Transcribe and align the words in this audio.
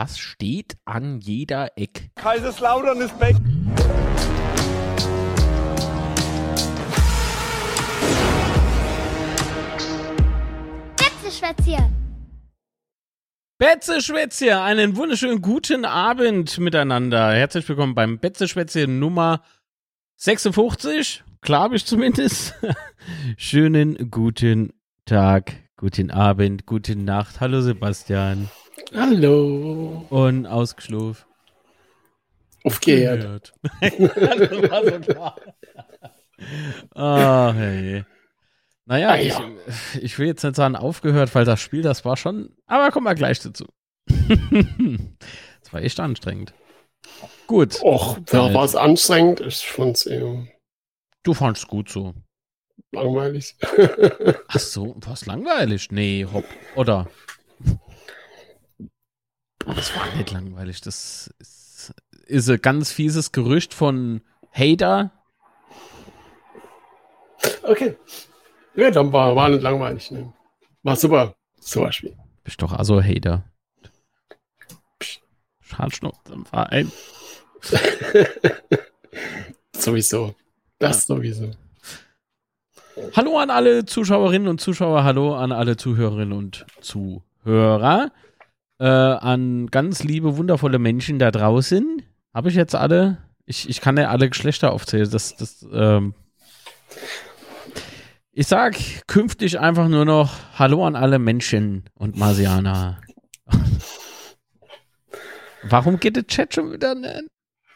Was 0.00 0.16
steht 0.20 0.76
an 0.84 1.18
jeder 1.18 1.76
Eck? 1.76 2.10
Kaiserslautern 2.14 3.00
ist 3.00 3.18
back. 3.18 3.34
Betzeschwätzchen. 10.96 11.92
Betzeschwätzchen, 13.58 14.52
einen 14.52 14.94
wunderschönen 14.94 15.42
guten 15.42 15.84
Abend 15.84 16.58
miteinander. 16.58 17.32
Herzlich 17.32 17.68
willkommen 17.68 17.96
beim 17.96 18.20
Betzeschwätzchen 18.20 19.00
Nummer 19.00 19.42
56. 20.14 21.24
Glaube 21.40 21.74
ich 21.74 21.84
zumindest. 21.84 22.54
Schönen 23.36 24.12
guten 24.12 24.72
Tag, 25.06 25.54
guten 25.76 26.12
Abend, 26.12 26.66
gute 26.66 26.94
Nacht. 26.94 27.40
Hallo 27.40 27.62
Sebastian. 27.62 28.48
Hallo. 28.94 30.06
Und 30.10 30.46
ausgeschlafen. 30.46 31.24
Aufgehört. 32.64 33.52
Ah, 36.94 37.52
hey. 37.52 38.04
Naja, 38.86 39.08
Ah, 39.10 39.16
ich, 39.18 39.28
ja. 39.30 39.50
ich 40.00 40.16
will 40.20 40.28
jetzt 40.28 40.44
nicht 40.44 40.54
sagen 40.54 40.76
aufgehört, 40.76 41.34
weil 41.34 41.44
das 41.44 41.60
Spiel, 41.60 41.82
das 41.82 42.04
war 42.04 42.16
schon. 42.16 42.54
Aber 42.66 42.92
kommen 42.92 43.06
wir 43.06 43.16
gleich 43.16 43.40
dazu. 43.40 43.66
das 44.08 45.72
war 45.72 45.82
echt 45.82 45.98
anstrengend. 45.98 46.54
Gut. 47.48 47.82
Och, 47.82 48.18
da 48.26 48.54
war 48.54 48.64
es 48.64 48.76
anstrengend. 48.76 49.40
Ich 49.40 49.66
fand's 49.66 50.06
eher 50.06 50.46
Du 51.24 51.34
fandst 51.34 51.66
gut 51.66 51.88
so. 51.88 52.14
langweilig. 52.92 53.56
Ach 54.48 54.58
so, 54.60 54.94
war's 55.00 55.26
langweilig? 55.26 55.90
Nee, 55.90 56.24
hopp. 56.32 56.44
Oder? 56.76 57.08
Das 59.74 59.94
war 59.94 60.14
nicht 60.16 60.30
langweilig. 60.30 60.80
Das 60.80 61.32
ist, 61.38 61.94
ist 62.26 62.48
ein 62.48 62.60
ganz 62.60 62.92
fieses 62.92 63.32
Gerücht 63.32 63.74
von 63.74 64.22
Hater. 64.52 65.10
okay. 67.62 67.96
Ja, 68.74 68.90
dann 68.90 69.12
war, 69.12 69.34
war 69.36 69.48
nicht 69.48 69.62
langweilig. 69.62 70.10
Ne? 70.10 70.32
War 70.82 70.96
super. 70.96 71.34
Zum 71.60 71.82
Beispiel. 71.82 72.16
Bist 72.44 72.62
doch 72.62 72.72
also 72.72 73.02
Hater. 73.02 73.44
Schadschnupfen 75.60 76.32
im 76.32 76.46
Verein. 76.46 76.90
Sowieso. 79.76 80.34
Das 80.78 81.06
sowieso. 81.06 81.50
Hallo 83.14 83.38
an 83.38 83.50
alle 83.50 83.84
Zuschauerinnen 83.84 84.48
und 84.48 84.60
Zuschauer, 84.60 85.04
hallo 85.04 85.34
an 85.34 85.52
alle 85.52 85.76
Zuhörerinnen 85.76 86.32
und 86.32 86.66
Zuhörer, 86.80 88.10
äh, 88.78 88.84
an 88.84 89.66
ganz 89.68 90.04
liebe, 90.04 90.36
wundervolle 90.36 90.78
Menschen 90.78 91.18
da 91.18 91.30
draußen. 91.30 92.02
Habe 92.34 92.48
ich 92.48 92.54
jetzt 92.54 92.74
alle? 92.74 93.18
Ich, 93.46 93.68
ich 93.68 93.80
kann 93.80 93.96
ja 93.96 94.10
alle 94.10 94.28
Geschlechter 94.28 94.72
aufzählen. 94.72 95.10
Das, 95.10 95.36
das, 95.36 95.66
ähm 95.72 96.14
ich 98.32 98.46
sag 98.46 98.76
künftig 99.08 99.58
einfach 99.58 99.88
nur 99.88 100.04
noch 100.04 100.32
Hallo 100.54 100.86
an 100.86 100.94
alle 100.94 101.18
Menschen 101.18 101.90
und 101.94 102.16
Marsianer. 102.16 103.00
Warum 105.64 105.98
geht 105.98 106.14
der 106.16 106.26
Chat 106.26 106.54
schon 106.54 106.72
wieder 106.72 106.94
nicht? 106.94 107.24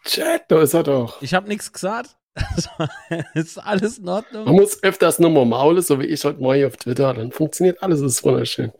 Chat, 0.04 0.44
da 0.48 0.62
ist 0.62 0.74
er 0.74 0.84
doch. 0.84 1.20
Ich 1.20 1.34
habe 1.34 1.48
nichts 1.48 1.72
gesagt. 1.72 2.16
ist 3.34 3.58
alles 3.58 3.98
in 3.98 4.08
Ordnung? 4.08 4.44
Man 4.44 4.54
muss 4.54 4.82
öfters 4.82 5.18
nur 5.18 5.30
mal 5.30 5.44
maulen, 5.44 5.82
so 5.82 6.00
wie 6.00 6.06
ich 6.06 6.24
heute 6.24 6.40
morgen 6.40 6.64
auf 6.66 6.76
Twitter. 6.76 7.12
Dann 7.12 7.32
funktioniert 7.32 7.82
alles. 7.82 8.00
Ist 8.00 8.22
wunderschön. 8.24 8.72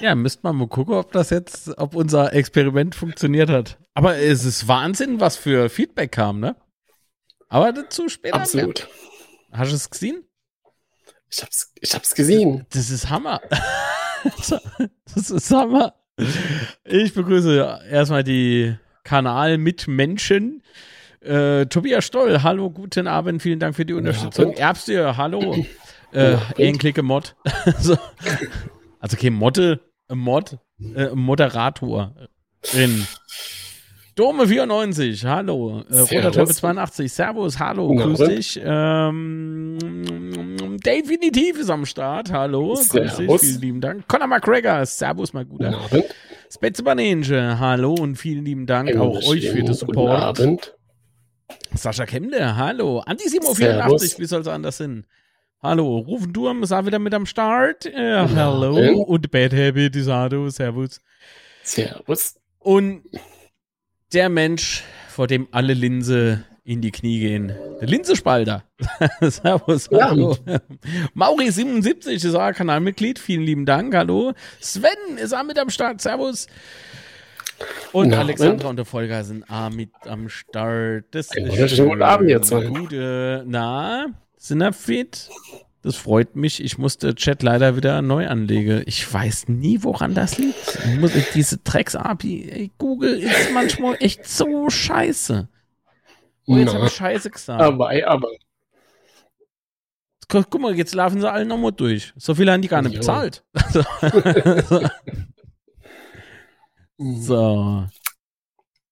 Ja, 0.00 0.14
müsste 0.14 0.40
man 0.44 0.56
mal 0.56 0.68
gucken, 0.68 0.94
ob 0.94 1.12
das 1.12 1.30
jetzt, 1.30 1.76
ob 1.78 1.94
unser 1.94 2.32
Experiment 2.32 2.94
funktioniert 2.94 3.50
hat. 3.50 3.78
Aber 3.94 4.16
es 4.16 4.44
ist 4.44 4.68
Wahnsinn, 4.68 5.20
was 5.20 5.36
für 5.36 5.68
Feedback 5.68 6.12
kam, 6.12 6.40
ne? 6.40 6.56
Aber 7.48 7.72
dazu 7.72 8.08
später. 8.08 8.36
mehr. 8.36 8.42
Absolut. 8.42 8.88
Hast 9.52 9.72
du 9.72 9.76
es 9.76 9.90
gesehen? 9.90 10.24
Ich 11.30 11.42
hab's, 11.42 11.72
ich 11.80 11.94
hab's 11.94 12.14
gesehen. 12.14 12.66
Das 12.70 12.90
ist 12.90 13.10
Hammer. 13.10 13.40
das 15.14 15.30
ist 15.30 15.50
Hammer. 15.50 15.94
Ich 16.84 17.14
begrüße 17.14 17.80
erstmal 17.90 18.24
die 18.24 18.76
Kanalmitmenschen. 19.04 20.62
Äh, 21.20 21.66
Tobias 21.66 22.04
Stoll, 22.04 22.42
hallo, 22.42 22.70
guten 22.70 23.06
Abend, 23.06 23.42
vielen 23.42 23.58
Dank 23.58 23.74
für 23.74 23.84
die 23.84 23.94
Unterstützung. 23.94 24.46
Abend. 24.46 24.58
Erbste, 24.58 25.16
hallo. 25.16 25.64
Äh. 26.10 26.38
Ehrenklicke 26.56 27.02
Mod. 27.02 27.36
so. 27.80 27.98
Also 28.98 29.18
kein 29.18 29.34
Motte, 29.34 29.80
Mod, 30.10 30.58
äh, 30.94 31.08
Moderator. 31.14 32.14
In. 32.74 33.06
Dome 34.14 34.48
94, 34.48 35.24
hallo. 35.26 35.84
Äh, 35.88 36.00
Roter 36.00 36.06
Servus. 36.06 36.34
Teufel 36.34 36.54
82, 36.56 37.12
Servus, 37.12 37.58
hallo, 37.60 37.94
Na, 37.94 38.02
grüß 38.02 38.18
dich. 38.18 38.60
Ähm, 38.64 39.78
Definitiv 40.84 41.58
ist 41.60 41.70
am 41.70 41.86
Start, 41.86 42.32
hallo, 42.32 42.74
grüß 42.74 42.88
dich, 42.88 43.10
Servus. 43.12 43.40
vielen 43.42 43.60
lieben 43.60 43.80
Dank. 43.80 44.08
Conor 44.08 44.26
McGregor, 44.26 44.84
Servus, 44.86 45.32
mein 45.32 45.48
Guter. 45.48 45.70
Banange, 46.82 47.60
hallo 47.60 47.94
und 47.94 48.16
vielen 48.16 48.44
lieben 48.44 48.66
Dank 48.66 48.88
Einen 48.88 48.98
auch 49.00 49.14
euch 49.28 49.48
für 49.50 49.56
den 49.56 49.68
wunderschönen 49.68 49.74
Support. 49.74 49.96
Guten 49.96 50.08
Abend. 50.10 50.74
Sascha 51.74 52.04
Kemde, 52.06 52.56
hallo. 52.56 53.02
Antisimo84, 53.06 53.54
Servus. 53.54 54.18
wie 54.18 54.24
soll 54.24 54.40
es 54.40 54.48
anders 54.48 54.78
sein? 54.78 55.06
Hallo, 55.60 55.98
Rufen 55.98 56.32
Durm 56.32 56.62
ist 56.62 56.72
auch 56.72 56.86
wieder 56.86 56.98
mit 57.00 57.12
am 57.14 57.26
Start. 57.26 57.84
Äh, 57.86 58.26
hallo. 58.36 59.02
Und 59.02 59.30
Bad 59.30 59.52
Habit 59.52 59.96
ist 59.96 60.08
Ado, 60.08 60.48
servus. 60.50 61.00
Servus. 61.64 62.36
Und 62.60 63.02
der 64.12 64.28
Mensch, 64.28 64.84
vor 65.08 65.26
dem 65.26 65.48
alle 65.50 65.74
Linse 65.74 66.44
in 66.62 66.80
die 66.80 66.92
Knie 66.92 67.18
gehen. 67.18 67.52
Der 67.80 67.88
Linsespalter. 67.88 68.62
servus, 69.20 69.88
Ja. 69.90 70.10
hallo. 70.10 70.36
Mauri77 71.16 72.08
ist 72.26 72.34
auch 72.34 72.52
Kanalmitglied, 72.52 73.18
vielen 73.18 73.42
lieben 73.42 73.66
Dank, 73.66 73.94
hallo. 73.96 74.34
Sven 74.60 75.16
ist 75.16 75.34
auch 75.34 75.42
mit 75.44 75.58
am 75.58 75.70
Start, 75.70 76.00
servus. 76.00 76.46
Und 77.92 78.10
Guten 78.10 78.14
Alexandra 78.20 78.54
Abend. 78.54 78.64
und 78.66 78.76
der 78.76 78.84
Volker 78.84 79.24
sind 79.24 79.44
auch 79.50 79.70
mit 79.70 79.90
am 80.06 80.28
Start. 80.28 81.06
Das 81.10 81.34
ist 81.34 81.48
wunderschönen 81.50 81.88
guten 81.88 82.02
Abend, 82.02 82.44
zwei. 82.46 82.64
Gute, 82.66 83.42
na, 83.48 84.06
fit? 84.72 85.30
Das 85.82 85.96
freut 85.96 86.34
mich. 86.34 86.62
Ich 86.62 86.76
musste 86.76 87.14
Chat 87.14 87.42
leider 87.42 87.76
wieder 87.76 88.02
neu 88.02 88.26
anlegen. 88.26 88.82
Ich 88.86 89.12
weiß 89.12 89.48
nie, 89.48 89.82
woran 89.82 90.14
das 90.14 90.36
liegt. 90.38 90.78
Ich 90.84 90.98
muss, 90.98 91.12
diese 91.34 91.58
Drecks-API, 91.58 92.72
Google 92.78 93.18
ist 93.22 93.52
manchmal 93.52 93.96
echt 94.00 94.26
so 94.26 94.68
scheiße. 94.68 95.48
Oh, 96.46 96.56
jetzt 96.56 96.74
habe 96.74 96.86
ich 96.86 96.92
Scheiße 96.94 97.30
gesagt. 97.30 97.60
aber, 97.60 97.90
aber. 98.06 98.28
Guck, 100.28 100.60
mal, 100.60 100.74
jetzt 100.74 100.94
laufen 100.94 101.20
sie 101.20 101.30
alle 101.30 101.44
nochmal 101.46 101.72
durch. 101.72 102.12
So 102.16 102.34
viel 102.34 102.50
haben 102.50 102.60
die 102.60 102.68
gar 102.68 102.82
nicht 102.82 102.94
Jo. 102.94 102.98
bezahlt. 102.98 103.44
so. 106.98 107.86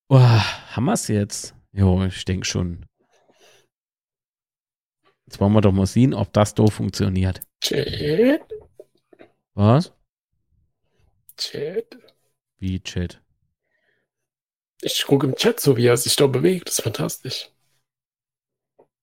Oh, 0.09 0.19
haben 0.19 0.85
wir 0.85 0.93
es 0.93 1.09
jetzt? 1.09 1.55
Jo, 1.73 2.05
ich 2.05 2.25
denke 2.25 2.47
schon. 2.47 2.87
Jetzt 5.27 5.41
wollen 5.41 5.53
wir 5.53 5.61
doch 5.61 5.73
mal 5.73 5.87
sehen, 5.87 6.15
ob 6.15 6.33
das 6.33 6.55
da 6.55 6.67
funktioniert. 6.67 7.41
Chat, 7.61 8.41
Was? 9.55 9.93
Chat. 11.37 11.99
Wie 12.59 12.81
Chat? 12.81 13.21
Ich 14.83 15.05
gucke 15.05 15.27
im 15.27 15.35
Chat 15.35 15.59
so, 15.61 15.77
wie 15.77 15.87
er 15.87 15.97
sich 15.97 16.17
da 16.17 16.27
bewegt. 16.27 16.69
Das 16.69 16.79
ist 16.79 16.85
fantastisch. 16.85 17.51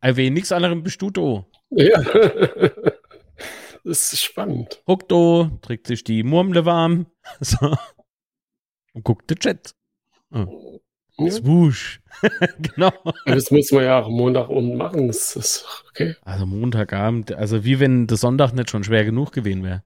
Wegen 0.01 0.33
nichts 0.33 0.51
anderem 0.51 0.83
bist 0.83 1.01
du 1.01 1.09
da. 1.09 1.45
Ja. 1.71 2.01
Das 3.85 4.13
ist 4.13 4.23
spannend. 4.23 4.81
Huck 4.87 5.09
da, 5.09 5.51
trägt 5.61 5.87
sich 5.87 6.05
die 6.05 6.23
Murmle 6.23 6.65
warm. 6.65 7.07
So. 7.41 7.75
Und 8.93 9.03
guckt 9.03 9.29
den 9.29 9.39
Chat. 9.39 9.75
Oh. 10.31 10.79
Ja. 11.17 11.31
Swoosh. 11.31 12.01
genau. 12.59 12.91
Das 13.25 13.51
muss 13.51 13.71
man 13.71 13.83
ja 13.83 13.99
auch 13.99 14.09
Montag 14.09 14.49
unten 14.49 14.77
machen. 14.77 15.07
Das 15.07 15.35
ist 15.35 15.65
okay. 15.89 16.15
Also 16.23 16.45
Montagabend, 16.45 17.31
also 17.33 17.63
wie 17.63 17.79
wenn 17.79 18.07
der 18.07 18.17
Sonntag 18.17 18.53
nicht 18.53 18.69
schon 18.69 18.83
schwer 18.83 19.05
genug 19.05 19.31
gewesen 19.31 19.63
wäre. 19.63 19.83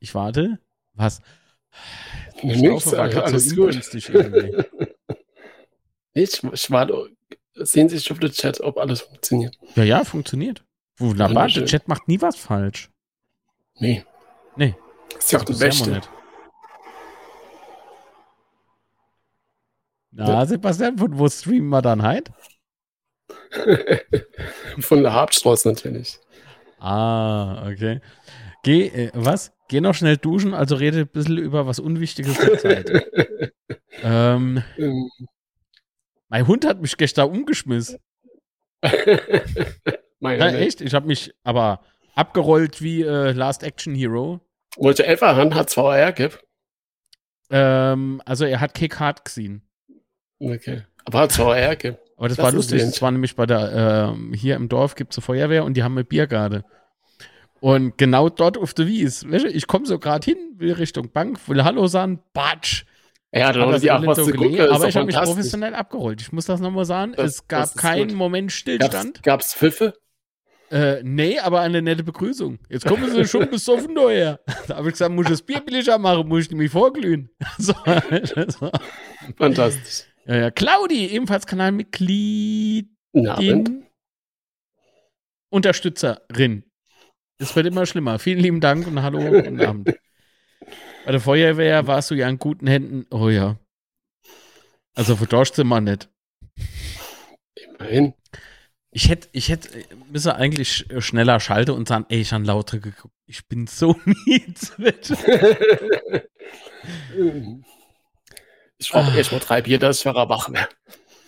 Ich 0.00 0.14
warte. 0.14 0.58
Was? 0.94 1.20
War 2.42 3.08
grad 3.08 3.24
alles 3.24 3.50
so 3.50 3.56
gut. 3.56 3.94
irgendwie. 3.94 4.64
Ich, 6.14 6.42
ich 6.42 6.70
warte. 6.72 7.10
Sehen 7.54 7.88
Sie 7.88 7.96
sich 7.96 8.10
auf 8.10 8.18
den 8.18 8.32
Chat, 8.32 8.60
ob 8.60 8.76
alles 8.78 9.02
funktioniert. 9.02 9.56
Ja, 9.76 9.84
ja, 9.84 10.04
funktioniert. 10.04 10.64
Wunderbar, 10.96 11.46
der. 11.46 11.64
Chat 11.64 11.86
macht 11.86 12.08
nie 12.08 12.20
was 12.20 12.34
falsch. 12.34 12.90
Nee. 13.78 14.04
Nee. 14.56 14.74
Ist 15.16 15.32
ja 15.32 15.38
auch 15.40 15.44
die 15.44 15.52
Beste. 15.54 15.90
nicht. 15.90 16.08
Na, 20.10 20.44
Sebastian, 20.46 20.98
von 20.98 21.18
wo 21.18 21.28
streamen 21.28 21.68
wir 21.68 21.82
dann 21.82 22.02
halt? 22.02 22.30
Von 24.80 25.02
der 25.02 25.12
Hauptstraße 25.14 25.68
natürlich. 25.68 26.18
Ah, 26.78 27.68
okay. 27.70 28.00
Geh, 28.62 28.86
äh, 28.88 29.10
was? 29.14 29.52
Geh 29.68 29.80
noch 29.80 29.94
schnell 29.94 30.16
duschen, 30.16 30.54
also 30.54 30.76
rede 30.76 31.00
ein 31.00 31.08
bisschen 31.08 31.38
über 31.38 31.66
was 31.66 31.78
Unwichtiges 31.78 32.36
der 32.38 32.58
Zeit. 32.58 32.90
ähm, 34.02 34.62
Ähm, 34.78 35.10
mein 36.28 36.46
Hund 36.46 36.64
hat 36.66 36.80
mich 36.80 36.96
gestern 36.96 37.30
umgeschmissen. 37.30 37.98
Welt. 40.20 40.54
echt? 40.54 40.80
Ich 40.80 40.94
habe 40.94 41.06
mich 41.06 41.34
aber 41.44 41.80
abgerollt 42.14 42.82
wie 42.82 43.02
äh, 43.02 43.32
Last 43.32 43.62
Action 43.62 43.94
Hero. 43.94 44.40
Wollte 44.76 45.06
Elfer 45.06 45.36
Hand 45.36 45.54
hat 45.54 45.70
VR 45.72 46.12
gibt. 46.12 46.40
Ähm, 47.50 48.20
also 48.24 48.44
er 48.44 48.60
hat 48.60 48.74
Kick 48.74 49.00
Hard 49.00 49.24
gesehen. 49.24 49.62
Okay. 50.38 50.82
Aber 51.04 51.20
hat 51.20 51.32
VR 51.32 51.76
gibt. 51.76 51.98
Aber 52.16 52.28
das, 52.28 52.36
Das 52.36 52.44
war 52.44 52.52
lustig. 52.52 52.80
Das 52.82 53.00
war 53.00 53.10
nämlich 53.10 53.36
bei 53.36 53.46
der, 53.46 54.10
ähm, 54.12 54.32
hier 54.34 54.56
im 54.56 54.68
Dorf 54.68 54.94
gibt 54.94 55.12
es 55.12 55.18
eine 55.18 55.24
Feuerwehr 55.24 55.64
und 55.64 55.74
die 55.74 55.82
haben 55.82 55.92
eine 55.96 56.04
Biergarde. 56.04 56.64
Und 57.60 57.96
genau 57.98 58.28
dort 58.28 58.56
auf 58.56 58.74
der 58.74 58.86
Wies, 58.86 59.28
weißt 59.28 59.46
du, 59.46 59.48
ich 59.48 59.66
komme 59.66 59.86
so 59.86 59.98
gerade 59.98 60.24
hin, 60.24 60.36
will 60.56 60.72
Richtung 60.74 61.10
Bank, 61.10 61.40
will 61.48 61.64
Hallo 61.64 61.86
sagen, 61.86 62.20
Batsch. 62.32 62.84
Ja, 63.32 63.52
dann 63.52 63.56
Hat 63.56 63.62
haben 63.62 63.72
das 63.72 63.80
die 63.82 63.90
auch 63.90 64.06
was 64.06 64.16
zu 64.18 64.32
gucken. 64.32 64.60
aber 64.60 64.88
ich 64.88 64.96
habe 64.96 65.06
mich 65.06 65.16
professionell 65.16 65.74
abgerollt. 65.74 66.20
Ich 66.20 66.32
muss 66.32 66.46
das 66.46 66.60
nochmal 66.60 66.84
sagen. 66.84 67.12
Das- 67.16 67.34
es 67.34 67.48
gab 67.48 67.76
keinen 67.76 68.08
gut. 68.08 68.16
Moment 68.16 68.52
Stillstand. 68.52 69.22
Gab's, 69.22 69.22
gab's 69.22 69.54
Pfiffe? 69.54 69.94
Äh, 70.70 71.02
nee, 71.02 71.38
aber 71.38 71.60
eine 71.60 71.80
nette 71.80 72.04
Begrüßung. 72.04 72.58
Jetzt 72.68 72.84
kommen 72.86 73.10
sie 73.10 73.24
schon 73.24 73.48
besoffen 73.50 73.94
daher. 73.94 74.40
Da 74.66 74.76
habe 74.76 74.88
ich 74.88 74.92
gesagt, 74.92 75.14
muss 75.14 75.24
ich 75.26 75.30
das 75.30 75.42
Bier 75.42 75.60
billiger 75.60 75.98
machen, 75.98 76.28
muss 76.28 76.44
ich 76.44 76.50
nämlich 76.50 76.70
vorglühen. 76.70 77.30
So, 77.58 77.74
so. 78.48 78.70
Fantastisch. 79.36 80.04
Ja, 80.26 80.36
ja. 80.36 80.50
Claudi, 80.50 81.06
ebenfalls 81.06 81.46
Kanalmitglied. 81.46 82.88
Unterstützerin. 85.50 86.64
Es 87.38 87.56
wird 87.56 87.66
immer 87.66 87.86
schlimmer. 87.86 88.18
Vielen 88.18 88.40
lieben 88.40 88.60
Dank 88.60 88.86
und 88.86 89.00
hallo 89.00 89.18
und 89.18 89.32
guten 89.32 89.60
Abend. 89.64 89.94
Bei 91.06 91.12
der 91.12 91.20
Feuerwehr 91.20 91.86
warst 91.86 92.10
du 92.10 92.14
ja 92.14 92.28
in 92.28 92.38
guten 92.38 92.66
Händen. 92.66 93.06
Oh 93.10 93.30
ja. 93.30 93.58
Also 94.94 95.16
vertauscht 95.16 95.54
sie 95.54 95.64
mal 95.64 95.80
nicht. 95.80 96.10
Immerhin. 97.54 98.14
Ich 98.98 99.08
hätte, 99.08 99.28
ich 99.30 99.48
hätte, 99.48 99.68
müsse 100.10 100.34
eigentlich 100.34 100.68
sch- 100.70 101.00
schneller 101.02 101.38
schalten 101.38 101.70
und 101.70 101.86
sagen, 101.86 102.04
ey, 102.08 102.18
ich 102.20 102.32
habe 102.32 102.42
lauter 102.42 102.80
geguckt. 102.80 103.14
Ich 103.26 103.46
bin 103.46 103.68
so 103.68 103.94
mietwit. 104.26 105.12
Ich 108.80 108.90
brauche 108.90 109.10
Ah. 109.12 109.14
erst 109.16 109.30
mal 109.32 109.38
drei 109.40 109.62
Bier, 109.62 109.78
dass 109.78 110.00
ich 110.00 110.04
wach 110.06 110.50
werde. 110.52 110.68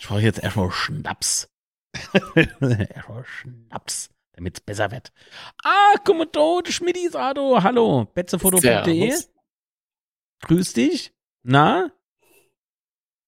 Ich 0.00 0.06
brauche 0.08 0.20
jetzt 0.20 0.42
erstmal 0.42 0.70
Schnaps. 0.72 1.48
erstmal 2.34 3.24
Schnaps, 3.24 4.10
damit 4.32 4.58
es 4.58 4.60
besser 4.60 4.90
wird. 4.90 5.12
Ah, 5.64 5.94
guck 6.04 6.16
mal 6.16 6.26
da, 6.30 6.60
der 6.64 6.72
Schmidti 6.72 7.06
ist 7.06 7.14
Ado. 7.16 7.62
Hallo, 7.62 8.04
betzefoto.de. 8.14 9.14
Grüß 10.42 10.72
dich. 10.72 11.12
Na? 11.44 11.90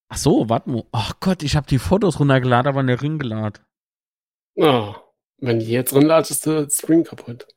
Ach 0.09 0.17
so, 0.17 0.49
warte 0.49 0.69
mal. 0.69 0.83
Ach 0.91 1.19
Gott, 1.21 1.43
ich 1.43 1.55
habe 1.55 1.67
die 1.67 1.79
Fotos 1.79 2.19
runtergeladen, 2.19 2.67
aber 2.69 2.83
nicht 2.83 3.01
ringeladen. 3.01 3.63
Ah, 4.59 4.95
wenn 5.37 5.59
die 5.59 5.67
jetzt 5.67 5.93
drin 5.93 6.03
ladest, 6.05 6.31
ist 6.31 6.45
der 6.45 6.69
Stream 6.69 7.03
kaputt. 7.03 7.47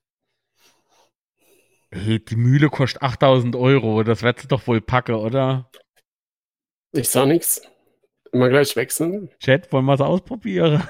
Hey, 1.90 2.18
die 2.24 2.36
Mühle 2.36 2.68
kostet 2.68 3.02
8000 3.02 3.54
Euro. 3.56 4.02
Das 4.02 4.22
wird 4.22 4.40
sie 4.40 4.48
doch 4.48 4.66
wohl 4.66 4.80
packen, 4.80 5.14
oder? 5.14 5.70
Ich 6.92 7.08
sag 7.08 7.26
nichts. 7.26 7.62
Immer 8.32 8.48
gleich 8.48 8.74
wechseln. 8.76 9.30
Chat, 9.38 9.72
wollen 9.72 9.84
wir 9.86 9.94
es 9.94 10.00
ausprobieren? 10.00 10.82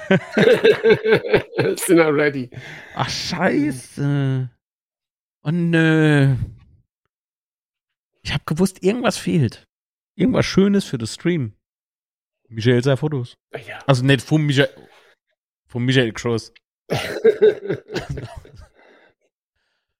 Sind 1.76 2.00
ready. 2.00 2.50
Ach, 2.94 3.08
scheiße. 3.08 4.50
Oh 5.42 5.50
nö. 5.50 6.34
Ich 8.22 8.32
habe 8.32 8.42
gewusst, 8.46 8.82
irgendwas 8.82 9.18
fehlt. 9.18 9.64
Irgendwas 10.16 10.46
Schönes 10.46 10.84
für 10.84 10.98
das 10.98 11.14
Stream. 11.14 11.54
Michael 12.48 12.82
sei 12.82 12.96
Fotos. 12.96 13.36
Ja. 13.66 13.78
Also 13.86 14.04
nicht 14.04 14.22
von 14.22 14.42
Michael. 14.42 14.70
Von 15.76 15.84
Michael 15.84 16.12
Groß. 16.12 16.54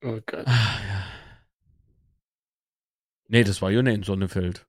oh 0.02 0.20
Gott. 0.24 0.46
Ah, 0.46 0.80
ja. 0.88 1.04
Nee, 3.28 3.44
das 3.44 3.60
war 3.60 3.70
ja 3.70 3.82
nicht 3.82 3.94
in 3.96 4.02
Sonnefeld. 4.02 4.66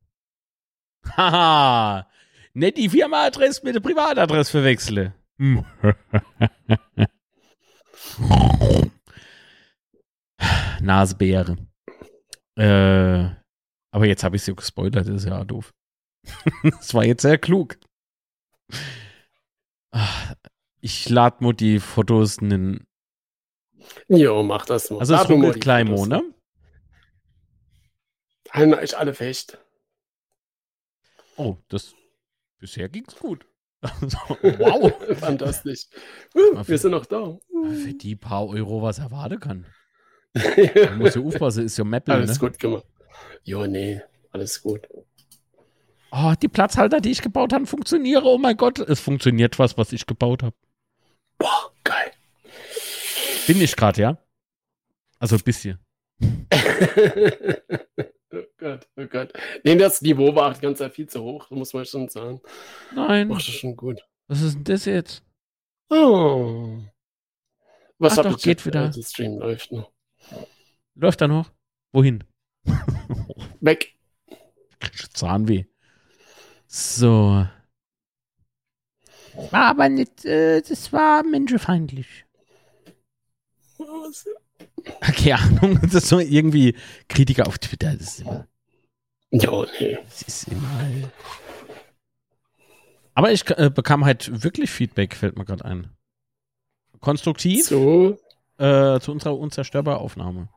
Haha. 1.16 2.12
Nicht 2.54 2.76
die 2.76 2.90
Firmaadresse 2.90 3.62
mit 3.64 3.76
der 3.76 3.80
Privatadresse 3.80 4.52
verwechseln. 4.52 5.14
Hm. 5.38 5.64
Nasebeere. 10.82 11.56
Äh, 12.58 13.30
aber 13.92 14.08
jetzt 14.08 14.26
habe 14.26 14.36
ich 14.36 14.44
sie 14.44 14.54
gespoilert, 14.54 15.08
das 15.08 15.08
ist 15.08 15.26
ja 15.26 15.42
doof. 15.46 15.74
das 16.64 16.94
war 16.94 17.06
jetzt 17.06 17.22
sehr 17.22 17.38
klug. 17.38 17.78
Ich 20.88 21.10
lade 21.10 21.44
nur 21.44 21.54
die 21.54 21.82
Fotos 21.82 22.38
in 22.38 22.88
Jo, 24.08 24.42
mach 24.42 24.66
das 24.66 24.90
mal. 24.90 25.00
Also 25.02 25.16
es 25.16 25.30
ruckelt 25.30 25.56
die 25.56 25.60
klein, 25.60 25.88
Fotos. 25.88 26.08
Mo, 26.08 26.16
ne? 26.16 26.34
Halten 28.52 28.74
euch 28.74 28.98
alle 28.98 29.14
fest. 29.14 29.58
Oh, 31.36 31.58
das 31.68 31.94
bisher 32.60 32.88
ging's 32.88 33.18
gut. 33.18 33.46
Also, 33.82 34.18
wow. 34.60 34.94
Fantastisch. 35.20 35.88
Uh, 36.34 36.56
für- 36.64 36.68
wir 36.70 36.78
sind 36.78 36.92
noch 36.92 37.06
da. 37.06 37.38
Für 37.84 37.94
die 37.94 38.16
paar 38.16 38.48
Euro 38.48 38.82
was 38.82 39.00
erwarten 39.00 39.40
kann. 39.42 39.66
Man 40.34 41.00
muss 41.00 41.16
ja 41.16 41.22
aufpassen, 41.22 41.66
ist 41.66 41.78
ja 41.78 41.84
Maple, 41.84 42.14
alles 42.14 42.32
ne? 42.32 42.40
gut 42.40 42.58
gemacht. 42.60 42.86
Jo, 43.44 43.68
nee, 43.68 44.02
alles 44.32 44.62
gut. 44.62 44.88
Oh, 46.12 46.34
die 46.42 46.48
Platzhalter, 46.48 47.02
die 47.02 47.12
ich 47.12 47.22
gebaut 47.22 47.52
habe, 47.52 47.66
funktionieren. 47.66 48.24
Oh 48.26 48.38
mein 48.38 48.56
Gott, 48.56 48.80
es 48.80 49.02
funktioniert 49.02 49.60
was, 49.60 49.78
was 49.78 49.92
ich 49.92 50.06
gebaut 50.06 50.44
habe. 50.44 50.56
Boah, 51.38 51.72
geil. 51.84 52.12
Bin 53.48 53.62
ich 53.62 53.76
gerade, 53.76 54.02
ja? 54.02 54.18
Also 55.20 55.36
ein 55.36 55.44
bisschen. 55.44 55.80
oh 56.22 56.28
Gott, 58.58 58.88
oh 58.98 59.06
Gott. 59.06 59.34
Nee, 59.64 59.76
das 59.76 60.02
Niveau 60.02 60.34
war 60.36 60.52
auch 60.52 60.60
ganz 60.62 60.84
viel 60.94 61.08
zu 61.08 61.22
hoch, 61.24 61.50
muss 61.52 61.74
man 61.74 61.86
schon 61.86 62.10
sagen. 62.10 62.42
Nein, 62.96 63.28
Macht 63.28 63.48
das 63.48 63.54
schon 63.56 63.76
gut. 63.76 64.02
was 64.28 64.42
ist 64.42 64.56
denn 64.56 64.64
das 64.64 64.86
jetzt? 64.86 65.24
Oh. 65.90 66.78
Was 68.00 68.18
Ach 68.20 68.24
doch, 68.24 68.40
geht 68.40 68.66
wieder. 68.66 68.86
Äh, 68.86 68.92
Der 68.92 69.04
Stream 69.04 69.38
läuft 69.40 69.72
noch. 69.72 69.92
Läuft 70.96 71.22
da 71.22 71.28
noch? 71.28 71.52
Wohin? 71.94 72.24
Weg. 73.62 73.96
Zahnweh. 75.14 75.66
So. 76.68 77.48
War 79.52 79.68
aber 79.68 79.90
nicht, 79.90 80.26
äh, 80.26 80.62
das 80.62 80.92
war 80.92 81.24
menschenfeindlich. 81.24 82.26
Keine 85.02 85.40
Ahnung, 85.40 85.80
das 85.82 85.94
ist 85.96 86.08
so 86.10 86.20
irgendwie 86.20 86.76
Kritiker 87.08 87.48
auf 87.48 87.60
Twitter, 87.60 87.94
das 87.94 88.20
ist 88.20 88.22
immer, 88.22 88.48
Jo, 89.32 89.66
nee. 89.80 89.98
das 90.06 90.22
ist 90.24 90.48
immer. 90.48 91.12
Aber 93.14 93.32
ich 93.32 93.50
äh, 93.52 93.70
bekam 93.74 94.06
halt 94.06 94.44
wirklich 94.44 94.70
Feedback, 94.70 95.16
fällt 95.16 95.38
mir 95.38 95.46
gerade 95.46 95.66
ein. 95.66 95.90
Konstruktiv 97.00 97.66
So. 97.66 98.18
äh, 98.58 99.00
zu 99.00 99.12
unserer 99.12 99.38
unzerstörbaren 99.38 100.00
Aufnahme. 100.00 100.50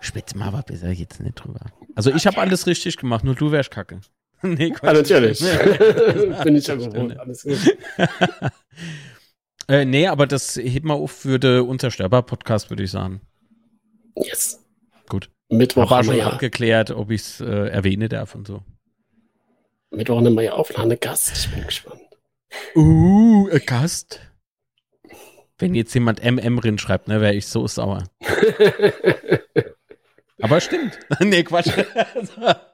Spitz 0.00 0.34
mal 0.34 0.52
war 0.52 0.62
besser 0.62 0.90
jetzt 0.90 1.20
nicht 1.20 1.36
drüber. 1.36 1.60
Also 1.94 2.10
ich 2.10 2.26
habe 2.26 2.38
alles 2.38 2.66
richtig 2.66 2.96
gemacht, 2.98 3.24
nur 3.24 3.34
du 3.34 3.52
wärst 3.52 3.70
kacke. 3.70 4.00
nee, 4.58 4.74
Ah, 4.82 4.92
natürlich. 4.92 5.40
Nee. 5.42 6.34
Bin 6.44 6.56
ich 6.56 6.66
ja 6.66 6.74
gewohnt. 6.74 7.18
Alles 7.18 7.42
gut. 7.42 7.58
Äh, 9.66 9.86
nee, 9.86 10.06
aber 10.06 10.26
das 10.26 10.56
hebt 10.56 10.84
mal 10.84 10.94
auf 10.94 11.10
für 11.10 11.38
den 11.38 11.62
Unzerstörbar-Podcast, 11.62 12.68
würde 12.68 12.82
ich 12.82 12.90
sagen. 12.90 13.22
Yes. 14.16 14.62
Gut. 15.08 15.30
Mittwoch 15.48 15.90
haben 15.90 16.04
schon 16.04 16.18
ja, 16.18 16.26
abgeklärt, 16.26 16.90
ob 16.90 17.10
ich 17.10 17.22
es 17.22 17.40
äh, 17.40 17.68
erwähnen 17.68 18.10
darf 18.10 18.34
und 18.34 18.46
so. 18.46 18.62
Mittwoch 19.90 20.20
nehmen 20.20 20.36
wir 20.36 20.42
ja 20.42 20.52
Aufnahme 20.52 20.98
Gast. 20.98 21.32
Ich 21.34 21.50
bin 21.50 21.64
gespannt. 21.64 22.02
Uh, 22.76 23.48
ein 23.48 23.62
Gast. 23.64 24.20
Wenn 25.56 25.74
jetzt 25.74 25.94
jemand 25.94 26.22
MM 26.22 26.60
drin 26.60 26.78
schreibt, 26.78 27.08
ne, 27.08 27.22
wäre 27.22 27.34
ich 27.34 27.46
so 27.46 27.66
sauer. 27.66 28.04
Aber 30.42 30.60
stimmt. 30.60 30.98
nee, 31.20 31.42
Quatsch. 31.42 31.70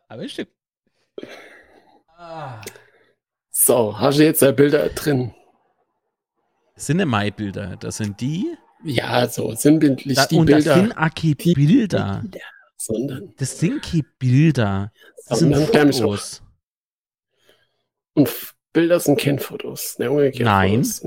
aber 0.08 0.28
stimmt. 0.28 0.50
Ah. 2.22 2.60
so, 3.50 3.98
hast 3.98 4.18
du 4.18 4.24
jetzt 4.24 4.42
da 4.42 4.52
Bilder 4.52 4.90
drin? 4.90 5.34
Das 6.74 6.84
sind 6.86 7.02
Mai-Bilder. 7.06 7.76
Das 7.76 7.96
sind 7.96 8.20
die. 8.20 8.56
Ja, 8.84 9.26
so 9.26 9.54
sinnbildlich 9.54 10.16
Da, 10.16 10.26
die 10.26 10.36
und 10.36 10.46
Bilder. 10.46 10.74
das 10.74 10.74
sind 10.74 10.94
keine 11.14 11.54
Bilder. 11.54 12.24
sondern 12.76 13.34
Das 13.38 13.58
sind 13.58 13.82
keine 13.82 14.04
Bilder. 14.18 14.92
Das 15.28 15.38
sind 15.38 15.54
Fotos. 15.54 16.42
und 18.12 18.54
Bilder 18.74 19.00
sind 19.00 19.18
kein 19.18 19.38
Fotos. 19.38 19.98
Ne, 19.98 20.32
Nein. 20.40 20.84
Fotos 20.84 21.02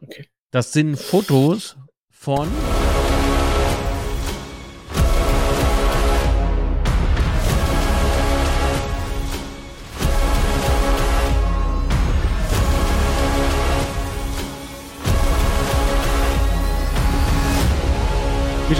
Okay. 0.00 0.28
Das 0.52 0.72
sind 0.72 0.96
Fotos 0.96 1.76
von 2.10 2.48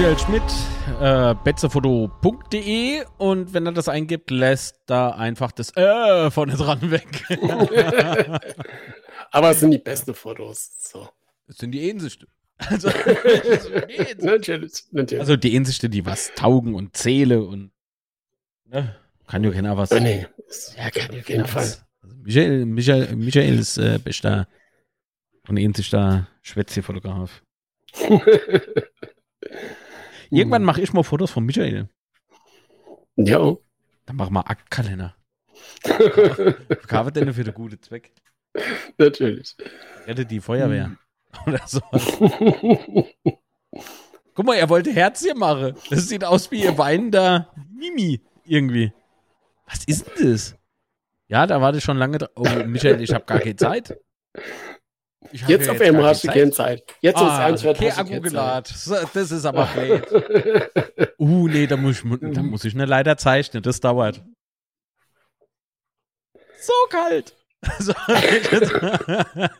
Michael 0.02 0.18
Schmidt, 0.18 0.42
äh, 1.00 1.32
betzefoto.de 1.44 3.04
und 3.18 3.54
wenn 3.54 3.66
er 3.66 3.70
das 3.70 3.88
eingibt, 3.88 4.32
lässt 4.32 4.80
da 4.86 5.10
einfach 5.10 5.52
das 5.52 5.76
äh 5.76 6.28
vorne 6.28 6.56
dran 6.56 6.90
weg. 6.90 7.22
Aber 9.30 9.52
es 9.52 9.60
sind 9.60 9.70
die 9.70 9.78
besten 9.78 10.12
Fotos. 10.12 10.72
So. 10.90 11.08
Das 11.46 11.58
sind 11.58 11.70
die 11.70 11.88
ähnlichsten. 11.88 12.26
Also, 12.58 12.88
also 15.20 15.36
die 15.36 15.54
ähnlichsten, 15.54 15.92
die 15.92 16.04
was 16.04 16.32
taugen 16.34 16.74
und 16.74 16.96
zähle 16.96 17.44
und 17.44 17.70
ne? 18.64 18.96
kann 19.28 19.44
ja 19.44 19.52
keiner 19.52 19.76
was. 19.76 19.92
Oh, 19.92 20.00
nee. 20.00 20.26
Ja, 20.76 20.90
kann 20.90 21.16
auf 21.16 21.28
jeden 21.28 21.46
Fall. 21.46 21.62
Also 21.62 21.78
Michael, 22.24 22.66
Michael, 22.66 23.14
Michael 23.14 23.56
ist 23.56 23.78
äh, 23.78 24.00
bester 24.02 24.48
und 25.46 25.58
ähnlichster 25.58 26.26
Schwätzchen-Fotograf. 26.42 27.44
Irgendwann 30.38 30.64
mache 30.64 30.80
ich 30.80 30.92
mal 30.92 31.02
Fotos 31.02 31.30
von 31.30 31.44
Michael. 31.44 31.88
ja. 33.16 33.54
Dann 34.06 34.16
machen 34.16 34.34
wir 34.34 34.50
Aktkalender. 34.50 35.14
Verkaufe 35.84 37.12
denn 37.12 37.32
für 37.32 37.44
den 37.44 37.54
guten 37.54 37.80
Zweck. 37.80 38.12
Natürlich. 38.98 39.56
Rette 40.06 40.26
die 40.26 40.40
Feuerwehr. 40.40 40.96
Oder 41.46 41.60
so. 41.66 41.80
Guck 44.34 44.46
mal, 44.46 44.56
er 44.56 44.68
wollte 44.68 44.90
Herzchen 44.92 45.38
machen. 45.38 45.74
Das 45.90 46.08
sieht 46.08 46.24
aus 46.24 46.50
wie 46.50 46.64
ihr 46.64 46.76
weinender 46.78 47.52
Mimi 47.72 48.20
irgendwie. 48.44 48.92
Was 49.66 49.84
ist 49.84 50.06
denn 50.18 50.32
das? 50.32 50.56
Ja, 51.28 51.46
da 51.46 51.60
warte 51.60 51.78
ich 51.78 51.84
schon 51.84 51.96
lange. 51.98 52.18
dra- 52.18 52.30
Oh, 52.34 52.66
Michael, 52.66 53.00
ich 53.00 53.12
habe 53.14 53.24
gar 53.24 53.38
keine 53.38 53.56
Zeit. 53.56 53.96
Jetzt 55.32 55.66
ja 55.66 55.72
auf 55.72 55.80
einmal 55.80 56.04
hast 56.04 56.24
du 56.24 56.28
keine 56.28 56.50
Zeit. 56.50 56.84
Jetzt 57.00 57.16
ist 57.16 57.22
Ah, 57.22 57.46
eins 57.46 57.64
wird 57.64 57.78
okay, 57.78 57.90
Akku 57.90 58.20
geladen. 58.20 58.74
Das 59.14 59.30
ist 59.30 59.44
aber 59.44 59.66
blöd. 59.66 60.06
Uh, 61.18 61.46
nee, 61.46 61.68
da 61.68 61.76
muss, 61.76 62.02
ich, 62.02 62.32
da 62.32 62.42
muss 62.42 62.64
ich 62.64 62.74
ne 62.74 62.84
leider 62.84 63.16
zeichnen. 63.16 63.62
Das 63.62 63.78
dauert. 63.78 64.24
So 66.60 66.72
kalt. 66.90 67.36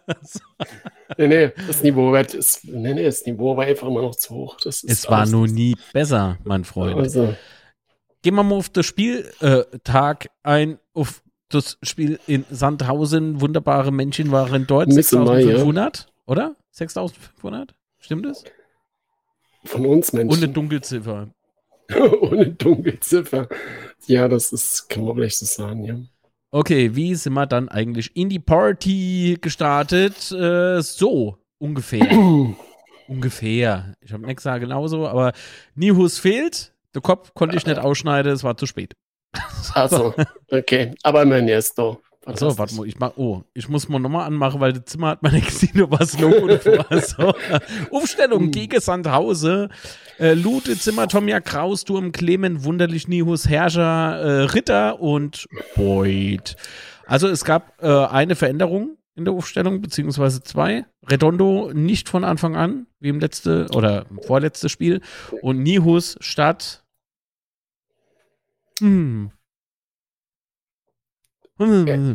Nee, 1.19 1.29
nee, 1.29 1.53
das 1.67 1.83
Niveau 1.83 2.13
wird, 2.13 2.35
ist, 2.35 2.65
nee, 2.65 2.95
nee, 2.95 3.05
das 3.05 3.25
Niveau 3.27 3.57
war 3.57 3.65
einfach 3.65 3.87
immer 3.87 4.03
noch 4.03 4.15
zu 4.15 4.35
hoch. 4.35 4.57
Das 4.63 4.83
ist 4.83 4.91
es 4.91 5.11
war 5.11 5.27
nur 5.27 5.47
nie 5.47 5.77
besser, 5.93 6.39
mein 6.45 6.65
Freund. 6.65 6.97
Also, 6.97 7.35
Gehen 8.23 8.37
wir 8.37 8.45
mal 8.45 8.55
auf 8.55 8.69
das 8.69 8.87
Spieltag 8.87 9.67
Tag 9.83 10.31
ein, 10.43 10.79
auf 10.95 11.22
das 11.55 11.79
Spiel 11.83 12.19
in 12.27 12.45
Sandhausen. 12.51 13.41
Wunderbare 13.41 13.93
Menschen 13.93 14.31
waren 14.31 14.67
dort. 14.67 14.89
Müssen 14.89 15.25
wir, 15.25 15.41
ja. 15.41 15.47
6500, 15.47 16.07
oder? 16.27 16.57
6500? 16.73 17.75
Stimmt 17.99 18.27
es? 18.27 18.45
von 19.65 19.87
uns 19.87 20.13
Menschen. 20.13 20.53
Dunkelziffer. 20.53 21.29
Ohne 22.21 22.47
Dunkelziffer. 22.51 23.49
Ja, 24.07 24.29
das 24.29 24.53
ist, 24.53 24.89
kann 24.89 25.05
man 25.05 25.17
vielleicht 25.17 25.39
so 25.39 25.47
sagen, 25.47 25.85
ja. 25.85 25.97
Okay, 26.51 26.95
wie 26.95 27.15
sind 27.15 27.33
wir 27.33 27.47
dann 27.47 27.69
eigentlich 27.69 28.15
in 28.15 28.29
die 28.29 28.39
Party 28.39 29.39
gestartet? 29.41 30.31
Äh, 30.33 30.83
so, 30.83 31.39
ungefähr. 31.59 32.07
ungefähr. 33.09 33.95
Ich 34.01 34.13
habe 34.13 34.27
nicht 34.27 34.37
gesagt 34.37 34.61
genauso, 34.61 35.09
aber 35.09 35.33
Nihus 35.75 36.19
fehlt. 36.19 36.75
Der 36.95 37.01
Kopf 37.01 37.33
konnte 37.33 37.57
ich 37.57 37.65
nicht 37.65 37.79
ausschneiden, 37.79 38.33
es 38.33 38.45
war 38.45 38.57
zu 38.57 38.67
spät. 38.67 38.95
Also, 39.75 40.15
okay. 40.51 40.95
Aber 41.03 41.23
immerhin 41.23 41.49
jetzt 41.49 41.79
doch. 41.79 41.99
Achso, 42.25 42.57
warte 42.57 42.77
mal, 42.77 42.87
ich 42.87 42.99
mach, 42.99 43.17
oh, 43.17 43.43
ich 43.53 43.69
muss 43.69 43.89
mal 43.89 43.99
nochmal 43.99 44.27
anmachen, 44.27 44.61
weil 44.61 44.73
das 44.73 44.85
Zimmer 44.85 45.09
hat 45.09 45.23
meine 45.23 45.41
gesehen, 45.43 45.87
was. 45.89 46.13
So. 47.17 47.35
Aufstellung 47.91 48.51
gegen 48.53 48.81
Sandhause. 48.81 49.71
Äh, 50.19 50.35
Lute, 50.35 50.79
Zimmer, 50.79 51.09
Tomja, 51.09 51.41
Krausturm, 51.41 52.13
Clement, 52.13 52.65
Wunderlich, 52.65 53.09
Nihus, 53.09 53.49
Herrscher, 53.49 54.21
äh, 54.21 54.43
Ritter 54.45 55.01
und 55.01 55.49
Boyd. 55.75 56.57
Also 57.07 57.29
es 57.29 57.45
gab 57.45 57.83
äh, 57.83 57.89
eine 57.89 58.37
Veränderung 58.37 58.99
in 59.17 59.25
der 59.25 59.35
Aufstellung, 59.35 59.81
beziehungsweise 59.81 60.43
zwei. 60.43 60.85
Redondo 61.09 61.73
nicht 61.75 62.09
von 62.09 62.23
Anfang 62.25 62.55
an, 62.55 62.87
wie 63.01 63.09
im 63.09 63.19
letzte 63.19 63.67
oder 63.75 64.07
vorletzte 64.27 64.69
Spiel. 64.69 65.01
Und 65.41 65.63
Nihus 65.63 66.17
statt. 66.21 66.82
Hm. 68.83 69.31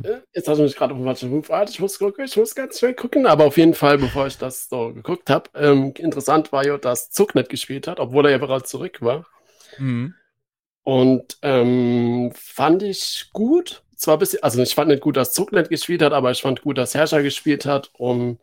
Äh, 0.03 0.21
Jetzt 0.33 0.47
hast 0.47 0.57
du 0.57 0.63
mich 0.63 0.75
gerade 0.75 0.93
auf 0.93 0.99
den 0.99 1.05
falschen 1.05 1.29
Ruf. 1.31 1.49
Warte, 1.49 1.71
ich 1.71 1.79
muss 1.79 1.97
gucken, 1.97 2.25
ich 2.25 2.35
muss 2.35 2.53
ganz 2.55 2.79
schnell 2.79 2.93
gucken. 2.93 3.25
Aber 3.25 3.45
auf 3.45 3.57
jeden 3.57 3.73
Fall, 3.73 3.97
bevor 3.97 4.27
ich 4.27 4.37
das 4.37 4.67
so 4.67 4.93
geguckt 4.93 5.29
habe, 5.29 5.49
ähm, 5.55 5.93
interessant 5.97 6.51
war 6.51 6.65
ja, 6.65 6.77
dass 6.77 7.09
Zuck 7.09 7.35
nicht 7.35 7.49
gespielt 7.49 7.87
hat, 7.87 7.99
obwohl 7.99 8.25
er 8.25 8.31
ja 8.31 8.37
bereits 8.37 8.69
zurück 8.69 9.01
war. 9.01 9.25
Hm. 9.77 10.13
Und 10.83 11.37
ähm, 11.41 12.31
fand 12.35 12.83
ich 12.83 13.29
gut. 13.33 13.83
Zwar 13.95 14.17
ein 14.17 14.19
bisschen, 14.19 14.43
also 14.43 14.61
ich 14.61 14.75
fand 14.75 14.89
nicht 14.89 15.01
gut, 15.01 15.17
dass 15.17 15.33
Zuck 15.33 15.51
nicht 15.51 15.69
gespielt 15.69 16.01
hat, 16.01 16.13
aber 16.13 16.31
ich 16.31 16.41
fand 16.41 16.61
gut, 16.61 16.77
dass 16.77 16.93
Herrscher 16.93 17.23
gespielt 17.23 17.65
hat 17.65 17.89
und 17.97 18.39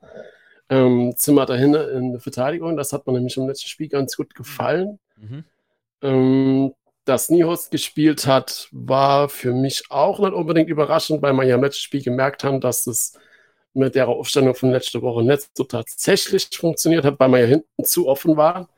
ähm, 0.69 1.14
Zimmer 1.16 1.47
dahinter 1.47 1.93
in 1.93 2.12
der 2.12 2.21
Verteidigung. 2.21 2.76
Das 2.76 2.93
hat 2.93 3.07
mir 3.07 3.12
nämlich 3.12 3.37
im 3.37 3.47
letzten 3.47 3.69
Spiel 3.69 3.88
ganz 3.88 4.16
gut 4.16 4.35
gefallen. 4.35 4.99
Mhm. 5.16 5.45
Ähm, 6.02 6.75
dass 7.04 7.28
Nihos 7.28 7.70
gespielt 7.70 8.26
hat, 8.26 8.68
war 8.73 9.28
für 9.28 9.52
mich 9.52 9.84
auch 9.90 10.18
nicht 10.18 10.32
unbedingt 10.32 10.70
überraschend, 10.70 11.23
weil 11.23 11.32
wir 11.34 11.44
ja 11.44 11.56
im 11.56 11.62
letzten 11.62 11.82
Spiel 11.82 12.02
gemerkt 12.02 12.44
haben, 12.44 12.61
dass 12.61 12.87
es 12.87 13.18
mit 13.75 13.94
der 13.94 14.08
Aufstellung 14.08 14.54
von 14.54 14.70
letzter 14.70 15.02
Woche 15.02 15.23
nicht 15.25 15.50
so 15.54 15.64
tatsächlich 15.64 16.49
funktioniert 16.52 17.04
hat, 17.04 17.18
weil 17.18 17.30
wir 17.30 17.40
ja 17.40 17.46
hinten 17.46 17.84
zu 17.84 18.08
offen 18.08 18.37
waren 18.37 18.68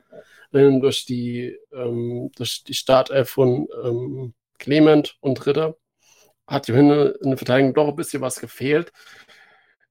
ähm, 0.53 0.81
durch 0.81 1.05
die 1.05 1.57
ähm, 1.73 2.31
durch 2.35 2.63
die 2.63 2.73
Startelf 2.73 3.29
von 3.29 3.67
ähm, 3.83 4.33
Clement 4.57 5.17
und 5.21 5.45
Ritter 5.45 5.77
hat 6.47 6.67
die 6.67 6.73
Hinne 6.73 7.15
in 7.21 7.31
der 7.31 7.37
Verteidigung 7.37 7.73
doch 7.73 7.89
ein 7.89 7.95
bisschen 7.95 8.21
was 8.21 8.39
gefehlt. 8.39 8.91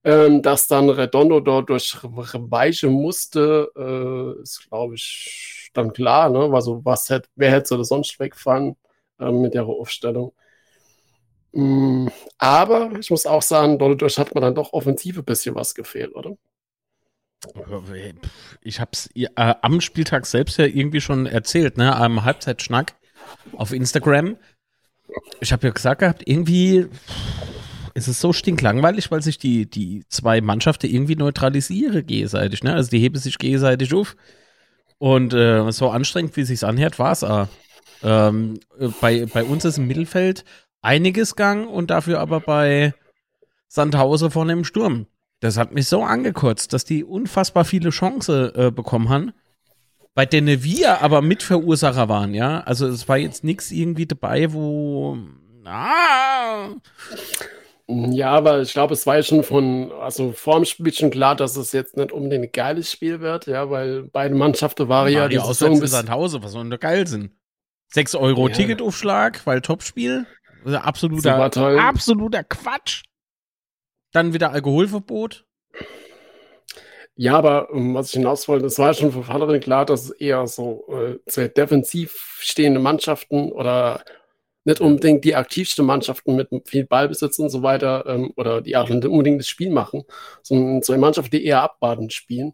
Ähm, 0.07 0.41
dass 0.41 0.67
dann 0.67 0.89
Redondo 0.89 1.41
dort 1.41 1.69
durch 1.69 1.97
weiche 2.01 2.87
musste, 2.87 3.69
äh, 3.75 4.41
ist, 4.41 4.69
glaube 4.69 4.95
ich, 4.95 5.69
dann 5.73 5.91
klar. 5.91 6.29
Ne? 6.29 6.49
Also, 6.53 6.85
was 6.85 7.09
hätte, 7.09 7.27
wer 7.35 7.51
hätte 7.51 7.73
oder 7.73 7.83
sonst 7.83 8.17
wegfahren 8.17 8.77
ähm, 9.19 9.41
mit 9.41 9.53
der 9.53 9.65
Aufstellung? 9.65 10.31
Mm, 11.51 12.07
aber 12.37 12.91
ich 12.97 13.11
muss 13.11 13.25
auch 13.25 13.41
sagen, 13.41 13.77
dadurch 13.79 14.17
hat 14.17 14.33
man 14.33 14.43
dann 14.43 14.55
doch 14.55 14.71
offensiv 14.71 15.17
ein 15.17 15.25
bisschen 15.25 15.55
was 15.55 15.75
gefehlt, 15.75 16.15
oder? 16.15 16.37
Ich 18.61 18.79
hab's 18.79 19.09
äh, 19.13 19.27
am 19.35 19.81
Spieltag 19.81 20.25
selbst 20.25 20.57
ja 20.57 20.67
irgendwie 20.67 21.01
schon 21.01 21.25
erzählt, 21.25 21.75
ne? 21.75 21.93
Am 21.93 22.23
Halbzeitschnack 22.23 22.95
auf 23.57 23.73
Instagram. 23.73 24.37
Ich 25.41 25.51
habe 25.51 25.67
ja 25.67 25.73
gesagt 25.73 25.99
gehabt, 25.99 26.23
irgendwie 26.25 26.87
ist 27.97 28.07
es 28.07 28.21
so 28.21 28.31
stinklangweilig, 28.31 29.09
weil 29.09 29.23
sich 29.23 29.39
die, 29.39 29.67
die 29.67 30.03
zwei 30.07 30.39
Mannschaften 30.39 30.85
irgendwie 30.85 31.15
neutralisieren 31.15 32.05
gegenseitig, 32.05 32.63
ne? 32.63 32.75
Also 32.75 32.91
die 32.91 32.99
heben 32.99 33.17
sich 33.17 33.39
gegenseitig 33.39 33.91
auf. 33.91 34.15
Und 34.99 35.33
äh, 35.33 35.71
so 35.71 35.89
anstrengend, 35.89 36.37
wie 36.37 36.43
sich's 36.43 36.63
anhört, 36.63 36.99
war's 36.99 37.23
auch. 37.23 37.47
Ähm, 38.03 38.59
äh, 38.79 38.89
bei, 39.01 39.25
bei 39.25 39.43
uns 39.43 39.65
ist 39.65 39.79
im 39.79 39.87
Mittelfeld 39.87 40.45
einiges 40.83 41.35
Gang 41.35 41.67
und 41.67 41.89
dafür 41.89 42.19
aber 42.19 42.39
bei 42.39 42.93
Sandhausen 43.67 44.29
vorne 44.29 44.53
im 44.53 44.63
Sturm. 44.63 45.07
Das 45.39 45.57
hat 45.57 45.73
mich 45.73 45.87
so 45.87 46.03
angekotzt, 46.03 46.73
dass 46.73 46.85
die 46.85 47.03
unfassbar 47.03 47.65
viele 47.65 47.89
Chancen 47.89 48.53
äh, 48.53 48.71
bekommen 48.71 49.09
haben, 49.09 49.31
bei 50.13 50.27
denen 50.27 50.63
wir 50.63 51.01
aber 51.01 51.23
Mitverursacher 51.23 52.09
waren, 52.09 52.35
ja. 52.35 52.59
Also 52.59 52.85
es 52.85 53.09
war 53.09 53.17
jetzt 53.17 53.43
nichts 53.43 53.71
irgendwie 53.71 54.05
dabei, 54.05 54.53
wo 54.53 55.17
ah, 55.65 56.69
Ja, 57.89 58.31
aber 58.31 58.61
ich 58.61 58.73
glaube, 58.73 58.93
es 58.93 59.07
war 59.07 59.15
ja 59.15 59.23
schon 59.23 59.43
von, 59.43 59.93
also 59.93 60.33
vor 60.33 60.55
dem 60.55 60.65
Spiel 60.65 60.93
schon 60.93 61.09
klar, 61.09 61.35
dass 61.35 61.55
es 61.55 61.71
jetzt 61.71 61.95
nicht 61.95 62.11
unbedingt 62.11 62.45
ein 62.45 62.51
geiles 62.51 62.91
Spiel 62.91 63.21
wird, 63.21 63.47
ja, 63.47 63.69
weil 63.69 64.03
beide 64.03 64.35
Mannschaften 64.35 64.89
waren 64.89 65.11
ja 65.11 65.21
war 65.21 65.29
die 65.29 65.39
Saison 65.39 65.79
bis, 65.79 65.91
Sandhausen, 65.91 66.43
was 66.43 66.51
soll 66.51 66.63
denn 66.63 66.71
da 66.71 66.77
geil 66.77 67.07
sind? 67.07 67.31
6 67.93 68.15
Euro 68.15 68.49
Ja. 68.49 68.55
Ticketaufschlag, 68.55 69.45
weil 69.45 69.61
Topspiel. 69.61 70.25
Also 70.65 70.79
absoluter, 70.79 71.37
absoluter 71.79 72.43
Quatsch. 72.43 73.03
Dann 74.11 74.33
wieder 74.33 74.51
Alkoholverbot. 74.51 75.45
Ja, 77.15 77.37
aber 77.37 77.71
um, 77.71 77.95
was 77.95 78.07
ich 78.07 78.13
hinaus 78.13 78.47
wollte, 78.47 78.65
es 78.65 78.77
war 78.77 78.93
schon 78.93 79.11
von 79.11 79.23
vornherein 79.23 79.61
klar, 79.61 79.85
dass 79.85 80.05
es 80.05 80.11
eher 80.11 80.45
so 80.45 80.85
äh, 80.89 81.19
zwei 81.25 81.47
defensiv 81.47 82.37
stehende 82.41 82.79
Mannschaften 82.79 83.51
oder 83.51 84.03
nicht 84.67 84.81
unbedingt 84.81 85.23
die 85.23 85.35
aktivste 85.35 85.81
Mannschaften 85.81 86.35
mit 86.35 86.49
viel 86.65 86.85
Ballbesitz 86.85 87.39
und 87.39 87.49
so 87.49 87.63
weiter 87.63 88.05
ähm, 88.05 88.33
oder 88.35 88.61
die 88.61 88.75
auch 88.75 88.89
nicht 88.89 89.05
unbedingt 89.05 89.39
das 89.39 89.47
Spiel 89.47 89.69
machen, 89.69 90.03
sondern 90.43 90.83
zwei 90.83 90.97
Mannschaften, 90.97 91.31
die 91.31 91.45
eher 91.45 91.61
abwarten 91.63 92.09
spielen. 92.09 92.53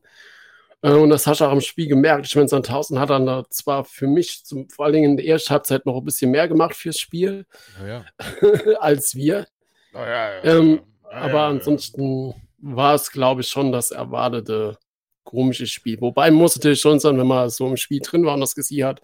Äh, 0.84 0.91
und 0.91 1.10
das 1.10 1.25
hast 1.25 1.41
du 1.41 1.46
auch 1.46 1.51
im 1.51 1.62
Spiel 1.62 1.88
gemerkt. 1.88 2.27
Ich 2.27 2.36
meine, 2.36 2.48
Sandhausen 2.48 3.00
hat 3.00 3.10
dann 3.10 3.25
da 3.25 3.43
zwar 3.50 3.84
für 3.84 4.05
mich 4.05 4.46
zum, 4.46 4.70
vor 4.70 4.86
allen 4.86 4.93
Dingen 4.93 5.12
in 5.12 5.17
der 5.17 5.25
ersten 5.25 5.50
Halbzeit 5.50 5.88
noch 5.88 5.98
ein 5.98 6.05
bisschen 6.05 6.29
mehr 6.29 6.48
gemacht 6.48 6.75
fürs 6.75 7.00
Spiel 7.00 7.48
Ja, 7.84 8.05
als 8.79 9.15
wir. 9.15 9.48
ja. 9.93 10.43
Ähm, 10.43 10.82
aber 11.10 11.41
ansonsten 11.41 12.36
war 12.60 12.93
es, 12.93 13.12
glaube 13.12 13.41
ich, 13.41 13.48
schon 13.48 13.72
das 13.72 13.89
erwartete 13.89 14.77
komische 15.24 15.65
Spiel. 15.65 16.00
Wobei 16.00 16.29
muss 16.29 16.55
natürlich 16.55 16.79
schon 16.79 17.00
sein, 17.00 17.17
wenn 17.17 17.25
man 17.25 17.50
so 17.50 17.67
im 17.67 17.77
Spiel 17.77 18.01
drin 18.01 18.24
war 18.24 18.36
und 18.36 18.41
das 18.41 18.53
gesehen 18.53 18.86
hat, 18.86 19.01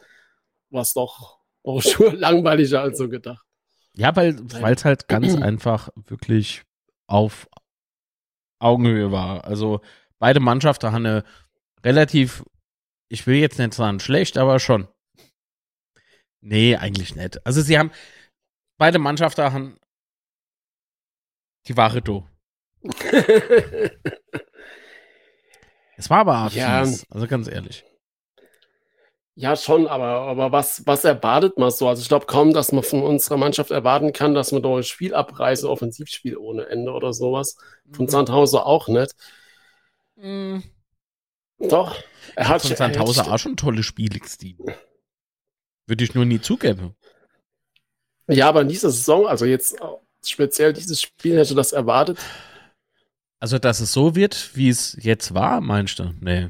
war 0.69 0.83
es 0.83 0.93
doch 0.93 1.38
schon 1.81 2.15
langweiliger 2.19 2.81
als 2.81 2.97
so 2.97 3.09
gedacht. 3.09 3.45
Ja, 3.95 4.15
weil 4.15 4.35
es 4.73 4.85
halt 4.85 5.07
ganz 5.07 5.35
einfach 5.41 5.89
wirklich 5.95 6.63
auf 7.07 7.47
Augenhöhe 8.59 9.11
war. 9.11 9.45
Also 9.45 9.81
beide 10.19 10.39
Mannschaften 10.39 10.91
haben 10.91 11.05
eine 11.05 11.23
relativ, 11.83 12.43
ich 13.09 13.25
will 13.25 13.37
jetzt 13.37 13.57
nicht 13.57 13.73
sagen 13.73 13.99
schlecht, 13.99 14.37
aber 14.37 14.59
schon. 14.59 14.87
Nee, 16.41 16.75
eigentlich 16.75 17.15
nicht. 17.15 17.45
Also 17.45 17.61
sie 17.61 17.77
haben, 17.77 17.91
beide 18.77 18.99
Mannschaften 18.99 19.51
haben 19.51 19.77
die 21.67 21.75
Ware 21.77 22.01
do. 22.01 22.27
Es 25.99 26.09
war 26.09 26.19
aber 26.19 26.49
Ja. 26.53 26.85
fies, 26.85 27.05
also 27.09 27.27
ganz 27.27 27.49
ehrlich. 27.49 27.83
Ja, 29.39 29.55
schon, 29.55 29.87
aber, 29.87 30.03
aber 30.03 30.51
was, 30.51 30.85
was 30.85 31.05
erwartet 31.05 31.57
man 31.57 31.71
so? 31.71 31.87
Also 31.87 32.01
ich 32.01 32.09
glaube 32.09 32.25
kaum, 32.25 32.51
dass 32.51 32.73
man 32.73 32.83
von 32.83 33.01
unserer 33.01 33.37
Mannschaft 33.37 33.71
erwarten 33.71 34.11
kann, 34.11 34.33
dass 34.33 34.51
man 34.51 34.61
da 34.61 34.75
ein 34.75 34.83
Spiel 34.83 35.15
abreiße, 35.15 35.69
Offensivspiel 35.69 36.35
ohne 36.35 36.65
Ende 36.65 36.91
oder 36.91 37.13
sowas. 37.13 37.55
Von 37.89 38.09
Sandhauser 38.09 38.65
auch 38.65 38.89
nicht. 38.89 39.15
Mhm. 40.17 40.61
Doch. 41.57 41.95
Er 42.35 42.49
hat 42.49 42.63
Von 42.63 42.71
er 42.71 42.75
Sandhauser 42.75 43.31
auch 43.31 43.37
schon 43.37 43.55
tolle 43.55 43.81
Spiele, 43.81 44.19
Steve. 44.25 44.75
Würde 45.87 46.03
ich 46.03 46.13
nur 46.13 46.25
nie 46.25 46.41
zugeben. 46.41 46.97
Ja, 48.27 48.49
aber 48.49 48.63
in 48.63 48.67
dieser 48.67 48.89
Saison, 48.89 49.25
also 49.25 49.45
jetzt 49.45 49.77
speziell 50.21 50.73
dieses 50.73 51.01
Spiel, 51.01 51.37
hätte 51.37 51.55
das 51.55 51.71
erwartet. 51.71 52.19
Also, 53.39 53.57
dass 53.57 53.79
es 53.79 53.93
so 53.93 54.15
wird, 54.15 54.53
wie 54.55 54.67
es 54.67 54.97
jetzt 54.99 55.33
war, 55.33 55.61
meinst 55.61 55.99
du? 55.99 56.13
Nee. 56.19 56.49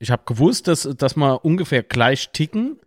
Ich 0.00 0.10
habe 0.10 0.22
gewusst, 0.24 0.66
dass, 0.66 0.88
dass 0.96 1.14
wir 1.14 1.44
ungefähr 1.44 1.82
gleich 1.82 2.30
ticken. 2.30 2.80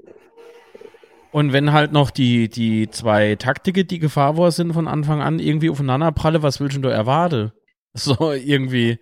Und 1.32 1.54
wenn 1.54 1.72
halt 1.72 1.92
noch 1.92 2.10
die, 2.10 2.50
die 2.50 2.90
zwei 2.90 3.36
Taktiken, 3.36 3.88
die 3.88 4.00
Gefahr 4.00 4.36
war, 4.36 4.52
sind 4.52 4.74
von 4.74 4.88
Anfang 4.88 5.22
an 5.22 5.38
irgendwie 5.38 5.70
aufeinander 5.70 6.12
pralle, 6.12 6.42
was 6.42 6.60
willst 6.60 6.78
du 6.84 6.90
erwarten? 6.90 7.54
So 7.96 8.32
irgendwie. 8.32 8.98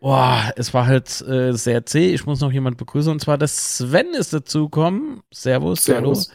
Boah, 0.00 0.50
es 0.56 0.72
war 0.72 0.86
halt 0.86 1.20
äh, 1.28 1.52
sehr 1.52 1.84
zäh. 1.84 2.14
Ich 2.14 2.24
muss 2.24 2.40
noch 2.40 2.50
jemand 2.52 2.78
begrüßen. 2.78 3.12
Und 3.12 3.20
zwar 3.20 3.36
der 3.36 3.48
Sven 3.48 4.14
ist 4.14 4.32
dazugekommen. 4.32 5.20
Servus, 5.30 5.84
Servus. 5.84 6.30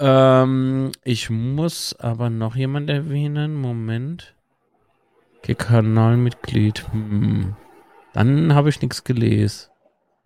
hallo. 0.00 0.42
Ähm, 0.42 0.92
ich 1.04 1.30
muss 1.30 1.94
aber 1.94 2.28
noch 2.28 2.56
jemand 2.56 2.90
erwähnen. 2.90 3.54
Moment. 3.54 4.34
Okay, 5.38 5.54
Kanalmitglied. 5.54 6.84
Hm. 6.90 7.54
Dann 8.14 8.52
habe 8.52 8.68
ich 8.68 8.82
nichts 8.82 9.04
gelesen. 9.04 9.68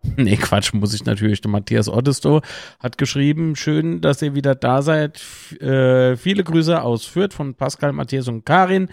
Nee, 0.17 0.37
Quatsch, 0.37 0.73
muss 0.75 0.95
ich 0.95 1.05
natürlich. 1.05 1.41
Der 1.41 1.51
Matthias 1.51 1.89
Ottesto 1.89 2.43
hat 2.79 2.99
geschrieben, 2.99 3.57
schön, 3.57 4.01
dass 4.01 4.23
ihr 4.23 4.35
wieder 4.35 4.55
da 4.55 4.83
seid. 4.83 5.21
Äh, 5.61 6.17
viele 6.17 6.45
Grüße 6.45 6.81
aus 6.81 7.05
Fürth 7.05 7.35
von 7.35 7.55
Pascal, 7.55 7.93
Matthias 7.93 8.29
und 8.29 8.45
Karin. 8.45 8.89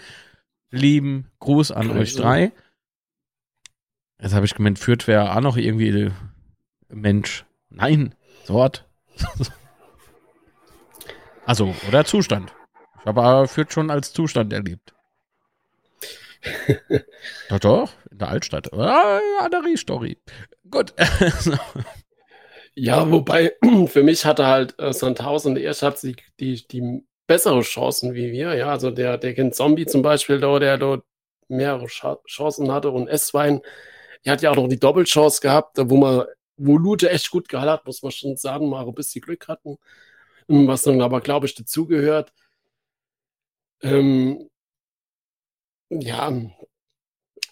Lieben 0.70 1.28
Gruß 1.38 1.70
an 1.70 1.88
Grüße. 1.88 1.98
euch 2.00 2.14
drei. 2.16 2.52
Jetzt 4.20 4.34
habe 4.34 4.46
ich 4.46 4.54
gemeint, 4.54 4.78
Fürth 4.78 5.06
wäre 5.06 5.34
auch 5.34 5.40
noch 5.40 5.56
irgendwie 5.56 5.88
äh, 5.88 6.10
Mensch. 6.88 7.44
Nein, 7.70 8.14
Wort. 8.46 8.88
also, 11.44 11.74
oder 11.88 12.04
Zustand. 12.04 12.52
Ich 13.00 13.06
habe 13.06 13.22
aber 13.22 13.48
Fürth 13.48 13.72
schon 13.72 13.90
als 13.90 14.12
Zustand 14.12 14.52
erlebt. 14.52 14.94
doch, 17.48 17.58
doch, 17.58 17.92
in 18.10 18.18
der 18.18 18.28
Altstadt. 18.28 18.72
Ah, 18.72 19.20
andere 19.40 19.76
Story. 19.76 20.18
Gut. 20.70 20.92
Ja, 22.74 23.10
wobei, 23.10 23.54
für 23.88 24.02
mich 24.02 24.24
hatte 24.24 24.46
halt 24.46 24.74
äh, 24.78 24.92
Sandhausen 24.92 25.56
ersten 25.56 25.86
Halbzeit 25.86 26.16
die, 26.40 26.56
die, 26.62 26.68
die 26.68 27.06
bessere 27.26 27.62
Chancen 27.62 28.14
wie 28.14 28.32
wir. 28.32 28.54
Ja, 28.54 28.68
also 28.70 28.90
der, 28.90 29.18
der 29.18 29.34
Kind 29.34 29.54
Zombie 29.54 29.86
zum 29.86 30.02
Beispiel, 30.02 30.40
da, 30.40 30.58
der 30.58 30.78
dort 30.78 31.04
mehrere 31.48 31.88
Scha 31.88 32.18
Chancen 32.26 32.70
hatte 32.72 32.90
und 32.90 33.08
S-Wein, 33.08 33.60
der 34.24 34.32
hat 34.32 34.42
ja 34.42 34.50
auch 34.50 34.56
noch 34.56 34.68
die 34.68 34.78
Doppelchance 34.80 35.40
gehabt, 35.40 35.78
wo 35.80 35.96
man, 35.96 36.24
wo 36.56 36.76
Lute 36.78 37.10
echt 37.10 37.30
gut 37.30 37.48
gehalten 37.48 37.72
hat, 37.72 37.86
muss 37.86 38.02
man 38.02 38.12
schon 38.12 38.36
sagen, 38.36 38.68
mal 38.68 38.86
ein 38.86 38.94
bisschen 38.94 39.22
Glück 39.22 39.48
hatten, 39.48 39.78
ähm, 40.48 40.66
was 40.68 40.82
dann 40.82 41.00
aber, 41.02 41.20
glaube 41.20 41.46
ich, 41.46 41.54
dazugehört. 41.54 42.32
Ähm, 43.82 44.48
ja, 45.90 46.30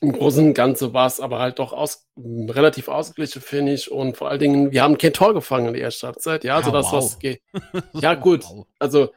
im 0.07 0.12
Großen 0.12 0.47
und 0.47 0.55
Ganzen 0.55 0.93
war 0.93 1.07
es 1.07 1.21
aber 1.21 1.38
halt 1.38 1.59
doch 1.59 1.73
aus, 1.73 2.07
relativ 2.17 2.88
ausgeglichen, 2.88 3.43
finde 3.43 3.73
ich. 3.73 3.90
Und 3.90 4.17
vor 4.17 4.29
allen 4.31 4.38
Dingen, 4.40 4.73
wir 4.73 4.83
haben 4.83 4.99
kein 4.99 5.12
Tor 5.12 5.35
gefangen 5.35 5.69
in 5.69 5.75
der 5.75 5.83
ersten 5.83 6.07
Halbzeit. 6.07 6.45
Ja, 6.45 6.57
also 6.57 6.71
Ah, 6.71 6.73
das, 6.75 6.87
wow. 6.87 6.93
was 6.95 7.19
ge 7.19 7.38
Ja, 7.95 8.14
gut. 8.14 8.45
Also, 8.79 9.11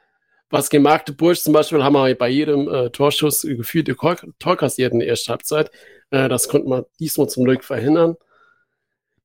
was 0.49 0.69
gegen 0.69 0.83
Magdeburg 0.83 1.35
zum 1.37 1.53
Beispiel 1.53 1.83
haben 1.83 1.93
wir 1.93 2.15
bei 2.17 2.29
jedem 2.29 2.67
äh, 2.73 2.89
Torschuss 2.89 3.41
gefühlt 3.41 3.87
Tor, 3.87 4.15
Tor 4.39 4.55
kassiert 4.57 4.93
in 4.93 4.99
der 4.99 5.07
ersten 5.09 5.31
Halbzeit. 5.31 5.71
Äh, 6.11 6.29
das 6.29 6.47
konnte 6.47 6.67
man 6.69 6.85
diesmal 6.99 7.27
zum 7.27 7.43
Glück 7.43 7.63
verhindern. 7.63 8.15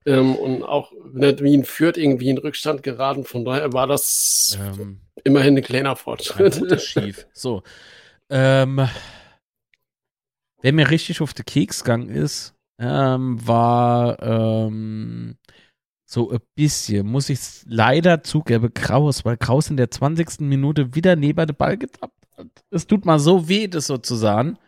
Ähm, 0.05 0.35
und 0.35 0.65
auch 0.65 0.91
nicht 1.13 1.43
wie 1.45 1.55
in 1.55 1.65
Fürth 1.65 1.97
irgendwie 1.97 2.29
in 2.31 2.39
Rückstand 2.39 2.83
geraten. 2.83 3.25
Von 3.25 3.45
daher 3.45 3.73
war 3.73 3.87
das 3.87 4.59
Ähm, 4.61 4.99
immerhin 5.23 5.57
ein 5.57 5.63
kleiner 5.63 5.95
Fortschritt. 5.95 6.57
Ist 6.57 6.87
schief. 6.87 7.27
So. 7.33 7.63
Ähm, 8.29 8.89
wer 10.63 10.73
mir 10.73 10.91
richtig 10.91 11.21
auf 11.21 11.35
den 11.35 11.45
Keks 11.45 11.85
gegangen 11.85 12.09
ist, 12.09 12.55
ähm, 12.79 13.47
war 13.47 14.21
ähm, 14.23 15.37
so 16.07 16.31
ein 16.31 16.41
bisschen, 16.55 17.07
muss 17.07 17.29
ich 17.29 17.41
leider 17.67 18.23
zugeben, 18.23 18.73
Kraus, 18.73 19.25
weil 19.25 19.37
Kraus 19.37 19.71
in 19.71 19.77
der 19.77 19.91
20. 19.91 20.41
Minute 20.41 20.95
wieder 20.95 21.17
neben 21.17 21.47
den 21.47 21.57
Ball 21.57 21.77
getappt 21.77 22.27
hat. 22.37 22.49
Es 22.71 22.87
tut 22.87 23.05
mal 23.05 23.19
so 23.19 23.49
weh, 23.49 23.69
das 23.69 23.87
sozusagen. 23.87 24.59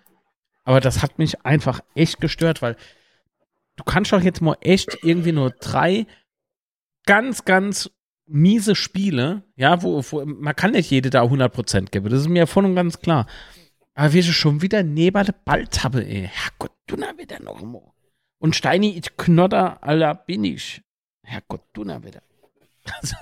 Aber 0.64 0.80
das 0.80 1.02
hat 1.02 1.18
mich 1.18 1.44
einfach 1.44 1.80
echt 1.94 2.20
gestört, 2.20 2.62
weil 2.62 2.76
du 3.76 3.84
kannst 3.84 4.12
doch 4.12 4.22
jetzt 4.22 4.40
mal 4.40 4.56
echt 4.60 4.98
irgendwie 5.02 5.32
nur 5.32 5.50
drei 5.50 6.06
ganz, 7.06 7.44
ganz 7.44 7.90
miese 8.26 8.74
Spiele, 8.74 9.42
ja, 9.56 9.82
wo, 9.82 10.02
wo 10.02 10.24
man 10.24 10.56
kann 10.56 10.70
nicht 10.70 10.90
jede 10.90 11.10
da 11.10 11.22
100% 11.22 11.90
geben, 11.90 12.08
das 12.08 12.20
ist 12.20 12.28
mir 12.28 12.46
voll 12.46 12.64
und 12.64 12.74
ganz 12.74 13.00
klar. 13.00 13.26
Aber 13.94 14.12
wir 14.12 14.22
sind 14.22 14.32
schon 14.32 14.62
wieder 14.62 14.82
neben 14.82 15.24
der 15.24 15.34
Balltappe, 15.44 16.04
ey. 16.04 16.28
Herrgott, 16.32 16.72
wieder 17.16 17.40
noch 17.40 17.62
mal. 17.62 17.92
Und 18.38 18.56
Steini, 18.56 18.98
ich 18.98 19.16
knodder, 19.16 19.82
aller 19.82 20.14
bin 20.14 20.44
ich. 20.44 20.82
Herrgott, 21.24 21.62
wieder. 21.76 22.22
Also, 23.00 23.16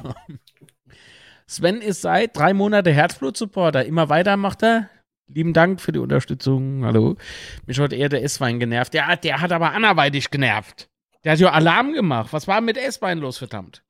Sven 1.47 1.81
ist 1.81 2.01
seit 2.03 2.37
drei 2.37 2.53
Monate 2.53 2.91
Herzblut-Supporter. 2.93 3.85
Immer 3.85 4.09
weiter 4.09 4.37
macht 4.37 4.65
er. 4.65 4.89
Lieben 5.29 5.53
Dank 5.53 5.81
für 5.81 5.93
die 5.93 6.01
Unterstützung. 6.01 6.85
Hallo. 6.85 7.17
Mich 7.67 7.79
hat 7.79 7.93
eher 7.93 8.09
der 8.09 8.25
S-Wein 8.25 8.59
genervt. 8.59 8.93
Der, 8.95 9.17
der 9.17 9.41
hat 9.41 9.53
aber 9.53 9.73
anderweitig 9.73 10.31
genervt. 10.31 10.89
Der 11.23 11.33
hat 11.33 11.39
ja 11.39 11.53
Alarm 11.53 11.93
gemacht. 11.93 12.33
Was 12.33 12.49
war 12.49 12.61
mit 12.61 12.77
S-Wein 12.77 13.19
los, 13.19 13.39
verdammt? 13.39 13.85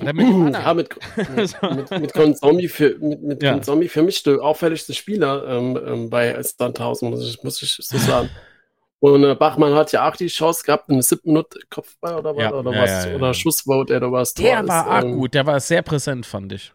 Oder 0.00 0.12
mit 0.12 0.26
dem 0.28 0.48
Ja, 0.52 0.74
mit, 0.74 0.88
mit, 1.36 1.90
mit, 1.90 2.12
Konzombie 2.12 2.68
für, 2.68 2.96
mit, 2.98 3.22
mit 3.22 3.42
Ja. 3.42 3.52
Konzombie 3.54 3.88
für 3.88 4.02
mich 4.02 4.22
der 4.22 4.40
auffälligste 4.42 4.94
Spieler 4.94 5.46
ähm, 5.48 5.78
ähm, 5.86 6.10
bei 6.10 6.40
Sandhausen, 6.42 7.10
muss 7.10 7.28
ich, 7.28 7.42
muss 7.42 7.62
ich 7.62 7.74
so 7.74 7.98
sagen. 7.98 8.30
Und 9.00 9.22
äh, 9.24 9.34
Bachmann 9.36 9.74
hat 9.74 9.92
ja 9.92 10.08
auch 10.08 10.16
die 10.16 10.26
Chance 10.26 10.64
gehabt, 10.64 10.88
in 10.88 10.96
der 10.96 11.02
siebten 11.04 11.28
Minute 11.30 11.58
Kopfball 11.70 12.16
oder, 12.16 12.34
was- 12.34 12.42
Ja, 12.42 12.52
oder 12.52 12.72
ja, 12.72 12.82
was, 12.82 13.06
oder 13.06 13.26
ja. 13.28 13.34
Schussvote 13.34 13.96
oder 13.96 14.10
was. 14.10 14.34
Der 14.34 14.66
war 14.66 14.82
ist, 14.84 14.90
arg 14.90 15.04
ähm, 15.04 15.12
gut. 15.16 15.34
Der 15.34 15.46
war 15.46 15.60
sehr 15.60 15.82
präsent, 15.82 16.26
fand 16.26 16.52
ich. 16.52 16.72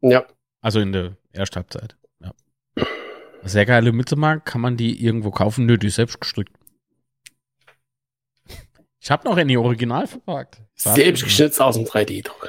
Ja, 0.00 0.24
Also 0.60 0.80
in 0.80 0.92
der 0.92 1.16
ersten 1.32 1.56
Halbzeit. 1.56 1.96
Ja. 2.20 2.32
Sehr 3.44 3.64
geile 3.66 3.92
Mittelmarkt. 3.92 4.46
Kann 4.46 4.60
man 4.60 4.76
die 4.76 5.04
irgendwo 5.04 5.30
kaufen? 5.30 5.66
Nö, 5.66 5.78
die 5.78 5.86
ist 5.88 5.96
selbst 5.96 6.20
gestrickt. 6.20 6.52
Ich 9.02 9.10
habe 9.10 9.28
noch 9.28 9.36
in 9.36 9.48
die 9.48 9.56
Original 9.56 10.06
verpackt. 10.06 10.62
selbst 10.76 11.24
geschnitzt 11.24 11.60
aus 11.60 11.74
dem 11.74 11.84
3D-Druck. 11.86 12.48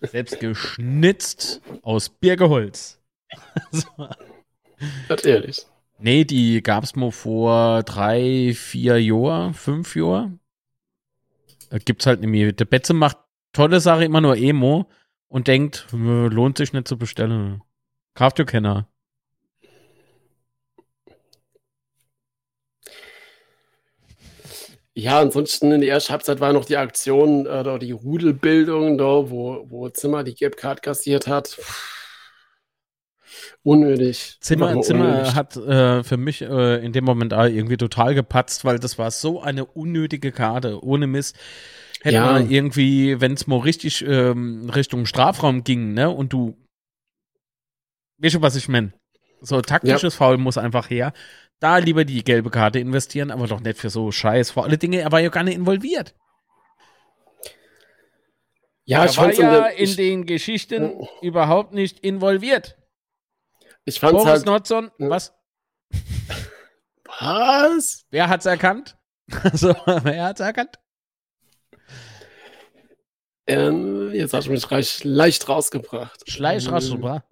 Selbst 0.00 0.40
geschnitzt 0.40 1.60
aus 1.82 2.08
Birkeholz. 2.08 2.98
so. 3.70 3.86
Natürlich. 5.10 5.66
Nee, 5.98 6.24
die 6.24 6.62
gab's 6.62 6.96
mal 6.96 7.12
vor 7.12 7.82
drei, 7.82 8.54
vier 8.54 9.02
Jahren, 9.02 9.52
fünf 9.52 9.94
Jahren. 9.96 10.40
Da 11.68 11.76
gibt's 11.76 12.06
halt 12.06 12.22
nämlich, 12.22 12.56
der 12.56 12.64
Betze 12.64 12.94
macht 12.94 13.18
tolle 13.52 13.80
Sache 13.80 14.04
immer 14.04 14.22
nur 14.22 14.36
Emo 14.38 14.86
und 15.28 15.46
denkt, 15.46 15.88
"Äh, 15.92 16.28
lohnt 16.28 16.56
sich 16.56 16.72
nicht 16.72 16.88
zu 16.88 16.96
bestellen. 16.96 17.62
Kauft 18.14 18.38
ihr 18.38 18.46
keiner. 18.46 18.88
Ja, 24.98 25.20
ansonsten 25.20 25.72
in 25.72 25.82
der 25.82 25.90
ersten 25.90 26.12
Halbzeit 26.12 26.40
war 26.40 26.54
noch 26.54 26.64
die 26.64 26.78
Aktion 26.78 27.44
äh, 27.44 27.50
oder 27.50 27.78
die 27.78 27.92
Rudelbildung, 27.92 28.96
da, 28.96 29.04
wo, 29.30 29.66
wo 29.68 29.88
Zimmer 29.90 30.24
die 30.24 30.34
Gelb 30.34 30.56
Card 30.56 30.82
kassiert 30.82 31.26
hat. 31.26 31.58
Unnötig. 33.62 34.38
Zimmer, 34.40 34.80
Zimmer 34.80 35.08
unnötig. 35.08 35.34
hat 35.34 35.56
äh, 35.56 36.02
für 36.02 36.16
mich 36.16 36.40
äh, 36.40 36.82
in 36.82 36.92
dem 36.92 37.04
Moment 37.04 37.34
auch 37.34 37.44
irgendwie 37.44 37.76
total 37.76 38.14
gepatzt, 38.14 38.64
weil 38.64 38.78
das 38.78 38.96
war 38.98 39.10
so 39.10 39.42
eine 39.42 39.66
unnötige 39.66 40.32
Karte. 40.32 40.82
Ohne 40.82 41.06
Mist. 41.06 41.36
Hätte 42.00 42.16
Ja. 42.16 42.32
man 42.32 42.50
irgendwie, 42.50 43.20
wenn 43.20 43.34
es 43.34 43.46
mal 43.46 43.58
richtig 43.58 44.02
ähm, 44.06 44.70
Richtung 44.70 45.04
Strafraum 45.04 45.62
ging, 45.62 45.92
ne, 45.92 46.08
und 46.08 46.32
du. 46.32 46.56
Weißt 48.18 48.36
du, 48.36 48.40
was 48.42 48.56
ich 48.56 48.68
meine? 48.68 48.94
So 49.42 49.60
taktisches 49.60 50.14
Foul 50.14 50.38
muss 50.38 50.56
einfach 50.56 50.88
her. 50.88 51.12
Da 51.60 51.78
lieber 51.78 52.04
die 52.04 52.22
gelbe 52.22 52.50
Karte 52.50 52.78
investieren, 52.78 53.30
aber 53.30 53.46
doch 53.46 53.60
nicht 53.60 53.78
für 53.78 53.88
so 53.90 54.12
Scheiß. 54.12 54.50
Vor 54.50 54.64
alle 54.64 54.76
Dinge, 54.78 55.00
er 55.00 55.10
war 55.12 55.20
ja 55.20 55.30
gar 55.30 55.42
nicht 55.42 55.56
involviert. 55.56 56.14
ja, 58.84 59.00
er 59.04 59.10
ich 59.10 59.16
war 59.16 59.24
fand's 59.24 59.38
ja 59.38 59.50
der- 59.50 59.76
in 59.76 59.84
ich, 59.84 59.96
den 59.96 60.26
Geschichten 60.26 61.06
überhaupt 61.22 61.72
nicht 61.72 62.00
involviert. 62.00 62.76
ich 63.84 63.98
fand's 64.00 64.14
Boris 64.22 64.28
halt. 64.30 64.46
Nordson, 64.46 64.90
Ja. 64.98 65.08
was? 65.10 65.34
Was? 67.20 68.04
Wer 68.10 68.28
hat's 68.28 68.46
erkannt? 68.46 68.98
Also, 69.42 69.74
wer 70.04 70.24
hat's 70.24 70.40
erkannt? 70.40 70.78
Ähm, 73.46 74.10
jetzt 74.12 74.34
hast 74.34 74.46
du 74.48 74.50
mich 74.52 74.70
reich, 74.70 75.02
leicht 75.04 75.48
rausgebracht. 75.48 76.28
Schleich 76.30 76.66
Ähm, 76.66 76.74
Raschelbra. 76.74 77.24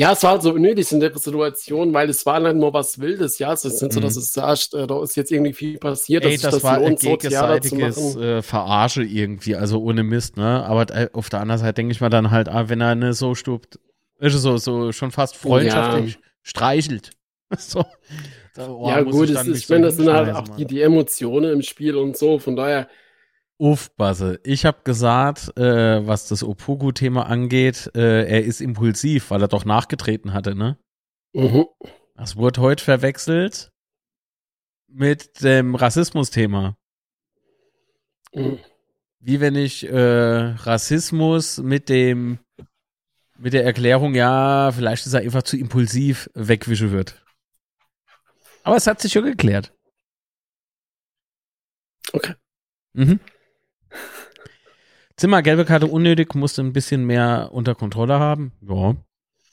Ja, 0.00 0.12
es 0.12 0.22
war 0.22 0.30
halt 0.30 0.42
so 0.42 0.54
unnötig 0.54 0.90
in 0.92 1.00
der 1.00 1.14
Situation, 1.14 1.92
weil 1.92 2.08
es 2.08 2.24
war 2.24 2.42
halt 2.42 2.56
nur 2.56 2.72
was 2.72 2.98
Wildes. 3.00 3.38
Ja, 3.38 3.52
es 3.52 3.66
ist 3.66 3.82
nicht 3.82 3.92
so, 3.92 4.00
Mhm. 4.00 4.04
dass 4.04 4.16
es 4.16 4.32
sagst, 4.32 4.72
äh, 4.72 4.86
da 4.86 5.02
ist 5.02 5.14
jetzt 5.14 5.30
irgendwie 5.30 5.52
viel 5.52 5.76
passiert, 5.76 6.24
Ey, 6.24 6.32
dass 6.32 6.40
das, 6.40 6.54
sich 6.54 6.62
war 6.62 6.78
ein 6.78 6.82
lohnt, 6.84 7.00
zu 7.00 7.06
gegenseitiges 7.06 8.16
äh, 8.16 8.40
Verarsche 8.40 9.02
irgendwie, 9.02 9.56
also 9.56 9.78
ohne 9.82 10.02
Mist, 10.02 10.38
ne? 10.38 10.64
Aber 10.64 10.88
äh, 10.88 11.10
auf 11.12 11.28
der 11.28 11.40
anderen 11.42 11.60
Seite 11.60 11.74
denke 11.74 11.92
ich 11.92 12.00
mal 12.00 12.08
dann 12.08 12.30
halt, 12.30 12.48
ah, 12.48 12.70
wenn 12.70 12.80
er 12.80 12.94
ne 12.94 13.12
so 13.12 13.34
stupt, 13.34 13.78
also 14.18 14.38
so, 14.38 14.56
so 14.56 14.90
schon 14.92 15.10
fast 15.10 15.36
freundschaftlich 15.36 16.18
streichelt. 16.42 17.10
So. 17.58 17.84
So, 18.54 18.62
oh, 18.78 18.88
ja, 18.88 19.02
gut, 19.02 19.28
ich 19.28 19.36
es 19.36 19.46
ist, 19.48 19.58
ich 19.64 19.68
meine, 19.68 19.86
das 19.86 19.96
sind 19.96 20.08
halt 20.08 20.34
auch 20.34 20.48
die, 20.56 20.64
die 20.64 20.80
Emotionen 20.82 21.52
im 21.52 21.62
Spiel 21.62 21.96
und 21.96 22.16
so. 22.16 22.38
Von 22.38 22.54
daher, 22.54 22.88
Uff, 23.60 23.94
Basse. 23.94 24.40
Ich 24.42 24.64
habe 24.64 24.84
gesagt, 24.84 25.54
äh, 25.58 26.06
was 26.06 26.26
das 26.26 26.42
Opogu-Thema 26.42 27.26
angeht, 27.26 27.90
äh, 27.94 28.26
er 28.26 28.42
ist 28.42 28.62
impulsiv, 28.62 29.30
weil 29.30 29.42
er 29.42 29.48
doch 29.48 29.66
nachgetreten 29.66 30.32
hatte, 30.32 30.54
ne? 30.54 30.78
mhm. 31.34 31.66
Das 32.14 32.36
wurde 32.36 32.62
heute 32.62 32.82
verwechselt 32.82 33.70
mit 34.88 35.42
dem 35.42 35.74
Rassismus-Thema. 35.74 36.78
Mhm. 38.32 38.60
Wie 39.18 39.40
wenn 39.40 39.56
ich 39.56 39.86
äh, 39.86 39.94
Rassismus 39.94 41.58
mit 41.58 41.90
dem 41.90 42.38
mit 43.36 43.52
der 43.52 43.64
Erklärung, 43.66 44.14
ja, 44.14 44.72
vielleicht 44.72 45.04
ist 45.04 45.12
er 45.12 45.20
einfach 45.20 45.42
zu 45.42 45.58
impulsiv 45.58 46.30
wegwischen 46.32 46.92
wird. 46.92 47.22
Aber 48.62 48.76
es 48.76 48.86
hat 48.86 49.02
sich 49.02 49.12
schon 49.12 49.24
geklärt. 49.24 49.74
Okay. 52.14 52.34
Mhm. 52.94 53.20
Zimmer, 55.20 55.42
gelbe 55.42 55.64
Karte 55.64 55.86
unnötig, 55.86 56.34
musste 56.34 56.62
ein 56.62 56.72
bisschen 56.72 57.04
mehr 57.04 57.50
unter 57.52 57.74
Kontrolle 57.74 58.18
haben. 58.18 58.52
Ja. 58.62 58.96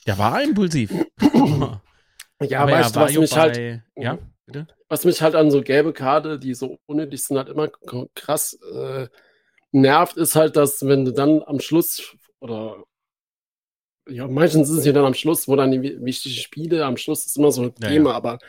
Der 0.08 0.18
war 0.18 0.42
impulsiv. 0.42 0.92
ja, 2.42 2.62
Aber 2.62 2.72
weißt 2.72 2.96
du, 2.96 3.00
er 3.00 3.02
war 3.02 3.10
was 3.10 3.12
ja 3.12 3.20
mich 3.20 3.36
halt, 3.36 3.56
bei, 3.56 3.84
ja, 3.98 4.18
bitte? 4.46 4.68
was 4.90 5.06
mich 5.06 5.22
halt 5.22 5.36
an 5.36 5.52
so 5.52 5.62
gelbe 5.62 5.94
Karte, 5.94 6.40
die 6.40 6.54
so 6.54 6.80
unnötig 6.86 7.24
sind, 7.24 7.38
halt 7.38 7.50
immer 7.50 7.70
krass 8.16 8.58
äh, 8.74 9.08
nervt, 9.72 10.18
ist 10.18 10.36
halt, 10.36 10.56
dass 10.56 10.86
wenn 10.88 11.06
du 11.06 11.14
dann 11.14 11.44
am 11.44 11.60
Schluss 11.60 12.16
oder 12.40 12.84
ja, 14.10 14.28
meistens 14.28 14.70
ist 14.70 14.78
es 14.80 14.86
ja 14.86 14.94
dann 14.94 15.06
am 15.06 15.14
Schluss, 15.14 15.48
wo 15.48 15.56
dann 15.56 15.72
die 15.72 15.82
wi- 15.82 15.98
wichtigen 16.04 16.36
Spiele, 16.36 16.86
am 16.86 16.98
Schluss 16.98 17.26
ist 17.26 17.38
immer 17.38 17.52
so 17.52 17.64
ein 17.64 17.76
Ja, 17.80 17.90
Thema, 17.90 18.14
aber 18.16 18.40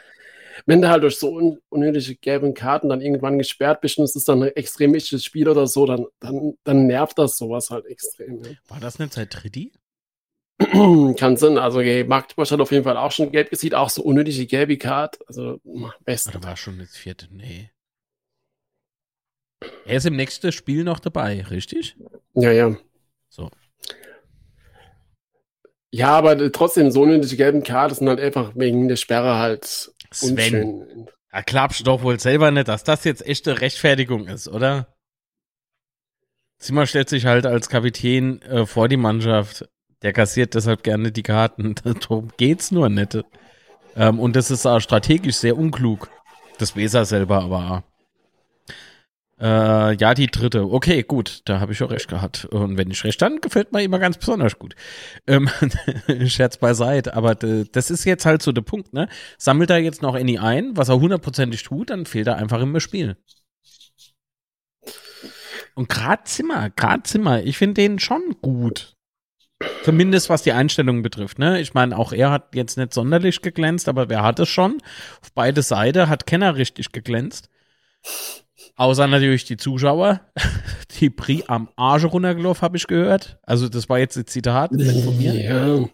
wenn 0.66 0.83
du 0.83 0.88
halt 0.88 1.03
durch 1.03 1.18
so 1.18 1.35
un 1.35 1.59
unnötige 1.68 2.16
gelben 2.16 2.55
Karten 2.55 2.88
dann 2.88 3.01
irgendwann 3.01 3.38
gesperrt 3.38 3.81
bist 3.81 3.99
und 3.99 4.05
es 4.05 4.16
ist 4.16 4.29
dann 4.29 4.42
ein 4.42 4.57
extrem 4.57 4.92
wichtiges 4.94 5.25
Spiel 5.25 5.49
oder 5.49 5.66
so, 5.66 5.87
dann, 5.87 6.07
dann, 6.21 6.55
dann 6.64 6.87
nervt 6.87 7.18
das 7.18 7.37
sowas 7.37 7.71
halt 7.71 7.87
extrem. 7.87 8.42
Ja. 8.42 8.51
War 8.68 8.81
das 8.81 8.99
nicht 8.99 9.12
seit 9.12 9.31
Tritti? 9.31 9.73
Kann 11.16 11.37
Sinn. 11.37 11.57
Also 11.57 11.81
Magdeburg 11.81 12.51
hat 12.51 12.61
auf 12.61 12.73
jeden 12.73 12.85
Fall 12.85 12.97
auch 12.97 13.12
schon 13.12 13.31
gelb 13.31 13.51
gesehen, 13.51 13.75
auch 13.75 13.90
so 13.90 14.03
unnötige 14.03 14.47
gelbe 14.47 14.77
Karte. 14.77 15.21
Also 15.29 15.61
best. 16.05 16.29
Oder 16.29 16.42
war 16.42 16.57
schon 16.57 16.79
das 16.79 16.97
vierte? 16.97 17.29
Nee. 17.31 17.71
Er 19.87 19.97
ist 19.97 20.07
im 20.07 20.16
nächsten 20.16 20.53
Spiel 20.53 20.85
noch 20.85 21.01
dabei, 21.01 21.42
richtig? 21.44 21.97
Ja, 22.35 22.53
ja. 22.53 22.77
So. 23.29 23.51
Ja, 25.90 26.11
aber 26.11 26.53
trotzdem, 26.53 26.90
so 26.90 27.03
unnötige 27.03 27.37
gelben 27.37 27.62
Karten 27.62 27.94
sind 27.94 28.09
halt 28.09 28.21
einfach 28.21 28.53
wegen 28.55 28.88
der 28.88 28.97
Sperre 28.97 29.38
halt 29.38 29.92
Sven, 30.11 31.09
er 31.31 31.42
glaubst 31.42 31.87
doch 31.87 32.03
wohl 32.03 32.18
selber 32.18 32.51
nicht, 32.51 32.68
dass 32.68 32.85
das 32.85 33.05
jetzt 33.05 33.27
echte 33.27 33.61
Rechtfertigung 33.61 34.27
ist, 34.27 34.49
oder? 34.49 34.94
Zimmer 36.59 36.87
stellt 36.87 37.09
sich 37.09 37.27
halt 37.27 37.47
als 37.47 37.68
Kapitän 37.68 38.42
äh, 38.42 38.66
vor 38.66 38.88
die 38.88 38.97
Mannschaft. 38.97 39.68
Der 40.03 40.12
kassiert 40.12 40.55
deshalb 40.55 40.83
gerne 40.83 41.12
die 41.12 41.23
Karten. 41.23 41.75
Darum 41.85 42.31
geht's 42.37 42.71
nur 42.71 42.88
nicht. 42.88 43.18
Ähm, 43.97 44.18
und 44.18 44.37
das 44.37 44.51
ist 44.51 44.66
auch 44.66 44.81
strategisch 44.81 45.37
sehr 45.37 45.57
unklug. 45.57 46.11
Das 46.59 46.77
weiß 46.77 46.94
er 46.94 47.05
selber 47.05 47.42
aber. 47.42 47.71
auch. 47.71 47.88
Äh, 49.40 49.96
ja, 49.96 50.14
die 50.14 50.27
dritte. 50.27 50.70
Okay, 50.70 51.05
gut, 51.05 51.42
da 51.44 51.61
habe 51.61 51.72
ich 51.72 51.83
auch 51.83 51.90
recht 51.90 52.09
gehabt. 52.09 52.44
Und 52.46 52.77
wenn 52.77 52.90
ich 52.90 53.05
recht 53.05 53.22
dann 53.22 53.40
gefällt 53.40 53.72
mir 53.72 53.83
immer 53.83 53.98
ganz 53.98 54.18
besonders 54.18 54.59
gut. 54.59 54.74
Ähm, 55.27 55.48
Scherz 56.27 56.57
beiseite. 56.57 57.14
Aber 57.14 57.35
das 57.35 57.90
ist 57.90 58.05
jetzt 58.05 58.27
halt 58.27 58.42
so 58.42 58.53
der 58.53 58.62
Punkt, 58.62 58.92
ne? 58.92 59.09
Sammelt 59.37 59.70
er 59.70 59.79
jetzt 59.79 60.03
noch 60.03 60.14
Annie 60.14 60.40
ein, 60.40 60.77
was 60.77 60.88
er 60.88 61.01
hundertprozentig 61.01 61.62
tut, 61.62 61.90
dann 61.90 62.07
fehlt 62.07 62.27
er 62.27 62.37
einfach 62.37 62.61
im 62.61 62.79
Spiel. 62.81 63.16
Und 65.74 65.88
gerade 65.88 66.24
Zimmer, 66.24 66.70
gerade 66.70 67.05
Zimmer, 67.05 67.42
ich 67.44 67.57
finde 67.57 67.74
den 67.74 68.01
schon 68.01 68.37
gut. 68.42 68.96
Zumindest 69.85 70.29
was 70.29 70.42
die 70.42 70.53
Einstellung 70.53 71.03
betrifft, 71.03 71.38
ne? 71.38 71.61
Ich 71.61 71.74
meine, 71.74 71.96
auch 71.96 72.12
er 72.12 72.31
hat 72.31 72.55
jetzt 72.55 72.77
nicht 72.77 72.92
sonderlich 72.92 73.42
geglänzt, 73.42 73.88
aber 73.88 74.09
wer 74.09 74.22
hat 74.22 74.38
es 74.40 74.48
schon? 74.48 74.79
Auf 75.20 75.33
beide 75.33 75.62
Seiten 75.62 76.09
hat 76.09 76.27
Kenner 76.27 76.57
richtig 76.57 76.90
geglänzt. 76.92 77.48
Außer 78.79 79.09
natürlich 79.09 79.45
die 79.45 79.57
Zuschauer, 79.57 80.21
die 81.01 81.11
Pri 81.11 81.43
am 81.49 81.69
Arsch 81.75 82.05
runtergelaufen, 82.05 82.62
habe 82.62 82.77
ich 82.77 82.87
gehört. 82.87 83.38
Also 83.43 83.69
das 83.69 83.88
war 83.88 83.99
jetzt 83.99 84.17
ein 84.17 84.27
Zitat 84.27 84.71
nicht 84.71 85.05
von 85.05 85.19
mir. 85.19 85.35
Ja. 85.35 85.88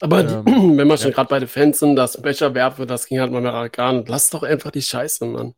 Aber 0.00 0.22
die, 0.22 0.34
Ähm, 0.34 0.44
wenn 0.76 0.86
wir 0.86 0.98
schon 0.98 1.08
ja. 1.08 1.14
gerade 1.14 1.30
bei 1.30 1.38
den 1.38 1.48
Fans 1.48 1.78
sind, 1.78 1.96
das 1.96 2.20
Becher 2.20 2.54
werfen, 2.54 2.86
das 2.86 3.06
ging 3.06 3.20
halt 3.20 3.32
mal 3.32 3.40
mehr 3.40 3.70
gar 3.70 3.94
nicht. 3.94 4.10
Lass 4.10 4.28
doch 4.28 4.42
einfach 4.42 4.70
die 4.70 4.82
Scheiße, 4.82 5.24
Mann. 5.24 5.54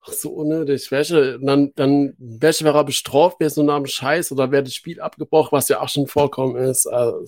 Ach, 0.00 0.12
so 0.12 0.30
unnötig. 0.30 0.90
Welche, 0.90 1.38
dann, 1.38 1.72
dann, 1.76 2.14
welche 2.16 2.64
wäre 2.64 2.82
bestraft, 2.82 3.36
wer 3.38 3.50
so 3.50 3.62
nach 3.62 3.76
dem 3.76 3.86
Scheiß 3.86 4.32
oder 4.32 4.50
wer 4.50 4.62
das 4.62 4.74
Spiel 4.74 4.98
abgebrochen, 4.98 5.52
was 5.52 5.68
ja 5.68 5.82
auch 5.82 5.90
schon 5.90 6.06
vorkommen 6.06 6.56
ist. 6.56 6.86
Also, 6.86 7.22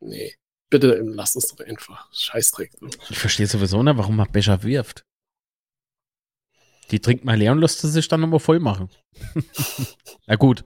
nee. 0.00 0.34
Bitte 0.68 1.00
lass 1.02 1.36
es 1.36 1.46
doch 1.46 1.64
einfach. 1.64 2.06
Scheißdreck. 2.12 2.72
Ich 3.08 3.18
verstehe 3.18 3.46
sowieso 3.46 3.82
nicht, 3.82 3.96
warum 3.96 4.16
man 4.16 4.30
Becher 4.30 4.62
wirft. 4.62 5.06
Die 6.90 7.00
trinkt 7.00 7.24
mal 7.24 7.36
leer 7.36 7.52
und 7.52 7.58
lässt 7.58 7.80
sie 7.80 7.90
sich 7.90 8.08
dann 8.08 8.20
nochmal 8.20 8.40
voll 8.40 8.60
machen. 8.60 8.88
Na 10.26 10.36
gut, 10.36 10.64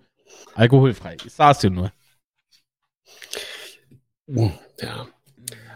alkoholfrei. 0.54 1.16
Ich 1.24 1.32
saß 1.32 1.58
dir 1.60 1.70
nur. 1.70 1.92
Ja. 4.80 5.08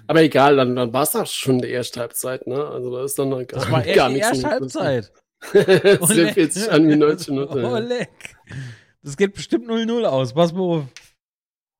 Aber 0.06 0.22
egal, 0.22 0.56
dann, 0.56 0.76
dann 0.76 0.92
war 0.92 1.02
es 1.02 1.16
auch 1.16 1.26
schon 1.26 1.60
die 1.60 1.68
erste 1.68 2.00
Halbzeit, 2.00 2.46
ne? 2.46 2.64
Also 2.64 2.94
da 2.94 3.04
ist 3.04 3.18
dann 3.18 3.30
noch 3.30 3.44
gar, 3.44 3.60
Das 3.60 3.70
war 3.70 3.82
gar 3.94 4.08
echt 4.08 4.08
die 4.08 4.12
nichts 4.14 4.28
erste. 4.28 4.48
Halbzeit. 4.48 5.12
47 5.52 6.70
an 6.70 6.88
die 6.88 6.96
90 6.96 7.28
Minuten. 7.28 7.64
Oh, 7.64 7.74
ja. 7.74 7.78
leck. 7.78 8.36
Das 9.02 9.16
geht 9.16 9.34
bestimmt 9.34 9.68
0-0 9.68 10.04
aus. 10.04 10.32
Pass 10.32 10.52
mal 10.52 10.60
auf. 10.60 10.84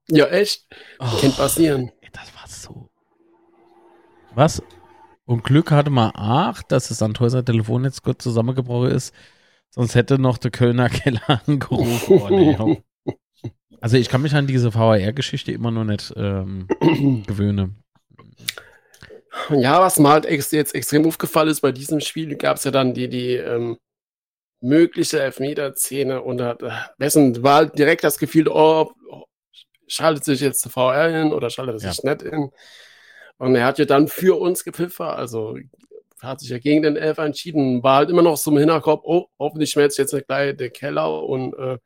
Ja, 0.09 0.27
echt? 0.27 0.67
Oh, 0.99 1.17
Kennt 1.21 1.37
passieren. 1.37 1.91
das 2.13 2.35
war 2.35 2.47
so. 2.49 2.89
Was? 4.35 4.63
Und 5.27 5.45
Glück 5.45 5.71
hatte 5.71 5.91
mal 5.91 6.13
auch, 6.15 6.63
dass 6.63 6.89
das 6.89 6.99
Sandhäuser 6.99 7.45
Telefonnetz 7.45 8.03
kurz 8.03 8.23
zusammengebrochen 8.23 8.93
ist. 8.93 9.15
Sonst 9.71 9.95
hätte 9.95 10.19
noch 10.19 10.39
der 10.39 10.51
Kölner 10.51 10.89
Keller 10.91 11.43
angerufen. 11.47 12.21
Oh, 12.23 12.29
nee. 12.31 12.83
Also 13.81 13.99
ich 13.99 14.09
kann 14.09 14.23
mich 14.23 14.35
an 14.35 14.47
diese 14.47 14.75
VAR-Geschichte 14.75 15.53
immer 15.53 15.71
noch 15.71 15.85
nicht 15.85 16.15
ähm, 16.17 16.67
gewöhnen. 17.27 17.83
Ja, 19.51 19.81
was 19.81 19.99
mir 19.99 20.09
halt 20.09 20.25
ex 20.25 20.51
jetzt 20.51 20.75
extrem 20.75 21.07
aufgefallen 21.07 21.51
ist, 21.51 21.61
bei 21.61 21.73
diesem 21.73 22.01
Spiel 22.01 22.37
gab 22.37 22.57
es 22.57 22.65
ja 22.65 22.71
dann 22.71 22.95
die, 22.95 23.09
die, 23.09 23.35
ähm, 23.35 23.77
mögliche 24.61 25.21
Elfmeter-Szene 25.21 26.23
und 26.23 26.41
hat, 26.41 26.63
wessen 26.99 27.43
war 27.43 27.57
halt 27.57 27.79
direkt 27.79 28.05
das 28.05 28.19
Gefühl, 28.19 28.49
oh, 28.49 28.91
schaltet 29.87 30.25
sich 30.25 30.41
jetzt 30.41 30.65
der 30.65 30.73
VR 30.73 31.09
in 31.23 31.33
oder 31.33 31.51
schaltet 31.51 31.81
sich 31.81 32.03
ja. 32.03 32.15
nicht 32.15 32.23
in. 32.23 32.51
Und 33.39 33.55
er 33.55 33.67
hat 33.67 33.79
ja 33.79 33.85
dann 33.85 34.09
für 34.09 34.39
uns 34.41 34.65
gepfiffen, 34.65 35.07
also 35.07 35.59
hat 36.21 36.41
sich 36.41 36.49
ja 36.49 36.59
gegen 36.59 36.83
den 36.83 36.97
Elfer 36.97 37.25
entschieden, 37.25 37.83
war 37.83 37.99
halt 37.99 38.11
immer 38.11 38.23
noch 38.23 38.37
so 38.37 38.51
im 38.51 38.59
Hinterkopf, 38.59 39.03
oh, 39.05 39.27
hoffentlich 39.39 39.71
schmelzt 39.71 39.99
jetzt 39.99 40.15
nicht 40.15 40.27
gleich 40.27 40.57
der 40.57 40.71
Keller 40.71 41.23
und 41.23 41.55
äh, 41.55 41.79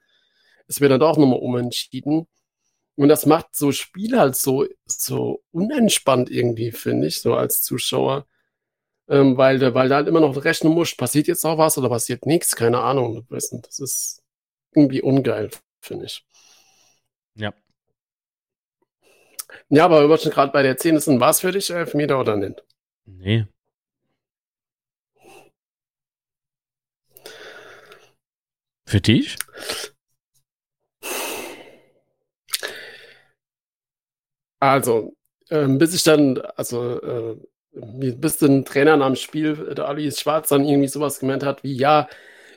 es 0.69 0.81
wird 0.81 0.93
dann 0.93 1.01
doch 1.01 1.17
nochmal 1.17 1.41
umentschieden. 1.41 2.29
Und 2.97 3.09
das 3.09 3.27
macht 3.27 3.55
so 3.57 3.73
Spiel 3.73 4.19
halt 4.19 4.37
so, 4.37 4.67
so 4.87 5.43
unentspannt 5.53 6.31
irgendwie, 6.31 6.71
finde 6.71 7.09
ich, 7.09 7.21
so 7.21 7.35
als 7.35 7.63
Zuschauer. 7.63 8.27
Ähm, 9.09 9.37
weil, 9.37 9.75
weil 9.75 9.89
da 9.89 9.97
halt 9.97 10.09
immer 10.09 10.21
noch 10.21 10.45
rechnen 10.45 10.73
muss, 10.73 10.95
passiert 10.95 11.27
jetzt 11.27 11.45
auch 11.45 11.59
was 11.59 11.77
oder 11.79 11.89
passiert 11.89 12.27
nichts, 12.27 12.55
keine 12.55 12.81
Ahnung. 12.81 13.27
Das 13.31 13.53
ist 13.79 14.23
irgendwie 14.73 15.03
ungeil, 15.03 15.51
finde 15.81 16.07
ich. 16.07 16.25
Ja. 17.35 17.53
Ja, 19.69 19.85
aber 19.85 20.09
wir 20.09 20.19
schon 20.19 20.33
gerade 20.33 20.53
bei 20.53 20.63
der 20.63 20.77
10 20.77 20.99
sind, 21.01 21.21
war 21.21 21.31
es 21.31 21.41
für 21.41 21.53
dich 21.53 21.71
Elfmeter 21.71 22.21
oder 22.21 22.37
nicht? 22.37 22.63
Nee. 23.07 23.47
Für 28.87 29.01
dich? 29.01 29.37
Also, 34.59 35.15
ähm, 35.51 35.79
bis 35.79 35.95
ich 35.95 36.03
dann, 36.03 36.39
also, 36.57 37.01
äh, 37.01 37.37
bis 37.73 38.39
den 38.39 38.65
Trainer 38.65 38.97
nach 38.97 39.07
dem 39.07 39.17
Spiel, 39.17 39.75
der 39.75 39.89
Alice 39.89 40.21
Schwarz, 40.21 40.49
dann 40.49 40.65
irgendwie 40.65 40.89
sowas 40.89 41.21
gemeint 41.21 41.45
hat, 41.45 41.63
wie, 41.63 41.75
ja, 41.75 42.09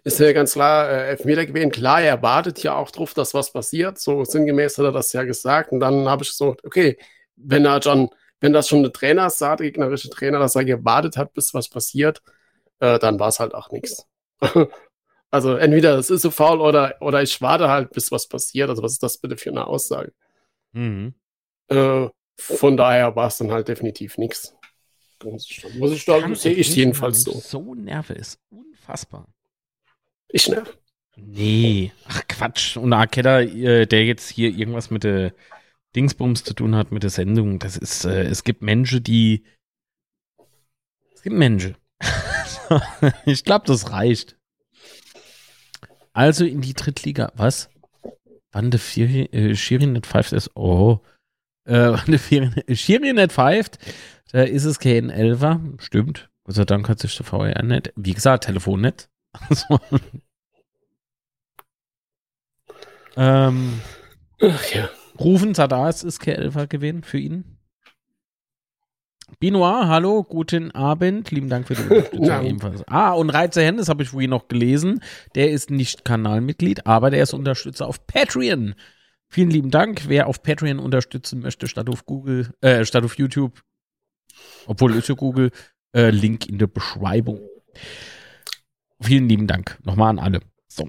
ist 0.04 0.20
ja 0.20 0.34
ganz 0.34 0.54
klar 0.54 0.90
äh, 0.90 1.10
Elfmeter 1.10 1.46
gewesen. 1.46 1.72
Klar, 1.72 2.02
er 2.02 2.22
wartet 2.22 2.62
ja 2.62 2.76
auch 2.76 2.92
drauf, 2.92 3.14
dass 3.14 3.34
was 3.34 3.54
passiert. 3.54 3.98
So 4.00 4.24
sinngemäß 4.26 4.78
hat 4.78 4.86
er 4.86 4.92
das 4.92 5.14
ja 5.14 5.24
gesagt. 5.24 5.72
Und 5.72 5.80
dann 5.80 6.10
habe 6.10 6.24
ich 6.24 6.32
so, 6.32 6.56
okay, 6.64 6.98
wenn 7.36 7.66
er 7.66 7.82
schon, 7.82 8.10
wenn 8.42 8.54
das 8.54 8.68
schon 8.68 8.84
der 8.84 8.92
Trainer 8.92 9.30
sagt, 9.30 9.62
der 9.62 9.68
gegnerische 9.68 10.10
Trainer, 10.10 10.40
dass 10.40 10.56
er 10.56 10.66
gewartet 10.66 11.16
hat, 11.16 11.34
bis 11.34 11.54
was 11.54 11.70
passiert, 11.70 12.22
äh, 12.80 13.00
dann 13.00 13.20
war 13.20 13.30
es 13.30 13.40
halt 13.40 13.54
auch 13.56 13.72
nichts. 13.72 14.06
also 15.32 15.56
entweder 15.56 15.98
es 15.98 16.10
ist 16.10 16.22
so 16.22 16.32
faul 16.32 16.60
oder, 16.60 16.96
oder 17.00 17.22
ich 17.22 17.42
warte 17.42 17.70
halt, 17.70 17.92
bis 17.92 18.12
was 18.12 18.28
passiert. 18.28 18.70
Also 18.70 18.84
was 18.84 18.94
ist 18.94 19.04
das 19.04 19.18
bitte 19.18 19.38
für 19.38 19.52
eine 19.52 19.68
Aussage? 19.68 20.12
Mhm. 20.74 21.14
Äh, 21.70 22.10
von 22.38 22.76
daher 22.76 23.16
war 23.16 23.28
es 23.28 23.38
dann 23.38 23.52
halt 23.52 23.70
definitiv 23.70 24.18
nichts. 24.18 24.54
Muss 25.24 25.94
ich 25.94 26.04
sagen, 26.04 26.36
sehe 26.36 26.54
ich 26.54 26.76
jedenfalls 26.76 27.24
so. 27.24 27.32
So 27.40 27.74
nerve 27.74 28.14
ist 28.14 28.38
unfassbar. 28.50 29.28
Ich 30.34 30.50
nerv. 30.50 30.76
Nee, 31.16 31.92
ach 32.08 32.24
Quatsch. 32.28 32.76
Und 32.76 32.92
Arkeda, 32.92 33.42
äh, 33.42 33.86
der 33.86 34.04
jetzt 34.04 34.30
hier 34.30 34.50
irgendwas 34.50 34.90
mit 34.90 35.04
der 35.04 35.32
Dingsbums 35.96 36.44
zu 36.44 36.56
tun 36.56 36.76
hat, 36.76 36.92
mit 36.92 37.04
der 37.04 37.12
Sendung, 37.12 37.60
das 37.60 37.78
ist, 37.78 38.04
äh, 38.06 38.24
es 38.24 38.44
gibt 38.44 38.64
Menschen, 38.64 39.04
die. 39.04 39.46
Es 41.14 41.22
gibt 41.22 41.36
Menschen. 41.36 41.78
ich 43.26 43.44
glaube, 43.44 43.68
das 43.68 43.92
reicht. 43.92 44.36
Also 46.14 46.46
in 46.46 46.62
die 46.62 46.74
Drittliga. 46.74 47.32
Was? 47.36 47.70
Wann 48.52 48.72
der 48.72 48.80
äh, 48.98 49.56
Shirin 49.56 49.94
nicht 49.94 50.08
pfeift 50.08 50.34
ist? 50.34 50.50
Oh. 50.56 51.00
Äh, 51.66 51.92
wann 51.92 52.08
der 52.08 52.76
Shirin 52.76 53.16
nicht 53.18 53.32
pfeift, 53.32 53.78
da 54.32 54.42
ist 54.42 54.66
es 54.66 54.80
kein 54.80 55.12
Elfer. 55.12 55.62
Stimmt. 55.78 56.32
Gott 56.44 56.56
sei 56.56 56.66
Dank 56.66 56.90
hat 56.90 57.00
sich 57.00 57.16
der 57.16 57.26
VR 57.26 57.62
nicht. 57.62 57.94
Wie 57.96 58.16
gesagt, 58.16 58.46
Telefon 58.46 58.82
nicht. 58.82 59.10
Also, 59.34 59.80
ähm, 63.18 63.82
Ach 64.42 64.66
ja. 64.74 64.90
Rufen 65.20 65.54
Sadas 65.54 66.04
ist 66.04 66.20
kein 66.20 66.36
Elfer 66.36 66.68
gewesen 66.68 67.04
für 67.04 67.20
ihn. 67.20 67.54
Binoir, 69.40 69.88
hallo, 69.88 70.24
guten 70.24 70.72
Abend. 70.72 71.32
Lieben 71.32 71.50
Dank 71.50 71.68
für 71.68 71.76
die 71.76 71.82
Unterstützung 71.90 72.46
ebenfalls. 72.46 72.84
Ah, 72.88 73.14
und 73.14 73.30
Reizer 73.30 73.62
Hennes 73.62 73.90
habe 73.90 74.04
ich 74.04 74.10
vorhin 74.10 74.30
noch 74.30 74.48
gelesen. 74.48 75.02
Der 75.36 75.52
ist 75.52 75.70
nicht 75.70 76.06
Kanalmitglied, 76.06 76.86
aber 76.86 77.10
der 77.10 77.24
ist 77.24 77.34
Unterstützer 77.34 77.88
auf 77.88 78.06
Patreon. 78.06 78.76
Vielen 79.30 79.50
lieben 79.50 79.72
Dank. 79.72 80.08
Wer 80.08 80.28
auf 80.28 80.44
Patreon 80.44 80.80
unterstützen 80.80 81.40
möchte, 81.40 81.68
statt 81.68 81.90
auf 81.90 82.06
Google, 82.06 82.54
äh, 82.62 82.86
statt 82.86 83.04
auf 83.04 83.18
YouTube, 83.18 83.62
obwohl 84.68 84.96
ist 84.96 85.10
ja 85.10 85.16
Google, 85.16 85.52
äh, 85.96 86.12
Link 86.12 86.48
in 86.48 86.60
der 86.60 86.68
Beschreibung. 86.68 87.40
Vielen 89.04 89.28
lieben 89.28 89.48
Dank 89.48 89.78
nochmal 89.84 90.12
an 90.12 90.20
alle. 90.20 90.40
So. 90.70 90.88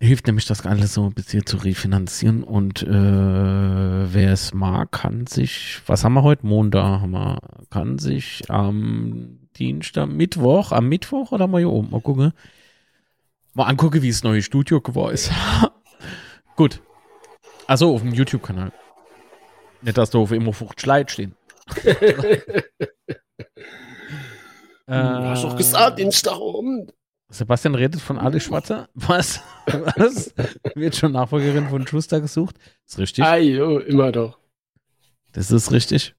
Hilft 0.00 0.26
nämlich 0.26 0.46
das 0.46 0.66
alles 0.66 0.94
so 0.94 1.04
ein 1.06 1.14
bisschen 1.14 1.46
zu 1.46 1.58
refinanzieren 1.58 2.42
und 2.42 2.82
äh, 2.82 2.88
wer 2.90 4.32
es 4.32 4.52
mag, 4.52 4.90
kann 4.90 5.28
sich, 5.28 5.80
was 5.86 6.02
haben 6.02 6.14
wir 6.14 6.24
heute? 6.24 6.44
Montag 6.44 7.02
haben 7.02 7.12
wir, 7.12 7.38
kann 7.70 7.98
sich 7.98 8.50
am 8.50 9.48
Dienstag, 9.56 10.08
Mittwoch, 10.08 10.72
am 10.72 10.88
Mittwoch 10.88 11.30
oder 11.30 11.46
mal 11.46 11.58
hier 11.58 11.70
oben, 11.70 11.90
mal 11.90 12.00
gucken. 12.00 12.32
Mal 13.54 13.66
angucken, 13.66 14.02
wie 14.02 14.10
das 14.10 14.24
neue 14.24 14.42
Studio 14.42 14.80
geworden 14.80 15.14
ist. 15.14 15.30
Gut. 16.56 16.82
Also 17.68 17.94
auf 17.94 18.02
dem 18.02 18.12
YouTube-Kanal. 18.12 18.72
Nicht, 19.82 19.96
dass 19.96 20.10
da 20.10 20.18
auf 20.18 20.32
immer 20.32 20.52
Fucht 20.52 20.80
Schleit 20.80 21.12
stehen. 21.12 21.36
Du 24.90 24.96
hast 24.96 25.44
doch 25.44 25.56
gesagt, 25.56 26.00
Dienstag 26.00 26.36
oben. 26.36 26.90
Sebastian 27.30 27.74
redet 27.76 28.00
von 28.00 28.18
Ali 28.18 28.40
Schwarzer. 28.40 28.88
Was? 28.94 29.40
Was? 29.66 30.34
Wird 30.74 30.96
schon 30.96 31.12
Nachfolgerin 31.12 31.68
von 31.68 31.86
Schuster 31.86 32.20
gesucht? 32.20 32.56
ist 32.86 32.98
richtig. 32.98 33.24
Ah, 33.24 33.36
jo, 33.36 33.78
immer 33.78 34.10
doch. 34.10 34.38
Das 35.32 35.50
ist 35.52 35.70
richtig. 35.70 36.14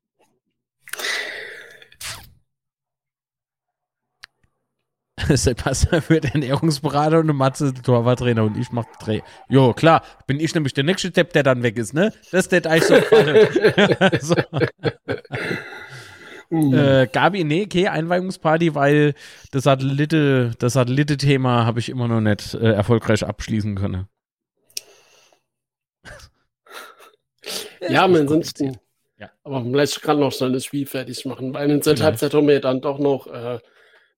Sebastian 5.27 6.01
wird 6.07 6.25
Ernährungsberater 6.33 7.19
und 7.19 7.27
Matze 7.35 7.73
Torwarttrainer 7.73 8.43
und 8.43 8.57
ich 8.57 8.71
mache 8.71 8.87
Dreh. 8.99 9.21
Jo, 9.49 9.73
klar, 9.73 10.03
bin 10.27 10.39
ich 10.39 10.53
nämlich 10.55 10.73
der 10.73 10.83
nächste 10.83 11.11
Depp, 11.11 11.33
der 11.33 11.43
dann 11.43 11.63
weg 11.63 11.77
ist, 11.77 11.93
ne? 11.93 12.13
Das 12.31 12.45
ist 12.45 12.51
der 12.53 12.65
eigentlich 12.71 12.85
so. 14.21 14.35
Mhm. 16.51 16.73
Äh, 16.73 17.07
Gabi, 17.07 17.45
nee, 17.45 17.63
okay, 17.63 17.87
Einweihungsparty, 17.87 18.75
weil 18.75 19.13
das 19.51 19.63
Satellite, 19.63 20.51
das 20.59 20.73
Satellite-Thema 20.73 21.65
habe 21.65 21.79
ich 21.79 21.87
immer 21.87 22.09
noch 22.09 22.19
nicht 22.19 22.53
äh, 22.53 22.73
erfolgreich 22.73 23.25
abschließen 23.25 23.75
können. 23.75 24.07
ja, 27.89 28.05
man 28.05 28.21
ansonsten. 28.21 28.77
Ja. 29.17 29.29
Aber 29.45 29.63
vielleicht 29.63 30.01
kann 30.01 30.19
noch 30.19 30.33
schnell 30.33 30.51
das 30.51 30.65
Spiel 30.65 30.85
fertig 30.85 31.25
machen, 31.25 31.53
weil 31.53 31.71
in 31.71 31.79
der 31.79 31.95
Halbzeit 31.97 32.33
haben 32.33 32.49
wir 32.49 32.59
dann 32.59 32.81
doch 32.81 32.99
noch, 32.99 33.27
äh, 33.27 33.59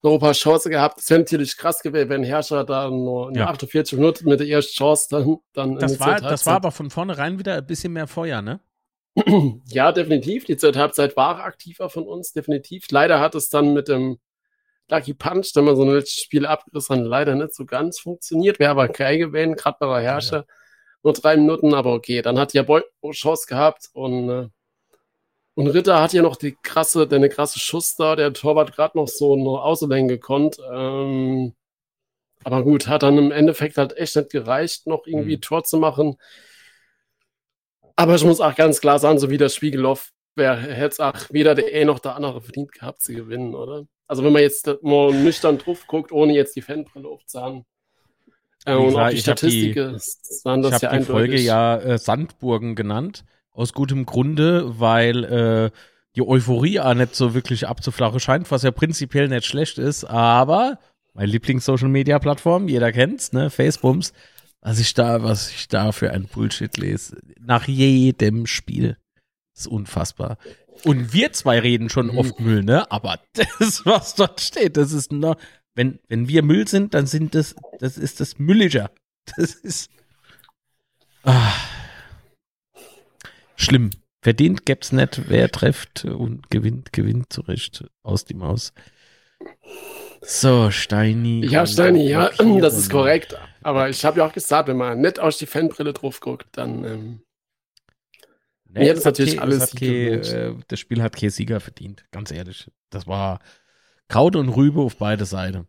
noch 0.02 0.14
ein 0.14 0.20
paar 0.20 0.34
Chancen 0.34 0.72
gehabt. 0.72 1.02
Es 1.02 1.12
wäre 1.12 1.20
natürlich 1.20 1.56
krass 1.56 1.84
gewesen, 1.84 2.10
wenn 2.10 2.24
Herrscher 2.24 2.64
da 2.64 2.90
nur 2.90 3.30
in 3.30 3.36
ja. 3.36 3.46
48 3.48 4.00
Minuten 4.00 4.28
mit 4.28 4.40
der 4.40 4.48
ersten 4.48 4.74
Chance 4.74 5.08
dann. 5.12 5.38
dann 5.54 5.78
das, 5.78 6.00
war, 6.00 6.20
das 6.20 6.48
war 6.48 6.56
aber 6.56 6.72
von 6.72 6.90
vornherein 6.90 7.38
wieder 7.38 7.58
ein 7.58 7.66
bisschen 7.68 7.94
mehr 7.94 8.08
Feuer, 8.08 8.42
ne? 8.42 8.60
Ja, 9.68 9.92
definitiv. 9.92 10.46
Die 10.46 10.58
zweite 10.58 10.80
Halbzeit 10.80 11.16
war 11.16 11.44
aktiver 11.44 11.90
von 11.90 12.04
uns, 12.04 12.34
definitiv. 12.34 12.88
Leider 12.90 13.20
hat 13.20 13.36
es 13.36 13.50
dann 13.50 13.74
mit 13.74 13.88
dem 13.88 14.18
Lucky 14.90 15.14
Punch, 15.14 15.52
wenn 15.56 15.66
man 15.66 15.76
so 15.76 15.84
ein 15.84 15.94
letztes 15.94 16.24
Spiel 16.24 16.46
abgerissen 16.46 17.00
hat, 17.00 17.06
leider 17.06 17.36
nicht 17.36 17.54
so 17.54 17.66
ganz 17.66 18.00
funktioniert. 18.00 18.60
Wäre 18.60 18.72
aber 18.72 18.88
geil 18.90 19.18
gewesen, 19.18 19.56
gerade 19.56 19.78
bei 19.80 20.02
der 20.02 20.12
Herrscher. 20.12 20.38
Ja. 20.38 20.46
Nur 21.04 21.14
drei 21.14 21.38
Minuten, 21.38 21.74
aber 21.74 21.94
okay. 21.94 22.22
Dann 22.22 22.40
hat 22.40 22.54
ja 22.54 22.64
Boy 22.64 22.82
Chance 23.12 23.46
gehabt 23.48 23.90
und, 23.94 24.30
äh, 24.30 24.48
und 25.56 25.68
Ritter 25.68 26.02
hat 26.02 26.14
ja 26.14 26.22
noch 26.22 26.36
die 26.36 26.56
krasse, 26.64 27.08
der 27.08 27.18
eine 27.18 27.30
krasse 27.30 27.60
Schuss 27.60 27.96
da. 27.96 28.16
Der 28.16 28.34
Torwart 28.34 28.76
gerade 28.76 28.98
noch 28.98 29.08
so 29.08 29.34
eine 29.34 29.50
Außenlänge 29.50 30.08
gekonnt. 30.08 30.58
Ähm, 30.72 31.54
aber 32.44 32.64
gut, 32.64 32.88
hat 32.88 33.04
dann 33.04 33.18
im 33.18 33.32
Endeffekt 33.32 33.78
halt 33.78 33.96
echt 33.98 34.16
nicht 34.16 34.32
gereicht, 34.32 34.88
noch 34.88 35.06
irgendwie 35.06 35.38
mhm. 35.38 35.42
Tor 35.42 35.64
zu 35.64 35.78
machen. 35.78 36.18
Aber 37.96 38.16
ich 38.16 38.24
muss 38.24 38.42
auch 38.42 38.56
ganz 38.56 38.82
klar 38.82 39.00
sagen, 39.00 39.20
so 39.20 39.30
wie 39.30 39.38
das 39.38 39.56
Spiel 39.56 39.72
gelaufen 39.72 40.10
wäre, 40.36 40.58
hätte 40.58 40.94
es 40.94 41.00
auch 41.00 41.16
weder 41.30 41.56
der 41.56 41.74
eine 41.74 41.86
noch 41.86 42.00
der 42.00 42.16
andere 42.16 42.42
verdient 42.42 42.72
gehabt 42.72 43.02
zu 43.02 43.14
gewinnen, 43.14 43.54
oder? 43.56 43.86
Also 44.08 44.24
wenn 44.24 44.34
man 44.34 44.42
jetzt 44.42 44.70
mal 44.82 45.14
nüchtern 45.14 45.58
drauf 45.58 45.86
guckt, 45.88 46.12
ohne 46.12 46.34
jetzt 46.34 46.56
die 46.56 46.62
Fanbrille 46.62 47.08
aufzuhaben, 47.08 47.66
äh, 48.66 48.76
und 48.76 48.96
auch 48.96 49.10
die 49.10 49.18
Statistiken 49.18 49.96
sahen 49.98 50.62
das 50.62 50.76
ich 50.76 50.82
ja 50.82 50.98
die 50.98 51.04
Folge 51.04 51.40
ja 51.40 51.78
äh, 51.78 51.98
Sandburgen 51.98 52.76
genannt, 52.76 53.26
aus 53.52 53.74
gutem 53.74 54.06
Grunde, 54.06 54.80
weil 54.80 55.24
äh, 55.24 55.72
die 56.16 56.22
Euphorie 56.22 56.80
auch 56.80 56.94
nicht 56.94 57.16
so 57.16 57.34
wirklich 57.34 57.68
abzuflachen 57.68 58.20
scheint, 58.20 58.52
was 58.52 58.64
ja 58.64 58.72
prinzipiell 58.72 59.28
nicht 59.28 59.46
schlecht 59.46 59.78
ist, 59.78 60.06
aber 60.06 60.80
meine 61.14 61.32
Lieblings-Social-Media-Plattform, 61.32 62.68
jeder 62.68 62.92
kennt's, 62.92 63.34
ne, 63.34 63.50
Facebooks, 63.50 64.14
was 64.64 64.80
ich 64.80 64.94
da, 64.94 65.24
was 65.24 65.50
ich 65.52 65.68
da 65.68 65.92
für 65.92 66.12
ein 66.12 66.26
Bullshit 66.26 66.76
lese. 66.78 67.18
Nach 67.40 67.68
jedem 67.68 68.48
Spiel. 68.48 68.98
Das 69.54 69.66
ist 69.66 69.68
unfassbar. 69.68 70.38
Und 70.86 71.14
wir 71.14 71.34
zwei 71.34 71.60
reden 71.60 71.90
schon 71.90 72.08
mhm. 72.08 72.18
oft 72.18 72.40
Müll, 72.40 72.64
ne? 72.64 72.90
Aber 72.90 73.20
das, 73.34 73.86
was 73.86 74.16
dort 74.16 74.40
steht, 74.40 74.78
das 74.78 74.94
ist 74.94 75.12
noch, 75.12 75.36
Wenn, 75.76 76.00
wenn 76.08 76.30
wir 76.30 76.44
Müll 76.44 76.68
sind, 76.68 76.94
dann 76.94 77.08
sind 77.08 77.36
das, 77.36 77.56
das 77.80 77.98
ist 77.98 78.22
das 78.22 78.40
Mülliger. 78.40 78.90
Das 79.38 79.54
ist. 79.54 79.90
Ah, 81.24 81.54
schlimm. 83.56 83.92
Verdient 84.22 84.66
gäb's 84.66 84.94
nicht, 84.94 85.30
wer 85.30 85.50
trifft 85.52 86.06
und 86.06 86.50
gewinnt, 86.50 86.94
gewinnt 86.94 87.32
zurecht 87.32 87.86
aus 88.04 88.24
die 88.24 88.34
Maus. 88.34 88.74
So, 90.26 90.72
Steini. 90.72 91.46
Ja, 91.46 91.66
Steini, 91.66 92.08
ja, 92.08 92.30
das 92.60 92.78
ist 92.78 92.90
korrekt. 92.90 93.38
Aber 93.62 93.90
ich 93.90 94.04
habe 94.06 94.20
ja 94.20 94.26
auch 94.26 94.34
gesagt, 94.34 94.68
wenn 94.68 94.78
man 94.78 95.00
nicht 95.02 95.20
aus 95.20 95.38
die 95.38 95.46
Fanbrille 95.46 95.94
drauf 95.94 96.20
guckt, 96.20 96.48
dann. 96.54 96.84
Ähm, 96.84 97.22
nee, 98.70 98.88
ja, 98.88 98.94
das 98.94 99.06
natürlich 99.06 99.42
alles. 99.42 99.72
Das, 99.72 99.82
äh, 99.82 100.54
das 100.68 100.80
Spiel 100.80 101.02
hat 101.02 101.16
kein 101.16 101.30
Sieger 101.30 101.60
verdient, 101.60 102.06
ganz 102.12 102.32
ehrlich. 102.32 102.70
Das 102.90 103.08
war 103.08 103.40
Kraut 104.08 104.36
und 104.36 104.50
Rübe 104.50 104.82
auf 104.82 104.98
beide 104.98 105.26
Seiten. 105.26 105.68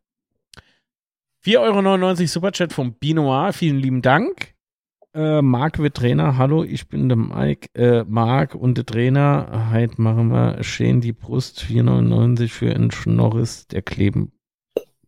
4,99 1.45 2.21
Euro 2.21 2.27
Superchat 2.27 2.73
vom 2.73 2.95
Binoir, 2.95 3.53
vielen 3.53 3.79
lieben 3.79 4.03
Dank. 4.03 4.55
Äh, 5.15 5.43
Marc 5.43 5.79
wird 5.79 5.97
Trainer, 5.97 6.39
hallo, 6.39 6.65
ich 6.65 6.89
bin 6.89 7.09
der 7.09 7.17
Mike, 7.17 7.69
äh, 7.75 8.03
Marc 8.05 8.55
und 8.55 8.79
der 8.79 8.87
Trainer. 8.87 9.71
Heute 9.73 10.01
machen 10.01 10.29
wir 10.29 10.65
schön 10.65 11.01
die 11.01 11.13
Brust, 11.13 11.61
4,99 11.63 12.49
für 12.49 12.75
einen 12.75 12.91
Schnorris, 12.91 13.69
der 13.69 13.83
kleben 13.83 14.33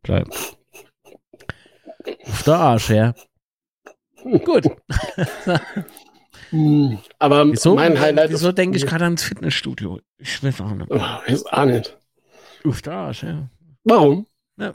bleibt. 0.06 0.56
Auf 2.26 2.42
der 2.44 2.54
Arsch, 2.54 2.90
ja. 2.90 3.14
Gut. 4.44 4.66
Hm, 6.50 6.98
aber 7.18 7.46
wieso, 7.50 7.74
mein 7.74 7.98
Highlight. 7.98 8.30
Wieso 8.30 8.52
denke 8.52 8.76
ich 8.76 8.86
gerade 8.86 9.04
ans 9.04 9.24
Fitnessstudio? 9.24 10.00
Ich 10.18 10.42
weiß 10.42 10.60
auch 10.60 10.70
nicht. 10.70 10.90
Oh, 10.90 11.18
ist 11.26 11.52
auch 11.52 11.64
nicht. 11.64 11.98
Auf 12.64 12.82
der 12.82 12.92
Arsch, 12.92 13.24
ja. 13.24 13.50
Warum? 13.84 14.26
Ja. 14.56 14.74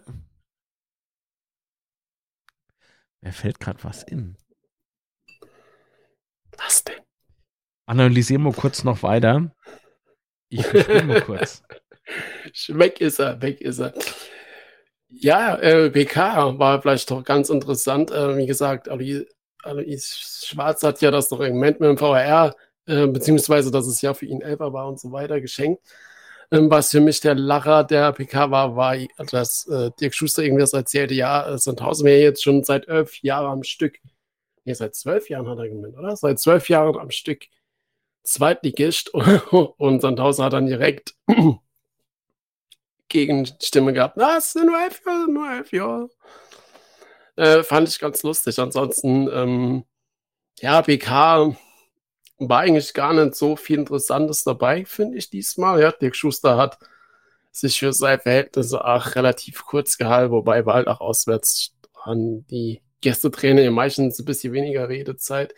Mir 3.21 3.33
fällt 3.33 3.59
gerade 3.59 3.83
was 3.83 4.03
in. 4.03 4.35
Was 6.57 6.83
denn? 6.83 6.99
Analysieren 7.85 8.43
wir 8.43 8.53
kurz 8.53 8.83
noch 8.83 9.03
weiter. 9.03 9.55
Ich 10.49 10.65
verstehe 10.65 11.03
mal 11.03 11.21
kurz. 11.21 11.63
weg 12.67 12.99
ist 12.99 13.19
er, 13.19 13.41
weg 13.41 13.61
ist 13.61 13.79
er. 13.79 13.93
Ja, 15.13 15.55
äh, 15.57 15.89
PK 15.89 16.57
war 16.57 16.81
vielleicht 16.81 17.11
doch 17.11 17.23
ganz 17.23 17.49
interessant. 17.49 18.11
Äh, 18.11 18.37
wie 18.37 18.45
gesagt, 18.45 18.87
Alois, 18.89 19.25
Alois 19.61 19.99
Schwarz 20.45 20.83
hat 20.83 21.01
ja 21.01 21.11
das 21.11 21.29
noch 21.31 21.41
im 21.41 21.55
Moment 21.55 21.79
mit 21.81 21.89
dem 21.89 21.97
VR, 21.97 22.55
äh, 22.85 23.07
beziehungsweise 23.07 23.71
dass 23.71 23.87
es 23.87 24.01
ja 24.01 24.13
für 24.13 24.25
ihn 24.25 24.41
Elfer 24.41 24.71
war 24.73 24.87
und 24.87 24.99
so 24.99 25.11
weiter, 25.11 25.41
geschenkt. 25.41 25.81
Ähm, 26.51 26.69
was 26.71 26.91
für 26.91 27.01
mich 27.01 27.19
der 27.19 27.35
Lacher 27.35 27.83
der 27.83 28.13
PK 28.13 28.51
war, 28.51 28.75
war, 28.75 28.95
dass 29.31 29.67
äh, 29.67 29.91
Dirk 29.99 30.13
Schuster 30.15 30.43
irgendwas 30.43 30.73
erzählte, 30.73 31.13
ja, 31.13 31.45
sind 31.57 31.77
Sandhausen 31.77 32.05
wäre 32.05 32.21
jetzt 32.21 32.43
schon 32.43 32.63
seit 32.63 32.87
elf 32.87 33.21
Jahren 33.21 33.47
am 33.51 33.63
Stück, 33.63 33.99
nee, 34.65 34.73
seit 34.73 34.95
zwölf 34.95 35.29
Jahren 35.29 35.47
hat 35.47 35.59
er 35.59 35.69
gemeint, 35.69 35.97
oder? 35.97 36.15
Seit 36.15 36.39
zwölf 36.39 36.69
Jahren 36.69 36.97
am 36.97 37.11
Stück 37.11 37.45
Zweitligist 38.23 39.13
und 39.13 40.01
Sandhausen 40.01 40.43
hat 40.45 40.53
dann 40.53 40.67
direkt 40.67 41.15
Gegenstimme 43.11 43.93
gehabt. 43.93 44.17
Na, 44.17 44.37
es 44.37 44.53
sind 44.53 44.67
nur 44.67 44.81
elf 44.81 45.01
Jahre, 45.05 45.31
nur 45.31 45.51
elf 45.51 45.71
Jahre. 45.71 46.09
Äh, 47.35 47.63
fand 47.63 47.87
ich 47.89 47.99
ganz 47.99 48.23
lustig. 48.23 48.59
Ansonsten, 48.59 49.29
ähm, 49.31 49.85
ja, 50.59 50.81
BK 50.81 51.55
war 52.39 52.59
eigentlich 52.59 52.93
gar 52.93 53.13
nicht 53.13 53.35
so 53.35 53.55
viel 53.55 53.79
Interessantes 53.79 54.43
dabei, 54.43 54.85
finde 54.85 55.17
ich 55.17 55.29
diesmal. 55.29 55.81
Ja, 55.81 55.91
Dirk 55.91 56.15
Schuster 56.15 56.57
hat 56.57 56.79
sich 57.51 57.79
für 57.79 57.93
seine 57.93 58.19
Verhältnisse 58.19 58.83
auch 58.83 59.15
relativ 59.15 59.65
kurz 59.65 59.97
gehalten, 59.97 60.31
wobei 60.31 60.65
wir 60.65 60.73
halt 60.73 60.87
auch 60.87 61.01
auswärts 61.01 61.75
an 62.03 62.45
die 62.47 62.81
Gästetrainer 63.01 63.63
im 63.63 63.73
meistens 63.73 64.19
ein 64.19 64.25
bisschen 64.25 64.53
weniger 64.53 64.89
Redezeit. 64.89 65.53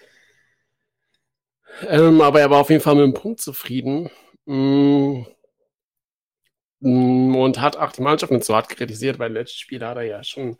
Ähm, 1.87 2.21
aber 2.21 2.41
er 2.41 2.49
war 2.49 2.59
auf 2.59 2.69
jeden 2.69 2.81
Fall 2.81 2.95
mit 2.95 3.05
dem 3.05 3.13
Punkt 3.13 3.41
zufrieden. 3.41 4.09
Mm, 4.45 5.23
und 6.83 7.61
hat 7.61 7.77
auch 7.77 7.91
die 7.93 8.01
Mannschaft 8.01 8.31
nicht 8.31 8.45
so 8.45 8.55
hart 8.55 8.69
kritisiert, 8.69 9.19
weil 9.19 9.31
letztes 9.33 9.59
Spiel 9.59 9.85
hat 9.85 9.97
er 9.97 10.03
ja 10.03 10.23
schon 10.23 10.57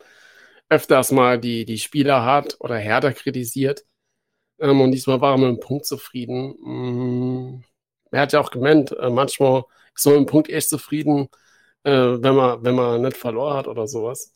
öfters 0.68 1.12
mal 1.12 1.38
die, 1.38 1.64
die 1.64 1.78
Spieler 1.78 2.22
hart 2.22 2.56
oder 2.60 2.76
härter 2.78 3.12
kritisiert. 3.12 3.84
Ähm, 4.60 4.80
und 4.80 4.92
diesmal 4.92 5.20
war 5.20 5.34
er 5.34 5.38
mit 5.38 5.48
einem 5.48 5.60
Punkt 5.60 5.86
zufrieden. 5.86 6.54
Mm, 6.62 7.64
er 8.12 8.22
hat 8.22 8.32
ja 8.32 8.40
auch 8.40 8.50
gemeint, 8.50 8.92
äh, 8.92 9.10
manchmal 9.10 9.64
ist 9.94 10.06
man 10.06 10.14
mit 10.14 10.18
einem 10.20 10.26
Punkt 10.26 10.48
echt 10.50 10.68
zufrieden, 10.68 11.28
äh, 11.84 11.90
wenn, 11.92 12.34
man, 12.36 12.64
wenn 12.64 12.74
man 12.74 13.02
nicht 13.02 13.16
verloren 13.16 13.56
hat 13.56 13.68
oder 13.68 13.86
sowas. 13.88 14.34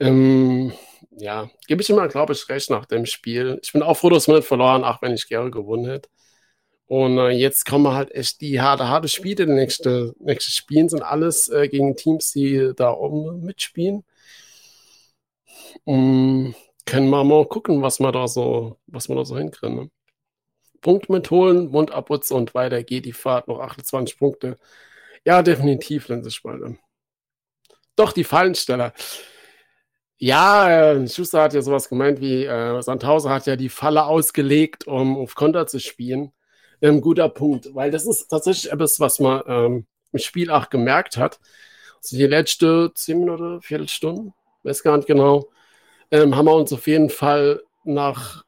Ähm, 0.00 0.72
ja, 1.12 1.50
gebe 1.66 1.82
ich 1.82 1.90
immer, 1.90 2.08
glaube 2.08 2.32
ich, 2.32 2.48
recht 2.48 2.70
nach 2.70 2.86
dem 2.86 3.06
Spiel. 3.06 3.58
Ich 3.62 3.72
bin 3.72 3.82
auch 3.82 3.96
froh, 3.96 4.10
dass 4.10 4.28
man 4.28 4.38
nicht 4.38 4.48
verloren, 4.48 4.84
auch 4.84 5.00
wenn 5.02 5.14
ich 5.14 5.28
gerne 5.28 5.50
gewonnen 5.50 5.86
hätte. 5.86 6.08
Und 6.86 7.18
äh, 7.18 7.30
jetzt 7.30 7.64
kommen 7.64 7.92
halt 7.94 8.12
echt 8.12 8.40
die 8.40 8.60
harte, 8.60 8.88
harte 8.88 9.08
Spiele. 9.08 9.46
Die 9.46 9.52
nächste, 9.52 10.14
nächste 10.18 10.50
Spielen 10.50 10.88
sind 10.88 11.02
alles 11.02 11.48
äh, 11.48 11.68
gegen 11.68 11.96
Teams, 11.96 12.32
die 12.32 12.72
da 12.76 12.92
oben 12.92 13.42
mitspielen. 13.42 14.04
Und 15.84 16.54
können 16.86 17.08
wir 17.10 17.24
mal 17.24 17.46
gucken, 17.46 17.82
was 17.82 18.00
wir 18.00 18.12
da 18.12 18.28
so, 18.28 18.78
was 18.86 19.08
wir 19.08 19.16
da 19.16 19.24
so 19.24 19.38
hinkriegen. 19.38 19.76
Ne? 19.76 19.90
Punkt 20.82 21.08
mit 21.08 21.30
holen, 21.30 21.68
Mund 21.70 21.90
abputzen 21.92 22.36
und 22.36 22.54
weiter 22.54 22.82
geht 22.82 23.06
die 23.06 23.12
Fahrt. 23.12 23.48
Noch 23.48 23.60
28 23.60 24.18
Punkte. 24.18 24.58
Ja, 25.24 25.42
definitiv, 25.42 26.08
Spalte. 26.28 26.78
Doch, 27.96 28.12
die 28.12 28.24
Fallensteller. 28.24 28.92
Ja, 30.18 30.92
äh, 30.92 31.08
Schuster 31.08 31.42
hat 31.42 31.54
ja 31.54 31.62
sowas 31.62 31.88
gemeint 31.88 32.20
wie, 32.20 32.44
äh, 32.44 32.82
Sandhauser 32.82 33.30
hat 33.30 33.46
ja 33.46 33.56
die 33.56 33.68
Falle 33.68 34.04
ausgelegt, 34.04 34.86
um 34.86 35.16
auf 35.16 35.34
Konter 35.34 35.66
zu 35.66 35.80
spielen 35.80 36.32
ähm, 36.84 37.00
guter 37.00 37.30
Punkt, 37.30 37.74
weil 37.74 37.90
das 37.90 38.06
ist 38.06 38.28
tatsächlich 38.28 38.70
etwas, 38.70 39.00
was 39.00 39.18
man 39.18 39.42
ähm, 39.46 39.86
im 40.12 40.18
Spiel 40.18 40.50
auch 40.50 40.68
gemerkt 40.68 41.16
hat. 41.16 41.40
Also 41.96 42.16
die 42.18 42.26
letzte 42.26 42.92
10 42.94 43.20
Minuten, 43.20 43.62
Viertelstunde, 43.62 44.32
weiß 44.64 44.82
gar 44.82 44.98
nicht 44.98 45.06
genau, 45.06 45.50
ähm, 46.10 46.36
haben 46.36 46.46
wir 46.46 46.54
uns 46.54 46.72
auf 46.74 46.86
jeden 46.86 47.08
Fall 47.08 47.62
nach 47.84 48.44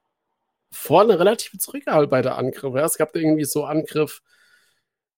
vorne 0.71 1.19
relativ 1.19 1.59
zurückgehalten 1.59 2.11
bei 2.11 2.21
der 2.21 2.37
Angriff. 2.37 2.75
Ja, 2.75 2.85
es 2.85 2.99
gab 2.99 3.13
da 3.15 3.21
irgendwie 3.21 3.47
so 3.47 3.65
Angriff, 3.65 4.23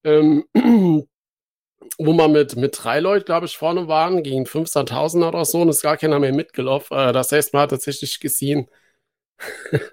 ähm, 0.04 0.44
wo 1.98 2.12
man 2.12 2.32
mit, 2.32 2.56
mit 2.56 2.78
drei 2.84 3.00
Leuten, 3.00 3.24
glaube 3.24 3.46
ich, 3.46 3.56
vorne 3.58 3.88
waren, 3.88 4.22
gegen 4.22 4.44
15.000 4.44 5.26
oder 5.26 5.44
so, 5.44 5.62
und 5.62 5.70
es 5.70 5.78
ist 5.78 5.82
gar 5.82 5.96
keiner 5.96 6.20
mehr 6.20 6.32
mitgelaufen. 6.32 6.96
Äh, 6.96 7.12
das 7.12 7.32
heißt, 7.32 7.52
man 7.52 7.62
hat 7.62 7.70
tatsächlich 7.70 8.20
gesehen, 8.20 8.68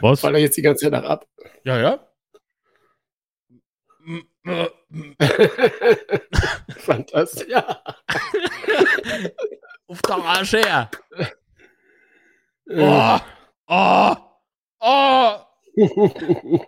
Was? 0.00 0.20
Fall 0.20 0.34
er 0.34 0.40
jetzt 0.40 0.56
die 0.56 0.62
ganze 0.62 0.84
Zeit 0.84 0.92
nach 0.92 1.04
ab. 1.04 1.26
Ja, 1.64 1.78
ja. 1.78 2.06
Fantastisch, 6.78 7.48
ja. 7.48 7.62
Auf 9.86 10.02
der 10.02 10.16
Arsch 10.16 10.52
her. 10.52 10.90
Oh, 12.68 13.18
oh, 13.66 14.16
oh. 14.80 15.36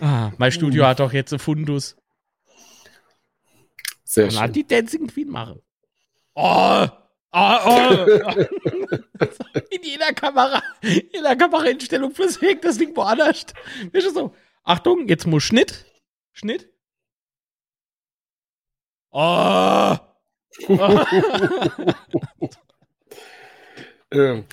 ah, 0.00 0.32
mein 0.38 0.52
Studio 0.52 0.86
hat 0.86 1.00
doch 1.00 1.12
jetzt 1.12 1.32
ein 1.32 1.38
Fundus. 1.38 1.96
Sehr 4.04 4.24
Man 4.26 4.30
schön. 4.32 4.40
hat 4.40 4.56
die 4.56 4.66
Dancing 4.66 5.06
Queen 5.08 5.28
machen. 5.28 5.60
Oh. 6.34 6.86
Oh, 7.32 7.58
oh. 7.66 8.06
in 9.70 9.82
jeder 9.82 10.12
Kamera, 10.14 10.62
in 10.80 11.10
jeder 11.12 11.36
Kameraeinstellung 11.36 12.12
plus 12.12 12.40
hängt 12.40 12.64
das 12.64 12.78
Ding 12.78 12.96
woanders. 12.96 13.46
Ist 13.92 14.14
so? 14.14 14.34
Achtung, 14.64 15.06
jetzt 15.08 15.26
muss 15.26 15.42
Schnitt. 15.42 15.84
Schnitt. 16.32 16.70
Oh. 19.10 19.96
oh. 20.68 21.04
ähm, 24.10 24.44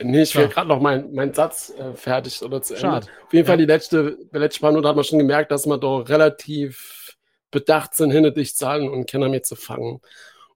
nee, 0.00 0.22
ich 0.22 0.34
will 0.34 0.48
gerade 0.48 0.68
noch 0.68 0.80
meinen 0.80 1.14
mein 1.14 1.34
Satz 1.34 1.70
äh, 1.70 1.94
fertig 1.94 2.42
oder 2.42 2.62
zu 2.62 2.74
Ende. 2.74 2.86
Schade. 2.86 3.06
Auf 3.26 3.32
jeden 3.32 3.46
Fall 3.46 3.58
die 3.58 3.66
letzte, 3.66 4.18
die 4.32 4.38
letzte 4.38 4.60
paar 4.60 4.70
Minuten 4.70 4.88
hat 4.88 4.96
man 4.96 5.04
schon 5.04 5.18
gemerkt, 5.18 5.50
dass 5.50 5.66
man 5.66 5.80
doch 5.80 6.08
relativ 6.08 7.16
bedacht 7.50 7.94
sind, 7.94 8.10
hinter 8.10 8.30
dich 8.30 8.56
zahlen 8.56 8.88
und 8.88 9.06
Kenner 9.06 9.28
mir 9.28 9.42
zu 9.42 9.56
fangen. 9.56 10.00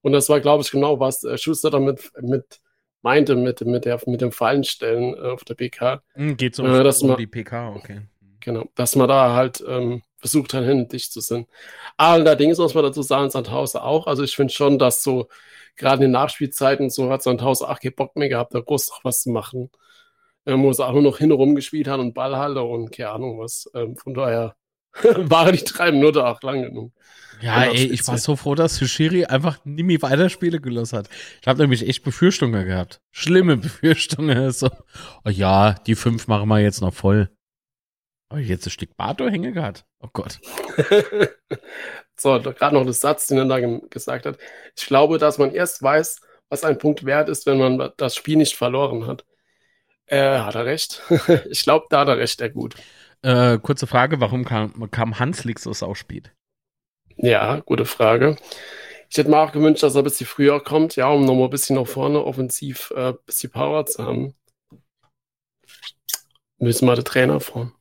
Und 0.06 0.12
das 0.12 0.28
war, 0.28 0.38
glaube 0.38 0.62
ich, 0.62 0.70
genau, 0.70 1.00
was 1.00 1.24
äh, 1.24 1.36
Schuster 1.36 1.68
damit 1.68 2.12
mit 2.20 2.60
meinte, 3.02 3.34
mit, 3.34 3.60
mit, 3.62 3.86
der, 3.86 4.00
mit 4.06 4.20
dem 4.20 4.30
Fallenstellen 4.30 5.14
äh, 5.16 5.30
auf 5.32 5.42
der 5.42 5.54
PK. 5.54 6.00
Hm, 6.14 6.36
geht 6.36 6.54
so 6.54 6.64
äh, 6.64 6.84
dass 6.84 7.02
um 7.02 7.08
man, 7.08 7.16
die 7.16 7.26
PK, 7.26 7.74
okay. 7.74 8.02
Genau, 8.38 8.68
dass 8.76 8.94
man 8.94 9.08
da 9.08 9.34
halt 9.34 9.64
ähm, 9.66 10.02
versucht 10.18 10.54
hat, 10.54 10.62
hin 10.62 10.86
dicht 10.86 11.12
zu 11.12 11.18
sein. 11.18 11.48
Allerdings 11.96 12.58
muss 12.58 12.72
man 12.74 12.84
dazu 12.84 13.02
sagen, 13.02 13.30
Sandhausen 13.30 13.80
auch. 13.80 14.06
Also 14.06 14.22
ich 14.22 14.36
finde 14.36 14.54
schon, 14.54 14.78
dass 14.78 15.02
so 15.02 15.26
gerade 15.74 15.96
in 15.96 16.02
den 16.02 16.10
Nachspielzeiten 16.12 16.88
so 16.88 17.10
hat 17.10 17.24
Sandhausen 17.24 17.66
auch 17.66 17.80
keinen 17.80 17.96
Bock 17.96 18.14
mehr 18.14 18.28
gehabt, 18.28 18.54
da 18.54 18.60
groß 18.60 18.90
noch 18.90 19.04
was 19.04 19.22
zu 19.22 19.30
machen. 19.30 19.70
Wo 20.44 20.72
sie 20.72 20.86
auch 20.86 20.92
nur 20.92 21.02
noch 21.02 21.18
hinrum 21.18 21.56
gespielt 21.56 21.88
haben 21.88 21.98
und 21.98 22.14
Ballhalter 22.14 22.64
und 22.64 22.92
keine 22.92 23.10
Ahnung 23.10 23.40
was. 23.40 23.68
Ähm, 23.74 23.96
von 23.96 24.14
daher 24.14 24.54
Waren 25.16 25.56
die 25.56 25.64
drei 25.64 25.92
Minuten 25.92 26.18
auch 26.18 26.40
lang 26.42 26.62
genug. 26.62 26.92
Ja, 27.40 27.64
ey, 27.64 27.86
ich 27.92 28.06
war 28.08 28.16
so 28.16 28.34
froh, 28.36 28.54
dass 28.54 28.80
Schiri 28.80 29.26
einfach 29.26 29.58
nie 29.64 29.82
mehr 29.82 30.00
weiter 30.00 30.30
Spiele 30.30 30.60
gelassen 30.60 30.98
hat. 30.98 31.08
Ich 31.40 31.46
habe 31.46 31.60
nämlich 31.60 31.86
echt 31.86 32.02
Befürchtungen 32.02 32.64
gehabt. 32.64 33.00
Schlimme 33.10 33.56
Befürchtungen. 33.56 34.50
So, 34.56 34.70
oh 35.24 35.28
ja, 35.28 35.74
die 35.86 35.96
fünf 35.96 36.28
machen 36.28 36.48
wir 36.48 36.60
jetzt 36.60 36.80
noch 36.80 36.94
voll. 36.94 37.28
Aber 38.28 38.40
jetzt 38.40 38.66
ein 38.66 38.70
Stück 38.70 38.96
Bato 38.96 39.28
hänge 39.28 39.52
gehabt. 39.52 39.84
Oh 40.00 40.08
Gott. 40.12 40.40
so, 42.16 42.40
gerade 42.40 42.74
noch 42.74 42.86
das 42.86 43.00
Satz, 43.00 43.26
den 43.26 43.38
er 43.38 43.44
da 43.44 43.60
gesagt 43.90 44.26
hat. 44.26 44.38
Ich 44.76 44.86
glaube, 44.86 45.18
dass 45.18 45.38
man 45.38 45.52
erst 45.52 45.82
weiß, 45.82 46.20
was 46.48 46.64
ein 46.64 46.78
Punkt 46.78 47.04
wert 47.04 47.28
ist, 47.28 47.46
wenn 47.46 47.58
man 47.58 47.90
das 47.96 48.16
Spiel 48.16 48.36
nicht 48.36 48.56
verloren 48.56 49.06
hat. 49.06 49.24
Äh, 50.06 50.38
hat 50.38 50.54
er 50.54 50.64
recht? 50.64 51.02
ich 51.50 51.62
glaube, 51.62 51.86
da 51.90 52.00
hat 52.00 52.08
er 52.08 52.18
recht, 52.18 52.40
der 52.40 52.50
gut. 52.50 52.76
Äh, 53.22 53.58
kurze 53.58 53.86
Frage, 53.86 54.20
warum 54.20 54.44
kam, 54.44 54.90
kam 54.90 55.18
Hanslik 55.18 55.58
so 55.58 55.72
sauspät? 55.72 56.32
Ja, 57.16 57.60
gute 57.60 57.84
Frage. 57.84 58.36
Ich 59.08 59.16
hätte 59.16 59.30
mir 59.30 59.38
auch 59.38 59.52
gewünscht, 59.52 59.82
dass 59.82 59.94
er 59.94 60.02
ein 60.02 60.04
bisschen 60.04 60.26
früher 60.26 60.62
kommt, 60.62 60.96
ja, 60.96 61.08
um 61.08 61.24
nochmal 61.24 61.44
ein 61.44 61.50
bisschen 61.50 61.76
nach 61.76 61.86
vorne 61.86 62.24
offensiv 62.24 62.92
äh, 62.94 63.10
ein 63.10 63.18
bisschen 63.24 63.50
Power 63.50 63.86
zu 63.86 64.04
haben. 64.04 64.34
Müssen 66.58 66.86
wir 66.86 66.94
den 66.94 67.04
Trainer 67.04 67.40
fragen. 67.40 67.72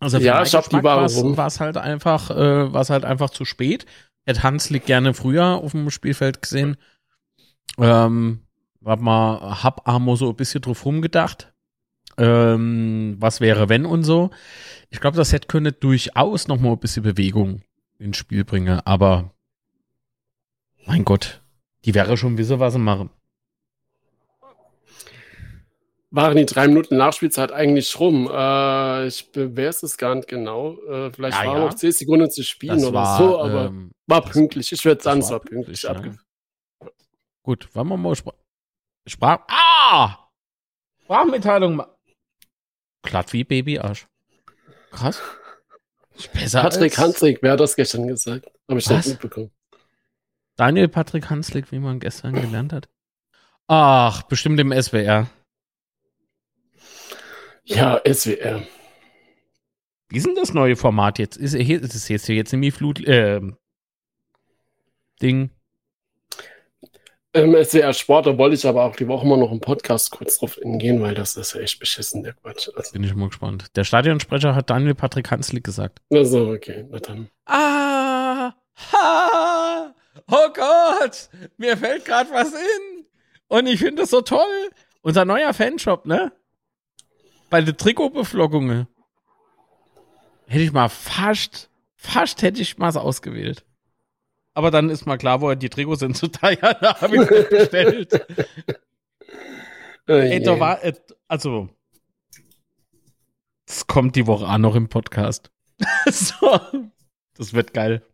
Also 0.00 0.18
ja, 0.18 0.42
ich 0.42 0.54
habe 0.54 0.68
die 0.68 0.82
war 0.82 1.46
es 1.46 1.60
halt 1.60 1.76
einfach, 1.76 2.30
äh, 2.30 2.72
war 2.72 2.84
halt 2.84 3.04
einfach 3.04 3.30
zu 3.30 3.44
spät. 3.44 3.86
Hätte 4.24 4.42
Hanslik 4.42 4.86
gerne 4.86 5.14
früher 5.14 5.58
auf 5.62 5.72
dem 5.72 5.90
Spielfeld 5.90 6.42
gesehen. 6.42 6.76
Ähm, 7.78 8.44
hab 8.84 9.00
mal, 9.00 9.62
hab 9.62 9.86
Amo 9.88 10.16
so 10.16 10.30
ein 10.30 10.36
bisschen 10.36 10.60
drauf 10.60 10.84
rumgedacht. 10.84 11.51
Ähm, 12.18 13.16
was 13.18 13.40
wäre, 13.40 13.68
wenn 13.68 13.86
und 13.86 14.04
so. 14.04 14.30
Ich 14.90 15.00
glaube, 15.00 15.16
das 15.16 15.32
hätte 15.32 15.48
könnte 15.48 15.72
durchaus 15.72 16.48
noch 16.48 16.60
mal 16.60 16.72
ein 16.72 16.78
bisschen 16.78 17.02
Bewegung 17.02 17.62
ins 17.98 18.18
Spiel 18.18 18.44
bringen, 18.44 18.80
aber 18.84 19.30
mein 20.86 21.04
Gott, 21.04 21.40
die 21.84 21.94
wäre 21.94 22.16
schon 22.16 22.36
wissen, 22.36 22.58
was 22.60 22.74
sie 22.74 22.78
machen. 22.78 23.10
Waren 26.10 26.36
die 26.36 26.44
drei 26.44 26.68
Minuten 26.68 26.98
Nachspielzeit 26.98 27.52
eigentlich 27.52 27.98
rum? 27.98 28.30
Äh, 28.30 29.06
ich 29.06 29.30
weiß 29.34 29.82
es 29.82 29.96
gar 29.96 30.14
nicht 30.14 30.28
genau. 30.28 30.76
Äh, 30.86 31.10
vielleicht 31.10 31.38
ja, 31.38 31.46
waren 31.46 31.58
ja. 31.58 31.64
noch 31.64 31.74
zehn 31.74 31.92
Sekunden 31.92 32.30
zu 32.30 32.44
spielen 32.44 32.76
das 32.76 32.84
oder 32.84 32.98
war, 32.98 33.18
so, 33.18 33.40
aber 33.40 33.64
ähm, 33.66 33.92
war 34.06 34.20
pünktlich. 34.20 34.70
Ich 34.72 34.84
würde 34.84 35.02
sagen, 35.02 35.20
es 35.20 35.30
war 35.30 35.40
pünktlich. 35.40 35.82
pünktlich 35.82 36.14
ja. 36.14 36.90
Gut, 37.42 37.74
wollen 37.74 37.88
wir 37.88 37.96
mal 37.96 38.14
Spr 38.14 38.34
Sprach. 39.06 39.38
Ah! 39.48 40.28
Sprachmitteilung. 41.02 41.82
Glatt 43.02 43.32
wie 43.32 43.44
Babyarsch. 43.44 44.06
Krass. 44.90 45.20
Besser 46.32 46.62
Patrick 46.62 46.98
als... 46.98 46.98
Hanslik, 46.98 47.38
wer 47.42 47.52
hat 47.52 47.60
das 47.60 47.76
gestern 47.76 48.06
gesagt? 48.06 48.46
Habe 48.68 48.78
ich 48.78 48.86
das 48.86 49.06
mitbekommen. 49.06 49.50
Daniel 50.56 50.88
Patrick 50.88 51.30
Hanslik, 51.30 51.72
wie 51.72 51.78
man 51.78 51.98
gestern 51.98 52.34
gelernt 52.34 52.72
hat. 52.72 52.88
Ach, 53.66 54.22
bestimmt 54.22 54.60
im 54.60 54.72
SWR. 54.72 55.30
Ja, 57.64 58.00
SWR. 58.06 58.62
Wie 60.08 60.16
ist 60.18 60.26
denn 60.26 60.34
das 60.34 60.52
neue 60.52 60.76
Format 60.76 61.18
jetzt? 61.18 61.36
Ist, 61.38 61.54
ist 61.54 61.94
es 61.94 62.08
jetzt, 62.08 62.28
jetzt 62.28 62.52
nämlich 62.52 62.74
Flut, 62.74 63.00
äh, 63.00 63.40
Ding? 65.22 65.50
Ähm, 67.34 67.56
SWR 67.64 67.94
Sport, 67.94 68.26
da 68.26 68.36
wollte 68.36 68.56
ich 68.56 68.66
aber 68.66 68.84
auch 68.84 68.94
die 68.94 69.08
Woche 69.08 69.26
mal 69.26 69.38
noch 69.38 69.50
im 69.52 69.60
Podcast 69.60 70.10
kurz 70.10 70.38
drauf 70.38 70.56
hingehen, 70.56 71.00
weil 71.00 71.14
das 71.14 71.36
ist 71.36 71.54
ja 71.54 71.62
echt 71.62 71.78
beschissen, 71.78 72.22
der 72.22 72.34
Quatsch. 72.34 72.68
Also. 72.76 72.92
Bin 72.92 73.04
ich 73.04 73.14
mal 73.14 73.28
gespannt. 73.28 73.74
Der 73.74 73.84
Stadionsprecher 73.84 74.54
hat 74.54 74.68
Daniel 74.68 74.94
Patrick 74.94 75.30
Hanslik 75.30 75.64
gesagt. 75.64 76.00
Na 76.10 76.24
so, 76.24 76.50
okay, 76.50 76.84
na 76.90 76.98
dann. 76.98 77.30
Ah! 77.46 78.52
Ha! 78.92 79.94
Oh 80.30 80.48
Gott! 80.52 81.30
Mir 81.56 81.76
fällt 81.78 82.04
gerade 82.04 82.30
was 82.32 82.52
in! 82.52 83.06
Und 83.48 83.66
ich 83.66 83.78
finde 83.80 84.02
das 84.02 84.10
so 84.10 84.20
toll! 84.20 84.70
Unser 85.00 85.24
neuer 85.24 85.54
Fanshop, 85.54 86.04
ne? 86.04 86.32
Bei 87.48 87.62
der 87.62 87.76
Trikotbeflockungen. 87.76 88.88
Hätte 90.46 90.64
ich 90.64 90.72
mal 90.72 90.90
fast, 90.90 91.70
fast 91.96 92.42
hätte 92.42 92.60
ich 92.60 92.76
mal 92.76 92.94
ausgewählt. 92.94 93.64
Aber 94.54 94.70
dann 94.70 94.90
ist 94.90 95.06
mal 95.06 95.16
klar, 95.16 95.40
wo 95.40 95.54
die 95.54 95.70
Trikots 95.70 96.00
sind 96.00 96.16
zu 96.16 96.28
teuer. 96.28 96.56
Da 96.80 97.00
habe 97.00 97.16
ich 97.16 97.30
es 97.30 97.48
bestellt. 97.48 98.26
oh, 100.08 100.12
Ey, 100.12 100.42
da 100.42 100.60
war, 100.60 100.84
äh, 100.84 100.92
also, 101.28 101.68
es 103.66 103.86
kommt 103.86 104.16
die 104.16 104.26
Woche 104.26 104.46
auch 104.46 104.58
noch 104.58 104.74
im 104.74 104.88
Podcast. 104.88 105.50
so, 106.10 106.60
das 107.34 107.52
wird 107.54 107.72
geil. 107.72 108.06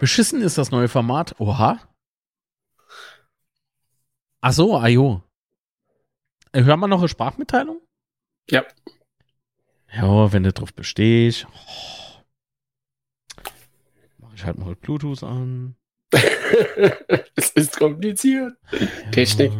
Beschissen 0.00 0.40
ist 0.42 0.58
das 0.58 0.70
neue 0.70 0.88
Format. 0.88 1.34
Oha. 1.40 1.80
Ach 4.40 4.52
so, 4.52 4.78
ajo. 4.78 5.22
Äh, 6.52 6.62
Hören 6.62 6.80
wir 6.80 6.86
noch 6.86 7.00
eine 7.00 7.08
Sprachmitteilung? 7.08 7.80
Ja. 8.48 8.64
Ja, 9.92 10.32
wenn 10.32 10.44
du 10.44 10.52
drauf 10.52 10.72
bestehst. 10.72 11.46
Oh. 11.46 12.03
Ich 14.34 14.44
halte 14.44 14.60
mal 14.60 14.74
Bluetooth 14.74 15.22
an. 15.22 15.76
es 17.36 17.50
ist 17.50 17.78
kompliziert. 17.78 18.52
Ja. 18.72 19.10
Technik. 19.10 19.52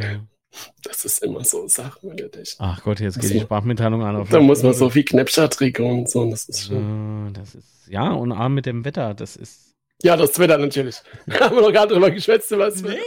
Das 0.83 1.05
ist 1.05 1.22
immer 1.22 1.45
so 1.45 1.66
Sachen 1.66 2.11
mit 2.11 2.20
der 2.20 2.31
Technik. 2.31 2.57
Ach 2.59 2.83
Gott, 2.83 3.01
jetzt 3.01 3.20
geht 3.20 3.33
die 3.33 3.41
Sprachmitteilung 3.41 4.03
an. 4.03 4.27
da 4.31 4.41
muss 4.41 4.62
man 4.62 4.75
so 4.75 4.89
viel 4.91 5.05
Knäpscher 5.05 5.51
und 5.81 6.09
so. 6.09 6.31
Das 6.31 6.49
ist 6.49 6.66
schon. 6.66 7.33
Das 7.35 7.55
ist, 7.55 7.89
ja, 7.89 8.12
und 8.12 8.33
arm 8.33 8.55
mit 8.55 8.66
dem 8.66 8.85
Wetter. 8.85 9.14
Das 9.14 9.37
ist. 9.37 9.75
Ja, 10.03 10.16
das 10.16 10.39
Wetter 10.39 10.59
natürlich. 10.59 10.97
haben 11.41 11.57
wir 11.57 11.62
noch 11.62 11.72
gar 11.72 11.87
nicht 11.87 11.95
drüber 11.95 12.11
geschwätzt. 12.11 12.51
Was 12.53 12.83
nee, 12.83 12.99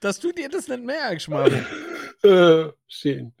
dass 0.00 0.18
du 0.20 0.32
dir 0.32 0.48
das 0.48 0.68
nicht 0.68 0.84
merkst, 0.84 1.28
Mann. 1.28 1.52
äh, 2.22 2.64
schön. 2.86 3.32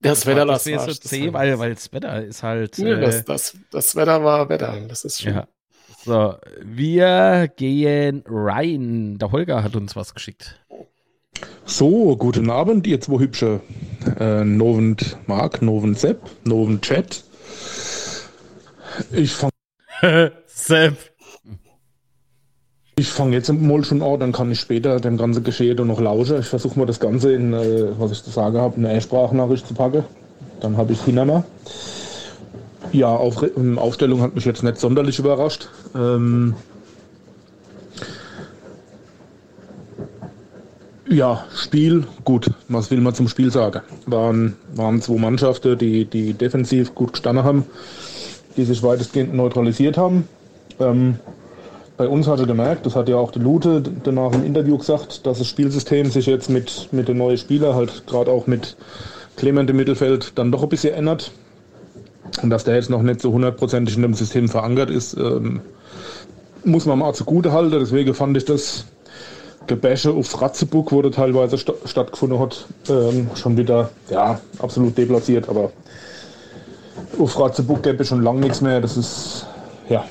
Das, 0.00 0.20
das 0.20 0.26
Wetter, 0.26 0.44
das 0.44 0.66
war 0.66 0.90
so 0.90 0.92
zäh, 0.92 1.32
weil, 1.32 1.58
weil 1.58 1.74
das 1.74 1.90
Wetter 1.92 2.22
ist 2.22 2.42
halt. 2.42 2.76
Ja, 2.76 2.98
äh, 2.98 3.00
das, 3.00 3.24
das, 3.24 3.56
das 3.70 3.96
Wetter 3.96 4.22
war 4.22 4.48
Wetter. 4.50 4.82
Das 4.86 5.04
ist 5.04 5.22
schön. 5.22 5.34
Ja. 5.34 5.48
So, 6.04 6.34
wir 6.62 7.48
gehen 7.56 8.24
rein. 8.26 9.16
Der 9.18 9.32
Holger 9.32 9.64
hat 9.64 9.74
uns 9.74 9.96
was 9.96 10.12
geschickt. 10.12 10.60
So, 11.64 12.14
guten 12.18 12.50
Abend, 12.50 12.86
ihr 12.86 13.00
zwei 13.00 13.20
hübsche. 13.20 13.60
Äh, 14.20 14.44
Novent 14.44 15.16
Mark, 15.26 15.62
Novent 15.62 15.98
Sepp, 15.98 16.20
Novent 16.44 16.82
Chat. 16.82 17.24
Ich 19.12 19.32
fange. 19.32 19.52
Sepp. 20.46 20.98
Ich 22.96 23.08
fange 23.08 23.32
jetzt 23.32 23.50
mal 23.50 23.82
schon 23.82 24.02
an, 24.02 24.20
dann 24.20 24.32
kann 24.32 24.52
ich 24.52 24.60
später 24.60 25.00
dem 25.00 25.16
ganzen 25.16 25.42
Geschehen 25.42 25.86
noch 25.86 26.00
lauschen. 26.00 26.38
Ich 26.38 26.46
versuche 26.46 26.78
mal 26.78 26.86
das 26.86 27.00
Ganze 27.00 27.32
in, 27.32 27.54
äh, 27.54 27.98
was 27.98 28.12
ich 28.12 28.22
zu 28.22 28.30
sagen 28.30 28.58
habe, 28.58 28.76
in 28.76 28.84
eine 28.84 29.00
Sprachnachricht 29.00 29.66
zu 29.66 29.72
packen. 29.72 30.04
Dann 30.60 30.76
habe 30.76 30.92
ich 30.92 30.98
es 30.98 31.06
hinter 31.06 31.44
ja, 32.94 33.08
auf, 33.08 33.44
ähm, 33.56 33.78
Aufstellung 33.78 34.22
hat 34.22 34.34
mich 34.34 34.44
jetzt 34.44 34.62
nicht 34.62 34.78
sonderlich 34.78 35.18
überrascht. 35.18 35.68
Ähm, 35.96 36.54
ja, 41.08 41.44
Spiel, 41.54 42.06
gut. 42.24 42.50
Was 42.68 42.90
will 42.90 43.00
man 43.00 43.14
zum 43.14 43.28
Spiel 43.28 43.50
sagen? 43.50 43.80
Waren, 44.06 44.56
waren 44.74 45.02
zwei 45.02 45.18
Mannschaften, 45.18 45.76
die, 45.76 46.04
die 46.04 46.34
defensiv 46.34 46.94
gut 46.94 47.12
gestanden 47.12 47.44
haben, 47.44 47.64
die 48.56 48.64
sich 48.64 48.82
weitestgehend 48.82 49.34
neutralisiert 49.34 49.96
haben. 49.96 50.28
Ähm, 50.78 51.18
bei 51.96 52.08
uns 52.08 52.26
hatte 52.28 52.46
gemerkt, 52.46 52.86
das 52.86 52.96
hat 52.96 53.08
ja 53.08 53.16
auch 53.16 53.32
die 53.32 53.38
Lute 53.40 53.82
danach 54.04 54.32
im 54.32 54.44
Interview 54.44 54.78
gesagt, 54.78 55.26
dass 55.26 55.38
das 55.38 55.48
Spielsystem 55.48 56.10
sich 56.10 56.26
jetzt 56.26 56.48
mit, 56.48 56.88
mit 56.92 57.08
den 57.08 57.18
neuen 57.18 57.38
Spielern, 57.38 57.74
halt 57.74 58.06
gerade 58.06 58.30
auch 58.30 58.46
mit 58.46 58.76
Clement 59.36 59.68
im 59.70 59.76
Mittelfeld, 59.76 60.32
dann 60.36 60.52
doch 60.52 60.62
ein 60.62 60.68
bisschen 60.68 60.94
ändert. 60.94 61.32
Und 62.42 62.50
dass 62.50 62.64
der 62.64 62.74
jetzt 62.76 62.90
noch 62.90 63.02
nicht 63.02 63.20
so 63.20 63.32
hundertprozentig 63.32 63.96
in 63.96 64.02
dem 64.02 64.14
System 64.14 64.48
verankert 64.48 64.90
ist, 64.90 65.16
ähm, 65.16 65.60
muss 66.64 66.86
man 66.86 66.98
mal 66.98 67.12
zugute 67.14 67.52
halten. 67.52 67.78
Deswegen 67.78 68.14
fand 68.14 68.36
ich 68.36 68.44
das 68.44 68.86
Gebäsche 69.66 70.10
auf 70.10 70.40
Ratzeburg, 70.40 70.92
wo 70.92 71.02
das 71.02 71.14
teilweise 71.14 71.56
st 71.56 71.72
stattgefunden 71.84 72.38
hat, 72.38 72.66
ähm, 72.88 73.28
schon 73.34 73.56
wieder, 73.56 73.90
ja, 74.10 74.40
absolut 74.58 74.96
deplatziert. 74.96 75.48
Aber 75.48 75.70
auf 77.18 77.38
Ratzeburg 77.38 77.82
gäbe 77.82 78.02
es 78.02 78.08
schon 78.08 78.22
lange 78.22 78.40
nichts 78.40 78.60
mehr. 78.60 78.80
Das 78.80 78.96
ist, 78.96 79.46
ja, 79.88 80.04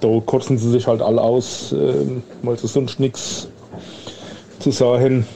da 0.00 0.20
kotzen 0.24 0.58
sie 0.58 0.70
sich 0.70 0.86
halt 0.86 1.00
alle 1.00 1.20
aus, 1.20 1.72
ähm, 1.72 2.22
weil 2.42 2.58
sie 2.58 2.68
sonst 2.68 3.00
nichts 3.00 3.48
zu 4.58 4.70
sagen. 4.70 5.26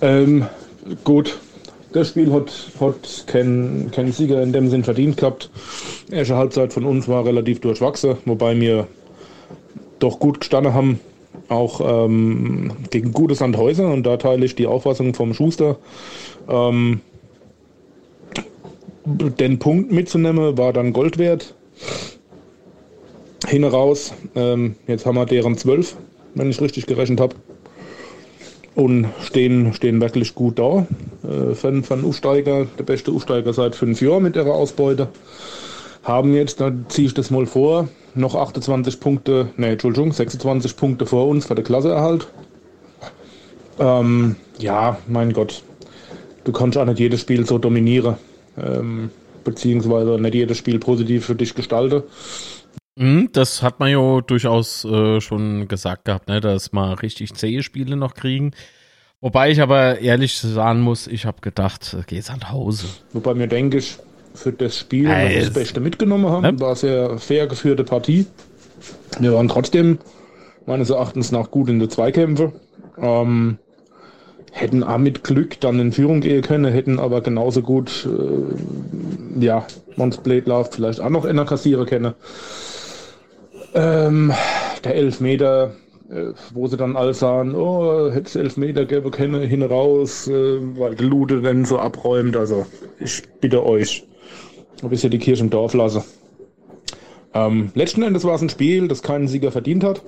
Ähm, 0.00 0.46
gut, 1.04 1.38
das 1.92 2.08
Spiel 2.08 2.32
hat, 2.32 2.52
hat 2.80 3.24
keinen 3.26 3.90
kein 3.90 4.12
Sieger 4.12 4.42
in 4.42 4.52
dem 4.52 4.68
Sinn 4.70 4.84
verdient 4.84 5.16
gehabt. 5.16 5.50
Erste 6.10 6.36
Halbzeit 6.36 6.72
von 6.72 6.84
uns 6.84 7.08
war 7.08 7.24
relativ 7.24 7.60
durchwachsen, 7.60 8.16
wobei 8.24 8.58
wir 8.58 8.86
doch 9.98 10.18
gut 10.18 10.40
gestanden 10.40 10.74
haben, 10.74 11.00
auch 11.48 12.06
ähm, 12.06 12.72
gegen 12.90 13.12
gute 13.12 13.34
Sandhäuser. 13.34 13.90
Und 13.90 14.04
da 14.04 14.16
teile 14.16 14.44
ich 14.44 14.54
die 14.54 14.66
Auffassung 14.66 15.14
vom 15.14 15.34
Schuster. 15.34 15.76
Ähm, 16.48 17.00
den 19.04 19.58
Punkt 19.58 19.90
mitzunehmen, 19.90 20.56
war 20.56 20.72
dann 20.72 20.92
Gold 20.92 21.18
wert. 21.18 21.54
Hin 23.46 23.64
raus. 23.64 24.12
Ähm, 24.34 24.76
jetzt 24.86 25.06
haben 25.06 25.16
wir 25.16 25.26
deren 25.26 25.56
zwölf, 25.56 25.96
wenn 26.34 26.50
ich 26.50 26.60
richtig 26.60 26.86
gerechnet 26.86 27.20
habe. 27.20 27.34
Und 28.74 29.08
stehen, 29.22 29.72
stehen 29.72 30.00
wirklich 30.00 30.34
gut 30.34 30.58
da. 30.58 30.86
Äh, 31.24 31.54
für, 31.54 31.82
für 31.82 32.04
Aufsteiger, 32.04 32.66
der 32.78 32.84
beste 32.84 33.10
Aufsteiger 33.12 33.52
seit 33.52 33.74
fünf 33.74 34.00
Jahren 34.00 34.22
mit 34.22 34.36
ihrer 34.36 34.52
Ausbeute. 34.52 35.08
Haben 36.02 36.34
jetzt, 36.34 36.60
da 36.60 36.72
ziehe 36.88 37.08
ich 37.08 37.14
das 37.14 37.30
mal 37.30 37.46
vor, 37.46 37.88
noch 38.14 38.34
28 38.34 39.00
Punkte, 39.00 39.50
ne, 39.56 39.68
Entschuldigung, 39.68 40.12
26 40.12 40.76
Punkte 40.76 41.06
vor 41.06 41.28
uns 41.28 41.46
für 41.46 41.54
den 41.54 41.64
Klasseerhalt. 41.64 42.26
Ähm, 43.78 44.36
ja, 44.58 44.98
mein 45.08 45.32
Gott, 45.32 45.62
du 46.44 46.52
kannst 46.52 46.78
auch 46.78 46.84
nicht 46.84 46.98
jedes 46.98 47.20
Spiel 47.20 47.46
so 47.46 47.58
dominieren, 47.58 48.16
ähm, 48.58 49.10
beziehungsweise 49.44 50.18
nicht 50.20 50.34
jedes 50.34 50.58
Spiel 50.58 50.78
positiv 50.78 51.26
für 51.26 51.34
dich 51.34 51.54
gestalten. 51.54 52.02
Mhm, 53.00 53.30
das 53.32 53.62
hat 53.62 53.80
man 53.80 53.90
ja 53.90 54.20
durchaus 54.20 54.84
äh, 54.84 55.22
schon 55.22 55.68
gesagt 55.68 56.04
gehabt, 56.04 56.28
ne, 56.28 56.42
dass 56.42 56.72
man 56.72 56.92
richtig 56.98 57.32
zähe 57.32 57.62
Spiele 57.62 57.96
noch 57.96 58.12
kriegen. 58.12 58.50
Wobei 59.22 59.50
ich 59.50 59.62
aber 59.62 60.00
ehrlich 60.00 60.38
sagen 60.38 60.82
muss, 60.82 61.06
ich 61.06 61.24
habe 61.24 61.40
gedacht, 61.40 61.96
äh, 61.98 62.02
geht's 62.06 62.28
an 62.28 62.50
Hause. 62.50 62.88
Wobei 63.14 63.32
mir 63.32 63.46
denke 63.46 63.78
ich, 63.78 63.96
für 64.34 64.52
das 64.52 64.78
Spiel, 64.78 65.08
was 65.08 65.30
wir 65.30 65.40
das 65.40 65.50
Beste 65.50 65.80
mitgenommen 65.80 66.28
haben, 66.28 66.42
ne? 66.42 66.60
war 66.60 66.76
sehr 66.76 67.18
fair 67.18 67.46
geführte 67.46 67.84
Partie. 67.84 68.26
Wir 69.18 69.32
waren 69.32 69.48
trotzdem 69.48 69.98
meines 70.66 70.90
Erachtens 70.90 71.32
nach 71.32 71.50
gut 71.50 71.70
in 71.70 71.78
der 71.78 71.88
Zweikämpfe. 71.88 72.52
Ähm, 72.98 73.58
hätten 74.52 74.82
auch 74.82 74.98
mit 74.98 75.24
Glück 75.24 75.58
dann 75.60 75.80
in 75.80 75.92
Führung 75.92 76.20
gehen 76.20 76.42
können, 76.42 76.70
hätten 76.70 76.98
aber 76.98 77.22
genauso 77.22 77.62
gut, 77.62 78.06
äh, 78.06 79.42
ja, 79.42 79.66
Monsblade 79.96 80.44
Love 80.44 80.68
vielleicht 80.70 81.00
auch 81.00 81.08
noch 81.08 81.24
in 81.24 81.36
der 81.36 81.46
kassieren 81.46 81.86
können. 81.86 82.12
Ähm, 83.74 84.32
der 84.84 84.94
Elfmeter, 84.94 85.72
äh, 86.10 86.32
wo 86.52 86.66
sie 86.66 86.76
dann 86.76 86.96
alle 86.96 87.14
sagen, 87.14 87.54
oh, 87.54 88.10
hätte 88.10 88.26
es 88.26 88.36
Elfmeter 88.36 88.84
geben 88.84 89.10
können, 89.10 89.42
hin 89.42 89.62
raus, 89.62 90.26
äh, 90.28 90.58
weil 90.78 90.96
der 90.96 91.06
Lude 91.06 91.40
dann 91.40 91.64
so 91.64 91.78
abräumt. 91.78 92.36
Also 92.36 92.66
ich 92.98 93.22
bitte 93.40 93.64
euch, 93.64 94.06
ein 94.82 94.88
bisschen 94.88 95.10
die 95.10 95.18
Kirche 95.18 95.44
im 95.44 95.50
Dorf 95.50 95.74
lassen. 95.74 96.02
Ähm, 97.32 97.70
letzten 97.74 98.02
Endes 98.02 98.24
war 98.24 98.34
es 98.34 98.42
ein 98.42 98.48
Spiel, 98.48 98.88
das 98.88 99.02
keinen 99.02 99.28
Sieger 99.28 99.52
verdient 99.52 99.84
hat. 99.84 100.02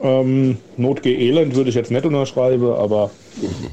Ähm, 0.00 0.58
Notge 0.76 1.10
Elend 1.10 1.56
würde 1.56 1.70
ich 1.70 1.74
jetzt 1.74 1.90
nicht 1.90 2.04
unterschreiben, 2.04 2.70
aber 2.70 3.10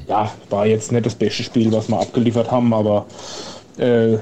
ja, 0.08 0.32
war 0.50 0.66
jetzt 0.66 0.90
nicht 0.90 1.06
das 1.06 1.14
beste 1.14 1.42
Spiel, 1.42 1.70
was 1.72 1.88
wir 1.88 2.00
abgeliefert 2.00 2.50
haben, 2.50 2.72
aber 2.72 3.06
äh, 3.76 4.16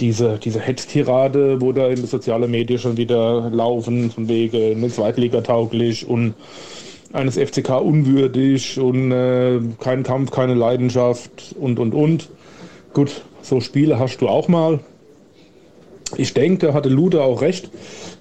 diese, 0.00 0.38
diese 0.38 0.60
Hetztirade, 0.60 1.60
wo 1.60 1.72
da 1.72 1.88
in 1.88 1.96
den 1.96 2.06
sozialen 2.06 2.50
Medien 2.50 2.78
schon 2.78 2.96
wieder 2.96 3.50
laufen, 3.50 4.10
von 4.10 4.28
wegen 4.28 4.76
eine 4.76 4.88
Zweitliga 4.88 5.40
tauglich 5.40 6.08
und 6.08 6.34
eines 7.12 7.36
FCK 7.38 7.80
unwürdig 7.80 8.78
und 8.78 9.12
äh, 9.12 9.60
kein 9.80 10.02
Kampf, 10.02 10.30
keine 10.30 10.54
Leidenschaft 10.54 11.54
und 11.58 11.78
und 11.78 11.94
und. 11.94 12.28
Gut, 12.92 13.22
so 13.42 13.60
Spiele 13.60 13.98
hast 13.98 14.18
du 14.18 14.28
auch 14.28 14.48
mal. 14.48 14.80
Ich 16.16 16.32
denke, 16.34 16.72
hatte 16.72 16.88
Lude 16.88 17.22
auch 17.22 17.42
recht, 17.42 17.70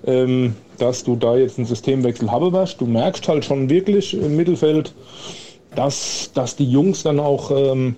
ähm, 0.06 0.56
dass 0.78 1.04
du 1.04 1.16
da 1.16 1.38
jetzt 1.38 1.58
einen 1.58 1.68
Systemwechsel 1.68 2.32
haben 2.32 2.52
wirst. 2.52 2.82
Du 2.82 2.86
merkst 2.86 3.28
halt 3.28 3.46
schon 3.46 3.70
wirklich 3.70 4.14
im 4.14 4.36
Mittelfeld, 4.36 4.94
dass, 5.76 6.32
dass 6.34 6.56
die 6.56 6.70
Jungs 6.70 7.04
dann 7.04 7.20
auch 7.20 7.52
ähm, 7.52 7.96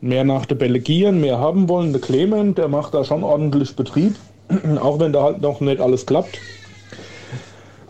mehr 0.00 0.24
nach 0.24 0.46
der 0.46 0.54
Bälle 0.54 0.80
gieren, 0.80 1.20
mehr 1.20 1.38
haben 1.38 1.68
wollen. 1.68 1.92
Der 1.92 2.00
Clement, 2.00 2.58
der 2.58 2.68
macht 2.68 2.94
da 2.94 3.04
schon 3.04 3.24
ordentlich 3.24 3.76
Betrieb, 3.76 4.14
auch 4.80 4.98
wenn 5.00 5.12
da 5.12 5.22
halt 5.22 5.40
noch 5.40 5.60
nicht 5.60 5.80
alles 5.80 6.06
klappt. 6.06 6.38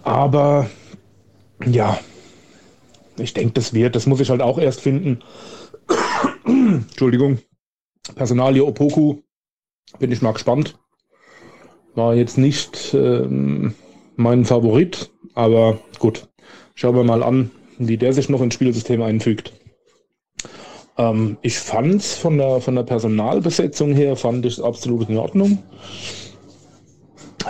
Aber 0.03 0.69
ja, 1.65 1.99
ich 3.19 3.35
denke, 3.35 3.53
das 3.55 3.75
wird, 3.75 3.97
das 3.97 4.07
muss 4.07 4.21
ich 4.21 4.31
halt 4.31 4.43
auch 4.43 4.59
erst 4.59 4.81
finden. 4.81 5.21
Entschuldigung. 6.47 7.39
Personalie 8.15 8.65
Opoku, 8.65 9.19
bin 9.99 10.13
ich 10.13 10.23
mal 10.23 10.33
gespannt. 10.33 10.79
War 11.95 12.15
jetzt 12.15 12.39
nicht 12.39 12.95
ähm, 12.95 13.75
mein 14.17 14.45
Favorit, 14.45 15.11
aber 15.35 15.79
gut. 15.99 16.29
Schauen 16.75 16.97
wir 16.97 17.05
mal 17.05 17.23
an, 17.23 17.51
wie 17.79 17.97
der 17.97 18.13
sich 18.13 18.29
noch 18.29 18.41
ins 18.41 18.55
Spielsystem 18.55 19.03
einfügt. 19.03 19.53
Ähm, 20.99 21.39
ich 21.43 21.59
fand 21.59 21.97
es 21.97 22.15
von 22.15 22.37
der, 22.37 22.61
von 22.61 22.75
der 22.75 22.83
Personalbesetzung 22.83 23.95
her, 23.95 24.17
fand 24.17 24.45
ich 24.45 24.63
absolut 24.63 25.09
in 25.09 25.17
Ordnung. 25.17 25.59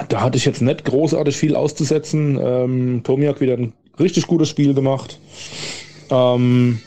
Da 0.09 0.21
hatte 0.21 0.37
ich 0.37 0.45
jetzt 0.45 0.63
nicht 0.63 0.85
großartig 0.85 1.37
viel 1.37 1.57
auszusetzen. 1.57 2.39
Ähm, 2.41 3.01
Tomiak 3.03 3.41
wieder 3.41 3.55
ein 3.55 3.73
richtig 3.99 4.27
gutes 4.27 4.49
Spiel 4.49 4.75
gemacht. 4.75 5.19
Ähm, 6.11 6.79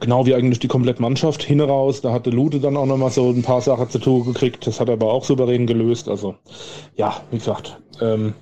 genau 0.00 0.26
wie 0.26 0.34
eigentlich 0.34 0.58
die 0.58 0.68
komplette 0.68 1.02
Mannschaft 1.02 1.42
hin 1.42 1.60
raus. 1.60 2.00
Da 2.00 2.12
hatte 2.12 2.30
Lute 2.30 2.58
dann 2.58 2.76
auch 2.76 2.86
nochmal 2.86 3.10
so 3.10 3.30
ein 3.30 3.42
paar 3.42 3.60
Sachen 3.60 3.88
zu 3.90 3.98
tun 3.98 4.24
gekriegt. 4.24 4.66
Das 4.66 4.80
hat 4.80 4.88
er 4.88 4.94
aber 4.94 5.12
auch 5.12 5.24
souverän 5.24 5.66
gelöst. 5.66 6.08
Also, 6.08 6.34
ja, 6.96 7.20
wie 7.30 7.38
gesagt, 7.38 7.80
ähm, 8.00 8.34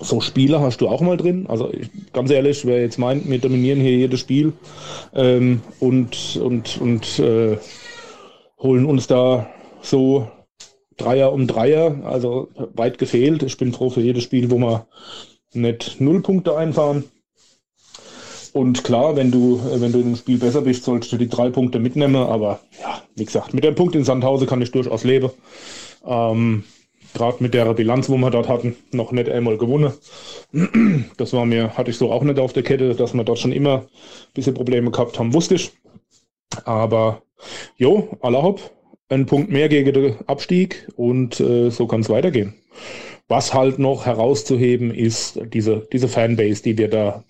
so 0.00 0.20
Spiele 0.20 0.60
hast 0.60 0.80
du 0.80 0.88
auch 0.88 1.00
mal 1.00 1.16
drin. 1.16 1.46
Also 1.48 1.72
ich, 1.72 1.88
ganz 2.12 2.30
ehrlich, 2.30 2.64
wer 2.64 2.80
jetzt 2.80 2.98
meint, 2.98 3.28
wir 3.28 3.38
dominieren 3.38 3.80
hier 3.80 3.96
jedes 3.96 4.20
Spiel 4.20 4.52
ähm, 5.14 5.60
und, 5.78 6.38
und, 6.42 6.80
und 6.80 7.18
äh, 7.18 7.58
holen 8.58 8.86
uns 8.86 9.06
da 9.06 9.50
so 9.82 10.28
Dreier 10.96 11.32
um 11.32 11.46
Dreier, 11.46 12.02
also 12.04 12.48
weit 12.74 12.98
gefehlt. 12.98 13.42
Ich 13.42 13.56
bin 13.56 13.72
froh 13.72 13.88
für 13.90 14.02
jedes 14.02 14.22
Spiel, 14.24 14.50
wo 14.50 14.58
wir 14.58 14.86
nicht 15.52 16.00
null 16.00 16.20
Punkte 16.20 16.56
einfahren. 16.56 17.04
Und 18.52 18.84
klar, 18.84 19.16
wenn 19.16 19.30
du, 19.30 19.60
wenn 19.76 19.92
du 19.92 20.00
im 20.00 20.16
Spiel 20.16 20.38
besser 20.38 20.62
bist, 20.62 20.84
solltest 20.84 21.12
du 21.12 21.16
die 21.16 21.28
drei 21.28 21.50
Punkte 21.50 21.78
mitnehmen. 21.78 22.16
Aber 22.16 22.60
ja, 22.82 23.02
wie 23.14 23.24
gesagt, 23.24 23.54
mit 23.54 23.64
dem 23.64 23.74
Punkt 23.74 23.94
in 23.94 24.04
Sandhausen 24.04 24.46
kann 24.46 24.60
ich 24.60 24.72
durchaus 24.72 25.04
leben. 25.04 25.30
Ähm, 26.04 26.64
Gerade 27.14 27.42
mit 27.42 27.54
der 27.54 27.72
Bilanz, 27.74 28.08
wo 28.08 28.16
wir 28.16 28.30
dort 28.30 28.48
hatten, 28.48 28.76
noch 28.92 29.12
nicht 29.12 29.28
einmal 29.28 29.58
gewonnen. 29.58 29.92
Das 31.16 31.32
war 31.32 31.44
mir, 31.44 31.76
hatte 31.76 31.90
ich 31.90 31.98
so 31.98 32.10
auch 32.10 32.22
nicht 32.22 32.38
auf 32.38 32.52
der 32.52 32.62
Kette, 32.62 32.94
dass 32.94 33.14
wir 33.14 33.24
dort 33.24 33.38
schon 33.38 33.52
immer 33.52 33.78
ein 33.78 34.32
bisschen 34.34 34.54
Probleme 34.54 34.90
gehabt 34.90 35.18
haben, 35.18 35.34
wusste 35.34 35.54
ich. 35.56 35.72
Aber 36.64 37.22
jo, 37.76 38.16
aller 38.20 38.42
hopp, 38.42 38.70
ein 39.08 39.26
Punkt 39.26 39.50
mehr 39.50 39.68
gegen 39.68 39.92
den 39.92 40.16
Abstieg 40.26 40.88
und 40.96 41.40
äh, 41.40 41.70
so 41.70 41.86
kann 41.86 42.00
es 42.00 42.08
weitergehen. 42.08 42.54
Was 43.28 43.54
halt 43.54 43.78
noch 43.78 44.06
herauszuheben 44.06 44.92
ist, 44.92 45.38
diese, 45.52 45.86
diese 45.92 46.08
Fanbase, 46.08 46.62
die 46.62 46.76
wir 46.78 46.88
da 46.88 47.24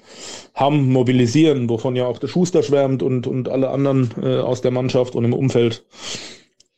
haben, 0.54 0.90
mobilisieren, 0.92 1.68
wovon 1.68 1.94
ja 1.94 2.06
auch 2.06 2.18
der 2.18 2.28
Schuster 2.28 2.62
schwärmt 2.62 3.02
und, 3.02 3.26
und 3.26 3.48
alle 3.50 3.70
anderen 3.70 4.10
äh, 4.22 4.38
aus 4.38 4.62
der 4.62 4.70
Mannschaft 4.70 5.14
und 5.14 5.24
im 5.24 5.34
Umfeld. 5.34 5.84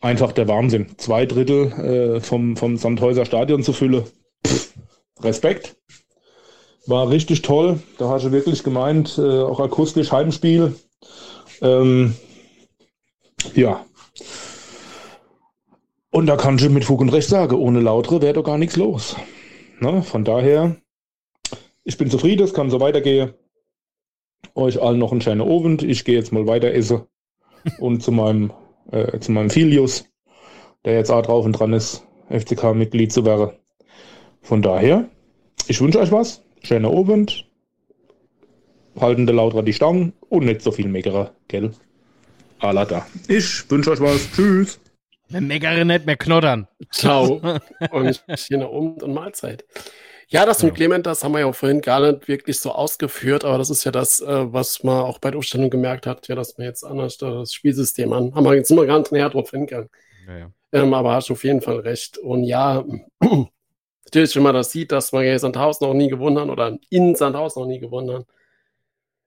Einfach 0.03 0.33
der 0.33 0.49
Wahnsinn. 0.49 0.99
Zwei 0.99 1.25
Drittel 1.25 1.73
äh, 1.73 2.21
vom, 2.21 2.57
vom 2.57 2.77
Sandhäuser 2.77 3.25
Stadion 3.25 3.63
zu 3.63 3.73
füllen. 3.73 4.05
Respekt. 5.21 5.77
War 6.87 7.09
richtig 7.09 7.43
toll. 7.43 7.81
Da 7.99 8.09
hast 8.11 8.27
du 8.27 8.33
wirklich 8.33 8.65
gemeint, 8.65 9.17
äh, 9.17 9.41
auch 9.41 9.61
akustisch 9.61 10.13
Heimspiel. 10.13 10.75
Ähm, 11.63 12.15
ja, 13.55 13.85
und 16.15 16.27
da 16.27 16.37
kann 16.37 16.59
ich 16.59 16.69
mit 16.69 16.85
Fug 16.85 17.01
und 17.01 17.09
Recht 17.09 17.29
sagen, 17.29 17.57
ohne 17.57 17.81
Lautere 17.81 18.21
wäre 18.21 18.35
doch 18.35 18.45
gar 18.45 18.59
nichts 18.59 18.77
los. 18.77 19.17
Ne? 19.81 20.03
Von 20.03 20.25
daher, 20.25 20.77
ich 21.85 21.97
bin 21.97 22.11
zufrieden, 22.11 22.45
es 22.45 22.53
kann 22.53 22.69
so 22.69 22.81
weitergehen. 22.81 23.33
Euch 24.55 24.83
allen 24.83 24.99
noch 24.99 25.11
einen 25.11 25.23
schönen 25.23 25.41
Abend. 25.41 25.83
Ich 25.83 26.05
gehe 26.05 26.17
jetzt 26.17 26.31
mal 26.31 26.47
weiter 26.47 26.71
essen 26.75 27.07
und 27.79 28.03
zu 28.03 28.13
meinem, 28.13 28.53
äh, 28.91 29.19
zu 29.19 29.33
meinem 29.33 29.51
Filius, 29.51 30.05
der 30.85 30.95
jetzt 30.95 31.11
auch 31.11 31.23
drauf 31.23 31.45
und 31.45 31.53
dran 31.53 31.73
ist, 31.73 32.05
FCK-Mitglied 32.31 33.13
zu 33.13 33.25
werden. 33.25 33.53
Von 34.43 34.63
daher, 34.63 35.09
ich 35.69 35.81
wünsche 35.81 36.01
euch 36.01 36.11
was. 36.11 36.43
Schöner 36.63 36.91
Abend. 36.91 37.47
Halten 39.01 39.27
der 39.27 39.35
Lauter 39.35 39.63
die 39.63 39.73
Stangen 39.73 40.13
und 40.29 40.45
nicht 40.45 40.63
so 40.63 40.71
viel 40.71 40.89
Meckerer, 40.89 41.35
gell? 41.49 41.73
Alata. 42.59 43.07
Ich 43.29 43.71
wünsche 43.71 43.91
euch 43.91 44.01
was. 44.01 44.31
Tschüss. 44.33 44.79
Wir 45.29 45.41
meckere 45.41 45.85
nicht 45.85 46.05
mehr 46.05 46.17
knoddern. 46.17 46.69
Ciao. 46.91 47.41
und 47.91 48.25
hier 48.49 48.59
nach 48.59 48.69
oben 48.69 49.01
und 49.01 49.15
Mahlzeit. 49.15 49.65
Ja, 50.33 50.47
das 50.47 50.63
mit 50.63 50.75
Clement, 50.75 51.05
das 51.05 51.23
haben 51.23 51.33
wir 51.33 51.41
ja 51.41 51.53
vorhin 51.53 51.83
gar 51.83 52.01
nicht 52.01 52.27
wirklich 52.27 52.59
so 52.59 52.73
ausgeführt, 52.73 53.45
aber 53.45 53.59
das 53.59 53.69
ist 53.69 53.85
ja 53.85 53.93
das, 53.93 54.23
äh, 54.23 54.51
was 54.51 54.83
man 54.83 55.05
auch 55.05 55.19
bei 55.19 55.31
der 55.31 55.37
Umstellung 55.37 55.69
gemerkt 55.69 56.07
hat, 56.07 56.27
ja, 56.27 56.35
dass 56.35 56.57
wir 56.57 56.65
jetzt 56.65 56.85
anders 56.85 57.19
das 57.19 57.53
Spielsystem 57.53 58.11
an. 58.15 58.35
Haben 58.35 58.47
wir 58.47 58.55
jetzt 58.55 58.71
immer 58.71 58.87
ganz 58.87 59.11
näher 59.11 59.29
drauf 59.29 59.51
hingegangen. 59.51 59.91
Ja, 60.27 60.39
ja. 60.39 60.51
Ähm, 60.73 60.95
aber 60.95 61.13
hast 61.13 61.29
du 61.29 61.35
auf 61.35 61.45
jeden 61.45 61.61
Fall 61.61 61.81
recht. 61.81 62.17
Und 62.17 62.45
ja, 62.45 62.83
natürlich, 64.07 64.35
wenn 64.35 64.43
man 64.43 64.55
das 64.55 64.73
sieht, 64.73 64.91
dass 64.91 65.13
wir 65.13 65.39
Sandhausen 65.39 65.87
noch 65.87 65.93
nie 65.93 66.09
gewonnen 66.09 66.39
haben 66.39 66.49
oder 66.49 66.79
in 66.89 67.15
Sandhausen 67.15 67.61
noch 67.61 67.69
nie 67.69 67.79
gewonnen 67.79 68.11
haben, 68.11 68.25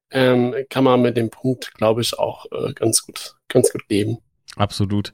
ähm, 0.10 0.56
kann 0.72 0.86
man 0.86 1.04
mit 1.04 1.18
dem 1.18 1.30
Punkt, 1.30 1.76
glaube 1.76 2.02
ich, 2.02 2.18
auch 2.18 2.48
äh, 2.52 2.74
ganz 2.74 3.04
gut, 3.06 3.36
ganz 3.48 3.72
gut 3.72 3.84
leben. 3.90 4.18
Absolut. 4.56 5.14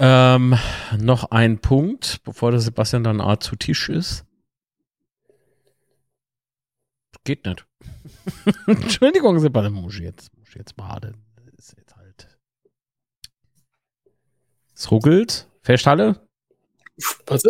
Ähm, 0.00 0.58
noch 0.98 1.30
ein 1.30 1.60
Punkt, 1.60 2.18
bevor 2.24 2.50
der 2.50 2.58
Sebastian 2.58 3.04
dann 3.04 3.40
zu 3.40 3.54
Tisch 3.54 3.88
ist. 3.88 4.26
Geht 7.24 7.44
nicht. 7.46 7.66
Entschuldigung, 8.66 9.38
Sebastian, 9.38 9.74
muss 9.74 9.94
ich 9.94 10.00
jetzt, 10.00 10.36
muss 10.36 10.48
ich 10.48 10.54
jetzt 10.56 10.76
baden. 10.76 11.24
Das 11.36 11.46
ist 11.54 11.76
jetzt 11.78 11.96
halt. 11.96 12.38
Es 14.74 14.90
ruckelt. 14.90 15.48
Festhalle? 15.62 16.26
Was? 17.26 17.44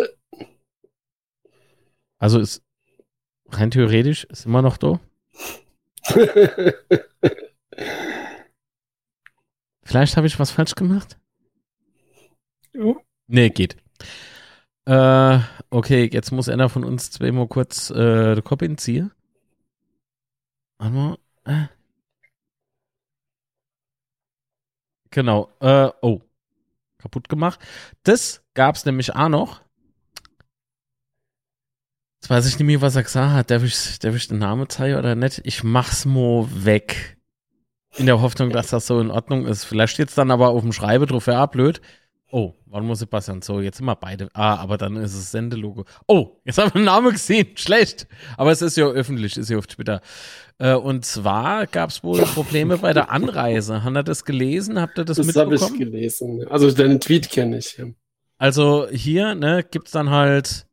Also 2.19 2.39
ist 2.39 2.63
rein 3.49 3.71
theoretisch 3.71 4.23
ist 4.25 4.45
immer 4.45 4.61
noch 4.61 4.77
da. 4.77 4.99
Vielleicht 9.83 10.17
habe 10.17 10.27
ich 10.27 10.39
was 10.39 10.51
falsch 10.51 10.75
gemacht. 10.75 11.17
Ja. 12.73 12.95
Nee, 13.27 13.49
geht. 13.49 13.77
Äh, 14.85 15.39
okay, 15.69 16.09
jetzt 16.11 16.31
muss 16.31 16.49
einer 16.49 16.69
von 16.69 16.83
uns 16.83 17.11
zweimal 17.11 17.47
kurz 17.47 17.89
äh, 17.89 18.35
den 18.35 18.43
Kopf 18.43 18.61
entziehen. 18.61 19.11
Warte 20.83 20.95
mal. 20.95 21.17
Äh. 21.45 21.67
Genau. 25.11 25.49
Äh, 25.61 25.91
oh. 26.01 26.19
Kaputt 26.97 27.29
gemacht. 27.29 27.59
Das 28.03 28.43
gab 28.53 28.75
es 28.75 28.83
nämlich 28.83 29.15
auch 29.15 29.29
noch. 29.29 29.61
Jetzt 32.21 32.29
weiß 32.29 32.45
ich 32.47 32.59
nicht 32.59 32.67
mehr, 32.67 32.81
was 32.81 32.97
er 32.97 33.03
gesagt 33.03 33.31
hat. 33.31 33.49
Darf 33.49 33.63
ich, 33.63 33.99
darf 33.99 34.15
ich 34.15 34.27
den 34.27 34.39
Namen 34.39 34.67
zeigen 34.67 34.97
oder 34.97 35.15
nicht? 35.15 35.41
Ich 35.45 35.63
mach's 35.63 36.05
mal 36.05 36.47
weg. 36.49 37.17
In 37.95 38.05
der 38.05 38.21
Hoffnung, 38.21 38.49
dass 38.49 38.69
das 38.69 38.87
so 38.87 38.99
in 38.99 39.11
Ordnung 39.11 39.45
ist. 39.45 39.63
Vielleicht 39.63 39.93
steht's 39.93 40.15
dann 40.15 40.31
aber 40.31 40.49
auf 40.49 40.63
dem 40.63 40.73
Schreibe 40.73 41.05
drauf, 41.05 41.27
ja, 41.27 41.45
blöd. 41.45 41.79
Oh, 42.35 42.55
wann 42.65 42.85
muss 42.87 42.97
Sebastian? 42.97 43.43
So, 43.43 43.61
jetzt 43.61 43.77
sind 43.77 43.85
wir 43.85 43.95
beide. 43.95 44.27
Ah, 44.33 44.55
aber 44.55 44.77
dann 44.77 44.95
ist 44.95 45.13
es 45.13 45.29
Sendelogo. 45.29 45.85
Oh, 46.07 46.41
jetzt 46.45 46.57
haben 46.57 46.73
wir 46.73 46.81
den 46.81 46.85
Namen 46.85 47.11
gesehen. 47.11 47.49
Schlecht. 47.55 48.07
Aber 48.37 48.51
es 48.51 48.63
ist 48.63 48.75
ja 48.75 48.87
öffentlich, 48.87 49.37
ist 49.37 49.51
ja 49.51 49.57
auf 49.59 49.67
Twitter. 49.67 50.01
Äh, 50.57 50.73
und 50.73 51.05
zwar 51.05 51.67
gab 51.67 51.91
es 51.91 52.03
wohl 52.03 52.21
Probleme 52.23 52.79
bei 52.79 52.91
der 52.93 53.11
Anreise. 53.11 53.83
Hat 53.83 53.95
er 53.95 54.01
das 54.03 54.25
gelesen? 54.25 54.81
Habt 54.81 54.97
ihr 54.97 55.05
das, 55.05 55.17
Das 55.17 55.27
habe 55.35 55.53
ich 55.53 55.61
mitbekommen? 55.61 55.79
gelesen. 55.79 56.47
Also 56.49 56.71
deinen 56.71 56.99
Tweet 56.99 57.29
kenne 57.29 57.59
ich. 57.59 57.77
ja. 57.77 57.85
Also 58.39 58.87
hier, 58.89 59.35
ne, 59.35 59.63
gibt's 59.69 59.91
dann 59.91 60.09
halt 60.09 60.65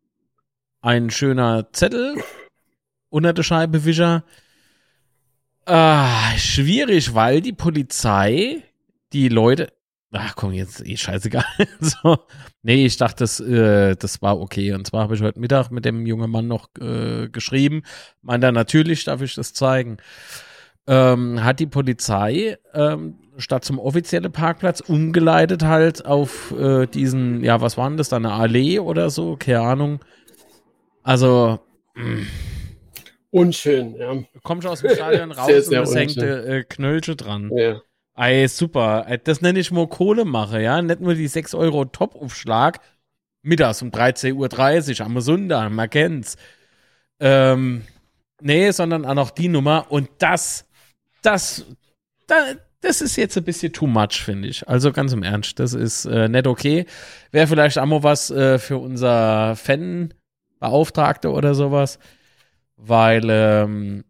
ein 0.80 1.10
schöner 1.10 1.70
Zettel 1.72 2.16
unter 3.10 3.34
der 3.34 3.42
Scheibewischer. 3.42 4.24
Ah, 5.66 6.36
schwierig, 6.38 7.14
weil 7.14 7.42
die 7.42 7.52
Polizei 7.52 8.62
die 9.12 9.28
Leute. 9.28 9.72
Ach 10.12 10.34
komm, 10.34 10.52
jetzt 10.52 10.84
eh 10.84 10.96
scheißegal. 10.96 11.44
so. 11.80 12.18
Nee, 12.62 12.84
ich 12.84 12.96
dachte, 12.96 13.18
das, 13.18 13.38
äh, 13.38 13.94
das 13.94 14.20
war 14.22 14.40
okay. 14.40 14.72
Und 14.72 14.86
zwar 14.86 15.02
habe 15.02 15.14
ich 15.14 15.22
heute 15.22 15.38
Mittag 15.38 15.70
mit 15.70 15.84
dem 15.84 16.04
jungen 16.04 16.30
Mann 16.30 16.48
noch 16.48 16.68
äh, 16.80 17.28
geschrieben. 17.28 17.82
Meint 18.22 18.42
er, 18.42 18.50
natürlich 18.52 19.04
darf 19.04 19.22
ich 19.22 19.34
das 19.36 19.52
zeigen. 19.52 19.98
Ähm, 20.88 21.44
hat 21.44 21.60
die 21.60 21.66
Polizei 21.66 22.58
ähm, 22.74 23.18
statt 23.36 23.64
zum 23.64 23.78
offiziellen 23.78 24.32
Parkplatz 24.32 24.80
umgeleitet 24.80 25.62
halt 25.62 26.04
auf 26.04 26.52
äh, 26.58 26.86
diesen, 26.86 27.44
ja, 27.44 27.60
was 27.60 27.76
war 27.76 27.88
denn 27.88 27.96
das 27.96 28.08
da, 28.08 28.16
eine 28.16 28.32
Allee 28.32 28.80
oder 28.80 29.10
so? 29.10 29.36
Keine 29.36 29.60
Ahnung. 29.60 30.00
Also, 31.04 31.60
mh, 31.94 32.26
Unschön, 33.30 33.94
ja. 33.94 34.12
du 34.14 34.40
kommst 34.42 34.66
aus 34.66 34.80
dem 34.80 34.90
Stadion 34.90 35.30
raus 35.38 35.46
Sehr, 35.46 35.62
sehr 35.62 35.80
und 35.82 35.88
es 35.88 35.94
hängt 35.94 36.16
äh, 36.18 36.64
Knöllche 36.68 37.14
dran. 37.14 37.50
ja. 37.54 37.80
Ey, 38.20 38.46
super. 38.48 39.06
Ey, 39.08 39.18
Das 39.18 39.40
nenne 39.40 39.60
ich 39.60 39.70
mal 39.70 39.88
Kohle 39.88 40.26
mache, 40.26 40.60
ja. 40.60 40.82
Nicht 40.82 41.00
nur 41.00 41.14
die 41.14 41.26
6 41.26 41.54
Euro 41.54 41.86
Top-Aufschlag. 41.86 42.80
Mittags 43.42 43.80
um 43.80 43.88
13.30 43.88 45.00
Uhr 45.00 45.06
am 45.06 45.20
Sonntag, 45.22 45.70
man 45.70 45.88
kennt's. 45.88 46.36
Ähm, 47.18 47.84
nee, 48.42 48.70
sondern 48.72 49.06
auch 49.06 49.14
noch 49.14 49.30
die 49.30 49.48
Nummer. 49.48 49.86
Und 49.88 50.10
das, 50.18 50.66
das, 51.22 51.64
da, 52.26 52.34
das 52.82 53.00
ist 53.00 53.16
jetzt 53.16 53.38
ein 53.38 53.44
bisschen 53.44 53.72
too 53.72 53.86
much, 53.86 54.22
finde 54.22 54.48
ich. 54.48 54.68
Also 54.68 54.92
ganz 54.92 55.14
im 55.14 55.22
Ernst, 55.22 55.58
das 55.58 55.72
ist 55.72 56.04
äh, 56.04 56.28
nicht 56.28 56.46
okay. 56.46 56.84
Wäre 57.30 57.46
vielleicht 57.46 57.78
auch 57.78 57.86
mal 57.86 58.02
was 58.02 58.30
äh, 58.30 58.58
für 58.58 58.76
unser 58.76 59.56
Fan-Beauftragte 59.56 61.30
oder 61.30 61.54
sowas. 61.54 61.98
Weil, 62.76 63.22
ähm, 63.30 64.04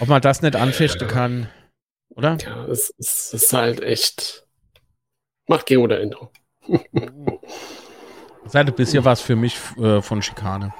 ob 0.00 0.08
man 0.08 0.22
das 0.22 0.42
nicht 0.42 0.56
anfechten 0.56 1.08
kann, 1.08 1.48
oder? 2.10 2.36
Ja, 2.40 2.64
es, 2.66 2.94
es 2.98 3.32
ist 3.32 3.52
halt 3.52 3.80
echt. 3.82 4.46
Macht 5.46 5.66
gegen 5.66 5.82
oder 5.82 6.00
Intro. 6.00 6.30
Seid 8.44 8.66
ein 8.66 8.74
bisschen 8.74 9.04
was 9.04 9.20
für 9.20 9.36
mich 9.36 9.58
äh, 9.78 10.02
von 10.02 10.22
Schikane. 10.22 10.74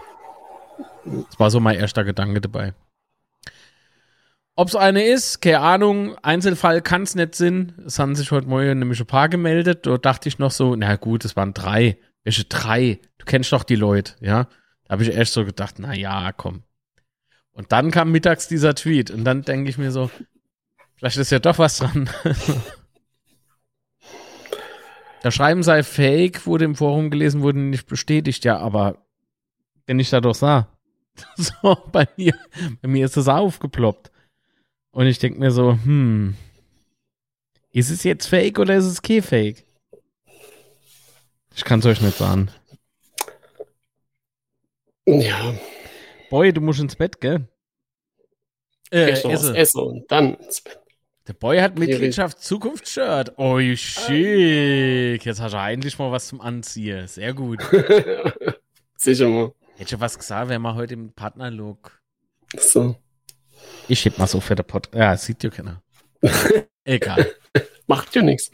Das 1.05 1.39
war 1.39 1.51
so 1.51 1.61
mein 1.61 1.79
erster 1.79 2.05
Gedanke 2.05 2.41
dabei. 2.41 2.75
Ob 4.57 4.69
es 4.69 4.75
eine 4.75 5.05
ist, 5.05 5.41
keine 5.41 5.61
Ahnung. 5.61 6.17
Einzelfall 6.23 6.83
kann 6.83 7.03
es 7.03 7.15
nicht 7.15 7.35
sein. 7.35 7.75
Es 7.87 7.99
haben 7.99 8.17
sich 8.17 8.31
heute 8.31 8.49
Morgen 8.49 8.81
nämlich 8.81 9.01
ein 9.01 9.07
paar 9.07 9.29
gemeldet. 9.29 9.87
Da 9.87 9.99
dachte 9.99 10.29
ich 10.29 10.39
noch 10.39 10.51
so, 10.51 10.75
na 10.75 10.97
gut, 10.97 11.25
es 11.25 11.37
waren 11.37 11.55
drei. 11.55 11.99
Welche 12.25 12.45
drei? 12.45 12.99
Du 13.19 13.25
kennst 13.25 13.53
doch 13.53 13.63
die 13.63 13.77
Leute, 13.77 14.15
ja? 14.21 14.49
Da 14.85 14.93
habe 14.93 15.05
ich 15.05 15.17
echt 15.17 15.33
so 15.33 15.45
gedacht, 15.45 15.77
na 15.79 15.95
ja, 15.95 16.33
komm. 16.33 16.65
Und 17.59 17.73
dann 17.73 17.91
kam 17.91 18.13
mittags 18.13 18.47
dieser 18.47 18.77
Tweet 18.77 19.11
und 19.11 19.25
dann 19.25 19.43
denke 19.43 19.69
ich 19.69 19.79
mir 19.79 19.91
so, 19.91 20.13
vielleicht 20.95 21.17
ist 21.17 21.33
ja 21.33 21.41
doch 21.41 21.59
was 21.59 21.79
dran. 21.79 22.09
Da 25.21 25.33
Schreiben 25.33 25.65
sei 25.65 25.83
fake, 25.83 26.47
wurde 26.47 26.65
im 26.65 26.77
Forum 26.77 27.11
gelesen, 27.11 27.41
wurde 27.41 27.59
nicht 27.59 27.89
bestätigt, 27.89 28.45
ja, 28.45 28.57
aber 28.59 29.05
wenn 29.85 29.99
ich 29.99 30.11
da 30.11 30.21
doch 30.21 30.37
sah. 30.37 30.69
So, 31.37 31.77
bei 31.91 32.07
mir, 32.17 32.35
bei 32.81 32.87
mir 32.87 33.05
ist 33.05 33.17
das 33.17 33.27
aufgeploppt. 33.27 34.13
Und 34.93 35.07
ich 35.09 35.19
denke 35.19 35.41
mir 35.41 35.51
so, 35.51 35.73
hm, 35.73 36.37
ist 37.73 37.91
es 37.91 38.05
jetzt 38.05 38.29
fake 38.29 38.61
oder 38.61 38.77
ist 38.77 38.85
es 38.85 39.03
kein 39.03 39.21
fake? 39.21 39.65
Ich 41.57 41.65
kann 41.65 41.81
es 41.81 41.87
euch 41.87 42.01
nicht 42.01 42.17
sagen. 42.17 42.53
Ja, 45.05 45.55
Boy, 46.31 46.53
du 46.53 46.61
musst 46.61 46.81
ins 46.81 46.97
Bett, 46.97 47.21
gell? 47.21 47.49
Äh, 48.91 49.11
erst 49.11 49.25
noch 49.25 49.33
was 49.33 49.45
esse. 49.45 49.57
essen 49.57 49.81
und 49.81 50.11
dann 50.11 50.35
ins 50.35 50.61
Bett. 50.61 50.79
Der 51.27 51.35
Boy 51.35 51.59
hat. 51.59 51.79
Mitgliedschaft 51.79 52.41
Zukunftsshirt. 52.41 53.35
Oh, 53.37 53.59
schick. 53.61 55.25
Jetzt 55.25 55.41
hast 55.41 55.53
du 55.53 55.59
endlich 55.59 55.99
mal 55.99 56.11
was 56.11 56.29
zum 56.29 56.41
Anziehen. 56.41 57.07
Sehr 57.07 57.35
gut. 57.35 57.61
Sicher 58.97 59.29
mal. 59.29 59.53
Hätte 59.77 59.95
ich 59.95 60.01
was 60.01 60.19
gesagt, 60.19 60.49
wären 60.49 60.63
wir 60.63 60.75
heute 60.75 60.95
im 60.95 61.13
Partnerlook. 61.13 62.01
So. 62.59 62.97
Ich 63.89 64.05
heb 64.05 64.19
mal 64.19 64.27
so 64.27 64.41
für 64.41 64.55
der 64.55 64.63
Pod. 64.63 64.89
Ja, 64.95 65.17
sieht 65.17 65.43
ja 65.45 65.51
keiner. 65.51 65.83
Egal. 66.85 67.27
Macht 67.87 68.15
ja 68.17 68.23
nichts. 68.23 68.51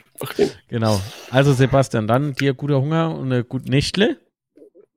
Genau. 0.69 1.01
Also, 1.31 1.53
Sebastian, 1.53 2.07
dann 2.07 2.35
dir 2.35 2.55
guter 2.55 2.81
Hunger 2.81 3.17
und 3.17 3.33
eine 3.33 3.45
gute 3.45 3.71
Nächtle. 3.71 4.19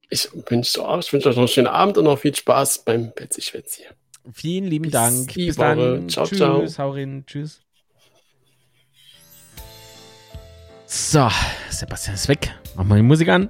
Ich 0.09 0.29
wünsche 0.49 0.87
auch, 0.87 0.99
ich 0.99 1.11
wünsche 1.11 1.29
euch 1.29 1.35
noch 1.35 1.41
einen 1.41 1.47
schönen 1.49 1.67
Abend 1.67 1.97
und 1.97 2.05
noch 2.05 2.17
viel 2.19 2.33
Spaß 2.35 2.79
beim 2.85 3.11
Petzi-Schwätz 3.13 3.75
hier. 3.75 3.87
Vielen 4.33 4.65
lieben 4.65 4.83
Bis 4.83 4.91
Dank. 4.93 5.27
die 5.33 5.47
Bis 5.47 5.57
Woche. 5.57 5.75
dann. 5.75 6.09
Ciao, 6.09 6.25
Tschüss. 6.25 6.37
ciao. 6.37 6.65
Hau 6.77 6.91
rein. 6.91 7.23
Tschüss. 7.27 7.61
So, 10.85 11.29
Sebastian 11.69 12.15
ist 12.15 12.27
weg. 12.29 12.53
Machen 12.75 12.87
wir 12.89 12.95
die 12.95 13.01
Musik 13.03 13.29
an. 13.29 13.49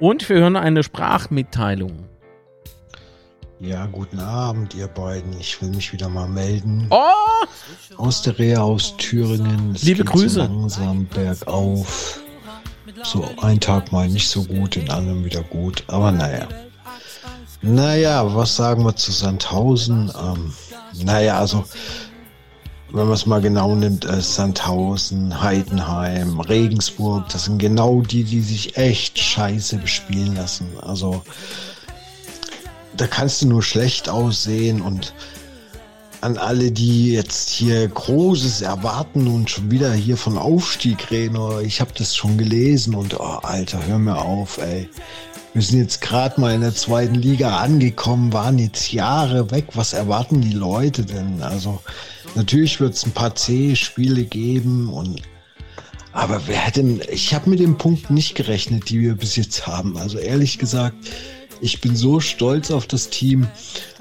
Und 0.00 0.28
wir 0.28 0.36
hören 0.36 0.56
eine 0.56 0.82
Sprachmitteilung. 0.82 2.08
Ja, 3.60 3.86
guten 3.86 4.18
Abend, 4.20 4.74
ihr 4.74 4.88
beiden. 4.88 5.32
Ich 5.40 5.62
will 5.62 5.70
mich 5.70 5.92
wieder 5.92 6.08
mal 6.08 6.28
melden. 6.28 6.88
Oh! 6.90 7.46
Aus 7.96 8.20
der 8.22 8.38
Reha 8.38 8.60
aus 8.62 8.96
Thüringen. 8.98 9.72
Es 9.74 9.82
Liebe 9.82 10.02
geht 10.04 10.12
Grüße. 10.12 10.34
So 10.34 10.40
langsam 10.42 11.06
bergauf. 11.06 12.20
So 13.02 13.28
ein 13.42 13.60
Tag 13.60 13.90
mal 13.90 14.08
nicht 14.08 14.28
so 14.28 14.44
gut, 14.44 14.76
in 14.76 14.90
allem 14.90 15.24
wieder 15.24 15.42
gut. 15.42 15.84
Aber 15.88 16.12
naja. 16.12 16.48
Naja, 17.62 18.34
was 18.34 18.54
sagen 18.54 18.84
wir 18.84 18.94
zu 18.94 19.10
Sandhausen? 19.12 20.12
Ähm, 20.22 20.52
naja, 21.04 21.38
also, 21.38 21.64
wenn 22.90 23.06
man 23.06 23.14
es 23.14 23.26
mal 23.26 23.40
genau 23.40 23.74
nimmt, 23.74 24.04
äh, 24.04 24.20
Sandhausen, 24.20 25.42
Heidenheim, 25.42 26.38
Regensburg, 26.38 27.28
das 27.30 27.46
sind 27.46 27.58
genau 27.58 28.02
die, 28.02 28.24
die 28.24 28.40
sich 28.40 28.76
echt 28.76 29.18
scheiße 29.18 29.78
bespielen 29.78 30.36
lassen. 30.36 30.68
Also, 30.80 31.22
da 32.96 33.06
kannst 33.06 33.42
du 33.42 33.48
nur 33.48 33.62
schlecht 33.62 34.08
aussehen 34.08 34.80
und 34.80 35.12
an 36.20 36.38
alle, 36.38 36.72
die 36.72 37.12
jetzt 37.12 37.50
hier 37.50 37.86
Großes 37.88 38.62
erwarten 38.62 39.26
und 39.26 39.50
schon 39.50 39.70
wieder 39.70 39.92
hier 39.92 40.16
von 40.16 40.38
Aufstieg 40.38 41.10
reden, 41.10 41.36
oh, 41.36 41.60
ich 41.60 41.80
habe 41.80 41.92
das 41.96 42.16
schon 42.16 42.38
gelesen 42.38 42.94
und 42.94 43.18
oh, 43.18 43.38
Alter, 43.42 43.86
hör 43.86 43.98
mir 43.98 44.18
auf, 44.18 44.58
ey. 44.58 44.88
Wir 45.54 45.62
sind 45.62 45.78
jetzt 45.78 46.02
gerade 46.02 46.38
mal 46.40 46.54
in 46.54 46.60
der 46.60 46.74
zweiten 46.74 47.14
Liga 47.14 47.56
angekommen, 47.58 48.32
waren 48.32 48.58
jetzt 48.58 48.92
Jahre 48.92 49.50
weg. 49.50 49.68
Was 49.72 49.94
erwarten 49.94 50.42
die 50.42 50.52
Leute 50.52 51.04
denn? 51.04 51.42
Also, 51.42 51.80
Natürlich 52.36 52.80
wird 52.80 52.92
es 52.92 53.06
ein 53.06 53.12
paar 53.12 53.34
C-Spiele 53.34 54.24
geben 54.24 54.90
und 54.90 55.22
aber 56.12 56.46
wer 56.46 56.56
hätte 56.56 56.82
denn, 56.82 57.02
ich 57.10 57.34
habe 57.34 57.50
mit 57.50 57.60
dem 57.60 57.78
Punkt 57.78 58.10
nicht 58.10 58.34
gerechnet, 58.34 58.88
die 58.88 59.00
wir 59.00 59.16
bis 59.16 59.36
jetzt 59.36 59.66
haben. 59.66 59.96
Also 59.96 60.18
ehrlich 60.18 60.58
gesagt, 60.58 60.96
ich 61.60 61.80
bin 61.80 61.96
so 61.96 62.20
stolz 62.20 62.70
auf 62.70 62.86
das 62.86 63.10
Team. 63.10 63.46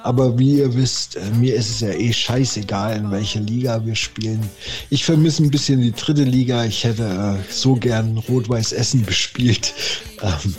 Aber 0.04 0.38
wie 0.38 0.60
ihr 0.60 0.76
wisst, 0.76 1.16
äh, 1.16 1.32
mir 1.40 1.56
ist 1.56 1.70
es 1.70 1.80
ja 1.80 1.90
eh 1.90 2.14
scheißegal, 2.14 2.96
in 2.98 3.10
welcher 3.10 3.40
Liga 3.40 3.84
wir 3.86 3.96
spielen. 3.96 4.48
Ich 4.92 5.04
vermisse 5.04 5.44
ein 5.44 5.50
bisschen 5.50 5.82
die 5.82 5.94
dritte 5.94 6.24
Liga. 6.24 6.64
Ich 6.66 6.84
hätte 6.84 7.04
äh, 7.40 7.52
so 7.52 7.76
gern 7.76 8.18
Rot-Weiß 8.30 8.72
Essen 8.74 9.04
bespielt. 9.04 9.74
Ähm, 10.22 10.56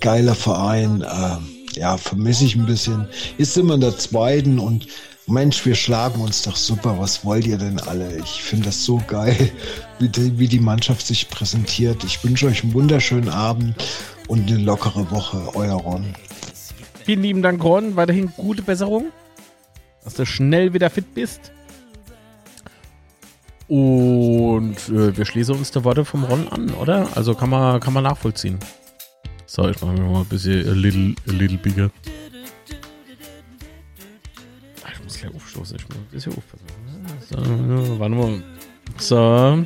geiler 0.00 0.34
Verein. 0.34 1.04
Ähm, 1.06 1.46
ja, 1.74 1.98
vermisse 1.98 2.46
ich 2.46 2.56
ein 2.56 2.64
bisschen. 2.64 3.06
Jetzt 3.36 3.52
sind 3.52 3.66
wir 3.66 3.74
in 3.74 3.82
der 3.82 3.98
zweiten 3.98 4.58
und 4.58 4.86
Mensch, 5.28 5.66
wir 5.66 5.74
schlagen 5.74 6.20
uns 6.20 6.42
doch 6.42 6.54
super. 6.54 6.98
Was 6.98 7.24
wollt 7.24 7.46
ihr 7.46 7.58
denn 7.58 7.80
alle? 7.80 8.16
Ich 8.18 8.42
finde 8.42 8.66
das 8.66 8.84
so 8.84 9.02
geil, 9.06 9.50
wie 9.98 10.08
die, 10.08 10.38
wie 10.38 10.48
die 10.48 10.60
Mannschaft 10.60 11.06
sich 11.06 11.28
präsentiert. 11.28 12.04
Ich 12.04 12.22
wünsche 12.22 12.46
euch 12.46 12.62
einen 12.62 12.74
wunderschönen 12.74 13.28
Abend 13.28 13.74
und 14.28 14.48
eine 14.48 14.58
lockere 14.58 15.10
Woche. 15.10 15.54
Euer 15.54 15.74
Ron. 15.74 16.14
Vielen 17.06 17.22
lieben 17.22 17.40
Dank, 17.40 17.62
Ron. 17.62 17.94
Weiterhin 17.94 18.32
gute 18.36 18.62
Besserung, 18.62 19.12
dass 20.02 20.14
du 20.14 20.26
schnell 20.26 20.74
wieder 20.74 20.90
fit 20.90 21.14
bist. 21.14 21.52
Und 23.68 24.76
äh, 24.88 25.16
wir 25.16 25.24
schließen 25.24 25.54
uns 25.54 25.70
die 25.70 25.84
Worte 25.84 26.04
vom 26.04 26.24
Ron 26.24 26.48
an, 26.48 26.70
oder? 26.70 27.08
Also 27.16 27.36
kann 27.36 27.50
man, 27.50 27.78
kann 27.78 27.92
man 27.92 28.02
nachvollziehen. 28.02 28.58
So, 29.46 29.68
ich 29.68 29.80
mache 29.80 29.92
mir 29.92 30.00
mal 30.00 30.22
ein 30.22 30.26
bisschen 30.26 30.68
a 30.68 30.72
little, 30.72 31.14
a 31.28 31.32
little 31.32 31.58
bigger. 31.58 31.92
gleich 35.20 35.32
aufstoßen. 35.32 35.76
Ich 35.76 35.88
muss 35.88 35.96
ein 35.96 36.06
bisschen 36.10 36.32
aufpassen. 36.34 36.66
So, 37.30 37.98
warte 38.00 38.14
mal. 38.16 38.42
So. 38.98 39.64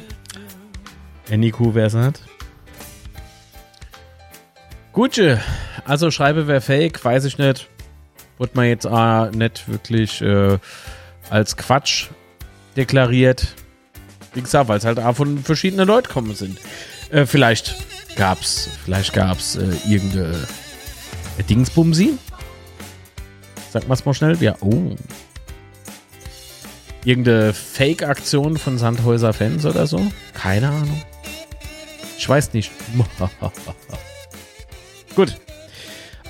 Nico, 1.34 1.74
wer 1.74 1.86
es 1.86 1.95
hat. 1.95 2.20
Gutje. 4.93 5.41
Also 5.84 6.11
schreibe, 6.11 6.47
wer 6.47 6.61
fake, 6.61 7.05
weiß 7.05 7.24
ich 7.24 7.38
nicht. 7.38 7.68
Wurde 8.38 8.53
man 8.55 8.66
jetzt 8.66 8.86
äh, 8.86 9.30
nicht 9.30 9.68
wirklich 9.68 10.20
äh, 10.22 10.59
als 11.28 11.57
Quatsch 11.57 12.09
deklariert. 12.76 13.55
Wie 14.34 14.41
gesagt, 14.41 14.68
weil 14.68 14.78
es 14.78 14.84
halt 14.84 14.99
auch 14.99 15.14
von 15.14 15.38
verschiedenen 15.38 15.86
Leuten 15.86 16.09
kommen 16.09 16.34
sind. 16.34 16.59
Äh, 17.11 17.26
vielleicht 17.26 17.76
gab's, 18.16 18.68
vielleicht 18.84 19.12
gab's 19.12 19.57
äh, 19.57 19.72
irgendeine 19.88 20.34
äh, 21.38 21.43
Dingsbumsi. 21.43 22.18
Sag 23.70 23.88
mal's 23.88 24.05
mal 24.05 24.14
schnell. 24.14 24.36
Ja, 24.41 24.57
oh. 24.61 24.97
Irgendeine 27.05 27.55
Fake-Aktion 27.55 28.59
von 28.59 28.76
Sandhäuser 28.78 29.32
Fans 29.32 29.64
oder 29.64 29.86
so? 29.86 30.05
Keine 30.34 30.68
Ahnung. 30.68 31.03
Ich 32.18 32.28
weiß 32.28 32.53
nicht. 32.53 32.70
gut. 35.14 35.36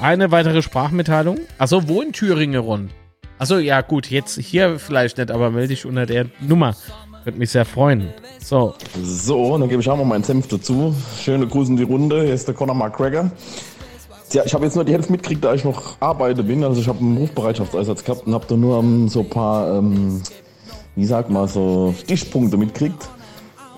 Eine 0.01 0.31
weitere 0.31 0.63
Sprachmitteilung. 0.63 1.39
Achso, 1.59 1.89
wo 1.89 2.01
in 2.01 2.13
Thüringen, 2.13 2.61
Ron? 2.61 2.91
Achso, 3.39 3.59
ja, 3.59 3.81
gut, 3.81 4.11
jetzt 4.11 4.39
hier 4.39 4.79
vielleicht 4.79 5.19
nicht, 5.19 5.31
aber 5.31 5.51
melde 5.51 5.69
dich 5.69 5.87
unter 5.87 6.07
der 6.07 6.27
Nummer. 6.41 6.75
Würde 7.25 7.39
mich 7.39 7.51
sehr 7.51 7.65
freuen. 7.65 8.09
So. 8.43 8.75
So, 9.03 9.59
dann 9.59 9.69
gebe 9.69 9.83
ich 9.83 9.91
auch 9.91 9.97
mal 9.97 10.05
meinen 10.05 10.25
Senf 10.25 10.49
dazu. 10.49 10.95
Schöne 11.21 11.47
Grüße 11.47 11.71
in 11.71 11.77
die 11.77 11.83
Runde. 11.83 12.23
Hier 12.23 12.35
ist 12.35 12.49
der 12.49 12.55
Conor 12.55 12.75
McGregor. 12.75 13.31
Ja, 14.33 14.45
ich 14.45 14.55
habe 14.55 14.65
jetzt 14.65 14.75
nur 14.75 14.85
die 14.85 14.93
Hälfte 14.93 15.13
mitgekriegt, 15.13 15.45
da 15.45 15.53
ich 15.55 15.65
noch 15.65 16.01
arbeite 16.01 16.43
bin. 16.43 16.65
Also 16.65 16.81
ich 16.81 16.89
habe 16.89 17.01
einen 17.01 17.17
Rufbereitschaftseinsatz 17.19 18.05
gehabt 18.05 18.27
und 18.27 18.33
habe 18.33 18.47
da 18.49 18.57
nur 18.57 18.79
um, 18.79 19.09
so 19.09 19.21
ein 19.21 19.29
paar 19.29 19.79
ähm, 19.79 20.23
wie 20.97 21.05
sagt 21.05 21.31
man, 21.31 21.49
so 21.49 21.95
Stichpunkte 21.99 22.57
mitkriegt. 22.57 23.09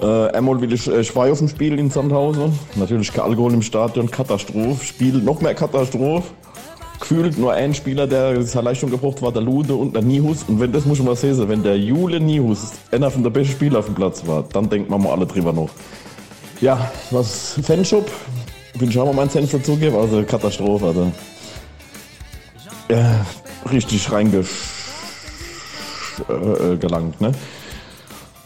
Äh, 0.03 0.31
einmal 0.33 0.61
will 0.61 0.73
ich 0.73 0.89
äh, 0.89 1.05
auf 1.15 1.39
dem 1.39 1.49
Spiel 1.49 1.79
in 1.79 1.89
Sandhausen. 1.89 2.59
Natürlich 2.75 3.13
kein 3.13 3.25
Alkohol 3.25 3.55
im 3.55 3.63
Stadion, 3.63 4.11
Katastrophe. 4.11 4.85
Spiel 4.85 5.15
noch 5.19 5.41
mehr 5.41 5.55
Katastrophe. 5.55 6.27
Gefühlt 6.99 7.39
nur 7.39 7.53
ein 7.53 7.73
Spieler, 7.73 8.07
der 8.09 8.43
seine 8.43 8.67
Leistung 8.67 8.91
gebraucht 8.91 9.23
war, 9.23 9.33
der 9.33 9.43
Lude 9.43 9.75
und 9.75 9.95
der 9.95 10.03
Nihus. 10.03 10.45
Und 10.49 10.59
wenn 10.59 10.73
das 10.73 10.87
muss 10.87 10.99
ich 10.99 11.05
mal 11.05 11.15
sehen, 11.15 11.49
wenn 11.49 11.63
der 11.63 11.79
Jule 11.79 12.19
Nihus 12.19 12.73
einer 12.91 13.11
von 13.11 13.23
der 13.23 13.31
besten 13.31 13.53
Spieler 13.53 13.79
auf 13.79 13.87
dem 13.87 13.95
Platz 13.95 14.27
war, 14.27 14.45
dann 14.53 14.69
denkt 14.69 14.91
man 14.91 15.03
mal 15.03 15.13
alle 15.13 15.27
drüber 15.27 15.53
noch. 15.53 15.71
Ja, 16.61 16.91
was 17.11 17.59
Fanshop, 17.63 18.11
will 18.75 18.89
ich 18.89 18.99
auch 18.99 19.07
mal 19.07 19.15
meinen 19.15 19.31
Cent 19.31 19.53
dazugeben, 19.53 19.97
also 19.97 20.23
Katastrophe, 20.23 20.87
also. 20.87 21.13
Ja, 22.89 23.25
richtig 23.71 24.11
reingesch 24.11 24.51
äh, 26.29 26.77
gelangt. 26.77 27.21
Ne? 27.21 27.33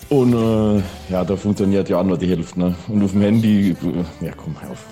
Und 0.09 0.33
äh, 0.35 0.83
ja, 1.11 1.25
da 1.25 1.37
funktioniert 1.37 1.89
ja 1.89 1.99
auch 2.01 2.05
nur 2.05 2.17
die 2.17 2.29
Hälfte. 2.29 2.59
Ne? 2.59 2.75
Und 2.89 3.03
auf 3.03 3.11
dem 3.11 3.23
Handy, 3.23 3.71
äh, 3.71 4.25
ja 4.25 4.33
komm, 4.37 4.55
hör 4.61 4.71
auf. 4.71 4.85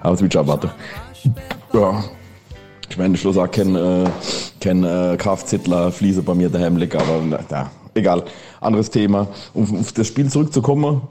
Aber 0.00 0.14
es 0.14 0.34
warte. 0.34 0.70
Ja. 1.72 2.04
Ich 2.90 2.96
meine, 2.96 3.16
Schluss 3.18 3.36
auch 3.36 3.50
kein, 3.50 3.74
äh, 3.76 4.08
kein 4.60 4.82
äh, 4.82 5.16
Kfzler 5.18 5.92
Fliese 5.92 6.22
bei 6.22 6.34
mir 6.34 6.48
daheim 6.48 6.76
liegt, 6.78 6.96
aber 6.96 7.20
na, 7.22 7.38
ja, 7.50 7.70
egal. 7.94 8.24
Anderes 8.60 8.90
Thema. 8.90 9.28
Um 9.52 9.80
auf 9.80 9.92
das 9.92 10.06
Spiel 10.06 10.30
zurückzukommen, 10.30 11.02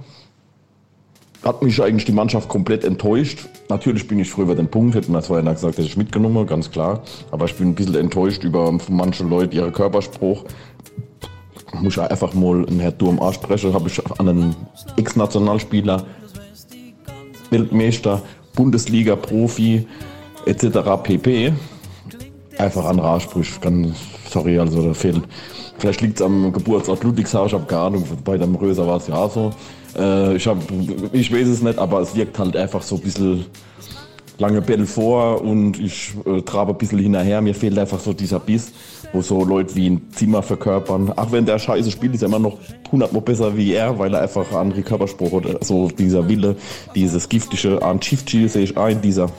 hat 1.44 1.62
mich 1.62 1.82
eigentlich 1.82 2.06
die 2.06 2.12
Mannschaft 2.12 2.50
komplett 2.50 2.84
enttäuscht. 2.84 3.48
Natürlich 3.70 4.08
bin 4.08 4.20
ich 4.20 4.30
froh 4.30 4.42
über 4.42 4.56
den 4.56 4.70
Punkt, 4.70 4.96
hätten 4.96 5.14
wir 5.14 5.22
vorher 5.22 5.54
gesagt, 5.54 5.78
dass 5.78 5.86
ich 5.86 5.98
mitgenommen, 5.98 6.48
ganz 6.48 6.72
klar. 6.72 7.04
Aber 7.32 7.46
ich 7.46 7.56
bin 7.56 7.70
ein 7.70 7.76
bisschen 7.76 7.96
enttäuscht 7.96 8.44
über 8.44 8.76
manche 8.90 9.24
Leute, 9.24 9.56
ihren 9.56 9.72
Körperspruch. 9.72 10.46
Muss 11.74 11.98
ich 11.98 12.02
einfach 12.02 12.34
mal 12.34 12.66
einen 12.66 12.80
Herr 12.80 12.92
Durm 12.92 13.20
ansprechen, 13.22 13.74
habe 13.74 13.90
ich 13.90 14.02
an 14.20 14.30
einen 14.30 14.56
Ex-Nationalspieler, 14.96 16.04
Weltmeister, 17.50 18.22
Bundesliga-Profi 18.56 19.86
etc. 20.46 20.68
pp. 21.04 21.54
Einfach 22.58 22.86
an 22.86 23.00
Ansprüche. 23.00 23.60
Sorry, 24.30 24.58
also 24.58 24.82
da 24.82 24.94
fehlt. 24.94 25.22
Vielleicht 25.78 26.02
liegt 26.02 26.20
es 26.20 26.26
am 26.26 26.52
Geburtsort 26.52 27.04
Ludwigshaus, 27.04 27.48
ich 27.48 27.54
habe 27.54 27.66
keine 27.66 27.82
Ahnung, 27.82 28.04
bei 28.24 28.38
dem 28.38 28.56
Röser 28.56 28.88
war 28.88 28.98
es 28.98 29.08
ja 29.08 29.30
so. 29.30 29.52
Äh, 29.96 30.36
ich, 30.36 30.48
hab, 30.48 30.58
ich 31.12 31.32
weiß 31.32 31.48
es 31.48 31.62
nicht, 31.62 31.78
aber 31.78 32.02
es 32.02 32.16
wirkt 32.16 32.40
halt 32.40 32.56
einfach 32.56 32.82
so 32.82 32.96
ein 32.96 33.02
bisschen 33.02 33.46
lange 34.40 34.62
Bälle 34.62 34.86
vor 34.86 35.42
und 35.42 35.80
ich 35.80 36.14
äh, 36.26 36.42
trabe 36.42 36.72
ein 36.72 36.78
bisschen 36.78 37.00
hinterher. 37.00 37.42
Mir 37.42 37.54
fehlt 37.54 37.78
einfach 37.78 38.00
so 38.00 38.14
dieser 38.14 38.40
Biss, 38.40 38.72
wo 39.14 39.22
so 39.22 39.44
Leute 39.44 39.76
wie 39.76 39.90
ein 39.90 40.02
Zimmer 40.12 40.44
verkörpern. 40.44 41.14
Ach, 41.16 41.32
wenn 41.32 41.46
der 41.46 41.60
scheiße 41.60 41.92
spielt, 41.92 42.16
ist 42.16 42.22
er 42.22 42.28
immer 42.28 42.40
noch 42.40 42.58
100 42.88 43.14
Mal 43.14 43.22
besser 43.22 43.56
wie 43.56 43.74
er, 43.74 43.98
weil 43.98 44.14
er 44.14 44.22
einfach 44.22 44.52
andere 44.54 44.82
Körperspruch 44.82 45.32
oder 45.32 45.58
so 45.62 45.88
dieser 45.90 46.28
Wille, 46.28 46.56
dieses 46.96 47.30
giftige 47.30 47.82
an 47.82 48.00
Chief 48.00 48.24
sehe 48.28 48.64
ich 48.64 48.78
ein, 48.78 49.02
dieser, 49.02 49.30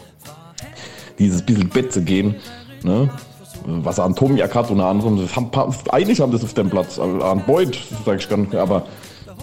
dieses 1.19 1.43
bisschen 1.43 1.69
Bett 1.69 1.93
zu 1.93 2.03
gehen. 2.03 2.37
Ne? 2.83 3.11
Was 3.67 3.99
an 3.99 4.15
Tomiak 4.15 4.55
hat, 4.55 4.71
unter 4.71 4.87
anderem. 4.87 5.29
Eigentlich 5.91 6.21
haben 6.21 6.33
das 6.33 6.45
auf 6.45 6.55
dem 6.55 6.71
Platz, 6.71 6.99
an 6.99 7.43
Boyd, 7.47 7.79
sag 8.05 8.21
ich 8.21 8.29
gar 8.29 8.39
nicht, 8.39 8.55
aber 8.55 8.87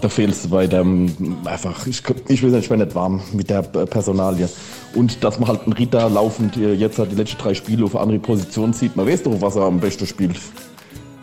da 0.00 0.08
fehlt 0.08 0.32
es 0.32 0.46
bei 0.48 0.66
dem 0.66 1.36
einfach, 1.44 1.86
ich, 1.86 2.02
ich 2.28 2.42
will 2.42 2.50
nicht, 2.50 2.64
ich 2.64 2.68
bin 2.68 2.78
nicht 2.80 2.94
warm 2.94 3.20
mit 3.32 3.48
der 3.50 3.62
Personalie. 3.62 4.48
Und 4.94 5.22
dass 5.24 5.38
man 5.38 5.48
halt 5.48 5.62
einen 5.62 5.72
Ritter 5.72 6.08
laufend 6.10 6.56
jetzt 6.56 6.98
halt 6.98 7.12
die 7.12 7.16
letzten 7.16 7.38
drei 7.38 7.54
Spiele 7.54 7.84
auf 7.84 7.94
eine 7.94 8.02
andere 8.02 8.18
Position 8.18 8.72
zieht, 8.72 8.96
man 8.96 9.06
weiß 9.06 9.22
doch, 9.22 9.40
was 9.40 9.56
er 9.56 9.62
am 9.62 9.80
besten 9.80 10.06
spielt. 10.06 10.38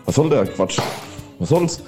Was 0.05 0.15
soll 0.15 0.29
der 0.29 0.45
Quatsch? 0.45 0.79
Was 1.39 1.49
soll's? 1.49 1.81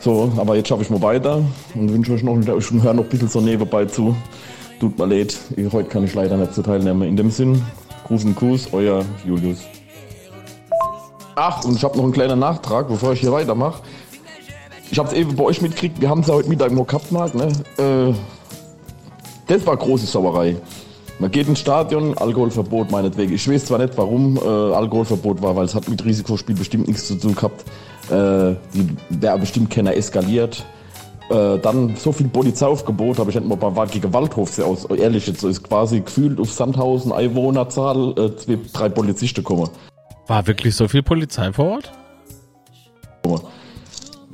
So, 0.00 0.30
aber 0.36 0.56
jetzt 0.56 0.68
schaffe 0.68 0.82
ich 0.82 0.90
mal 0.90 1.00
weiter 1.00 1.42
und 1.74 1.92
wünsche 1.92 2.12
euch 2.12 2.22
noch, 2.22 2.38
ich 2.38 2.70
höre 2.70 2.92
noch 2.92 3.04
ein 3.04 3.08
bisschen 3.08 3.28
so 3.28 3.40
nebenbei 3.40 3.86
zu. 3.86 4.14
Tut 4.80 4.98
mir 4.98 5.06
leid, 5.06 5.36
heute 5.72 5.88
kann 5.88 6.04
ich 6.04 6.14
leider 6.14 6.36
nicht 6.36 6.52
zu 6.52 6.62
teilnehmen. 6.62 7.02
In 7.02 7.16
dem 7.16 7.30
Sinn, 7.30 7.62
Gruß 8.06 8.24
und 8.24 8.34
Kuss, 8.34 8.68
euer 8.72 9.04
Julius. 9.24 9.60
Ach, 11.36 11.64
und 11.64 11.76
ich 11.76 11.84
habe 11.84 11.96
noch 11.96 12.04
einen 12.04 12.12
kleinen 12.12 12.38
Nachtrag, 12.38 12.88
bevor 12.88 13.12
ich 13.12 13.20
hier 13.20 13.32
weitermache. 13.32 13.82
Ich 14.90 14.98
habe 14.98 15.08
es 15.08 15.14
eben 15.14 15.34
bei 15.36 15.44
euch 15.44 15.60
mitgekriegt, 15.60 16.00
wir 16.00 16.08
haben 16.08 16.20
es 16.20 16.28
ja 16.28 16.34
heute 16.34 16.48
Mittag 16.48 16.72
noch 16.72 16.86
gehabt, 16.86 17.10
Marc, 17.10 17.34
ne? 17.34 17.48
Äh, 17.78 18.14
das 19.46 19.66
war 19.66 19.76
große 19.76 20.06
Sauerei. 20.06 20.56
Man 21.18 21.30
geht 21.30 21.46
ins 21.48 21.60
Stadion, 21.60 22.16
Alkoholverbot 22.18 22.90
meinetwegen. 22.90 23.34
Ich 23.34 23.48
weiß 23.48 23.66
zwar 23.66 23.78
nicht, 23.78 23.96
warum 23.96 24.36
äh, 24.36 24.40
Alkoholverbot 24.40 25.40
war, 25.42 25.54
weil 25.54 25.64
es 25.64 25.74
hat 25.74 25.88
mit 25.88 26.04
Risikospiel 26.04 26.56
bestimmt 26.56 26.88
nichts 26.88 27.06
zu 27.06 27.14
tun 27.14 27.34
gehabt. 27.34 27.64
Äh, 28.10 28.56
wäre 29.10 29.38
bestimmt 29.38 29.70
keiner 29.70 29.94
eskaliert. 29.94 30.64
Äh, 31.30 31.58
dann 31.58 31.96
so 31.96 32.12
viel 32.12 32.28
Polizeiaufgebot 32.28 33.18
habe 33.18 33.30
ich 33.30 33.36
nicht 33.36 33.48
mal 33.48 33.56
bei 33.56 33.86
gegen 33.86 34.12
Waldhof 34.12 34.58
aus. 34.58 34.84
Ehrlich, 34.86 35.26
jetzt 35.26 35.42
ist 35.44 35.62
quasi 35.62 36.00
gefühlt 36.00 36.38
auf 36.40 36.52
Sandhausen 36.52 37.12
Einwohnerzahl 37.12 38.14
äh, 38.18 38.36
zwei, 38.36 38.58
drei 38.72 38.88
Polizisten 38.88 39.42
kommen. 39.42 39.70
War 40.26 40.46
wirklich 40.46 40.74
so 40.74 40.88
viel 40.88 41.02
Polizei 41.02 41.52
vor 41.52 41.66
Ort? 41.66 41.92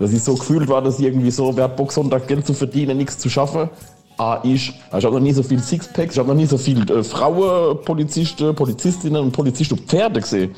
Dass 0.01 0.13
ich 0.13 0.23
so 0.23 0.35
gefühlt 0.35 0.67
war, 0.69 0.81
dass 0.81 0.99
irgendwie 0.99 1.31
so, 1.31 1.55
wer 1.57 1.65
hat 1.65 1.77
Bock 1.77 1.93
Sonntag 1.93 2.27
Geld 2.27 2.47
zu 2.47 2.55
verdienen, 2.55 2.97
nichts 2.97 3.19
zu 3.19 3.29
schaffen. 3.29 3.69
Ah, 4.17 4.41
ich. 4.43 4.73
Ich 4.97 5.05
habe 5.05 5.15
noch 5.15 5.21
nie 5.21 5.33
so 5.33 5.43
viel 5.43 5.61
Sixpacks, 5.61 6.15
ich 6.15 6.19
habe 6.19 6.29
noch 6.29 6.35
nie 6.35 6.47
so 6.47 6.57
viel 6.59 6.91
äh, 6.91 7.05
Frauen, 7.05 7.79
Polizisten, 7.85 8.55
Polizistinnen 8.55 9.23
und 9.23 9.33
Polizisten 9.33 9.79
und 9.79 9.87
Pferde 9.89 10.21
gesehen. 10.21 10.55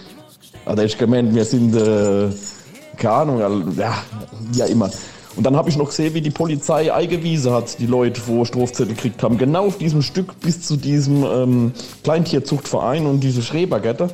Also 0.64 0.84
ich 0.84 0.96
gemeint, 0.96 1.34
wir 1.34 1.44
sind, 1.44 1.74
äh, 1.74 2.28
keine 2.96 3.14
Ahnung, 3.14 3.72
ja, 3.76 3.94
ja 4.54 4.66
immer. 4.66 4.90
Und 5.34 5.44
dann 5.44 5.56
habe 5.56 5.68
ich 5.70 5.76
noch 5.76 5.88
gesehen, 5.88 6.14
wie 6.14 6.20
die 6.20 6.30
Polizei 6.30 6.92
eingewiesen 6.92 7.52
hat, 7.52 7.78
die 7.80 7.86
Leute, 7.86 8.20
wo 8.26 8.44
Strafzettel 8.44 8.94
gekriegt 8.94 9.22
haben, 9.24 9.38
genau 9.38 9.66
auf 9.66 9.78
diesem 9.78 10.02
Stück 10.02 10.38
bis 10.40 10.62
zu 10.62 10.76
diesem 10.76 11.24
ähm, 11.24 11.72
Kleintierzuchtverein 12.04 13.06
und 13.06 13.20
diese 13.20 13.42
Schrebergette. 13.42 14.10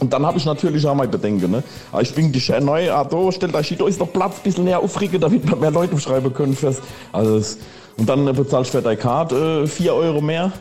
Und 0.00 0.12
dann 0.12 0.26
habe 0.26 0.38
ich 0.38 0.44
natürlich 0.44 0.86
auch 0.86 0.94
mal 0.94 1.08
Bedenken. 1.08 1.50
Ne? 1.50 1.62
Aber 1.92 2.02
ich 2.02 2.14
bin 2.14 2.32
die 2.32 2.40
Schön 2.40 2.64
neu, 2.64 2.90
ah, 2.90 3.04
da 3.04 3.32
stellt 3.32 3.54
euch 3.54 3.74
da 3.78 3.86
ist 3.86 4.00
noch 4.00 4.12
Platz, 4.12 4.36
ein 4.38 4.42
bisschen 4.42 4.64
näher 4.64 4.80
aufregen, 4.80 5.20
damit 5.20 5.48
wir 5.48 5.56
mehr 5.56 5.70
Leute 5.70 5.98
schreiben 5.98 6.32
können. 6.32 6.54
Fürs, 6.54 6.80
also 7.12 7.38
das, 7.38 7.58
und 7.96 8.08
dann 8.08 8.26
äh, 8.26 8.32
bezahlst 8.32 8.74
du 8.74 8.78
für 8.78 8.82
deine 8.82 8.96
Karte 8.96 9.62
äh, 9.64 9.66
4 9.66 9.94
Euro 9.94 10.20
mehr. 10.20 10.52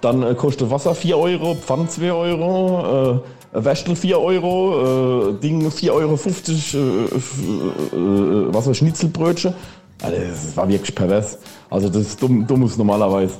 Dann 0.00 0.22
äh, 0.22 0.34
kostet 0.34 0.70
Wasser 0.70 0.94
4 0.94 1.18
Euro, 1.18 1.54
Pfand 1.54 1.90
2 1.90 2.12
Euro, 2.12 3.22
äh, 3.52 3.64
Wäschel 3.64 3.96
4 3.96 4.20
Euro, 4.20 5.30
äh, 5.30 5.40
Ding 5.40 5.66
4,50 5.66 5.90
Euro, 5.90 6.14
äh, 6.14 7.96
äh, 7.96 8.54
was 8.54 8.66
war 8.66 8.74
Schnitzelbrötchen. 8.74 9.54
Also 10.00 10.16
das 10.16 10.56
war 10.56 10.68
wirklich 10.68 10.94
pervers. 10.94 11.38
Also 11.70 11.88
das 11.88 12.16
da, 12.16 12.26
da 12.28 12.54
muss 12.54 12.76
normalerweise, 12.76 13.34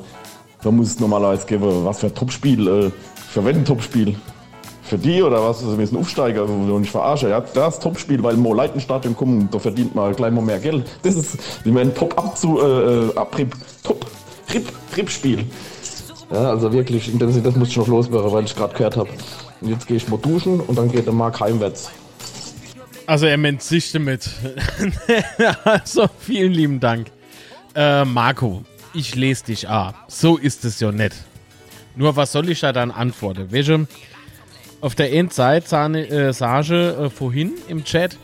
da 0.63 0.71
muss 0.71 0.89
es 0.89 1.01
normalerweise 1.01 1.47
geben, 1.47 1.85
was 1.85 2.01
für 2.01 2.07
ein 2.07 2.15
Topspiel, 2.15 2.67
äh, 2.67 2.91
für 3.31 3.45
welchen 3.45 3.65
Topspiel? 3.65 4.17
Für 4.89 4.97
die 4.97 5.23
oder 5.23 5.43
was? 5.43 5.63
Also 5.63 5.79
wir 5.79 5.87
sind 5.87 5.99
Aufsteiger, 5.99 6.49
wo 6.49 6.67
wir 6.67 6.81
nicht 6.81 6.91
verarschen. 6.91 7.29
Ja, 7.29 7.41
das 7.41 7.79
Topspiel, 7.79 8.23
weil 8.23 8.37
Mo 8.37 8.55
Leitenstadion 8.55 9.15
kommen, 9.15 9.49
da 9.51 9.59
verdient 9.59 9.95
man 9.95 10.15
gleich 10.15 10.33
mal 10.33 10.41
mehr 10.41 10.59
Geld. 10.59 10.87
Das 11.03 11.15
ist, 11.15 11.37
wie 11.65 11.79
ein 11.79 11.95
Top-Abzu, 11.95 12.59
äh, 12.59 13.15
Abrieb, 13.15 13.55
Top-Rip-Rip-Spiel. 13.83 15.45
Ja, 16.33 16.51
also 16.51 16.73
wirklich, 16.73 17.13
in 17.13 17.19
das 17.19 17.35
muss 17.57 17.69
ich 17.69 17.77
noch 17.77 17.87
loswerden, 17.87 18.33
weil 18.33 18.45
ich 18.45 18.57
gerade 18.57 18.75
gehört 18.75 18.97
habe. 18.97 19.11
Und 19.61 19.69
jetzt 19.69 19.87
gehe 19.87 19.99
ich 19.99 20.09
mal 20.09 20.19
duschen 20.19 20.61
und 20.61 20.79
dann 20.79 20.91
geht 20.91 21.05
der 21.05 21.13
Mark 21.13 21.39
heimwärts. 21.39 21.91
Also 23.07 23.27
er 23.27 23.37
meint 23.37 23.63
sich 23.63 23.93
damit. 23.93 24.31
also 25.65 26.07
vielen 26.19 26.53
lieben 26.53 26.81
Dank. 26.81 27.11
Äh, 27.75 28.07
Marco, 28.07 28.63
ich 28.95 29.15
lese 29.15 29.45
dich 29.45 29.69
ab. 29.69 30.07
So 30.09 30.39
ist 30.39 30.65
es 30.65 30.81
ja 30.81 30.93
nicht. 30.93 31.15
Nur 31.95 32.17
was 32.17 32.33
soll 32.33 32.49
ich 32.49 32.61
da 32.61 32.73
dann 32.73 32.91
antworten? 32.91 33.49
Welche? 33.51 33.87
Auf 34.81 34.95
der 34.95 35.13
Endseite 35.13 35.77
äh, 36.09 36.33
Sage 36.33 36.91
äh, 36.91 37.11
vorhin 37.11 37.55
im 37.67 37.85
Chat. 37.85 38.17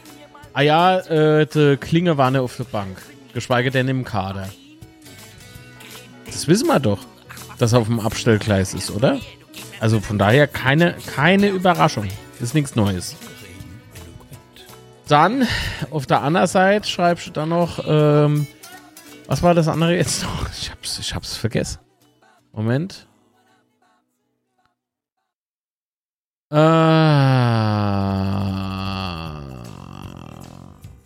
Ah 0.53 0.63
ja, 0.63 0.99
äh, 0.99 1.47
die 1.47 1.77
Klinge 1.77 2.17
war 2.17 2.31
nicht 2.31 2.41
auf 2.41 2.57
der 2.57 2.65
Bank. 2.65 3.03
Geschweige 3.33 3.73
denn 3.73 3.89
im 3.89 4.05
Kader. 4.05 4.49
Das 6.27 6.47
wissen 6.47 6.69
wir 6.69 6.79
doch, 6.79 7.01
dass 7.59 7.73
er 7.73 7.81
auf 7.81 7.89
dem 7.89 7.99
Abstellgleis 7.99 8.73
ist, 8.73 8.93
oder? 8.93 9.19
Also 9.81 10.01
von 10.01 10.17
daher 10.19 10.47
keine, 10.47 10.95
keine 11.15 11.49
Überraschung. 11.49 12.09
Ist 12.41 12.55
nichts 12.55 12.77
Neues. 12.77 13.17
Dann, 15.09 15.47
auf 15.91 16.07
der 16.07 16.23
anderen 16.23 16.47
Seite 16.47 16.89
schreibst 16.89 17.27
du 17.27 17.31
dann 17.31 17.49
noch, 17.49 17.85
ähm, 17.87 18.47
was 19.27 19.43
war 19.43 19.55
das 19.55 19.69
andere 19.69 19.97
jetzt 19.97 20.23
noch? 20.23 20.49
Ich 20.57 20.71
hab's, 20.71 20.99
ich 20.99 21.15
hab's 21.15 21.37
vergessen. 21.37 21.81
Moment. 22.53 23.07
Äh, 26.51 26.57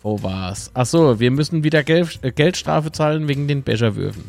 wo 0.01 0.21
war's? 0.21 0.71
Achso, 0.73 1.19
wir 1.19 1.31
müssen 1.31 1.63
wieder 1.63 1.83
Gel 1.83 2.07
äh, 2.21 2.31
Geldstrafe 2.31 2.91
zahlen 2.91 3.27
wegen 3.27 3.47
den 3.47 3.63
Becherwürfen. 3.63 4.25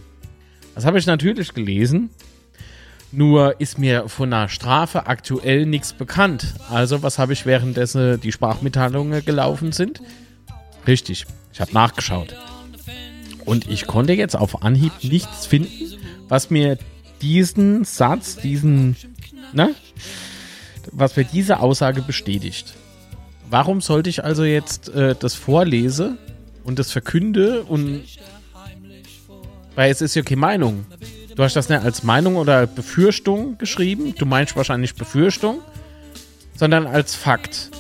Das 0.75 0.85
habe 0.85 0.99
ich 0.99 1.07
natürlich 1.07 1.53
gelesen. 1.53 2.11
Nur 3.13 3.61
ist 3.61 3.77
mir 3.77 4.09
von 4.09 4.33
einer 4.33 4.49
Strafe 4.49 5.09
aktuell 5.09 5.67
nichts 5.67 5.93
bekannt. 5.93 6.55
Also, 6.71 7.03
was 7.03 7.19
habe 7.19 7.33
ich 7.33 7.45
währenddessen 7.45 8.21
die 8.21 8.31
Sprachmitteilungen 8.31 9.25
gelaufen 9.25 9.73
sind? 9.73 10.01
Richtig, 10.87 11.27
ich 11.53 11.61
habe 11.61 11.73
nachgeschaut. 11.73 12.37
Und 13.45 13.69
ich 13.69 13.89
konnte 13.89 14.13
jetzt 14.13 14.37
auf 14.37 14.63
Anhieb 14.63 14.93
nichts 15.03 15.47
finden, 15.47 15.69
was 16.29 16.51
mir 16.51 16.79
diesen 17.21 17.85
Satz, 17.85 18.37
diesen, 18.37 18.97
ne? 19.53 19.75
Was 20.93 21.17
mir 21.17 21.25
diese 21.25 21.61
Aussage 21.61 22.03
bestätigt. 22.03 22.75
Warum 23.49 23.81
sollte 23.81 24.11
ich 24.11 24.25
also 24.25 24.45
jetzt 24.45 24.89
äh, 24.91 25.15
das 25.19 25.35
vorlese 25.35 26.17
und 26.65 26.79
das 26.79 26.93
verkünde 26.93 27.63
und 27.63 28.03
weil 29.75 29.91
es 29.91 30.01
ist 30.01 30.15
ja 30.15 30.23
keine 30.23 30.41
Meinung. 30.41 30.87
Du 31.35 31.43
hast 31.43 31.57
das 31.57 31.69
nicht 31.69 31.83
als 31.83 32.03
Meinung 32.03 32.37
oder 32.37 32.67
Befürchtung 32.67 33.57
geschrieben. 33.59 34.15
Du 34.19 34.27
meinst 34.27 34.57
wahrscheinlich 34.57 34.95
Befürchtung, 34.95 35.61
sondern 36.57 36.87
als 36.87 37.15
Fakt. 37.15 37.71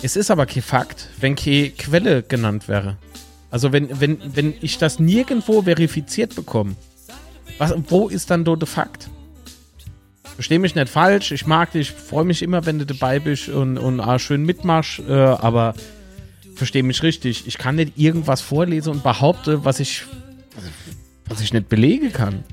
Es 0.00 0.16
ist 0.16 0.30
aber 0.30 0.46
kein 0.46 0.62
Fakt, 0.62 1.08
wenn 1.20 1.34
keine 1.34 1.70
Quelle 1.70 2.22
genannt 2.22 2.68
wäre. 2.68 2.96
Also 3.50 3.72
wenn, 3.72 4.00
wenn, 4.00 4.18
wenn 4.34 4.54
ich 4.60 4.78
das 4.78 4.98
nirgendwo 4.98 5.62
verifiziert 5.62 6.34
bekomme, 6.34 6.76
was, 7.58 7.74
wo 7.88 8.08
ist 8.08 8.30
dann 8.30 8.44
dort 8.44 8.62
der 8.62 8.68
Fakt? 8.68 9.10
Verstehe 10.38 10.60
mich 10.60 10.76
nicht 10.76 10.88
falsch, 10.88 11.32
ich 11.32 11.46
mag 11.46 11.72
dich, 11.72 11.90
freue 11.90 12.24
mich 12.24 12.42
immer, 12.42 12.64
wenn 12.64 12.78
du 12.78 12.86
dabei 12.86 13.18
bist 13.18 13.48
und, 13.48 13.76
und 13.76 13.98
ah, 13.98 14.20
schön 14.20 14.44
mitmachst, 14.44 15.00
äh, 15.08 15.12
aber 15.12 15.74
verstehe 16.54 16.84
mich 16.84 17.02
richtig, 17.02 17.48
ich 17.48 17.58
kann 17.58 17.74
nicht 17.74 17.98
irgendwas 17.98 18.40
vorlesen 18.40 18.92
und 18.92 19.02
behaupte, 19.02 19.64
was 19.64 19.80
ich 19.80 20.04
was 21.26 21.40
ich 21.40 21.52
nicht 21.52 21.68
belegen 21.68 22.12
kann. 22.12 22.44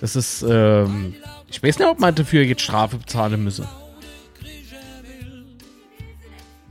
Das 0.00 0.14
ist, 0.14 0.44
ähm, 0.48 1.16
ich 1.50 1.60
weiß 1.60 1.80
nicht, 1.80 1.88
ob 1.88 1.98
man 1.98 2.14
dafür 2.14 2.42
jetzt 2.44 2.62
Strafe 2.62 2.98
bezahlen 2.98 3.42
müsse. 3.42 3.68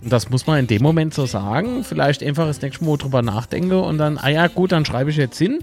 Und 0.02 0.14
das 0.14 0.30
muss 0.30 0.48
man 0.48 0.60
in 0.60 0.68
dem 0.68 0.82
Moment 0.82 1.14
so 1.14 1.26
sagen. 1.26 1.84
Vielleicht 1.84 2.24
einfach 2.24 2.46
das 2.46 2.62
nächste 2.62 2.86
Mal 2.86 2.98
drüber 2.98 3.22
nachdenken 3.22 3.74
und 3.74 3.98
dann, 3.98 4.18
ah 4.18 4.30
ja, 4.30 4.48
gut, 4.48 4.72
dann 4.72 4.86
schreibe 4.86 5.10
ich 5.10 5.18
jetzt 5.18 5.38
hin. 5.38 5.60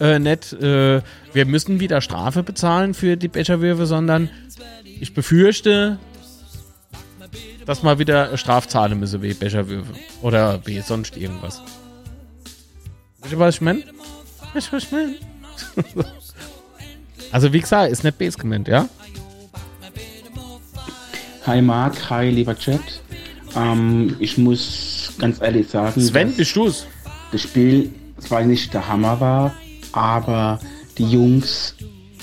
Äh, 0.00 0.18
nicht, 0.18 0.54
äh, 0.54 1.02
wir 1.32 1.44
müssen 1.44 1.78
wieder 1.78 2.00
Strafe 2.00 2.42
bezahlen 2.42 2.94
für 2.94 3.16
die 3.16 3.28
Becherwürfe, 3.28 3.84
sondern 3.86 4.30
ich 4.84 5.12
befürchte, 5.12 5.98
dass 7.66 7.82
man 7.82 7.98
wieder 7.98 8.36
Strafzahlen 8.38 8.98
müsse 8.98 9.20
wie 9.20 9.34
Becherwürfe. 9.34 9.92
Oder 10.22 10.60
wie 10.66 10.80
sonst 10.80 11.16
irgendwas. 11.18 11.60
Wisst 13.20 13.32
ihr, 13.32 13.38
was 13.38 13.54
ich 13.56 13.60
meine? 13.60 13.82
Weißt 14.54 14.68
du, 14.68 14.72
was 14.76 14.84
ich 14.84 14.92
meine? 14.92 15.14
also, 17.32 17.52
wie 17.52 17.60
gesagt, 17.60 17.92
ist 17.92 18.02
nicht 18.02 18.18
base 18.18 18.38
gemeint, 18.38 18.68
ja? 18.68 18.88
Hi 21.46 21.60
Marc, 21.60 22.08
hi 22.08 22.30
lieber 22.30 22.56
Chat. 22.56 22.80
Ähm, 23.54 24.16
ich 24.18 24.38
muss 24.38 25.12
ganz 25.18 25.40
ehrlich 25.40 25.68
sagen, 25.68 26.00
Sven, 26.00 26.34
bist 26.34 26.56
du's? 26.56 26.86
das 27.32 27.42
Spiel 27.42 27.92
zwar 28.18 28.42
nicht 28.42 28.72
der 28.72 28.88
Hammer 28.88 29.20
war, 29.20 29.54
aber 29.92 30.60
die 30.98 31.06
Jungs 31.06 31.74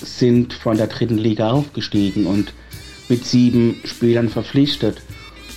sind 0.02 0.54
von 0.54 0.78
der 0.78 0.88
dritten 0.88 1.18
Liga 1.18 1.52
aufgestiegen 1.52 2.26
und 2.26 2.54
mit 3.10 3.26
sieben 3.26 3.82
Spielern 3.86 4.30
verpflichtet 4.30 5.02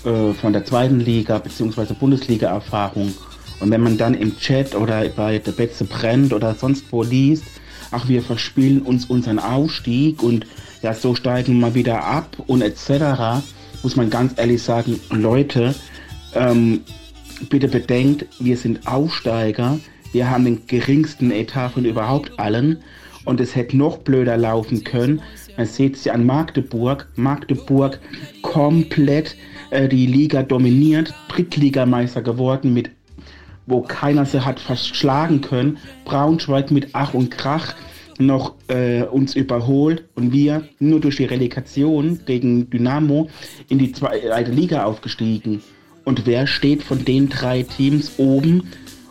äh, 0.05 0.33
von 0.33 0.53
der 0.53 0.65
zweiten 0.65 1.01
Liga 1.01 1.39
bzw. 1.39 1.95
Bundesliga-Erfahrung. 1.95 3.13
Und 3.61 3.71
wenn 3.71 3.83
man 3.83 3.99
dann 3.99 4.15
im 4.15 4.39
Chat 4.39 4.75
oder 4.75 5.07
bei 5.11 5.39
der 5.39 5.53
Betze 5.53 5.85
brennt 5.85 6.33
oder 6.33 6.55
sonst 6.55 6.87
wo 6.91 7.03
liest, 7.03 7.45
ach, 7.91 8.09
wir 8.09 8.23
verspielen 8.23 8.83
uns 8.83 9.07
unseren 9.07 9.39
Aufstieg 9.39 10.23
und 10.23 10.47
ja, 10.83 10.95
so 10.95 11.15
steigen 11.15 11.55
wir 11.55 11.61
mal 11.61 11.75
wieder 11.75 12.05
ab 12.05 12.37
und 12.47 12.63
etc., 12.63 13.45
muss 13.83 13.97
man 13.97 14.11
ganz 14.11 14.35
ehrlich 14.37 14.63
sagen, 14.63 15.01
Leute, 15.11 15.75
ähm, 16.35 16.81
bitte 17.49 17.69
bedenkt, 17.69 18.27
wir 18.39 18.57
sind 18.57 18.87
Aufsteiger, 18.87 19.79
wir 20.13 20.31
haben 20.31 20.45
den 20.45 20.67
geringsten 20.67 21.31
Etat 21.31 21.71
von 21.71 21.85
überhaupt 21.85 22.39
allen 22.39 22.79
und 23.25 23.41
es 23.41 23.55
hätte 23.55 23.77
noch 23.77 23.99
blöder 23.99 24.37
laufen 24.37 24.85
können. 24.85 25.23
Man 25.57 25.67
sieht 25.67 25.97
es 25.97 26.05
ja 26.05 26.15
an 26.15 26.27
Magdeburg. 26.27 27.09
Magdeburg 27.17 28.01
komplett 28.43 29.37
äh, 29.71 29.89
die 29.89 30.07
Liga 30.07 30.43
dominiert, 30.43 31.15
Drittligameister 31.29 32.23
geworden 32.23 32.73
mit 32.73 32.91
wo 33.71 33.81
keiner 33.83 34.27
sie 34.27 34.45
hat 34.45 34.61
verschlagen 34.61 35.41
können. 35.41 35.79
Braunschweig 36.05 36.71
mit 36.71 36.89
Ach 36.93 37.15
und 37.15 37.31
Krach 37.31 37.75
noch 38.19 38.55
äh, 38.69 39.03
uns 39.03 39.35
überholt 39.35 40.05
und 40.15 40.33
wir 40.33 40.69
nur 40.79 41.01
durch 41.01 41.17
die 41.17 41.25
Relegation 41.25 42.21
gegen 42.27 42.69
Dynamo 42.69 43.29
in 43.69 43.79
die 43.79 43.93
zweite 43.93 44.51
Liga 44.51 44.85
aufgestiegen. 44.85 45.63
Und 46.05 46.27
wer 46.27 46.47
steht 46.47 46.83
von 46.83 47.05
den 47.05 47.29
drei 47.29 47.63
Teams 47.63 48.19
oben 48.19 48.65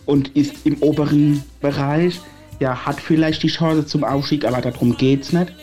und 0.09 0.35
ist 0.35 0.65
im 0.65 0.81
oberen 0.81 1.43
Bereich? 1.61 2.19
Ja, 2.59 2.85
hat 2.85 2.99
vielleicht 2.99 3.43
die 3.43 3.47
Chance 3.47 3.85
zum 3.85 4.03
Aufstieg, 4.03 4.45
aber 4.45 4.59
darum 4.61 4.97
geht's 4.97 5.31
nicht. 5.31 5.53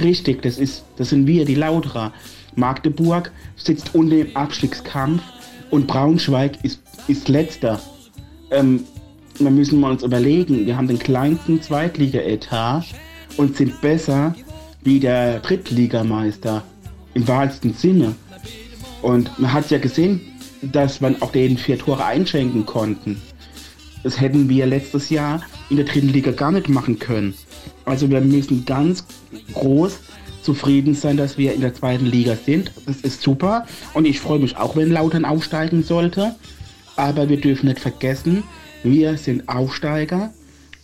Richtig, 0.00 0.42
das 0.42 0.56
ist, 0.58 0.84
das 0.96 1.10
sind 1.10 1.26
wir, 1.26 1.44
die 1.44 1.54
Lauterer. 1.54 2.12
Magdeburg 2.56 3.30
sitzt 3.56 3.94
unter 3.94 4.16
dem 4.16 4.34
Abstiegskampf 4.36 5.22
und 5.70 5.86
Braunschweig 5.86 6.58
ist, 6.62 6.80
ist 7.08 7.28
letzter 7.28 7.80
ähm, 8.50 8.84
wir 9.38 9.50
müssen 9.50 9.80
mal 9.80 9.92
uns 9.92 10.02
überlegen, 10.02 10.66
wir 10.66 10.76
haben 10.76 10.88
den 10.88 10.98
kleinsten 10.98 11.62
Zweitliga-Etat 11.62 12.84
und 13.36 13.56
sind 13.56 13.80
besser 13.80 14.34
wie 14.82 15.00
der 15.00 15.40
Drittligameister 15.40 16.62
im 17.14 17.26
wahrsten 17.26 17.72
Sinne. 17.72 18.14
Und 19.02 19.38
man 19.38 19.52
hat 19.52 19.70
ja 19.70 19.78
gesehen, 19.78 20.20
dass 20.60 21.00
man 21.00 21.20
auch 21.22 21.32
den 21.32 21.56
vier 21.56 21.78
Tore 21.78 22.04
einschenken 22.04 22.66
konnten. 22.66 23.20
Das 24.02 24.20
hätten 24.20 24.48
wir 24.48 24.66
letztes 24.66 25.10
Jahr 25.10 25.42
in 25.68 25.76
der 25.76 25.84
dritten 25.84 26.08
Liga 26.08 26.30
gar 26.30 26.52
nicht 26.52 26.68
machen 26.68 26.98
können. 26.98 27.34
Also 27.84 28.08
wir 28.08 28.20
müssen 28.20 28.64
ganz 28.64 29.04
groß 29.52 29.98
zufrieden 30.42 30.94
sein, 30.94 31.16
dass 31.16 31.36
wir 31.36 31.52
in 31.52 31.60
der 31.60 31.74
zweiten 31.74 32.06
Liga 32.06 32.34
sind. 32.34 32.72
Das 32.86 32.96
ist 33.02 33.22
super 33.22 33.66
und 33.94 34.06
ich 34.06 34.20
freue 34.20 34.38
mich 34.38 34.56
auch, 34.56 34.76
wenn 34.76 34.90
Lautern 34.90 35.24
aufsteigen 35.24 35.82
sollte. 35.82 36.34
Aber 36.96 37.28
wir 37.28 37.40
dürfen 37.40 37.68
nicht 37.68 37.80
vergessen, 37.80 38.42
wir 38.82 39.16
sind 39.16 39.48
Aufsteiger 39.48 40.32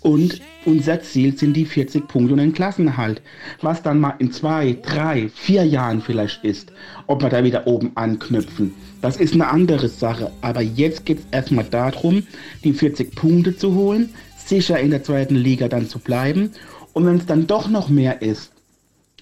und 0.01 0.41
unser 0.65 1.01
Ziel 1.01 1.37
sind 1.37 1.55
die 1.55 1.65
40 1.65 2.07
Punkte 2.07 2.35
und 2.35 2.39
den 2.39 2.53
Klassenerhalt. 2.53 3.23
Was 3.61 3.83
dann 3.83 3.99
mal 3.99 4.15
in 4.19 4.31
zwei, 4.31 4.77
drei, 4.83 5.29
vier 5.35 5.65
Jahren 5.65 6.01
vielleicht 6.01 6.45
ist, 6.45 6.73
ob 7.07 7.23
wir 7.23 7.29
da 7.29 7.43
wieder 7.43 7.67
oben 7.67 7.93
anknüpfen, 7.95 8.75
das 9.07 9.17
ist 9.19 9.35
eine 9.35 9.49
andere 9.49 9.89
Sache. 9.89 10.33
Aber 10.41 10.61
jetzt 10.61 11.07
geht 11.07 11.21
es 11.21 11.27
erstmal 11.31 11.65
darum, 11.65 12.27
die 12.65 12.73
40 12.73 13.15
Punkte 13.15 13.57
zu 13.57 13.75
holen, 13.75 14.13
sicher 14.37 14.81
in 14.81 14.91
der 14.91 15.05
zweiten 15.05 15.37
Liga 15.37 15.69
dann 15.69 15.89
zu 15.89 16.01
bleiben. 16.01 16.51
Und 16.93 17.07
wenn 17.07 17.17
es 17.17 17.27
dann 17.27 17.47
doch 17.47 17.69
noch 17.69 17.89
mehr 17.89 18.21
ist, 18.21 18.51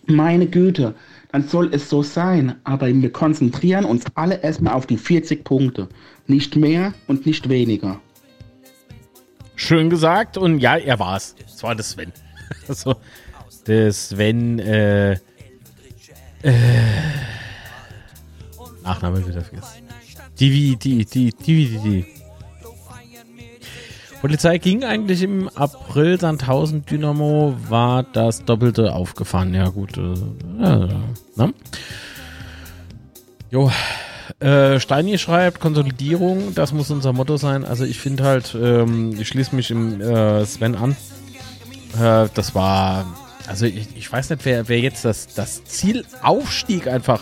meine 0.07 0.47
Güte, 0.47 0.95
dann 1.33 1.47
soll 1.49 1.69
es 1.75 1.91
so 1.91 2.03
sein. 2.03 2.55
Aber 2.65 2.87
wir 2.89 3.13
konzentrieren 3.13 3.85
uns 3.85 4.05
alle 4.15 4.43
erstmal 4.43 4.73
auf 4.73 4.87
die 4.87 4.97
40 4.97 5.45
Punkte. 5.45 5.89
Nicht 6.27 6.57
mehr 6.57 6.95
und 7.07 7.27
nicht 7.27 7.51
weniger. 7.51 8.01
Schön 9.57 9.91
gesagt 9.91 10.39
und 10.39 10.61
ja, 10.61 10.79
er 10.79 10.99
war's. 10.99 11.37
Es 11.47 11.63
war 11.63 11.75
der 11.75 11.85
Sven. 11.85 12.13
Also, 12.69 12.95
der 13.67 13.93
Sven, 13.93 14.59
äh, 14.59 15.13
äh, 16.43 16.53
Nachname 18.85 19.27
wieder 19.27 19.41
vergessen. 19.43 19.89
Die, 20.39 20.77
die, 20.77 20.77
die, 20.77 21.05
die, 21.05 21.33
die, 21.33 21.79
die. 21.79 22.07
Polizei 24.21 24.57
ging 24.57 24.85
eigentlich 24.85 25.23
im 25.23 25.51
April 25.51 26.19
Sandhausen 26.19 26.87
Dynamo, 26.87 27.57
war 27.69 28.05
das 28.05 28.45
Doppelte 28.45 28.95
aufgefahren. 28.95 29.53
Ja, 29.53 29.69
gut. 29.69 29.99
Äh, 29.99 30.15
ne? 30.59 31.55
Jo. 33.51 33.71
Äh, 34.41 34.81
Steini 34.81 35.19
schreibt, 35.19 35.61
Konsolidierung, 35.61 36.55
das 36.55 36.73
muss 36.73 36.91
unser 36.91 37.13
Motto 37.13 37.37
sein. 37.37 37.65
Also 37.65 37.85
ich 37.85 38.01
finde 38.01 38.25
halt, 38.25 38.57
ähm, 38.59 39.15
ich 39.21 39.29
schließe 39.29 39.55
mich 39.55 39.71
im 39.71 40.01
äh, 40.01 40.45
Sven 40.47 40.75
an. 40.75 40.97
Äh, 42.01 42.29
das 42.35 42.55
war, 42.55 43.05
also 43.47 43.67
ich, 43.67 43.89
ich, 43.95 44.11
weiß 44.11 44.31
nicht, 44.31 44.45
wer, 44.45 44.69
wer 44.69 44.81
jetzt 44.81 45.05
das, 45.05 45.35
das 45.35 45.65
Ziel 45.65 46.05
Aufstieg 46.23 46.89
einfach 46.89 47.21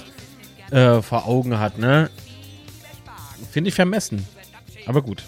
äh, 0.73 1.03
vor 1.03 1.27
Augen 1.27 1.59
hat, 1.59 1.79
ne? 1.79 2.11
Finde 3.51 3.68
ich 3.68 3.75
vermessen. 3.75 4.27
Aber 4.87 5.03
gut. 5.03 5.23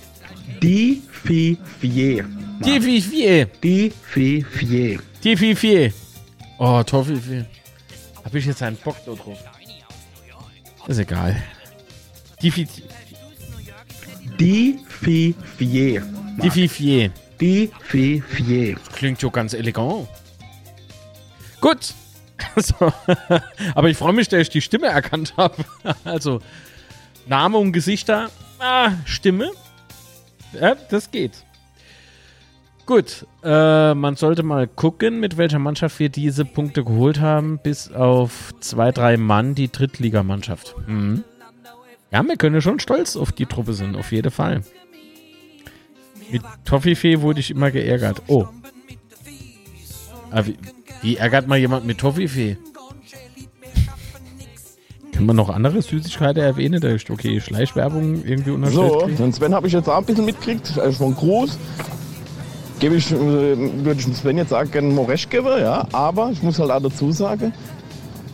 Die 0.63 1.03
Fifier. 1.11 2.25
Die 2.65 2.81
Fifier. 2.81 3.47
Die 3.63 3.91
Fifier. 3.91 5.01
Die 5.23 5.37
Fifier. 5.37 5.93
Oh, 6.59 6.83
Toffifee. 6.83 7.45
Habe 8.25 8.39
ich 8.39 8.47
jetzt 8.47 8.63
einen 8.63 8.77
Bock 8.77 8.97
da 9.05 9.13
drauf? 9.13 9.39
Ist 10.87 10.99
egal. 10.99 11.43
Die 12.41 12.51
Fifier. 12.51 12.85
Die 14.39 14.79
Fifier. 14.89 16.03
Die 16.43 16.51
Fifier. 16.51 17.11
Die 17.41 17.71
Fifier. 17.81 18.77
Klingt 18.95 19.21
jo 19.23 19.31
ganz 19.31 19.55
elegant. 19.55 20.09
Gut. 21.61 21.95
So. 22.57 22.93
Aber 23.75 23.89
ich 23.89 23.97
freue 23.97 24.13
mich, 24.13 24.29
dass 24.29 24.41
ich 24.41 24.49
die 24.51 24.61
Stimme 24.61 24.87
erkannt 24.87 25.35
habe. 25.37 25.65
Also, 26.05 26.41
Name 27.27 27.59
und 27.59 27.73
Gesichter. 27.73 28.31
Ah, 28.59 28.93
Stimme. 29.05 29.51
Ja, 30.53 30.75
das 30.75 31.11
geht. 31.11 31.45
Gut, 32.87 33.27
äh, 33.43 33.95
man 33.95 34.17
sollte 34.17 34.43
mal 34.43 34.67
gucken, 34.69 35.19
mit 35.19 35.39
welcher 35.39 35.59
Mannschaft 35.59 35.99
wir 35.99 36.11
diese 36.11 36.45
Punkte 36.45 36.85
geholt 36.85 37.19
haben, 37.19 37.59
bis 37.63 37.91
auf 37.91 38.53
zwei, 38.61 38.93
drei 38.93 39.17
Mann 39.17 39.55
die 39.55 39.73
Drittligamannschaft. 39.73 40.75
Mhm. 40.87 41.25
Ja, 42.13 42.23
wir 42.23 42.37
können 42.37 42.61
schon 42.61 42.79
stolz 42.81 43.17
auf 43.17 43.33
die 43.33 43.47
Truppe 43.47 43.73
sein, 43.73 43.97
auf 43.97 44.13
jeden 44.13 44.31
Fall. 44.31 44.63
Mit 46.31 46.43
Toffifee 46.65 47.23
wurde 47.23 47.41
ich 47.41 47.51
immer 47.51 47.71
geärgert. 47.71 48.23
Oh. 48.27 48.47
Aber 50.31 50.47
wie, 50.47 50.59
wie 51.05 51.17
ärgert 51.17 51.47
mal 51.47 51.59
jemand 51.59 51.85
mit 51.85 51.99
Toffifee? 51.99 52.57
Können 55.13 55.27
wir 55.27 55.35
noch 55.35 55.51
andere 55.51 55.83
Süßigkeiten 55.83 56.43
erwähnen? 56.43 56.81
Da 56.81 56.89
ist 56.89 57.11
okay, 57.11 57.41
Schleichwerbung 57.41 58.25
irgendwie 58.25 58.51
unterstellt. 58.53 59.01
So, 59.01 59.07
den 59.07 59.33
Sven 59.33 59.55
habe 59.55 59.67
ich 59.67 59.75
jetzt 59.75 59.89
auch 59.89 59.99
ein 59.99 60.05
bisschen 60.07 60.25
mitgekriegt, 60.25 60.79
also 60.79 61.05
von 61.05 61.15
Gruß. 61.15 61.59
Gebe 62.81 62.97
ich, 62.97 63.13
äh, 63.13 63.17
würde 63.17 64.01
ich 64.01 64.17
Sven 64.17 64.39
jetzt 64.39 64.53
auch 64.53 64.69
gerne 64.69 64.89
Moresch 64.89 65.29
geben, 65.29 65.61
ja, 65.61 65.87
aber 65.93 66.31
ich 66.33 66.43
muss 66.43 66.59
halt 66.59 66.71
auch 66.71 66.83
dazu 66.83 67.13
sagen, 67.13 67.53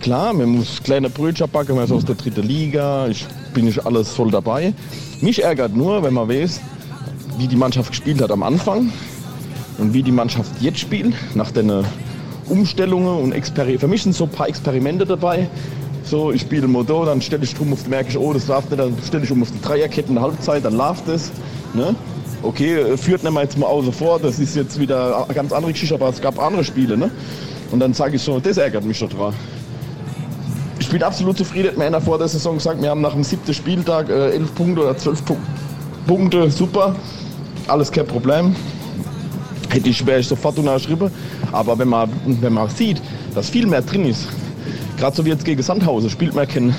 klar, 0.01 0.33
man 0.33 0.49
muss 0.49 0.81
kleine 0.83 1.11
Brötchen 1.11 1.51
backen, 1.51 1.75
man 1.75 1.85
ist 1.85 1.93
aus 1.93 2.05
der 2.05 2.15
dritten 2.15 2.47
Liga, 2.47 3.09
ich 3.09 3.27
bin 3.53 3.65
nicht 3.65 3.85
alles 3.85 4.11
voll 4.11 4.31
dabei. 4.31 4.73
Mich 5.21 5.43
ärgert 5.43 5.77
nur, 5.77 6.03
wenn 6.05 6.15
man 6.15 6.29
weiß, 6.29 6.61
wie 7.37 7.49
die 7.49 7.57
Mannschaft 7.57 7.91
gespielt 7.91 8.23
hat 8.23 8.31
am 8.31 8.45
Anfang 8.45 8.93
und 9.79 9.93
wie 9.93 10.05
die 10.05 10.13
Mannschaft 10.13 10.51
jetzt 10.61 10.79
spielt, 10.79 11.15
nach 11.35 11.51
den 11.51 11.85
Umstellungen 12.51 13.23
und 13.23 13.33
Exper 13.33 13.65
für 13.79 13.89
mich 13.89 14.03
sind 14.03 14.15
so 14.15 14.25
ein 14.25 14.31
paar 14.31 14.49
Experimente 14.49 15.07
dabei, 15.07 15.49
so, 16.05 16.33
ich 16.33 16.41
spiele 16.41 16.67
Motor, 16.67 17.07
dann 17.07 17.23
stelle 17.23 17.45
ich 17.45 17.55
drum, 17.55 17.73
merke 17.89 18.11
ich, 18.11 18.19
oh, 18.19 18.33
das 18.33 18.49
läuft 18.49 18.71
nicht, 18.71 18.81
dann 18.81 18.97
stelle 19.07 19.23
ich 19.23 19.31
um 19.31 19.43
auf 19.43 19.51
die 19.53 19.61
Dreierketten 19.61 20.15
der 20.15 20.25
Halbzeit, 20.25 20.65
dann 20.65 20.77
läuft 20.77 21.07
es. 21.09 21.31
Ne? 21.73 21.95
Okay, 22.43 22.97
führt 22.97 23.23
nicht 23.23 23.33
mal 23.33 23.45
jetzt 23.45 23.57
mal 23.57 23.67
außer 23.67 23.93
vor, 23.93 24.19
das 24.19 24.41
ist 24.41 24.57
jetzt 24.57 24.79
wieder 24.81 25.25
eine 25.25 25.35
ganz 25.35 25.53
andere 25.53 25.73
Geschichte, 25.73 25.95
aber 25.95 26.09
es 26.09 26.21
gab 26.21 26.43
andere 26.43 26.65
Spiele. 26.65 26.97
Ne? 26.97 27.11
Und 27.71 27.81
dann 27.81 27.95
sage 27.95 28.17
ich 28.17 28.23
so, 28.23 28.41
das 28.41 28.57
ärgert 28.57 28.85
mich 28.85 28.99
total. 28.99 29.33
Ich 30.81 30.89
bin 30.89 31.03
absolut 31.03 31.39
zufrieden, 31.39 31.79
mir 31.79 31.85
einer 31.85 32.01
vor 32.01 32.19
der 32.19 32.27
Saison 32.27 32.55
gesagt, 32.57 32.83
wir 32.83 32.91
haben 32.91 33.03
nach 33.03 33.13
dem 33.13 33.23
siebten 33.23 33.55
Spieltag 33.55 34.09
äh, 34.09 34.31
elf 34.31 34.53
Punkte 34.55 34.83
oder 34.83 34.97
zwölf 34.97 35.23
Punkte, 36.07 36.51
super, 36.51 36.97
alles 37.69 37.93
kein 37.93 38.07
Problem. 38.07 38.57
Hätte 39.71 39.89
ich, 39.89 40.05
wäre 40.05 40.21
ich 40.21 40.27
sofort 40.27 40.59
unterschrieben. 40.59 41.11
Aber 41.53 41.79
wenn 41.79 41.89
man, 41.89 42.11
wenn 42.27 42.53
man 42.53 42.69
sieht, 42.69 43.01
dass 43.35 43.51
viel 43.51 43.67
mehr 43.67 43.83
drin 43.83 44.05
ist, 44.07 44.27
Gerade 45.01 45.17
so 45.17 45.25
wie 45.25 45.31
jetzt 45.31 45.47
gegen 45.47 45.63
Sandhausen 45.63 46.11
spielt 46.11 46.35
man, 46.35 46.47
kein, 46.47 46.75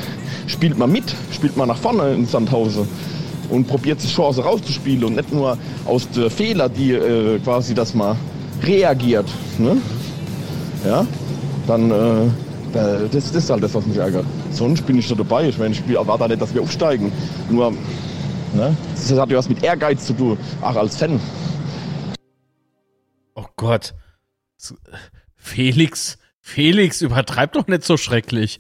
spielt 0.46 0.78
man 0.78 0.92
mit, 0.92 1.16
spielt 1.32 1.58
man 1.58 1.68
nach 1.68 1.78
vorne 1.78 2.14
in 2.14 2.28
Sandhausen 2.28 2.88
und 3.50 3.68
probiert 3.68 4.02
die 4.04 4.08
Chance 4.08 4.44
rauszuspielen 4.44 5.04
und 5.06 5.16
nicht 5.16 5.34
nur 5.34 5.58
aus 5.86 6.08
der 6.12 6.30
Fehler, 6.30 6.70
die 6.70 6.92
äh, 6.92 7.40
quasi, 7.40 7.74
dass 7.74 7.96
man 7.96 8.16
reagiert. 8.62 9.26
Ne? 9.58 9.78
Ja, 10.86 11.04
dann 11.66 11.90
äh, 11.90 11.96
das, 13.12 13.32
das 13.32 13.44
ist 13.44 13.50
halt 13.50 13.64
das, 13.64 13.74
was 13.74 13.88
mich 13.88 13.98
ärgert. 13.98 14.26
Sonst 14.52 14.86
bin 14.86 15.00
ich 15.00 15.08
da 15.08 15.16
dabei. 15.16 15.50
Ich 15.50 15.58
meine, 15.58 15.74
ich 15.74 15.82
erwarte 15.92 16.28
nicht, 16.28 16.42
dass 16.44 16.54
wir 16.54 16.62
aufsteigen. 16.62 17.12
Nur, 17.50 17.72
ne? 17.72 18.78
das 18.96 19.18
hat 19.18 19.32
ja 19.32 19.38
was 19.38 19.50
mit 19.50 19.64
Ehrgeiz 19.64 20.06
zu 20.06 20.14
tun, 20.14 20.38
auch 20.62 20.76
als 20.76 20.96
Fan. 20.96 21.20
Oh 23.42 23.48
Gott. 23.56 23.96
Felix 25.36 26.20
Felix, 26.42 27.02
übertreib 27.02 27.54
doch 27.54 27.68
nicht 27.68 27.84
so 27.84 27.98
schrecklich. 27.98 28.60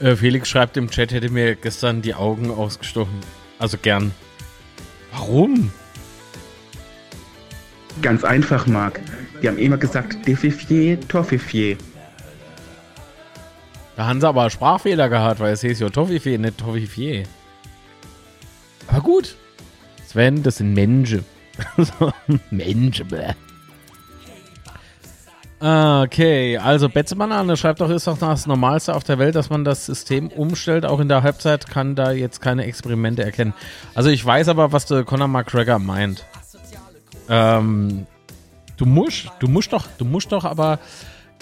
Äh, 0.00 0.16
Felix 0.16 0.48
schreibt 0.48 0.76
im 0.76 0.90
Chat, 0.90 1.12
hätte 1.12 1.30
mir 1.30 1.54
gestern 1.54 2.02
die 2.02 2.14
Augen 2.14 2.50
ausgestochen. 2.50 3.18
Also 3.58 3.78
gern. 3.78 4.12
Warum? 5.12 5.72
Ganz 8.02 8.24
einfach, 8.24 8.66
Marc. 8.66 9.00
Die 9.42 9.48
haben 9.48 9.58
immer 9.58 9.78
gesagt, 9.78 10.26
Defifier, 10.26 11.00
Toffifier. 11.08 11.76
Da 13.96 14.06
haben 14.06 14.20
sie 14.20 14.28
aber 14.28 14.50
Sprachfehler 14.50 15.08
gehabt, 15.08 15.40
weil 15.40 15.52
es 15.52 15.60
hieß 15.60 15.80
ja 15.80 15.88
Toffifier, 15.88 16.38
nicht 16.38 16.58
Toffifier. 16.58 17.24
Aber 18.88 19.00
gut. 19.00 19.36
Sven, 20.06 20.42
das 20.42 20.56
sind 20.56 20.74
Menschen. 20.74 21.24
Menschen, 22.50 23.08
bäh. 23.08 23.34
Ah, 25.60 26.02
okay, 26.04 26.56
also 26.56 26.88
Betzemann 26.88 27.54
schreibt 27.54 27.82
doch, 27.82 27.90
ist 27.90 28.06
doch 28.06 28.16
das 28.16 28.46
Normalste 28.46 28.94
auf 28.94 29.04
der 29.04 29.18
Welt, 29.18 29.34
dass 29.34 29.50
man 29.50 29.62
das 29.62 29.84
System 29.84 30.28
umstellt. 30.28 30.86
Auch 30.86 31.00
in 31.00 31.08
der 31.08 31.22
Halbzeit 31.22 31.68
kann 31.68 31.94
da 31.94 32.12
jetzt 32.12 32.40
keine 32.40 32.64
Experimente 32.64 33.22
erkennen. 33.22 33.52
Also 33.94 34.08
ich 34.08 34.24
weiß 34.24 34.48
aber, 34.48 34.72
was 34.72 34.86
der 34.86 35.04
Conor 35.04 35.28
McGregor 35.28 35.78
meint. 35.78 36.24
Ähm, 37.28 38.06
du 38.78 38.86
musst, 38.86 39.30
du 39.38 39.48
musst 39.48 39.74
doch, 39.74 39.86
du 39.98 40.06
musst 40.06 40.32
doch 40.32 40.46
aber, 40.46 40.78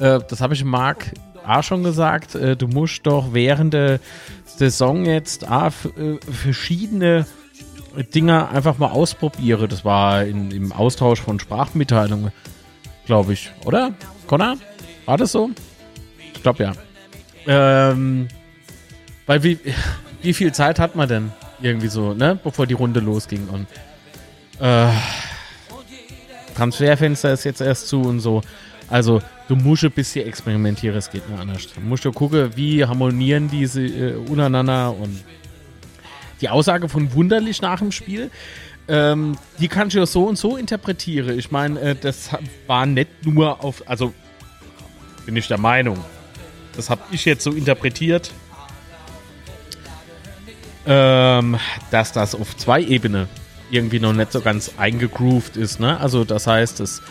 äh, 0.00 0.18
das 0.28 0.40
habe 0.40 0.54
ich 0.54 0.64
Marc 0.64 1.12
A 1.44 1.62
schon 1.62 1.84
gesagt, 1.84 2.34
äh, 2.34 2.56
du 2.56 2.66
musst 2.66 3.06
doch 3.06 3.32
während 3.32 3.72
der 3.72 4.00
Saison 4.44 5.04
jetzt 5.04 5.44
äh, 5.44 5.70
verschiedene 5.70 7.24
Dinge 8.14 8.48
einfach 8.48 8.78
mal 8.78 8.90
ausprobieren. 8.90 9.68
Das 9.68 9.84
war 9.84 10.24
in, 10.24 10.50
im 10.50 10.72
Austausch 10.72 11.20
von 11.20 11.38
Sprachmitteilungen 11.38 12.32
glaube 13.08 13.32
ich, 13.32 13.50
oder? 13.64 13.94
Connor? 14.26 14.58
War 15.06 15.16
das 15.16 15.32
so? 15.32 15.50
Ich 16.34 16.42
glaube 16.42 16.62
ja. 16.62 16.72
Ähm, 17.46 18.28
weil 19.26 19.42
wie, 19.42 19.58
wie 20.20 20.34
viel 20.34 20.52
Zeit 20.52 20.78
hat 20.78 20.94
man 20.94 21.08
denn? 21.08 21.32
Irgendwie 21.62 21.88
so, 21.88 22.12
ne? 22.12 22.38
Bevor 22.44 22.66
die 22.66 22.74
Runde 22.74 23.00
losging. 23.00 23.48
Und 23.48 23.66
äh, 24.60 24.92
Transferfenster 26.54 27.32
ist 27.32 27.44
jetzt 27.44 27.62
erst 27.62 27.88
zu 27.88 28.02
und 28.02 28.20
so. 28.20 28.42
Also, 28.90 29.22
du 29.48 29.56
musst 29.56 29.84
ein 29.84 29.90
bisschen 29.90 30.26
experimentieren, 30.26 30.96
es 30.96 31.10
geht 31.10 31.28
nicht 31.30 31.40
anders. 31.40 31.72
Du 31.72 31.80
musst 31.80 32.04
du 32.04 32.12
gucken, 32.12 32.50
wie 32.56 32.84
harmonieren 32.84 33.48
diese 33.48 33.80
äh, 33.80 34.16
untereinander 34.16 34.94
und 34.94 35.24
die 36.42 36.50
Aussage 36.50 36.90
von 36.90 37.12
Wunderlich 37.14 37.62
nach 37.62 37.78
dem 37.78 37.90
Spiel, 37.90 38.30
ähm, 38.88 39.36
die 39.58 39.68
kann 39.68 39.88
ich 39.88 39.94
ja 39.94 40.06
so 40.06 40.24
und 40.24 40.36
so 40.36 40.56
interpretieren. 40.56 41.38
Ich 41.38 41.50
meine, 41.50 41.80
äh, 41.80 41.94
das 41.94 42.30
war 42.66 42.86
nicht 42.86 43.26
nur 43.26 43.62
auf, 43.62 43.82
also 43.86 44.14
bin 45.26 45.36
ich 45.36 45.46
der 45.46 45.58
Meinung, 45.58 46.02
das 46.74 46.88
habe 46.88 47.02
ich 47.10 47.24
jetzt 47.24 47.44
so 47.44 47.50
interpretiert, 47.52 48.30
ähm, 50.86 51.58
dass 51.90 52.12
das 52.12 52.34
auf 52.34 52.56
zwei 52.56 52.80
Ebenen 52.80 53.28
irgendwie 53.70 54.00
noch 54.00 54.14
nicht 54.14 54.32
so 54.32 54.40
ganz 54.40 54.72
eingegroovt 54.78 55.56
ist. 55.56 55.80
Ne? 55.80 56.00
Also 56.00 56.24
das 56.24 56.46
heißt, 56.46 56.80
das 56.80 57.02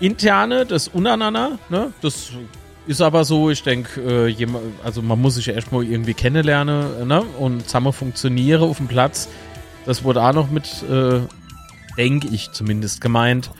interne, 0.00 0.64
das 0.64 0.88
untereinander, 0.88 1.58
ne? 1.68 1.92
das 2.00 2.30
ist 2.86 3.00
aber 3.00 3.24
so, 3.24 3.50
ich 3.50 3.62
denke, 3.62 4.28
äh, 4.28 4.46
also 4.82 5.02
man 5.02 5.20
muss 5.20 5.34
sich 5.34 5.48
erstmal 5.48 5.84
irgendwie 5.84 6.14
kennenlernen 6.14 7.06
ne? 7.06 7.22
und 7.38 7.64
zusammen 7.64 7.92
funktionieren 7.92 8.62
auf 8.62 8.78
dem 8.78 8.88
Platz. 8.88 9.28
Das 9.86 10.04
wurde 10.04 10.22
auch 10.22 10.32
noch 10.32 10.50
mit, 10.50 10.82
äh, 10.90 11.20
denke 11.96 12.28
ich 12.28 12.52
zumindest, 12.52 13.00
gemeint. 13.00 13.50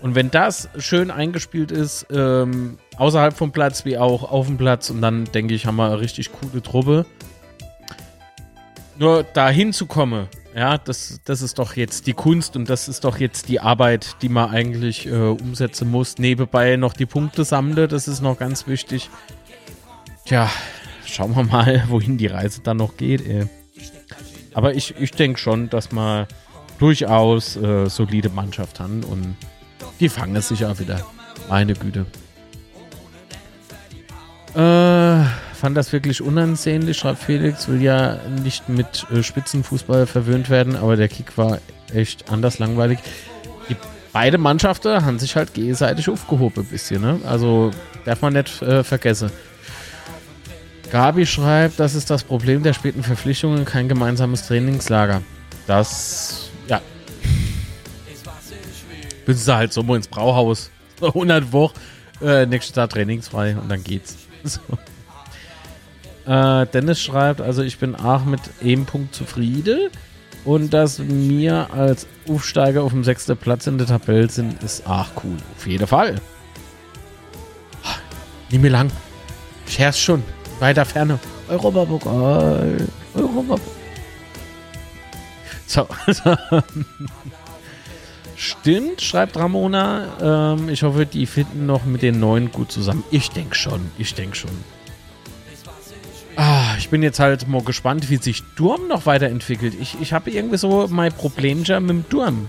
Und 0.00 0.14
wenn 0.14 0.30
das 0.30 0.68
schön 0.78 1.10
eingespielt 1.10 1.70
ist, 1.70 2.06
ähm, 2.10 2.78
außerhalb 2.96 3.36
vom 3.36 3.52
Platz 3.52 3.84
wie 3.84 3.98
auch 3.98 4.30
auf 4.30 4.46
dem 4.46 4.56
Platz, 4.56 4.90
und 4.90 5.00
dann 5.00 5.24
denke 5.26 5.54
ich, 5.54 5.66
haben 5.66 5.76
wir 5.76 5.86
eine 5.86 6.00
richtig 6.00 6.30
coole 6.32 6.62
Truppe. 6.62 7.06
Nur 8.98 9.22
dahin 9.22 9.72
zu 9.72 9.86
kommen, 9.86 10.28
ja, 10.54 10.76
das, 10.76 11.20
das 11.24 11.40
ist 11.40 11.58
doch 11.58 11.76
jetzt 11.76 12.06
die 12.06 12.12
Kunst 12.12 12.56
und 12.56 12.68
das 12.68 12.88
ist 12.88 13.04
doch 13.04 13.18
jetzt 13.18 13.48
die 13.48 13.60
Arbeit, 13.60 14.16
die 14.22 14.28
man 14.28 14.50
eigentlich 14.50 15.06
äh, 15.06 15.10
umsetzen 15.10 15.90
muss. 15.90 16.18
Nebenbei 16.18 16.76
noch 16.76 16.92
die 16.92 17.06
Punkte 17.06 17.44
sammeln, 17.44 17.88
das 17.88 18.06
ist 18.06 18.20
noch 18.20 18.38
ganz 18.38 18.66
wichtig. 18.66 19.08
Tja, 20.26 20.50
schauen 21.06 21.34
wir 21.34 21.44
mal, 21.44 21.84
wohin 21.88 22.18
die 22.18 22.26
Reise 22.26 22.60
dann 22.62 22.76
noch 22.76 22.96
geht. 22.96 23.26
Ey. 23.26 23.48
Aber 24.54 24.74
ich, 24.74 24.94
ich 25.00 25.12
denke 25.12 25.38
schon, 25.38 25.70
dass 25.70 25.92
man 25.92 26.26
durchaus 26.78 27.56
äh, 27.56 27.88
solide 27.88 28.28
Mannschaft 28.28 28.80
haben 28.80 29.04
und 29.04 29.36
die 30.00 30.08
fangen 30.08 30.36
es 30.36 30.48
sich 30.48 30.64
auch 30.64 30.78
wieder. 30.78 31.00
Meine 31.48 31.74
Güte. 31.74 32.06
Äh, 34.54 35.24
fand 35.54 35.76
das 35.76 35.92
wirklich 35.92 36.20
unansehnlich, 36.20 36.98
schreibt 36.98 37.20
Felix. 37.20 37.68
Will 37.68 37.80
ja 37.80 38.18
nicht 38.42 38.68
mit 38.68 39.06
äh, 39.10 39.22
Spitzenfußball 39.22 40.06
verwöhnt 40.06 40.50
werden, 40.50 40.76
aber 40.76 40.96
der 40.96 41.08
Kick 41.08 41.38
war 41.38 41.58
echt 41.94 42.30
anders 42.30 42.58
langweilig. 42.58 42.98
Die, 43.68 43.76
beide 44.12 44.38
Mannschaften 44.38 45.04
haben 45.04 45.18
sich 45.18 45.36
halt 45.36 45.54
gegenseitig 45.54 46.08
aufgehoben 46.08 46.62
ein 46.62 46.66
bisschen. 46.66 47.00
Ne? 47.00 47.20
Also 47.24 47.70
darf 48.04 48.20
man 48.20 48.32
nicht 48.34 48.60
äh, 48.60 48.82
vergessen. 48.84 49.30
Gabi 50.92 51.24
schreibt, 51.24 51.80
das 51.80 51.94
ist 51.94 52.10
das 52.10 52.22
Problem 52.22 52.62
der 52.62 52.74
späten 52.74 53.02
Verpflichtungen, 53.02 53.64
kein 53.64 53.88
gemeinsames 53.88 54.46
Trainingslager. 54.46 55.22
Das, 55.66 56.50
ja. 56.68 56.82
Bist 59.24 59.48
du 59.48 59.54
halt 59.54 59.72
so 59.72 59.80
ins 59.94 60.06
Brauhaus. 60.06 60.70
100 61.00 61.50
Wochen, 61.50 61.72
äh, 62.20 62.44
nächste 62.44 62.74
Tag 62.74 62.90
trainingsfrei 62.90 63.56
und 63.56 63.70
dann 63.70 63.82
geht's. 63.82 64.18
So. 64.44 64.60
Äh, 66.30 66.66
Dennis 66.66 67.00
schreibt, 67.00 67.40
also 67.40 67.62
ich 67.62 67.78
bin 67.78 67.94
auch 67.94 68.24
mit 68.24 68.40
einem 68.60 68.84
Punkt 68.84 69.14
zufrieden. 69.14 69.88
Und 70.44 70.74
dass 70.74 71.00
wir 71.00 71.72
als 71.72 72.08
Aufsteiger 72.28 72.82
auf 72.82 72.90
dem 72.90 73.04
sechsten 73.04 73.36
Platz 73.36 73.68
in 73.68 73.78
der 73.78 73.86
Tabelle 73.86 74.28
sind, 74.28 74.60
ist 74.64 74.84
auch 74.86 75.06
cool. 75.22 75.36
Auf 75.56 75.66
jeden 75.66 75.86
Fall. 75.86 76.16
Nimm 78.50 78.62
mir 78.62 78.70
lang. 78.70 78.90
Hör's 79.76 79.98
schon. 79.98 80.24
Weiter 80.62 80.84
Ferne. 80.84 81.18
Europapokal. 81.48 82.86
Europapokal. 83.14 83.66
So. 85.66 85.88
Stimmt, 88.36 89.02
schreibt 89.02 89.36
Ramona. 89.36 90.54
Ähm, 90.54 90.68
ich 90.68 90.84
hoffe, 90.84 91.04
die 91.04 91.26
finden 91.26 91.66
noch 91.66 91.84
mit 91.84 92.02
den 92.02 92.20
neuen 92.20 92.52
gut 92.52 92.70
zusammen. 92.70 93.02
Ich 93.10 93.30
denke 93.30 93.56
schon. 93.56 93.90
Ich 93.98 94.14
denke 94.14 94.36
schon. 94.36 94.52
Ah, 96.36 96.76
ich 96.78 96.90
bin 96.90 97.02
jetzt 97.02 97.18
halt 97.18 97.48
mal 97.48 97.62
gespannt, 97.64 98.08
wie 98.08 98.18
sich 98.18 98.44
Durm 98.54 98.86
noch 98.86 99.04
weiterentwickelt. 99.04 99.74
Ich, 99.80 100.00
ich 100.00 100.12
habe 100.12 100.30
irgendwie 100.30 100.58
so 100.58 100.86
mein 100.88 101.12
Problem 101.12 101.58
mit 101.58 101.68
dem 101.68 102.04
Durm. 102.08 102.48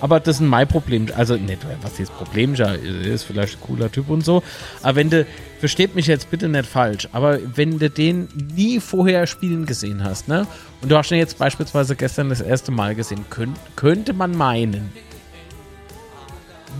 Aber 0.00 0.20
das 0.20 0.36
ist 0.36 0.42
mein 0.42 0.66
Problem. 0.66 1.06
Also, 1.16 1.36
nicht, 1.36 1.58
was 1.82 1.98
ist 2.00 2.16
Problem? 2.16 2.54
Ist 2.54 3.24
vielleicht 3.24 3.58
ein 3.58 3.60
cooler 3.60 3.90
Typ 3.90 4.08
und 4.08 4.24
so. 4.24 4.42
Aber 4.82 4.96
wenn 4.96 5.10
du, 5.10 5.26
versteht 5.58 5.94
mich 5.94 6.06
jetzt 6.06 6.30
bitte 6.30 6.48
nicht 6.48 6.66
falsch, 6.66 7.08
aber 7.12 7.38
wenn 7.54 7.78
du 7.78 7.90
den 7.90 8.28
nie 8.54 8.80
vorher 8.80 9.26
spielen 9.26 9.66
gesehen 9.66 10.02
hast, 10.04 10.28
ne? 10.28 10.46
Und 10.80 10.90
du 10.90 10.96
hast 10.96 11.10
ihn 11.10 11.18
jetzt 11.18 11.38
beispielsweise 11.38 11.96
gestern 11.96 12.30
das 12.30 12.40
erste 12.40 12.72
Mal 12.72 12.94
gesehen, 12.94 13.24
könnt, 13.28 13.58
könnte 13.76 14.12
man 14.14 14.36
meinen, 14.36 14.90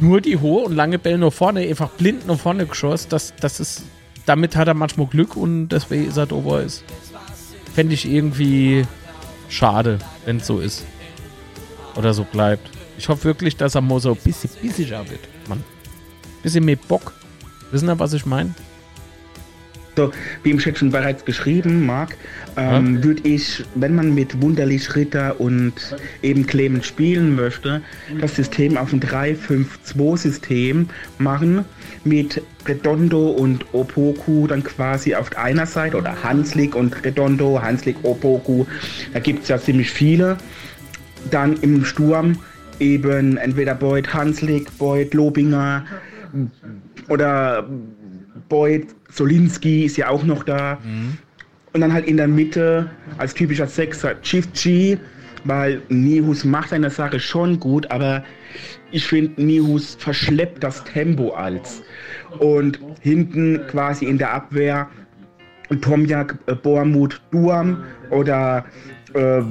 nur 0.00 0.20
die 0.20 0.38
hohe 0.38 0.64
und 0.64 0.74
lange 0.74 0.98
Bälle 0.98 1.18
nur 1.18 1.32
vorne, 1.32 1.60
einfach 1.60 1.90
blind 1.90 2.26
nur 2.26 2.38
vorne 2.38 2.64
geschossen, 2.64 3.08
das, 3.10 3.34
das 3.38 3.60
ist 3.60 3.82
damit 4.30 4.54
hat 4.54 4.68
er 4.68 4.74
manchmal 4.74 5.08
Glück 5.08 5.36
und 5.36 5.70
deswegen 5.70 6.06
ist 6.06 6.16
er 6.16 6.26
da, 6.26 6.36
wo 6.44 6.54
er 6.54 6.62
ist. 6.62 6.84
Fände 7.74 7.94
ich 7.94 8.08
irgendwie 8.08 8.86
schade, 9.48 9.98
wenn 10.24 10.36
es 10.36 10.46
so 10.46 10.60
ist. 10.60 10.84
Oder 11.96 12.14
so 12.14 12.22
bleibt. 12.22 12.69
Ich 13.00 13.08
hoffe 13.08 13.24
wirklich, 13.24 13.56
dass 13.56 13.74
er 13.74 13.80
mal 13.80 13.98
so 13.98 14.10
ein 14.10 14.18
bisschen 14.22 14.50
bissiger 14.60 15.08
wird. 15.08 15.20
Mann. 15.48 15.64
Bisschen 16.42 16.66
mehr 16.66 16.76
Bock. 16.76 17.14
Wissen 17.70 17.88
ihr, 17.88 17.98
was 17.98 18.12
ich 18.12 18.26
meine? 18.26 18.54
So, 19.96 20.12
wie 20.42 20.50
im 20.50 20.58
Chat 20.58 20.76
schon 20.76 20.90
bereits 20.90 21.24
geschrieben, 21.24 21.86
Marc, 21.86 22.14
ähm, 22.58 22.96
ja? 22.96 23.04
würde 23.04 23.26
ich, 23.26 23.64
wenn 23.74 23.94
man 23.94 24.14
mit 24.14 24.42
Wunderlich 24.42 24.94
Ritter 24.94 25.40
und 25.40 25.72
eben 26.20 26.46
Clemens 26.46 26.88
spielen 26.88 27.34
möchte, 27.34 27.80
das 28.20 28.36
System 28.36 28.76
auf 28.76 28.92
ein 28.92 29.00
3-5-2-System 29.00 30.90
machen, 31.16 31.64
mit 32.04 32.42
Redondo 32.66 33.30
und 33.30 33.64
Opoku 33.72 34.46
dann 34.46 34.62
quasi 34.62 35.14
auf 35.14 35.34
einer 35.38 35.64
Seite 35.64 35.96
oder 35.96 36.22
Hanslik 36.22 36.74
und 36.74 37.02
Redondo, 37.02 37.62
Hanslik, 37.62 37.96
Opoku, 38.02 38.66
da 39.14 39.20
gibt 39.20 39.44
es 39.44 39.48
ja 39.48 39.58
ziemlich 39.58 39.90
viele. 39.90 40.36
Dann 41.30 41.56
im 41.60 41.84
Sturm 41.84 42.38
eben 42.80 43.36
entweder 43.36 43.74
Boyd 43.74 44.12
Hanslik, 44.12 44.76
Boyd 44.78 45.14
Lobinger 45.14 45.84
oder 47.08 47.68
Boyd 48.48 48.88
Solinski 49.10 49.84
ist 49.84 49.96
ja 49.96 50.08
auch 50.08 50.22
noch 50.24 50.44
da. 50.44 50.78
Mhm. 50.82 51.18
Und 51.72 51.80
dann 51.82 51.92
halt 51.92 52.06
in 52.06 52.16
der 52.16 52.26
Mitte 52.26 52.90
als 53.18 53.34
typischer 53.34 53.66
Sechser 53.66 54.20
Chief 54.22 54.48
G, 54.54 54.98
weil 55.44 55.80
Nihus 55.88 56.44
macht 56.44 56.70
seine 56.70 56.90
Sache 56.90 57.20
schon 57.20 57.60
gut, 57.60 57.88
aber 57.90 58.24
ich 58.90 59.06
finde, 59.06 59.40
Nihus 59.40 59.96
verschleppt 60.00 60.64
das 60.64 60.82
Tempo 60.84 61.30
als. 61.30 61.82
Und 62.40 62.80
hinten 63.00 63.60
quasi 63.68 64.06
in 64.06 64.18
der 64.18 64.32
Abwehr 64.32 64.88
Tomjak, 65.80 66.36
äh, 66.46 66.54
Boamut, 66.54 67.20
Duam 67.30 67.84
oder 68.10 68.64
äh, 69.14 69.42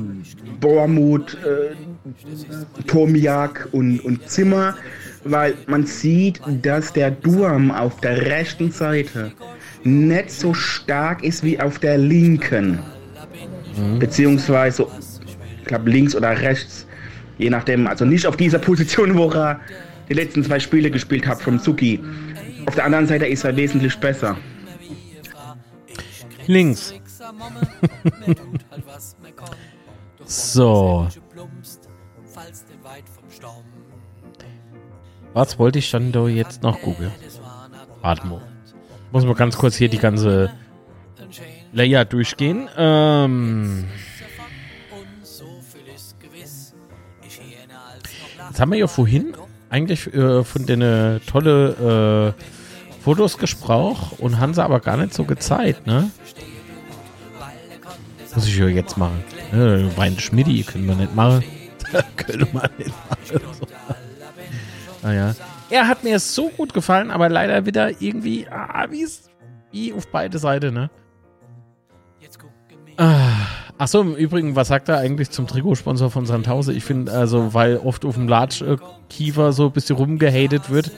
Boamut, 0.60 1.36
äh, 1.36 1.76
Tomjak 2.88 3.70
und, 3.72 4.00
und 4.00 4.30
Zimmer, 4.30 4.76
weil 5.24 5.56
man 5.68 5.86
sieht, 5.86 6.42
dass 6.62 6.94
der 6.94 7.12
Duam 7.12 7.72
auf 7.72 8.00
der 8.02 8.26
rechten 8.26 8.72
Seite 8.72 9.32
nicht 9.84 10.32
so 10.32 10.54
stark 10.54 11.24
ist 11.24 11.44
wie 11.44 11.60
auf 11.60 11.80
der 11.80 11.98
linken. 11.98 12.80
Mhm. 13.78 14.00
Beziehungsweise, 14.00 14.88
ich 15.60 15.66
glaube, 15.66 15.90
links 15.90 16.16
oder 16.16 16.40
rechts. 16.40 16.86
Je 17.38 17.50
nachdem, 17.50 17.88
also 17.88 18.06
nicht 18.06 18.28
auf 18.28 18.38
dieser 18.38 18.60
Position, 18.60 19.18
wo 19.18 19.30
er 19.32 19.60
die 20.10 20.14
letzten 20.14 20.44
zwei 20.44 20.60
Spiele 20.60 20.92
gespielt 20.92 21.28
hat 21.28 21.42
vom 21.42 21.60
Suki. 21.60 22.00
Auf 22.66 22.76
der 22.76 22.86
anderen 22.86 23.08
Seite 23.08 23.26
ist 23.26 23.44
er 23.44 23.56
wesentlich 23.56 23.96
besser. 23.98 24.38
Links. 26.48 26.94
so. 30.30 31.08
Was 35.34 35.60
wollte 35.60 35.80
ich 35.80 35.92
dann 35.92 36.12
da 36.12 36.28
jetzt 36.28 36.64
noch 36.64 36.82
googeln? 36.82 37.12
Mal. 38.02 38.42
Muss 39.12 39.26
mal 39.26 39.36
ganz 39.36 39.58
kurz 39.58 39.76
hier 39.76 39.90
die 39.90 39.98
ganze 39.98 40.52
Layer 41.72 42.06
durchgehen. 42.06 42.70
Ähm. 42.78 43.86
Jetzt 48.50 48.60
haben 48.60 48.72
wir 48.72 48.80
ja 48.80 48.88
vorhin 48.88 49.34
eigentlich 49.70 50.12
äh, 50.14 50.44
von 50.44 50.66
den 50.66 51.22
tolle 51.28 52.36
äh, 52.38 53.04
Fotos 53.04 53.38
gesprochen 53.38 54.18
und 54.20 54.40
haben 54.40 54.54
sie 54.54 54.64
aber 54.64 54.80
gar 54.80 54.98
nicht 54.98 55.14
so 55.14 55.24
gezeigt, 55.24 55.88
ne? 55.88 56.12
Muss 58.40 58.48
ich 58.48 58.58
ja 58.58 58.68
jetzt 58.68 58.96
machen. 58.96 59.22
Ne, 59.52 59.92
Wein 59.98 60.18
Schmidti 60.18 60.64
können 60.64 60.88
wir 60.88 60.96
nicht 60.96 61.14
machen. 61.14 61.44
können 62.16 62.48
wir 62.54 62.70
nicht 62.78 62.94
machen. 63.10 63.42
So. 63.52 63.68
Naja. 65.04 65.36
Er 65.70 65.90
hat 65.90 66.06
mir 66.06 66.18
so 66.20 66.48
gut 66.48 66.74
gefallen, 66.74 67.12
aber 67.12 67.28
leider 67.28 67.66
wieder 67.66 68.02
irgendwie, 68.02 68.48
ah, 68.50 68.88
wie 68.90 69.94
auf 69.94 70.08
beide 70.08 70.40
Seiten, 70.40 70.74
ne? 70.74 70.90
Ah. 72.96 73.18
Achso, 73.78 74.00
im 74.00 74.16
Übrigen, 74.16 74.56
was 74.56 74.70
sagt 74.70 74.88
er 74.88 75.00
eigentlich 75.00 75.32
zum 75.32 75.46
Trikotsponsor 75.46 76.10
von 76.10 76.26
Sandhause? 76.26 76.72
Ich 76.72 76.86
finde, 76.86 77.12
also, 77.12 77.54
weil 77.54 77.76
oft 77.76 78.06
auf 78.06 78.16
dem 78.16 78.30
Latschkiefer 78.30 79.52
so 79.52 79.66
ein 79.66 79.72
bisschen 79.74 79.98
rumgehatet 79.98 80.70
wird. 80.70 80.92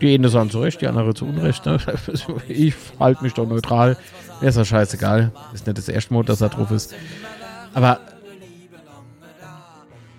Die 0.00 0.14
eine 0.14 0.30
sagen 0.30 0.48
zu 0.48 0.60
Recht, 0.60 0.80
die 0.80 0.86
andere 0.86 1.12
zu 1.12 1.26
Unrecht. 1.26 1.66
Ne? 1.66 1.76
Ich 2.48 2.74
halte 2.98 3.22
mich 3.22 3.34
doch 3.34 3.46
neutral. 3.46 3.98
Ist 4.40 4.56
das 4.56 4.68
scheißegal. 4.68 5.32
Ist 5.52 5.66
nicht 5.66 5.78
das 5.78 5.88
erste 5.88 6.14
Mal, 6.14 6.24
dass 6.24 6.40
er 6.40 6.48
drauf 6.48 6.70
ist. 6.70 6.94
Aber 7.74 8.00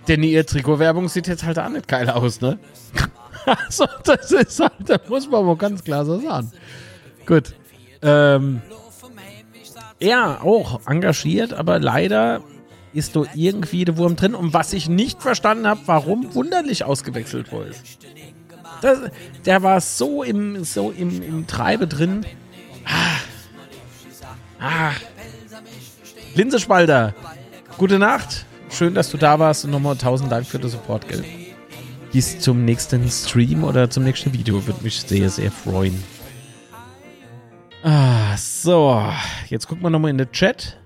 denn 0.07 0.23
ihr 0.23 0.45
Trikotwerbung 0.45 1.07
sieht 1.07 1.27
jetzt 1.27 1.43
halt 1.43 1.59
auch 1.59 1.69
nicht 1.69 1.87
geil 1.87 2.09
aus, 2.09 2.41
ne? 2.41 2.59
also, 3.45 3.85
das 4.03 4.31
ist 4.31 4.59
halt, 4.59 4.73
da 4.85 4.97
muss 5.07 5.29
man 5.29 5.45
wohl 5.45 5.57
ganz 5.57 5.83
klar 5.83 6.05
so 6.05 6.19
sagen. 6.19 6.51
Gut. 7.25 7.53
Ähm, 8.01 8.61
er 9.99 10.43
auch 10.43 10.81
engagiert, 10.87 11.53
aber 11.53 11.79
leider 11.79 12.41
ist 12.93 13.15
da 13.15 13.23
irgendwie 13.35 13.85
der 13.85 13.97
Wurm 13.97 14.15
drin. 14.15 14.33
Und 14.33 14.53
was 14.53 14.73
ich 14.73 14.89
nicht 14.89 15.21
verstanden 15.21 15.67
habe, 15.67 15.81
warum 15.85 16.33
wunderlich 16.33 16.83
ausgewechselt 16.83 17.51
wurde. 17.51 17.71
Das, 18.81 18.99
der 19.45 19.61
war 19.61 19.79
so 19.79 20.23
im, 20.23 20.63
so 20.63 20.91
im, 20.91 21.21
im 21.21 21.47
Treibe 21.47 21.87
drin. 21.87 22.25
Ah. 22.85 23.20
Ah. 24.61 24.91
Linsespalter, 26.35 27.15
gute 27.77 27.97
Nacht. 27.97 28.45
Schön, 28.69 28.93
dass 28.93 29.09
du 29.09 29.17
da 29.17 29.39
warst 29.39 29.65
und 29.65 29.71
nochmal 29.71 29.97
tausend 29.97 30.31
Dank 30.31 30.45
für 30.45 30.59
das 30.59 30.71
Support, 30.73 31.07
gell? 31.09 31.25
Bis 32.13 32.39
zum 32.39 32.63
nächsten 32.63 33.09
Stream 33.09 33.63
oder 33.63 33.89
zum 33.89 34.03
nächsten 34.03 34.31
Video. 34.31 34.65
Würde 34.65 34.83
mich 34.83 35.01
sehr, 35.01 35.29
sehr 35.29 35.51
freuen. 35.51 36.01
Ah, 37.83 38.37
so. 38.37 39.03
Jetzt 39.47 39.67
gucken 39.67 39.83
wir 39.83 39.89
nochmal 39.89 40.11
in 40.11 40.19
den 40.19 40.31
Chat. 40.31 40.77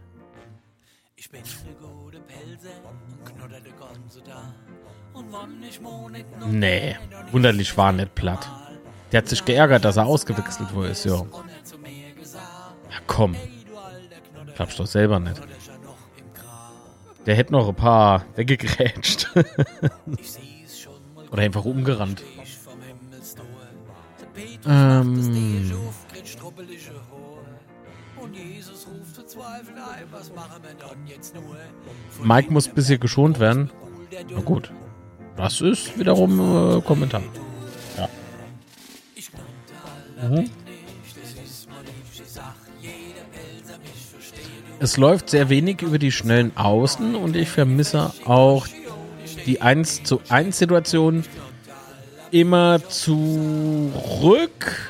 Nee, 6.48 6.96
wunderlich 7.32 7.78
war 7.78 7.92
nicht 7.92 8.16
platt. 8.16 8.50
Der 9.12 9.22
hat 9.22 9.28
sich 9.28 9.44
geärgert, 9.44 9.84
dass 9.84 9.98
er 9.98 10.06
ausgewechselt 10.06 10.74
wurde, 10.74 10.94
ja. 11.04 11.16
Ja, 11.16 13.02
komm. 13.06 13.36
Glaubst 14.56 14.80
doch 14.80 14.88
selber 14.88 15.20
nicht. 15.20 15.42
Der 17.26 17.36
hätte 17.36 17.52
noch 17.52 17.68
ein 17.68 17.76
paar 17.76 18.26
weggegrätscht. 18.36 19.30
Oder 21.32 21.42
einfach 21.42 21.66
umgerannt. 21.66 22.24
Ähm. 24.66 25.72
Mike 32.24 32.54
muss 32.54 32.68
ein 32.68 32.74
bisschen 32.76 33.00
geschont 33.00 33.40
werden. 33.40 33.70
Na 34.32 34.40
gut. 34.40 34.72
Das 35.36 35.60
ist 35.62 35.98
wiederum 36.00 36.78
äh, 36.78 36.82
Kommentar. 36.82 37.22
Ja. 37.98 38.10
Mhm. 40.30 40.50
Es 44.80 44.98
läuft 44.98 45.30
sehr 45.30 45.50
wenig 45.50 45.82
über 45.82 45.98
die 45.98 46.12
schnellen 46.12 46.56
Außen 46.56 47.16
und 47.16 47.36
ich 47.36 47.50
vermisse 47.50 48.12
auch 48.26 48.68
die 49.46 49.62
1 49.62 50.04
zu 50.04 50.22
1 50.30 50.58
Situation 50.58 51.24
immer 52.32 52.80
zurück, 52.90 53.94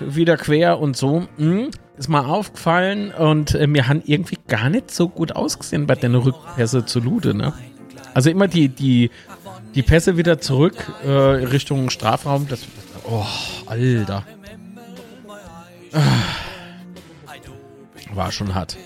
wieder 0.01 0.37
quer 0.37 0.79
und 0.79 0.97
so. 0.97 1.27
Hm, 1.37 1.69
ist 1.97 2.09
mal 2.09 2.25
aufgefallen 2.25 3.11
und 3.11 3.53
äh, 3.55 3.67
mir 3.67 3.87
haben 3.87 4.01
irgendwie 4.05 4.37
gar 4.47 4.69
nicht 4.69 4.91
so 4.91 5.07
gut 5.07 5.33
ausgesehen 5.33 5.85
bei 5.87 5.95
den 5.95 6.15
Rückpässe 6.15 6.85
zu 6.85 6.99
Lude, 6.99 7.33
ne? 7.33 7.53
Also 8.13 8.29
immer 8.29 8.47
die, 8.47 8.69
die, 8.69 9.11
die 9.75 9.83
Pässe 9.83 10.17
wieder 10.17 10.39
zurück 10.39 10.91
äh, 11.05 11.09
Richtung 11.09 11.89
Strafraum. 11.89 12.47
Das, 12.47 12.61
oh, 13.03 13.25
Alter. 13.65 14.23
War 18.13 18.31
schon 18.31 18.55
hart. 18.55 18.77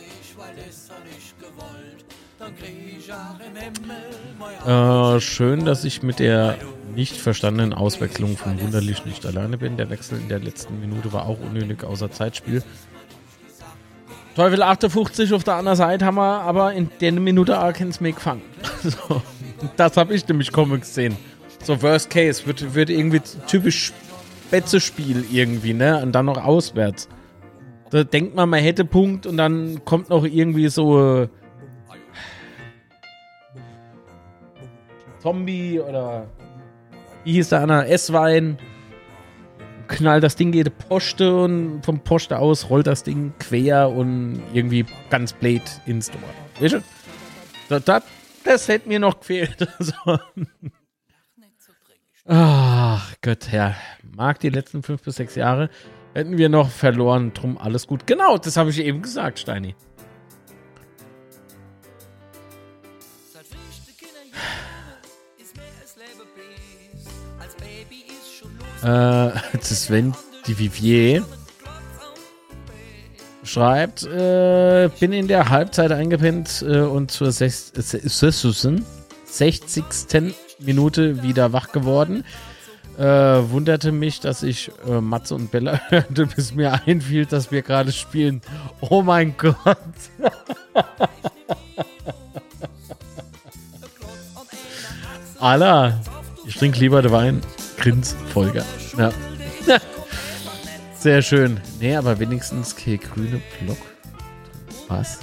Äh, 4.65 5.19
schön, 5.19 5.65
dass 5.65 5.84
ich 5.84 6.03
mit 6.03 6.19
der 6.19 6.57
nicht 6.95 7.17
verstandenen 7.17 7.73
Auswechslung 7.73 8.38
von 8.38 8.59
Wunderlich 8.61 9.05
nicht 9.05 9.26
alleine 9.26 9.57
bin. 9.57 9.77
Der 9.77 9.89
Wechsel 9.89 10.19
in 10.19 10.27
der 10.27 10.39
letzten 10.39 10.80
Minute 10.80 11.13
war 11.13 11.26
auch 11.26 11.39
unnötig 11.39 11.84
außer 11.84 12.11
Zeitspiel. 12.11 12.63
Teufel 14.35 14.61
58 14.61 15.34
auf 15.34 15.43
der 15.43 15.55
anderen 15.55 15.77
Seite 15.77 16.05
haben 16.05 16.15
wir 16.15 16.41
aber 16.41 16.73
in 16.73 16.89
der 17.01 17.11
Minute 17.13 17.53
keinen 17.73 17.91
Smeg 17.91 18.15
gefangen. 18.15 18.41
so, 18.84 19.21
das 19.76 19.97
habe 19.97 20.13
ich 20.13 20.27
nämlich 20.27 20.51
kommen 20.51 20.80
gesehen. 20.80 21.17
So 21.63 21.81
Worst 21.81 22.09
Case 22.09 22.45
wird, 22.45 22.73
wird 22.73 22.89
irgendwie 22.89 23.21
typisch 23.47 23.91
Betze-Spiel 24.51 25.26
irgendwie, 25.31 25.73
ne? 25.73 26.01
Und 26.01 26.13
dann 26.13 26.26
noch 26.26 26.43
auswärts. 26.43 27.09
Da 27.91 28.03
denkt 28.03 28.35
man, 28.35 28.49
man 28.49 28.61
hätte 28.61 28.85
Punkt 28.85 29.26
und 29.26 29.38
dann 29.38 29.84
kommt 29.84 30.09
noch 30.09 30.23
irgendwie 30.23 30.69
so 30.69 31.27
Zombie 35.20 35.80
oder 35.80 36.28
wie 37.24 37.34
hieß 37.34 37.50
der 37.50 37.62
andere? 37.62 37.88
Esswein. 37.88 38.58
Knallt 39.88 40.24
das 40.24 40.36
Ding 40.36 40.54
jede 40.54 40.70
Poste 40.70 41.36
und 41.36 41.84
vom 41.84 42.00
Poste 42.00 42.38
aus 42.38 42.70
rollt 42.70 42.88
das 42.88 43.04
Ding 43.04 43.34
quer 43.40 43.90
und 43.90 44.41
irgendwie 44.54 44.86
ganz 45.10 45.34
blöd 45.34 45.64
ins 45.88 46.12
Tor. 46.12 46.22
Weißt 46.60 46.76
du? 46.76 46.84
Das, 47.70 47.84
das, 47.86 48.04
das 48.44 48.68
hätte 48.68 48.88
mir 48.88 49.00
noch 49.00 49.20
gefehlt. 49.20 49.68
so. 49.80 49.94
Ach 52.26 53.14
Gott, 53.22 53.52
Herr. 53.52 53.76
Mag 54.16 54.40
die 54.40 54.50
letzten 54.50 54.84
fünf 54.84 55.02
bis 55.02 55.16
sechs 55.16 55.36
Jahre 55.36 55.70
hätten 56.14 56.38
wir 56.38 56.50
noch 56.50 56.70
verloren. 56.70 57.34
Drum 57.34 57.58
alles 57.58 57.88
gut. 57.88 58.08
Genau, 58.08 58.38
das 58.38 58.58
habe 58.58 58.70
ich 58.70 58.80
eben 58.80 59.02
gesagt, 59.02 59.40
Steini. 59.40 59.76
Äh, 68.84 69.31
Sven 69.61 70.14
die 70.47 70.57
Vivier 70.57 71.26
schreibt, 73.43 74.03
äh, 74.03 74.89
bin 74.99 75.11
in 75.14 75.27
der 75.27 75.49
Halbzeit 75.49 75.91
eingepennt 75.91 76.64
äh, 76.68 76.81
und 76.81 77.11
zur 77.11 77.31
60. 77.31 77.73
Minute 80.60 81.23
wieder 81.23 81.53
wach 81.53 81.72
geworden. 81.72 82.23
Äh, 82.97 83.03
wunderte 83.03 83.91
mich, 83.93 84.19
dass 84.19 84.43
ich 84.43 84.72
äh, 84.88 84.99
Matze 84.99 85.34
und 85.35 85.51
Bella 85.51 85.80
hörte, 85.89 86.26
bis 86.26 86.53
mir 86.53 86.81
einfiel, 86.85 87.26
dass 87.26 87.49
wir 87.49 87.61
gerade 87.61 87.93
spielen. 87.93 88.41
Oh 88.81 89.01
mein 89.01 89.38
Gott. 89.38 89.56
Allah, 95.39 96.01
ich 96.45 96.56
trinke 96.56 96.80
lieber 96.80 97.01
den 97.01 97.11
Wein. 97.14 97.41
Grins-Folge. 97.80 98.64
Ja. 98.97 99.11
Sehr 100.97 101.22
schön. 101.22 101.60
Nee, 101.80 101.95
aber 101.95 102.19
wenigstens 102.19 102.76
grüne 102.76 103.41
Block. 103.61 103.77
Was? 104.88 105.19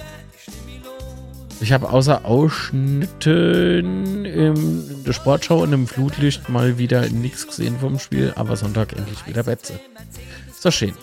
Ich 1.61 1.73
habe 1.73 1.91
außer 1.91 2.25
Ausschnitten 2.25 4.25
in 4.25 5.05
der 5.05 5.13
Sportschau 5.13 5.63
und 5.63 5.73
im 5.73 5.87
Flutlicht 5.87 6.49
mal 6.49 6.79
wieder 6.79 7.09
nichts 7.09 7.47
gesehen 7.47 7.79
vom 7.79 7.99
Spiel, 7.99 8.33
aber 8.37 8.57
Sonntag 8.57 8.95
endlich 8.95 9.27
wieder 9.27 9.43
Betze. 9.43 9.79
Doch 10.63 10.73
schön. 10.73 10.95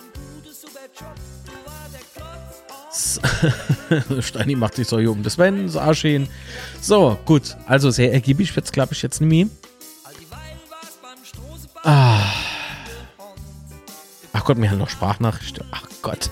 Steini 4.20 4.56
macht 4.56 4.74
sich 4.74 4.86
so 4.86 4.98
hier 4.98 5.10
um 5.10 5.22
das 5.22 5.38
Wenn, 5.38 5.68
so 5.68 5.80
schön. 5.94 6.28
So, 6.80 7.18
gut. 7.24 7.56
Also 7.66 7.90
sehr 7.90 8.12
ergiebig 8.12 8.54
wird 8.54 8.66
es, 8.66 8.72
glaube 8.72 8.92
ich, 8.92 9.02
jetzt 9.02 9.20
nicht 9.20 9.30
mehr. 9.30 9.46
Ah. 11.84 12.32
Ach 14.32 14.44
Gott, 14.44 14.56
mir 14.56 14.70
haben 14.70 14.78
noch 14.78 14.88
Sprachnachricht. 14.88 15.60
Ach 15.70 15.84
Gott. 16.00 16.30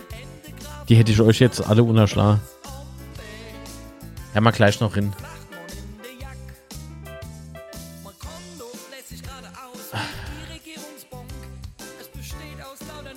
Die 0.89 0.97
hätte 0.97 1.13
ich 1.13 1.21
euch 1.21 1.41
jetzt 1.41 1.61
alle 1.61 1.85
unterschlagen. 1.85 2.41
Ja, 4.35 4.41
mal 4.41 4.51
gleich 4.51 4.81
noch 4.81 4.95
hin. 4.95 5.13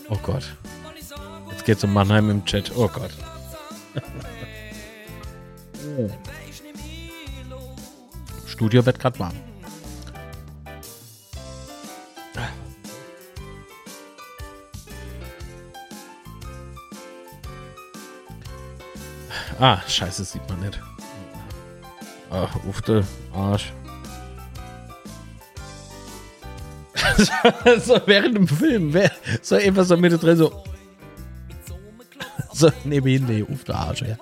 Oh 0.09 0.17
Gott. 0.21 0.55
Jetzt 1.51 1.65
geht's 1.65 1.83
um 1.83 1.93
Mannheim 1.93 2.29
im 2.29 2.45
Chat. 2.45 2.71
Oh 2.75 2.89
Gott. 2.89 3.11
Studio 8.45 8.85
wird 8.85 8.99
gerade 8.99 9.17
warm. 9.19 9.44
Ah, 19.59 19.79
scheiße, 19.87 20.23
sieht 20.23 20.47
man 20.49 20.59
nicht. 20.59 20.79
Ach, 22.29 22.55
ufte, 22.67 23.05
Arsch. 23.33 23.71
so 27.85 27.99
während 28.05 28.35
dem 28.35 28.47
Film, 28.47 28.93
wer, 28.93 29.11
so 29.41 29.55
etwas 29.55 29.89
so 29.89 29.97
mit 29.97 30.21
drin, 30.21 30.37
so. 30.37 30.63
So, 32.53 32.71
neben 32.83 33.07
hin, 33.07 33.25
nee, 33.27 33.43
ufte 33.43 33.75
Arsch, 33.75 34.01
ja. 34.01 34.17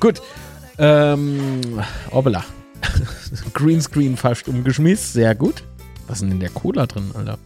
Gut. 0.00 0.22
Ähm, 0.78 1.82
Obela. 2.10 2.44
Greenscreen 3.52 4.16
fast 4.16 4.48
umgeschmissen, 4.48 5.12
sehr 5.12 5.34
gut. 5.34 5.62
Was 6.06 6.16
ist 6.16 6.22
denn 6.22 6.32
in 6.32 6.40
der 6.40 6.50
Cola 6.50 6.86
drin, 6.86 7.10
Alter? 7.14 7.38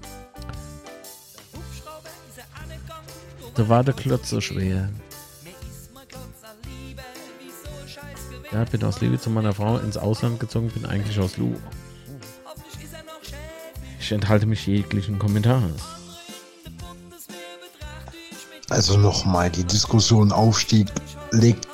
Da 3.54 3.68
war 3.68 3.84
der 3.84 3.94
Klotz 3.94 4.30
so 4.30 4.40
schwer. 4.40 4.88
Ja, 8.52 8.64
bin 8.64 8.84
aus 8.84 9.00
Liebe 9.00 9.18
zu 9.18 9.30
meiner 9.30 9.54
Frau 9.54 9.78
ins 9.78 9.96
Ausland 9.96 10.38
gezogen, 10.38 10.70
bin 10.70 10.84
eigentlich 10.84 11.18
aus 11.18 11.38
Lu. 11.38 11.54
Ich 13.98 14.12
enthalte 14.12 14.46
mich 14.46 14.66
jeglichen 14.66 15.18
Kommentars. 15.18 15.80
Also 18.68 18.98
nochmal, 18.98 19.50
die 19.50 19.64
Diskussion 19.64 20.32
Aufstieg 20.32 20.88
legt, 21.30 21.66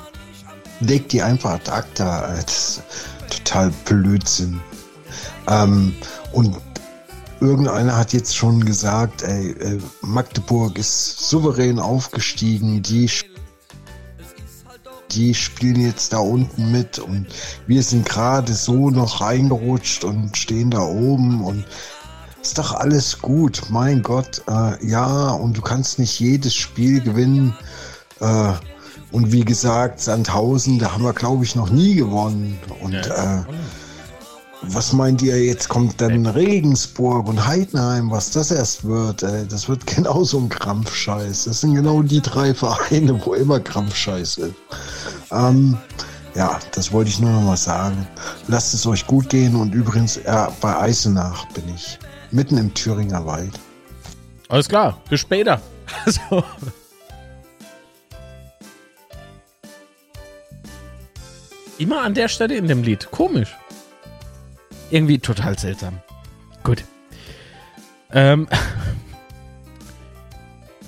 legt 0.80 1.12
die 1.12 1.22
einfach 1.22 1.52
ad 1.52 1.70
acta 1.70 2.20
als 2.20 2.80
total 3.28 3.72
Blödsinn. 3.84 4.60
Ähm, 5.48 5.94
und 6.32 6.56
irgendeiner 7.40 7.96
hat 7.96 8.12
jetzt 8.12 8.36
schon 8.36 8.64
gesagt, 8.64 9.22
ey, 9.22 9.50
äh, 9.52 9.78
Magdeburg 10.02 10.78
ist 10.78 11.28
souverän 11.28 11.78
aufgestiegen, 11.78 12.82
die 12.82 13.09
die 15.10 15.35
spielen 15.35 15.80
jetzt 15.80 16.12
da 16.12 16.18
unten 16.18 16.70
mit 16.70 16.98
und 16.98 17.26
wir 17.66 17.82
sind 17.82 18.09
gerade 18.09 18.52
so 18.52 18.90
noch 18.90 19.20
reingerutscht 19.20 20.05
und 20.05 20.36
stehen 20.36 20.70
da 20.70 20.80
oben 20.80 21.43
und 21.43 21.64
ist 22.43 22.59
doch 22.59 22.72
alles 22.74 23.18
gut, 23.18 23.62
mein 23.68 24.02
Gott, 24.02 24.43
äh, 24.48 24.86
ja, 24.86 25.30
und 25.30 25.56
du 25.56 25.62
kannst 25.62 25.98
nicht 25.98 26.18
jedes 26.20 26.55
Spiel 26.55 27.01
gewinnen. 27.01 27.55
Äh, 28.20 28.52
und 29.10 29.32
wie 29.32 29.44
gesagt, 29.44 30.01
Sandhausen, 30.01 30.78
da 30.78 30.93
haben 30.93 31.02
wir, 31.02 31.14
glaube 31.14 31.44
ich, 31.44 31.55
noch 31.55 31.70
nie 31.70 31.94
gewonnen. 31.94 32.59
Und 32.80 32.94
äh, 32.94 33.43
was 34.62 34.93
meint 34.93 35.22
ihr, 35.22 35.44
jetzt 35.44 35.68
kommt 35.68 36.01
dann 36.01 36.26
Regensburg 36.26 37.28
und 37.28 37.47
Heidenheim, 37.47 38.10
was 38.10 38.30
das 38.30 38.51
erst 38.51 38.85
wird? 38.85 39.22
Ey, 39.22 39.47
das 39.47 39.68
wird 39.68 39.86
genauso 39.94 40.39
ein 40.39 40.48
Krampfscheiß. 40.48 41.44
Das 41.44 41.60
sind 41.60 41.74
genau 41.74 42.02
die 42.02 42.20
drei 42.20 42.55
Vereine, 42.55 43.24
wo 43.24 43.35
immer 43.35 43.60
Krampfscheiß 43.60 44.39
ist. 44.39 44.55
Ähm, 45.30 45.78
ja, 46.35 46.59
das 46.72 46.93
wollte 46.93 47.10
ich 47.10 47.20
nur 47.20 47.30
noch 47.30 47.43
mal 47.43 47.56
sagen. 47.56 48.06
Lasst 48.48 48.74
es 48.74 48.86
euch 48.86 49.06
gut 49.06 49.28
gehen 49.28 49.55
und 49.55 49.74
übrigens, 49.74 50.20
ja, 50.24 50.52
bei 50.60 50.76
Eisenach 50.76 51.47
bin 51.52 51.64
ich. 51.74 51.98
Mitten 52.30 52.59
im 52.59 52.74
Thüringer 52.74 53.24
Wald. 53.24 53.59
Alles 54.48 54.68
klar, 54.68 55.01
bis 55.09 55.20
später. 55.20 55.60
Also. 56.05 56.44
Immer 61.78 62.02
an 62.02 62.12
der 62.12 62.28
Stelle 62.28 62.56
in 62.56 62.68
dem 62.68 62.82
Lied. 62.82 63.10
Komisch. 63.10 63.56
Irgendwie 64.90 65.19
total 65.19 65.59
seltsam. 65.59 65.98
Gut. 66.62 66.85
Ähm. 68.12 68.48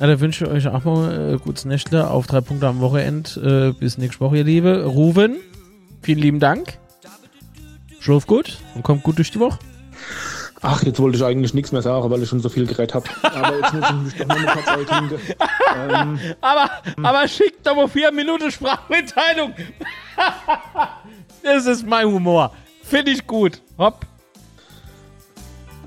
Na, 0.01 0.07
da 0.07 0.19
wünsche 0.19 0.45
ich 0.47 0.51
euch 0.51 0.67
auch 0.69 0.85
mal 0.85 1.35
äh, 1.35 1.39
gutes 1.39 1.67
Nächtle 1.67 2.09
auf 2.09 2.27
drei 2.27 2.41
Punkte 2.41 2.67
am 2.67 2.81
Wochenende. 2.81 3.75
Äh, 3.77 3.79
bis 3.79 3.99
nächste 3.99 4.21
Woche, 4.21 4.39
ihr 4.39 4.45
Liebe. 4.45 4.85
Ruven, 4.85 5.37
vielen 6.01 6.21
lieben 6.21 6.41
Dank. 6.41 6.79
Schlaf 8.01 8.27
gut 8.27 8.57
und 8.75 8.83
kommt 8.83 9.03
gut 9.03 9.19
durch 9.19 9.31
die 9.31 9.41
Woche. 9.41 9.59
Ach, 10.63 10.83
jetzt 10.83 11.01
wollte 11.01 11.17
ich 11.17 11.25
eigentlich 11.25 11.55
nichts 11.55 11.73
mehr 11.73 11.81
sagen, 11.83 12.11
weil 12.11 12.23
ich 12.23 12.29
schon 12.29 12.41
so 12.41 12.49
viel 12.49 12.67
geredet 12.67 12.95
habe. 12.95 13.07
Aber 13.23 13.57
jetzt 13.57 13.73
muss 13.73 14.13
ich 14.13 14.19
mich 14.19 14.29
doch 14.29 14.65
Katze 14.65 14.87
trinken. 14.87 15.21
Ähm, 15.77 16.19
Aber, 16.41 16.71
aber 17.03 17.29
schickt 17.29 17.67
doch 17.67 17.77
mal 17.77 17.89
vier 17.89 18.13
Minuten 18.13 18.51
Sprachmitteilung. 18.51 19.55
das 21.43 21.67
ist 21.67 21.87
mein 21.87 22.07
Humor. 22.07 22.53
Finde 22.91 23.13
ich 23.13 23.25
gut. 23.25 23.63
Hopp. 23.79 24.05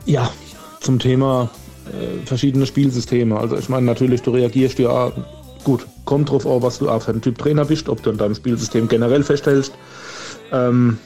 ja, 0.05 0.31
zum 0.80 0.99
Thema 0.99 1.49
äh, 1.88 2.25
verschiedene 2.25 2.65
Spielsysteme. 2.65 3.38
Also 3.38 3.57
ich 3.57 3.67
meine, 3.67 3.85
natürlich, 3.85 4.21
du 4.21 4.31
reagierst 4.31 4.80
ja 4.80 5.11
gut, 5.65 5.85
kommt 6.05 6.30
drauf 6.30 6.47
an, 6.47 6.61
was 6.61 6.80
du 6.80 6.89
auch 6.89 7.01
für 7.01 7.11
ein 7.11 7.21
Typ 7.21 7.38
Trainer 7.38 7.65
bist, 7.65 7.89
ob 7.89 8.01
du 8.03 8.09
in 8.09 8.17
deinem 8.17 8.35
Spielsystem 8.35 8.88
generell 8.88 9.21
festhältst. 9.21 9.73
Ähm, 10.53 10.97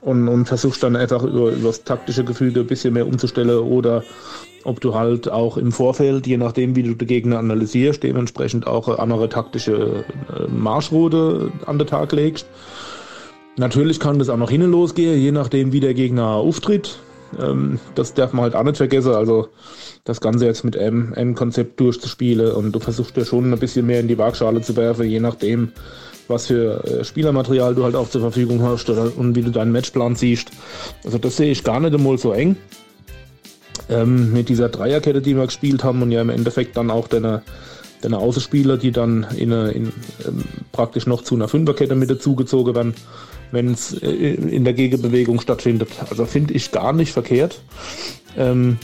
und, 0.00 0.26
und 0.26 0.46
versuchst 0.46 0.82
dann 0.82 0.96
einfach 0.96 1.22
über, 1.22 1.50
über 1.50 1.68
das 1.68 1.84
taktische 1.84 2.24
Gefüge 2.24 2.60
ein 2.60 2.66
bisschen 2.66 2.94
mehr 2.94 3.06
umzustellen 3.06 3.56
oder 3.56 4.02
ob 4.64 4.80
du 4.80 4.96
halt 4.96 5.30
auch 5.30 5.56
im 5.56 5.70
Vorfeld, 5.70 6.26
je 6.26 6.38
nachdem 6.38 6.74
wie 6.74 6.82
du 6.82 6.94
den 6.94 7.06
Gegner 7.06 7.38
analysierst, 7.38 8.02
dementsprechend 8.02 8.66
auch 8.66 8.88
eine 8.88 8.98
andere 8.98 9.28
taktische 9.28 10.04
äh, 10.36 10.48
Marschroute 10.48 11.52
an 11.66 11.78
den 11.78 11.86
Tag 11.86 12.10
legst. 12.10 12.46
Natürlich 13.56 14.00
kann 14.00 14.18
das 14.18 14.28
auch 14.28 14.36
noch 14.36 14.50
hinten 14.50 14.70
losgehen, 14.70 15.18
je 15.18 15.30
nachdem 15.30 15.72
wie 15.72 15.80
der 15.80 15.94
Gegner 15.94 16.26
auftritt. 16.26 16.98
Ähm, 17.40 17.78
das 17.94 18.14
darf 18.14 18.32
man 18.32 18.42
halt 18.42 18.56
auch 18.56 18.64
nicht 18.64 18.76
vergessen. 18.76 19.12
Also 19.12 19.48
das 20.04 20.20
Ganze 20.20 20.46
jetzt 20.46 20.64
mit 20.64 20.76
M-Konzept 20.76 21.80
durchzuspielen 21.80 22.52
und 22.52 22.72
du 22.72 22.80
versuchst 22.80 23.16
ja 23.16 23.24
schon 23.24 23.52
ein 23.52 23.58
bisschen 23.58 23.86
mehr 23.86 24.00
in 24.00 24.08
die 24.08 24.18
Waagschale 24.18 24.60
zu 24.60 24.76
werfen, 24.76 25.06
je 25.06 25.20
nachdem, 25.20 25.72
was 26.28 26.46
für 26.46 26.84
äh, 26.84 27.04
Spielermaterial 27.04 27.74
du 27.74 27.84
halt 27.84 27.94
auch 27.94 28.08
zur 28.10 28.20
Verfügung 28.20 28.62
hast 28.62 28.90
oder, 28.90 29.12
und 29.16 29.34
wie 29.34 29.42
du 29.42 29.50
deinen 29.50 29.72
Matchplan 29.72 30.16
siehst. 30.16 30.50
Also 31.04 31.18
das 31.18 31.36
sehe 31.36 31.50
ich 31.50 31.64
gar 31.64 31.80
nicht 31.80 31.94
einmal 31.94 32.18
so 32.18 32.32
eng. 32.32 32.56
Ähm, 33.88 34.32
mit 34.32 34.48
dieser 34.48 34.70
Dreierkette, 34.70 35.20
die 35.20 35.36
wir 35.36 35.44
gespielt 35.44 35.84
haben 35.84 36.00
und 36.00 36.10
ja 36.10 36.22
im 36.22 36.30
Endeffekt 36.30 36.76
dann 36.76 36.90
auch 36.90 37.06
deine, 37.06 37.42
deine 38.00 38.18
Außenspieler, 38.18 38.78
die 38.78 38.92
dann 38.92 39.26
in, 39.36 39.52
eine, 39.52 39.72
in 39.72 39.92
ähm, 40.26 40.44
praktisch 40.72 41.06
noch 41.06 41.22
zu 41.22 41.34
einer 41.34 41.48
Fünferkette 41.48 41.94
mit 41.94 42.08
dazugezogen 42.08 42.74
werden, 42.74 42.94
wenn 43.54 43.72
es 43.72 43.94
äh, 44.02 44.34
in 44.34 44.64
der 44.64 44.74
Gegenbewegung 44.74 45.40
stattfindet. 45.40 45.88
Also 46.10 46.26
finde 46.26 46.54
ich 46.54 46.70
gar 46.72 46.92
nicht 46.92 47.12
verkehrt. 47.12 47.62
Ähm, 48.36 48.78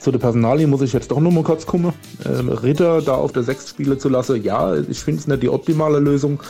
zu 0.00 0.10
der 0.10 0.18
Personalie 0.18 0.66
muss 0.66 0.82
ich 0.82 0.92
jetzt 0.92 1.10
doch 1.10 1.20
noch 1.20 1.30
mal 1.30 1.44
kurz 1.44 1.64
kommen. 1.64 1.94
Ähm, 2.26 2.48
Ritter 2.48 3.00
da 3.00 3.14
auf 3.14 3.32
der 3.32 3.42
6 3.42 3.70
spielen 3.70 3.98
zu 3.98 4.08
lassen, 4.08 4.42
ja, 4.42 4.76
ich 4.76 4.98
finde 4.98 5.20
es 5.20 5.26
nicht 5.26 5.42
die 5.42 5.48
optimale 5.48 5.98
Lösung. 5.98 6.40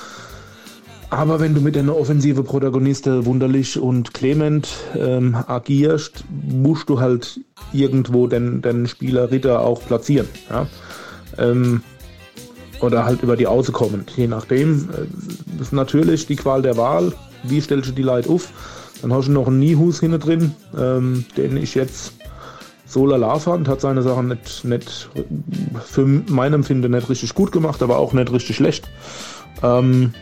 Aber 1.11 1.39
wenn 1.39 1.55
du 1.55 1.61
mit 1.61 1.77
einer 1.77 1.97
offensive 1.97 2.43
Protagoniste 2.43 3.25
Wunderlich 3.27 3.79
und 3.79 4.13
Clement 4.15 4.69
ähm, 4.99 5.37
agierst, 5.47 6.25
musst 6.51 6.89
du 6.89 6.99
halt 6.99 7.39
irgendwo 7.73 8.27
den, 8.27 8.63
den 8.63 8.89
Spieler 8.89 9.31
Ritter 9.31 9.61
auch 9.61 9.81
platzieren. 9.87 10.27
Ja? 10.51 10.67
Ähm, 11.39 11.83
oder 12.85 13.05
halt 13.05 13.23
über 13.23 13.37
die 13.37 13.47
Außen 13.47 13.73
kommen. 13.73 14.05
Je 14.17 14.27
nachdem. 14.27 14.89
äh, 14.91 15.61
ist 15.61 15.73
natürlich 15.73 16.27
die 16.27 16.37
Qual 16.37 16.63
der 16.63 16.77
Wahl. 16.77 17.13
Wie 17.43 17.61
stellst 17.61 17.91
du 17.91 17.93
die 17.93 18.03
Leute 18.03 18.31
auf? 18.31 18.49
Dann 19.03 19.13
hast 19.13 19.29
du 19.29 19.33
noch 19.33 19.47
einen 19.47 19.59
Nihus 19.59 20.01
hinten 20.01 20.21
drin, 20.21 20.55
ähm, 20.79 21.25
den 21.37 21.57
ich 21.57 21.75
jetzt 21.75 22.13
so 22.87 23.07
lala 23.07 23.39
fand, 23.39 23.69
hat 23.69 23.81
seine 23.81 24.03
Sachen 24.03 24.29
nicht, 24.29 24.65
nicht 24.65 25.11
für 25.85 26.07
mein 26.07 26.53
Empfinden 26.53 26.93
nicht 26.93 27.11
richtig 27.11 27.35
gut 27.35 27.51
gemacht, 27.53 27.83
aber 27.83 27.99
auch 27.99 28.13
nicht 28.13 28.33
richtig 28.33 28.57
schlecht. 28.57 28.89
Ähm, 29.63 30.15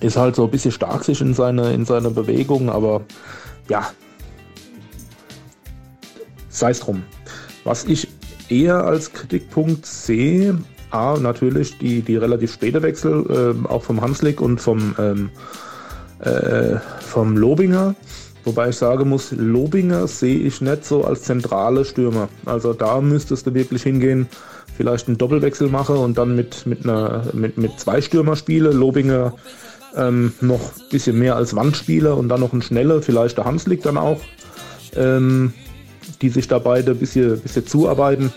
ist 0.00 0.16
halt 0.16 0.36
so 0.36 0.44
ein 0.44 0.50
bisschen 0.50 0.72
stark 0.72 1.04
sich 1.04 1.20
in 1.20 1.34
seine, 1.34 1.72
in 1.72 1.84
seine 1.84 2.10
Bewegung, 2.10 2.70
aber 2.70 3.02
ja, 3.68 3.90
sei 6.48 6.70
es 6.70 6.80
drum. 6.80 7.02
Was 7.64 7.84
ich 7.84 8.08
eher 8.48 8.84
als 8.84 9.12
Kritikpunkt 9.12 9.86
sehe, 9.86 10.58
A, 10.92 11.18
natürlich 11.18 11.78
die, 11.78 12.02
die 12.02 12.16
relativ 12.16 12.52
späte 12.52 12.82
Wechsel, 12.82 13.24
ähm, 13.30 13.66
auch 13.66 13.82
vom 13.82 14.00
Hanslik 14.00 14.40
und 14.40 14.60
vom, 14.60 14.94
ähm, 14.98 15.30
äh, 16.20 16.76
vom 17.00 17.36
Lobinger. 17.36 17.94
Wobei 18.44 18.70
ich 18.70 18.76
sagen 18.76 19.08
muss, 19.08 19.32
Lobinger 19.32 20.06
sehe 20.08 20.38
ich 20.38 20.60
nicht 20.60 20.84
so 20.84 21.04
als 21.04 21.22
zentrale 21.22 21.84
Stürmer. 21.84 22.28
Also 22.44 22.72
da 22.72 23.00
müsstest 23.00 23.46
du 23.46 23.54
wirklich 23.54 23.84
hingehen, 23.84 24.26
vielleicht 24.76 25.06
einen 25.06 25.18
Doppelwechsel 25.18 25.68
machen 25.68 25.96
und 25.96 26.18
dann 26.18 26.34
mit, 26.34 26.66
mit, 26.66 26.84
einer, 26.84 27.24
mit, 27.32 27.56
mit 27.56 27.78
zwei 27.78 28.00
Stürmer 28.00 28.36
spiele. 28.36 28.70
Lobinger 28.70 29.34
ähm, 29.96 30.32
noch 30.40 30.60
ein 30.60 30.88
bisschen 30.90 31.18
mehr 31.18 31.36
als 31.36 31.54
Wandspieler 31.54 32.16
und 32.16 32.28
dann 32.28 32.40
noch 32.40 32.52
ein 32.52 32.62
schneller, 32.62 33.02
vielleicht 33.02 33.38
der 33.38 33.44
Hanslik 33.44 33.82
dann 33.82 33.96
auch, 33.96 34.20
ähm, 34.96 35.52
die 36.20 36.28
sich 36.28 36.48
da 36.48 36.58
beide 36.58 36.92
ein 36.92 36.98
bisschen, 36.98 37.40
bisschen 37.40 37.66
zuarbeiten. 37.66 38.32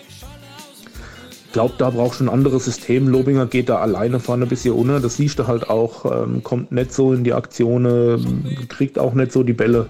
Glaube, 1.56 1.76
da 1.78 1.90
braucht 1.90 2.18
schon 2.18 2.28
ein 2.28 2.34
anderes 2.34 2.66
System. 2.66 3.08
Lobinger 3.08 3.46
geht 3.46 3.70
da 3.70 3.78
alleine 3.78 4.20
vorne 4.20 4.46
ein 4.46 4.50
bisschen 4.50 4.74
unter. 4.74 5.00
Das 5.00 5.16
siehst 5.16 5.40
du 5.40 5.48
halt 5.48 5.70
auch. 5.70 6.04
Ähm, 6.04 6.44
kommt 6.44 6.74
nicht 6.74 6.94
so 6.94 7.14
in 7.14 7.24
die 7.24 7.32
Aktionen, 7.32 8.68
kriegt 8.68 9.00
auch 9.00 9.14
nicht 9.14 9.32
so 9.32 9.42
die 9.42 9.54
Bälle. 9.54 9.88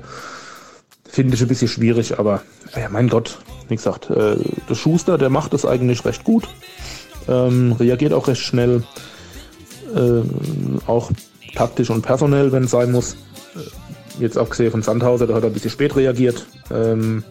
Finde 1.05 1.33
ich 1.33 1.41
ein 1.41 1.47
bisschen 1.47 1.67
schwierig, 1.67 2.19
aber 2.19 2.43
ja, 2.75 2.87
mein 2.89 3.09
Gott, 3.09 3.39
wie 3.67 3.75
gesagt, 3.75 4.11
äh, 4.11 4.35
der 4.69 4.75
Schuster, 4.75 5.17
der 5.17 5.31
macht 5.31 5.53
das 5.53 5.65
eigentlich 5.65 6.05
recht 6.05 6.23
gut. 6.23 6.47
Ähm, 7.27 7.71
reagiert 7.79 8.13
auch 8.13 8.27
recht 8.27 8.41
schnell. 8.41 8.83
Äh, 9.95 10.21
auch 10.85 11.09
taktisch 11.55 11.89
und 11.89 12.03
personell, 12.03 12.51
wenn 12.51 12.65
es 12.65 12.71
sein 12.71 12.91
muss. 12.91 13.13
Äh, 13.55 14.21
jetzt 14.21 14.37
abgesehen 14.37 14.69
von 14.69 14.83
Sandhauser, 14.83 15.25
der 15.25 15.35
hat 15.35 15.45
ein 15.45 15.53
bisschen 15.53 15.71
spät 15.71 15.95
reagiert. 15.95 16.45
Ähm, 16.71 17.23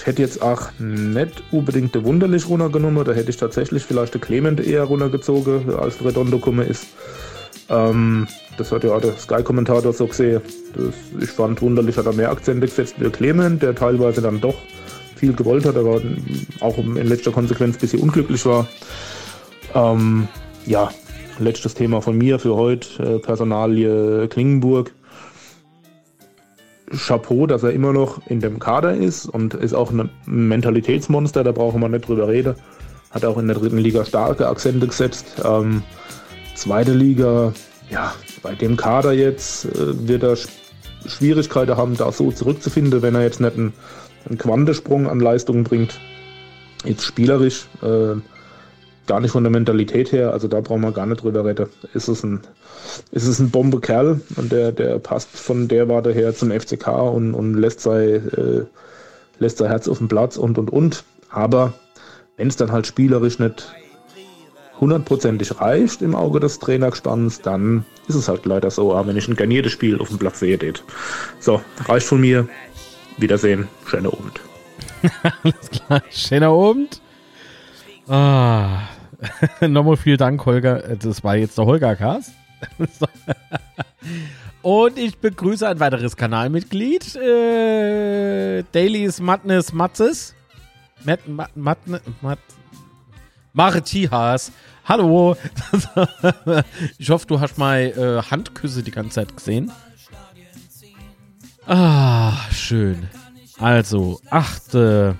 ich 0.00 0.06
hätte 0.06 0.22
jetzt 0.22 0.40
auch 0.40 0.70
nicht 0.78 1.42
unbedingt 1.50 1.94
der 1.94 2.04
Wunderlich 2.04 2.48
runtergenommen, 2.48 3.04
da 3.04 3.12
hätte 3.12 3.28
ich 3.28 3.36
tatsächlich 3.36 3.84
vielleicht 3.84 4.14
der 4.14 4.20
Clement 4.22 4.58
eher 4.58 4.84
runtergezogen, 4.84 5.74
als 5.74 6.02
Redondo 6.02 6.38
gekommen 6.38 6.66
ist. 6.66 6.86
Ähm, 7.68 8.26
das 8.56 8.72
hat 8.72 8.82
ja 8.82 8.92
auch 8.92 9.00
der 9.02 9.12
Sky-Kommentator 9.18 9.92
so 9.92 10.06
gesehen. 10.06 10.40
Das, 10.74 10.94
ich 11.22 11.28
fand 11.28 11.60
Wunderlich 11.60 11.98
hat 11.98 12.06
er 12.06 12.14
mehr 12.14 12.30
Akzente 12.30 12.66
gesetzt 12.66 12.94
wie 12.96 13.10
Clement, 13.10 13.62
der 13.62 13.74
teilweise 13.74 14.22
dann 14.22 14.40
doch 14.40 14.54
viel 15.16 15.34
gewollt 15.34 15.66
hat, 15.66 15.76
aber 15.76 16.00
auch 16.60 16.78
in 16.78 16.94
letzter 17.06 17.30
Konsequenz 17.30 17.76
ein 17.76 17.80
bisschen 17.80 18.00
unglücklich 18.00 18.46
war. 18.46 18.66
Ähm, 19.74 20.28
ja, 20.64 20.88
letztes 21.38 21.74
Thema 21.74 22.00
von 22.00 22.16
mir 22.16 22.38
für 22.38 22.56
heute, 22.56 23.02
äh, 23.02 23.18
Personalie 23.18 24.28
Klingenburg. 24.28 24.94
Chapeau, 26.96 27.46
dass 27.46 27.62
er 27.62 27.70
immer 27.70 27.92
noch 27.92 28.20
in 28.26 28.40
dem 28.40 28.58
Kader 28.58 28.94
ist 28.94 29.26
und 29.26 29.54
ist 29.54 29.74
auch 29.74 29.90
ein 29.90 30.10
Mentalitätsmonster, 30.26 31.44
da 31.44 31.52
brauchen 31.52 31.80
wir 31.80 31.88
nicht 31.88 32.08
drüber 32.08 32.28
reden. 32.28 32.54
Hat 33.10 33.24
auch 33.24 33.38
in 33.38 33.46
der 33.46 33.56
dritten 33.56 33.78
Liga 33.78 34.04
starke 34.04 34.48
Akzente 34.48 34.86
gesetzt. 34.86 35.42
Ähm, 35.44 35.82
zweite 36.54 36.92
Liga, 36.92 37.52
ja, 37.90 38.12
bei 38.42 38.54
dem 38.54 38.76
Kader 38.76 39.12
jetzt 39.12 39.66
äh, 39.66 40.08
wird 40.08 40.22
er 40.22 40.36
Schwierigkeiten 41.06 41.76
haben, 41.76 41.96
da 41.96 42.12
so 42.12 42.30
zurückzufinden, 42.30 43.02
wenn 43.02 43.14
er 43.14 43.22
jetzt 43.22 43.40
nicht 43.40 43.56
einen, 43.56 43.72
einen 44.28 44.38
Quantensprung 44.38 45.08
an 45.08 45.20
Leistungen 45.20 45.64
bringt. 45.64 45.98
Jetzt 46.84 47.04
spielerisch. 47.04 47.66
Äh, 47.82 48.16
gar 49.06 49.20
nicht 49.20 49.32
von 49.32 49.42
der 49.42 49.50
Mentalität 49.50 50.12
her, 50.12 50.32
also 50.32 50.48
da 50.48 50.60
brauchen 50.60 50.82
wir 50.82 50.92
gar 50.92 51.06
nicht 51.06 51.22
drüber 51.22 51.44
reden. 51.44 51.66
Ist 51.94 52.08
es 52.08 52.22
ein, 52.22 52.40
ist 53.10 53.26
es 53.26 53.38
ein 53.38 53.50
Bombe-Kerl 53.50 54.20
und 54.36 54.52
der, 54.52 54.72
der 54.72 54.98
passt 54.98 55.30
von 55.30 55.68
der 55.68 55.88
Warte 55.88 56.12
her 56.12 56.34
zum 56.34 56.50
FCK 56.50 56.88
und, 56.88 57.34
und 57.34 57.54
lässt, 57.54 57.80
sein, 57.80 58.28
äh, 58.28 58.64
lässt 59.38 59.58
sein 59.58 59.68
Herz 59.68 59.88
auf 59.88 59.98
dem 59.98 60.08
Platz 60.08 60.36
und 60.36 60.58
und 60.58 60.70
und. 60.70 61.04
Aber 61.30 61.72
wenn 62.36 62.48
es 62.48 62.56
dann 62.56 62.72
halt 62.72 62.86
spielerisch 62.86 63.38
nicht 63.38 63.74
hundertprozentig 64.80 65.60
reicht 65.60 66.02
im 66.02 66.14
Auge 66.14 66.40
des 66.40 66.58
Trainerspanns, 66.58 67.42
dann 67.42 67.84
ist 68.08 68.14
es 68.14 68.28
halt 68.28 68.46
leider 68.46 68.70
so, 68.70 68.98
wenn 69.06 69.16
ich 69.16 69.28
ein 69.28 69.36
garniertes 69.36 69.72
Spiel 69.72 70.00
auf 70.00 70.08
dem 70.08 70.18
Platz 70.18 70.40
sehe. 70.40 70.56
Geht. 70.56 70.82
So, 71.38 71.60
reicht 71.86 72.06
von 72.06 72.20
mir. 72.20 72.48
Wiedersehen. 73.18 73.68
Schöner 73.86 74.12
Abend. 74.12 74.40
Alles 75.42 75.70
klar. 75.70 76.02
Schöner 76.10 76.48
Abend. 76.48 77.02
Ah, 78.10 78.88
Nochmal 79.60 79.96
vielen 79.96 80.18
Dank, 80.18 80.44
Holger. 80.44 80.96
Das 80.96 81.22
war 81.22 81.36
jetzt 81.36 81.56
der 81.56 81.64
Holger 81.64 81.94
Cast. 81.94 82.32
Und 84.62 84.98
ich 84.98 85.16
begrüße 85.18 85.68
ein 85.68 85.78
weiteres 85.78 86.16
Kanalmitglied. 86.16 87.14
Äh, 87.14 88.64
Daily's 88.72 89.20
Madness 89.20 89.72
Matzes. 89.72 90.34
Matt, 91.04 91.28
Matt, 91.28 91.56
Matt, 91.56 91.78
Matt, 92.20 92.40
Martias. 93.52 94.50
Hallo. 94.86 95.36
ich 96.98 97.10
hoffe, 97.10 97.26
du 97.28 97.38
hast 97.38 97.58
mal 97.58 97.78
äh, 97.78 98.28
Handküsse 98.28 98.82
die 98.82 98.90
ganze 98.90 99.12
Zeit 99.12 99.36
gesehen. 99.36 99.70
Ah, 101.64 102.32
schön. 102.50 103.08
Also, 103.60 104.20
achte 104.30 105.14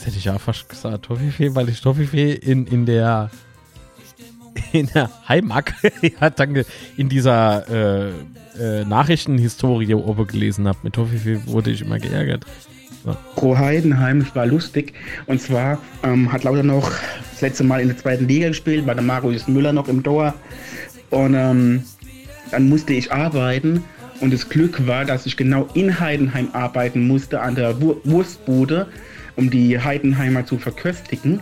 jetzt 0.00 0.06
hätte 0.06 0.18
ich 0.18 0.24
ja 0.24 0.38
fast 0.38 0.66
gesagt 0.66 1.04
Toffifee, 1.04 1.54
weil 1.54 1.68
ich 1.68 1.82
Toffifee 1.82 2.32
in, 2.32 2.66
in 2.66 2.86
der 2.86 3.30
in 4.72 4.86
der 4.86 5.10
Heimat, 5.28 5.74
ja, 6.20 6.30
danke, 6.30 6.64
in 6.96 7.10
dieser 7.10 7.68
äh, 7.68 8.10
äh, 8.58 8.84
Nachrichtenhistorie 8.86 9.92
oben 9.94 10.26
gelesen 10.26 10.66
habe. 10.66 10.78
Mit 10.82 10.94
Toffifee 10.94 11.46
wurde 11.46 11.70
ich 11.70 11.82
immer 11.82 11.98
geärgert. 11.98 12.46
So. 13.04 13.14
Pro 13.36 13.58
Heidenheim 13.58 14.26
war 14.34 14.46
lustig. 14.46 14.94
Und 15.26 15.40
zwar 15.40 15.78
ähm, 16.02 16.32
hat 16.32 16.44
Lauter 16.44 16.62
noch 16.62 16.90
das 17.32 17.42
letzte 17.42 17.64
Mal 17.64 17.82
in 17.82 17.88
der 17.88 17.98
zweiten 17.98 18.26
Liga 18.26 18.48
gespielt, 18.48 18.86
war 18.86 18.94
der 18.94 19.04
Marius 19.04 19.48
Müller 19.48 19.74
noch 19.74 19.88
im 19.88 20.02
Tor. 20.02 20.34
Und 21.10 21.34
ähm, 21.34 21.84
dann 22.50 22.68
musste 22.70 22.94
ich 22.94 23.12
arbeiten. 23.12 23.84
Und 24.20 24.32
das 24.32 24.48
Glück 24.48 24.86
war, 24.86 25.04
dass 25.04 25.26
ich 25.26 25.36
genau 25.36 25.68
in 25.74 26.00
Heidenheim 26.00 26.48
arbeiten 26.52 27.06
musste, 27.06 27.40
an 27.40 27.54
der 27.54 27.80
Wurstbude 27.80 28.86
um 29.40 29.50
die 29.50 29.80
Heidenheimer 29.80 30.44
zu 30.44 30.58
verköstigen. 30.58 31.40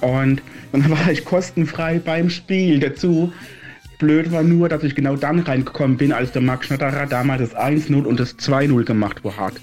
Und 0.00 0.42
dann 0.72 0.90
war 0.90 1.10
ich 1.10 1.24
kostenfrei 1.24 1.98
beim 1.98 2.28
Spiel 2.28 2.80
dazu. 2.80 3.32
Blöd 3.98 4.32
war 4.32 4.42
nur, 4.42 4.68
dass 4.68 4.82
ich 4.82 4.94
genau 4.94 5.14
dann 5.14 5.40
reingekommen 5.40 5.96
bin, 5.96 6.12
als 6.12 6.32
der 6.32 6.42
Marc 6.42 6.64
Schnatterer 6.64 7.06
damals 7.06 7.50
das 7.50 7.56
1-0 7.56 8.04
und 8.04 8.18
das 8.18 8.36
2-0 8.38 8.84
gemacht 8.84 9.22
hat. 9.36 9.54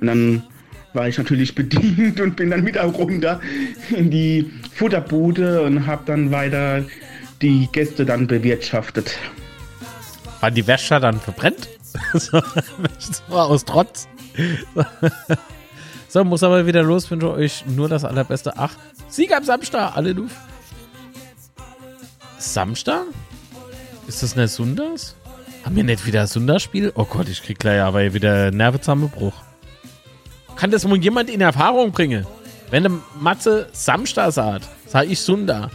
Und 0.00 0.06
dann 0.06 0.42
war 0.94 1.08
ich 1.08 1.16
natürlich 1.16 1.54
bedient 1.62 2.20
und 2.20 2.36
bin 2.36 2.50
dann 2.50 2.66
wieder 2.66 2.82
runter 2.84 3.40
in 3.90 4.10
die 4.10 4.50
Futterbude 4.74 5.62
und 5.62 5.86
habe 5.86 6.02
dann 6.06 6.32
weiter 6.32 6.84
die 7.40 7.68
Gäste 7.70 8.04
dann 8.04 8.26
bewirtschaftet. 8.26 9.16
War 10.40 10.50
die 10.50 10.66
Wäsche 10.66 10.98
dann 10.98 11.20
verbrennt? 11.20 11.68
so, 12.14 12.40
aus 13.28 13.64
Trotz. 13.64 14.08
So, 16.12 16.22
muss 16.24 16.42
aber 16.42 16.66
wieder 16.66 16.82
los. 16.82 17.10
Wünsche 17.10 17.30
euch 17.30 17.64
nur 17.64 17.88
das 17.88 18.04
Allerbeste. 18.04 18.52
Ach, 18.58 18.74
Sieg 19.08 19.34
am 19.34 19.44
Samstag. 19.44 19.96
Alle 19.96 20.14
du. 20.14 20.28
Samstag? 22.36 23.04
Ist 24.06 24.22
das 24.22 24.34
eine 24.34 24.46
Sundas? 24.46 25.16
Haben 25.64 25.74
wir 25.76 25.84
nicht 25.84 26.04
wieder 26.04 26.20
ein 26.20 26.26
Sundas-Spiel? 26.26 26.92
Oh 26.96 27.06
Gott, 27.06 27.30
ich 27.30 27.42
krieg 27.42 27.58
gleich 27.58 27.80
aber 27.80 28.12
wieder 28.12 28.50
Nervenzusammenbruch. 28.50 29.32
Kann 30.54 30.70
das 30.70 30.86
wohl 30.86 30.98
jemand 30.98 31.30
in 31.30 31.40
Erfahrung 31.40 31.92
bringen? 31.92 32.26
Wenn 32.68 32.82
der 32.82 32.92
Matze 33.18 33.70
Samstag 33.72 34.32
sagt, 34.32 34.68
sag 34.86 35.08
ich 35.08 35.18
Sunda. 35.18 35.70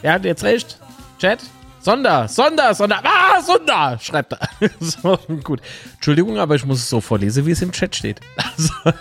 Er 0.00 0.14
hat 0.14 0.24
jetzt 0.24 0.44
recht. 0.44 0.80
Chat, 1.18 1.40
Sonder, 1.84 2.26
Sonder, 2.28 2.74
Sonder, 2.74 3.02
ah, 3.04 3.42
Sonder, 3.42 3.98
schreibt 4.00 4.32
er. 4.32 4.38
so, 4.80 5.18
gut. 5.42 5.60
Entschuldigung, 5.96 6.38
aber 6.38 6.54
ich 6.54 6.64
muss 6.64 6.78
es 6.78 6.88
so 6.88 7.02
vorlesen, 7.02 7.44
wie 7.44 7.50
es 7.50 7.60
im 7.60 7.72
Chat 7.72 7.94
steht. 7.94 8.20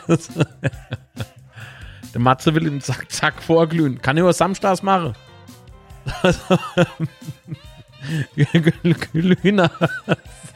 Also, 0.07 0.43
der 2.14 2.22
Matze 2.22 2.53
will 2.53 2.68
ihn 2.68 2.81
zack, 2.81 3.10
zack 3.10 3.41
vorglühen. 3.41 4.01
Kann 4.01 4.18
er 4.18 4.23
nur 4.23 4.34
samstags 4.34 4.84
machen. 4.84 5.14
Glühner 9.14 9.72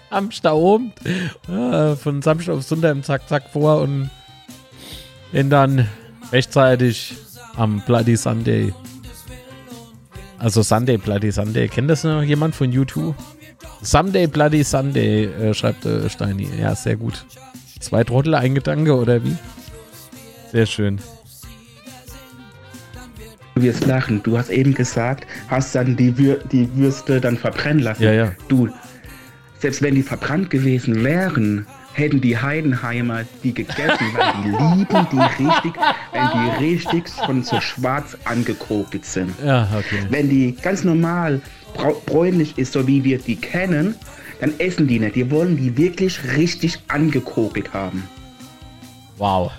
Samstag 0.10 0.54
oben. 0.54 0.92
Von 1.46 2.22
Samstag 2.22 2.56
auf 2.56 2.64
Sonntag 2.64 2.92
im 2.92 3.04
Zack, 3.04 3.28
Zack 3.30 3.50
vor 3.52 3.80
und 3.82 4.12
dann 5.32 5.88
rechtzeitig 6.34 7.16
am 7.56 7.82
Bloody 7.86 8.18
Sunday 8.18 8.74
also 10.40 10.62
Sunday 10.62 10.98
Bloody 10.98 11.32
Sunday. 11.32 11.68
Kennt 11.68 11.90
das 11.90 12.04
noch 12.04 12.24
jemand 12.24 12.56
von 12.56 12.72
YouTube? 12.72 13.16
Sunday 13.82 14.28
Bloody 14.28 14.64
Sunday, 14.64 15.26
äh, 15.26 15.54
schreibt 15.54 15.86
äh, 15.86 16.10
Steini. 16.10 16.48
Ja, 16.60 16.76
sehr 16.76 16.96
gut. 16.96 17.26
Zwei 17.80 18.04
Trottel, 18.04 18.36
ein 18.36 18.56
Gedanke 18.56 18.96
oder 18.96 19.24
wie? 19.24 19.36
Sehr 20.52 20.66
schön. 20.66 21.00
Du 23.56 23.64
wirst 23.64 23.86
lachen. 23.86 24.22
Du 24.24 24.38
hast 24.38 24.50
eben 24.50 24.74
gesagt, 24.74 25.26
hast 25.48 25.74
dann 25.76 25.96
die, 25.96 26.18
Wür 26.18 26.40
die 26.52 26.70
Würste 26.76 27.20
dann 27.20 27.38
verbrennen 27.38 27.84
lassen. 27.84 28.04
Ja, 28.04 28.12
ja. 28.12 28.32
Du, 28.48 28.70
selbst 29.60 29.82
wenn 29.82 29.96
die 29.96 30.04
verbrannt 30.04 30.50
gewesen 30.50 31.04
wären, 31.04 31.66
hätten 31.98 32.22
die 32.22 32.38
Heidenheimer 32.38 33.24
die 33.44 33.54
gegessen, 33.54 34.14
weil 34.14 34.34
die 34.44 34.50
lieben 34.50 35.08
die 35.12 35.44
richtig, 35.44 35.74
wenn 36.12 36.28
die 36.34 36.66
richtig 36.66 37.10
von 37.10 37.44
so 37.44 37.60
schwarz 37.60 38.16
angekokelt 38.26 39.04
sind. 39.04 39.34
Ja, 39.44 39.68
okay. 39.76 40.06
Wenn 40.10 40.30
die 40.30 40.56
ganz 40.56 40.84
normal 40.84 41.42
bräunlich 42.06 42.58
ist, 42.58 42.74
so 42.74 42.88
wie 42.88 43.04
wir 43.04 43.18
die 43.18 43.36
kennen, 43.36 43.96
dann 44.40 44.60
essen 44.60 44.88
die 44.88 45.00
nicht. 45.00 45.16
Die 45.16 45.32
wollen 45.32 45.58
die 45.58 45.76
wirklich 45.76 46.20
richtig 46.36 46.80
angekokelt 46.88 47.74
haben. 47.74 48.08
Wow. 49.18 49.52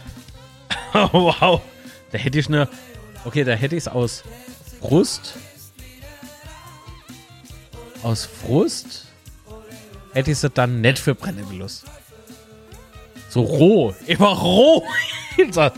wow. 1.13 1.61
Da 2.13 2.19
hätte 2.19 2.39
ich 2.39 2.47
eine. 2.49 2.69
Okay, 3.25 3.43
da 3.43 3.53
hätte 3.53 3.75
ich 3.75 3.83
es 3.83 3.89
aus 3.89 4.23
Frust. 4.81 5.37
Aus 8.05 8.25
Frust 8.27 9.07
hätte 10.13 10.31
ich 10.31 10.39
sie 10.39 10.49
dann 10.49 10.81
nicht 10.81 11.01
für 11.01 11.17
Brennnebelos. 11.17 11.85
So 13.29 13.43
roh. 13.43 13.95
Immer 14.07 14.33
roh. 14.33 14.85
so, 15.51 15.61
ja, 15.61 15.73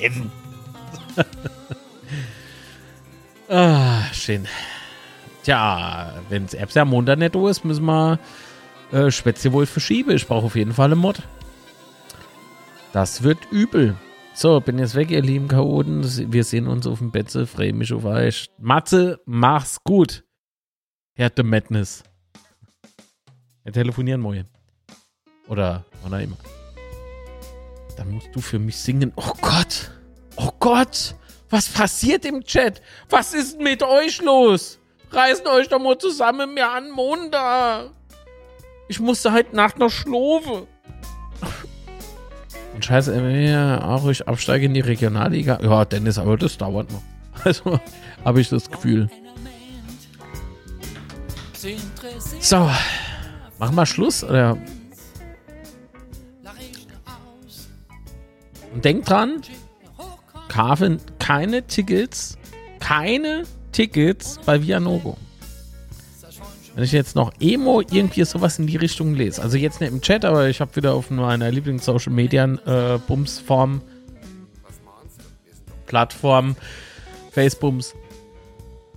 essen. 0.00 0.30
schön. 4.12 4.46
Tja, 5.42 6.14
wenn 6.28 6.44
es 6.44 6.54
Erbse 6.54 6.82
am 6.82 6.90
Montag 6.90 7.18
da 7.18 7.48
ist, 7.48 7.64
müssen 7.64 7.84
wir 7.84 8.18
äh, 8.92 9.10
Spätzle 9.10 9.52
wohl 9.52 9.66
verschieben. 9.66 10.12
Ich 10.12 10.26
brauche 10.26 10.46
auf 10.46 10.56
jeden 10.56 10.72
Fall 10.72 10.92
einen 10.92 11.00
Mod. 11.00 11.22
Das 12.92 13.22
wird 13.22 13.38
übel. 13.50 13.96
So, 14.34 14.60
bin 14.60 14.78
jetzt 14.78 14.94
weg, 14.94 15.10
ihr 15.10 15.22
lieben 15.22 15.48
Chaoten. 15.48 16.32
Wir 16.32 16.44
sehen 16.44 16.66
uns 16.66 16.86
auf 16.86 16.98
dem 16.98 17.10
Betze. 17.10 17.46
Freue 17.46 17.72
mich 17.72 17.92
auf 17.92 18.04
euch. 18.04 18.46
Matze, 18.58 19.20
mach's 19.26 19.82
gut. 19.82 20.24
Herr 21.14 21.30
The 21.34 21.42
Madness. 21.42 22.02
Wir 23.64 23.72
telefonieren 23.72 24.20
morgen. 24.20 24.46
Oder 25.48 25.84
wann 26.02 26.14
auch 26.14 26.20
immer. 26.20 26.36
Dann 27.96 28.10
musst 28.10 28.28
du 28.32 28.40
für 28.40 28.58
mich 28.58 28.76
singen. 28.76 29.12
Oh 29.16 29.32
Gott. 29.40 29.90
Oh 30.36 30.50
Gott. 30.58 31.14
Was 31.50 31.68
passiert 31.68 32.24
im 32.24 32.42
Chat? 32.44 32.80
Was 33.10 33.34
ist 33.34 33.60
mit 33.60 33.82
euch 33.82 34.22
los? 34.22 34.78
Reißen 35.10 35.46
euch 35.46 35.68
doch 35.68 35.78
mal 35.78 35.98
zusammen 35.98 36.54
mir 36.54 36.70
an 36.70 36.90
Montag. 36.90 37.90
Ich 38.88 38.98
musste 38.98 39.32
heute 39.32 39.54
Nacht 39.54 39.78
noch 39.78 39.90
schlafen. 39.90 40.66
Und 42.74 42.84
scheiße, 42.84 43.14
ja, 43.30 43.84
auch 43.84 44.08
ich 44.08 44.26
absteige 44.26 44.64
in 44.64 44.72
die 44.74 44.80
Regionalliga. 44.80 45.58
Ja, 45.62 45.84
Dennis, 45.84 46.18
aber 46.18 46.36
das 46.36 46.56
dauert 46.56 46.90
noch. 46.90 47.02
Also 47.44 47.80
habe 48.24 48.40
ich 48.40 48.48
das 48.50 48.70
Gefühl. 48.70 49.10
So, 52.40 52.70
machen 53.58 53.74
wir 53.74 53.86
Schluss. 53.86 54.22
Oder? 54.24 54.56
Und 58.72 58.84
denkt 58.84 59.08
dran, 59.08 59.42
kaufen 60.48 61.00
keine 61.18 61.66
Tickets, 61.66 62.38
keine 62.80 63.44
Tickets 63.72 64.38
bei 64.44 64.62
Vianogo. 64.62 65.16
Wenn 66.74 66.84
ich 66.84 66.92
jetzt 66.92 67.16
noch 67.16 67.32
Emo 67.38 67.82
irgendwie 67.82 68.24
sowas 68.24 68.58
in 68.58 68.66
die 68.66 68.76
Richtung 68.76 69.14
lese, 69.14 69.42
also 69.42 69.58
jetzt 69.58 69.80
nicht 69.80 69.92
im 69.92 70.00
Chat, 70.00 70.24
aber 70.24 70.48
ich 70.48 70.60
habe 70.60 70.74
wieder 70.76 70.94
auf 70.94 71.10
meiner 71.10 71.50
Lieblings-Social 71.50 72.12
Media 72.12 72.44
äh, 72.44 72.98
Plattform 75.86 76.56
Facebooks 77.30 77.94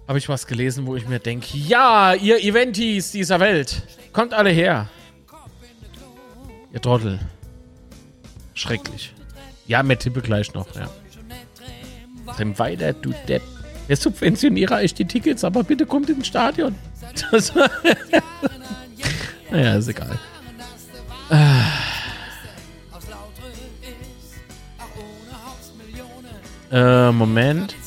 habe 0.08 0.20
ich 0.20 0.30
was 0.30 0.46
gelesen, 0.46 0.86
wo 0.86 0.96
ich 0.96 1.08
mir 1.08 1.20
denke, 1.20 1.58
ja, 1.58 2.14
ihr 2.14 2.42
Eventis 2.44 3.12
dieser 3.12 3.40
Welt, 3.40 3.82
kommt 4.14 4.34
alle 4.34 4.52
her. 4.52 4.88
Ihr 6.72 6.82
Trottel. 6.82 7.20
Schrecklich. 8.54 9.15
Ja, 9.68 9.84
mehr 9.84 9.98
Tippe 9.98 10.22
gleich 10.22 10.54
noch, 10.54 10.68
ja. 10.76 10.90
Dann 12.38 12.58
weiter, 12.60 12.94
du 12.94 13.14
Depp. 13.28 13.42
Der 13.88 13.96
Subventionierer 13.98 14.78
euch 14.78 14.94
die 14.94 15.06
Tickets, 15.06 15.44
aber 15.44 15.64
bitte 15.64 15.86
kommt 15.86 16.10
ins 16.10 16.28
Stadion. 16.28 16.76
Das, 17.32 17.54
naja, 19.52 19.76
ist 19.76 19.88
egal. 19.88 20.18
Äh, 26.72 27.12
Moment. 27.12 27.76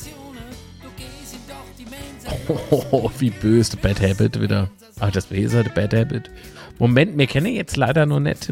Oh, 2.91 3.11
wie 3.19 3.29
böse, 3.29 3.77
Bad 3.77 4.01
Habit 4.01 4.41
wieder. 4.41 4.71
Ach, 4.99 5.11
das 5.11 5.29
wäre 5.29 5.51
halt 5.51 5.75
Bad 5.75 5.93
Habit. 5.93 6.31
Moment, 6.79 7.15
wir 7.15 7.27
kennen 7.27 7.53
jetzt 7.53 7.77
leider 7.77 8.07
nur 8.07 8.19
nicht. 8.19 8.51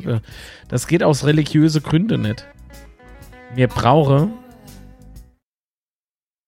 Das 0.67 0.85
geht 0.85 1.01
aus 1.01 1.25
religiösen 1.25 1.81
Gründen 1.81 2.21
nicht. 2.21 2.45
Wir 3.57 3.67
brauchen 3.67 4.37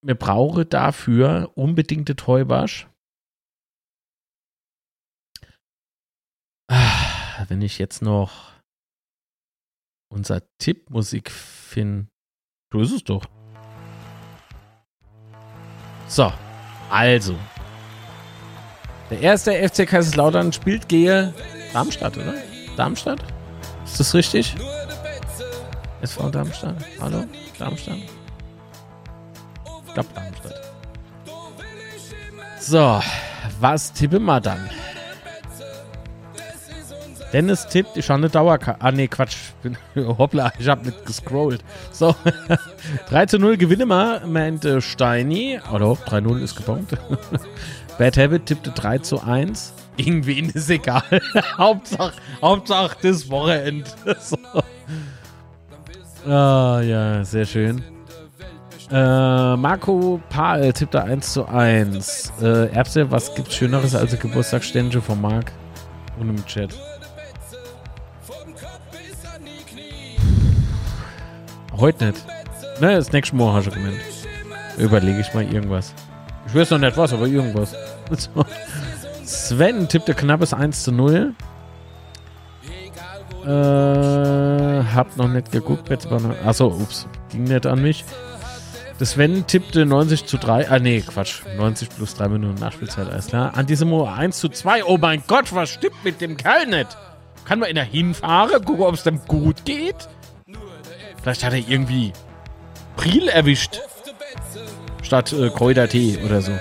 wir 0.06 0.14
brauchen 0.14 0.70
dafür 0.70 1.52
unbedingte 1.56 2.16
Täubasch. 2.16 2.88
Ah, 6.72 7.46
wenn 7.48 7.64
ich 7.64 7.80
jetzt 7.80 8.04
noch 8.04 8.54
unser 10.14 10.44
Tippmusik 10.60 11.32
finde. 11.32 12.10
Du 12.72 12.82
ist 12.82 12.92
es 12.92 13.04
doch. 13.04 13.26
So, 16.08 16.32
also. 16.92 17.36
Der 19.10 19.20
erste 19.20 19.68
FC 19.68 19.88
Kaiserslautern 19.88 20.54
spielt 20.54 20.88
gegen 20.88 21.34
Darmstadt, 21.74 22.18
oder? 22.18 22.36
Darmstadt? 22.78 23.24
Ist 23.84 24.00
das 24.00 24.14
richtig? 24.14 24.56
SV 26.02 26.30
Darmstadt. 26.30 26.76
Hallo? 27.00 27.26
Darmstadt? 27.58 27.98
Ich 29.88 29.94
glaube 29.94 30.10
Darmstadt. 30.16 30.62
So, 32.60 33.02
was 33.60 33.94
tippen 33.94 34.24
wir 34.26 34.40
dann? 34.40 34.70
Dennis 37.32 37.68
tippt, 37.68 37.96
ich 37.96 38.10
habe 38.10 38.18
eine 38.18 38.30
Dauerkarte. 38.30 38.82
Ah, 38.82 38.92
nee, 38.92 39.08
Quatsch. 39.08 39.38
Hoppla, 39.96 40.52
ich 40.58 40.68
habe 40.68 40.86
nicht 40.86 41.06
gescrollt. 41.06 41.64
So, 41.92 42.16
3 43.10 43.26
zu 43.28 43.38
0 43.40 43.58
gewinnen 43.58 43.88
wir, 43.88 44.24
meinte 44.26 44.82
Steini. 44.82 45.60
Oder 45.72 45.92
3-0 45.92 46.42
ist 46.42 46.56
gebongt. 46.56 46.98
Bad 48.00 48.18
Habit 48.18 48.48
tippte 48.48 48.72
3 48.72 49.00
zu 49.00 49.22
1. 49.22 49.74
Irgendwie 49.98 50.40
ist 50.40 50.70
egal. 50.70 51.04
Hauptsache, 51.58 52.14
Hauptsache 52.42 52.98
das 53.04 53.30
Wochenende. 53.30 53.90
so. 54.20 54.38
Ah, 56.28 56.82
ja, 56.82 57.24
sehr 57.24 57.46
schön. 57.46 57.84
Äh, 58.92 59.56
Marco 59.56 60.20
Pahl 60.30 60.74
tippte 60.74 61.04
1 61.04 61.34
zu 61.34 61.46
1. 61.48 62.34
Äh, 62.42 62.72
Erbse, 62.72 63.10
was 63.12 63.34
gibt's 63.36 63.56
Schöneres 63.56 63.94
als 63.96 64.14
ein 64.14 64.20
Geburtstagsständchen 64.20 65.02
von 65.02 65.22
Marc? 65.22 65.52
Und 66.20 66.30
im 66.30 66.46
Chat. 66.46 66.76
Heute 71.78 72.06
nicht. 72.08 72.26
Ne, 72.82 72.96
das 72.96 73.12
nächste 73.12 73.36
Mal 73.36 73.54
hast 73.54 73.68
du 73.68 73.72
gemeint. 73.72 74.00
Überlege 74.78 75.20
ich 75.20 75.34
mal 75.34 75.44
irgendwas. 75.44 75.94
Ich 76.48 76.56
weiß 76.56 76.72
noch 76.72 76.80
nicht 76.80 76.98
was, 76.98 77.14
aber 77.14 77.28
irgendwas. 77.28 77.76
Sven 79.24 79.88
tippte 79.88 80.14
knappes 80.14 80.54
1 80.54 80.84
zu 80.84 80.92
0. 80.92 81.34
Äh, 83.50 84.84
hab 84.94 85.18
noch 85.18 85.28
nicht 85.28 85.52
geguckt. 85.52 85.90
Achso, 86.46 86.68
ups. 86.68 87.08
Ging 87.32 87.46
nicht 87.46 87.66
an 87.66 87.82
mich. 87.82 88.06
Das 89.00 89.12
Sven 89.12 89.48
tippte 89.48 89.88
90 89.88 90.26
zu 90.26 90.38
3. 90.38 90.70
Ah, 90.70 90.78
nee, 90.78 91.02
Quatsch. 91.02 91.42
90 91.58 91.90
plus 91.90 92.14
3 92.16 92.28
Minuten 92.28 92.60
Nachspielzeit, 92.60 93.10
alles 93.10 93.28
klar. 93.28 93.58
Antisimo 93.58 94.06
1 94.06 94.38
zu 94.38 94.50
2. 94.50 94.84
Oh 94.84 94.98
mein 94.98 95.24
Gott, 95.26 95.56
was 95.56 95.70
stimmt 95.70 96.04
mit 96.04 96.22
dem 96.22 96.38
Kerl 96.38 96.68
nicht? 96.68 96.96
Kann 97.46 97.58
man 97.60 97.70
in 97.70 97.76
der 97.76 97.86
hinfahren, 97.86 98.64
gucken, 98.64 98.84
ob 98.84 98.94
es 98.94 99.04
dem 99.04 99.20
gut 99.26 99.66
geht? 99.66 99.96
Vielleicht 101.22 101.44
hat 101.44 101.54
er 101.54 101.60
irgendwie 101.68 102.14
Priel 102.98 103.30
erwischt. 103.30 103.80
Statt 105.02 105.34
äh, 105.34 105.50
Kräutertee 105.50 106.20
oder 106.24 106.42
so. 106.44 106.52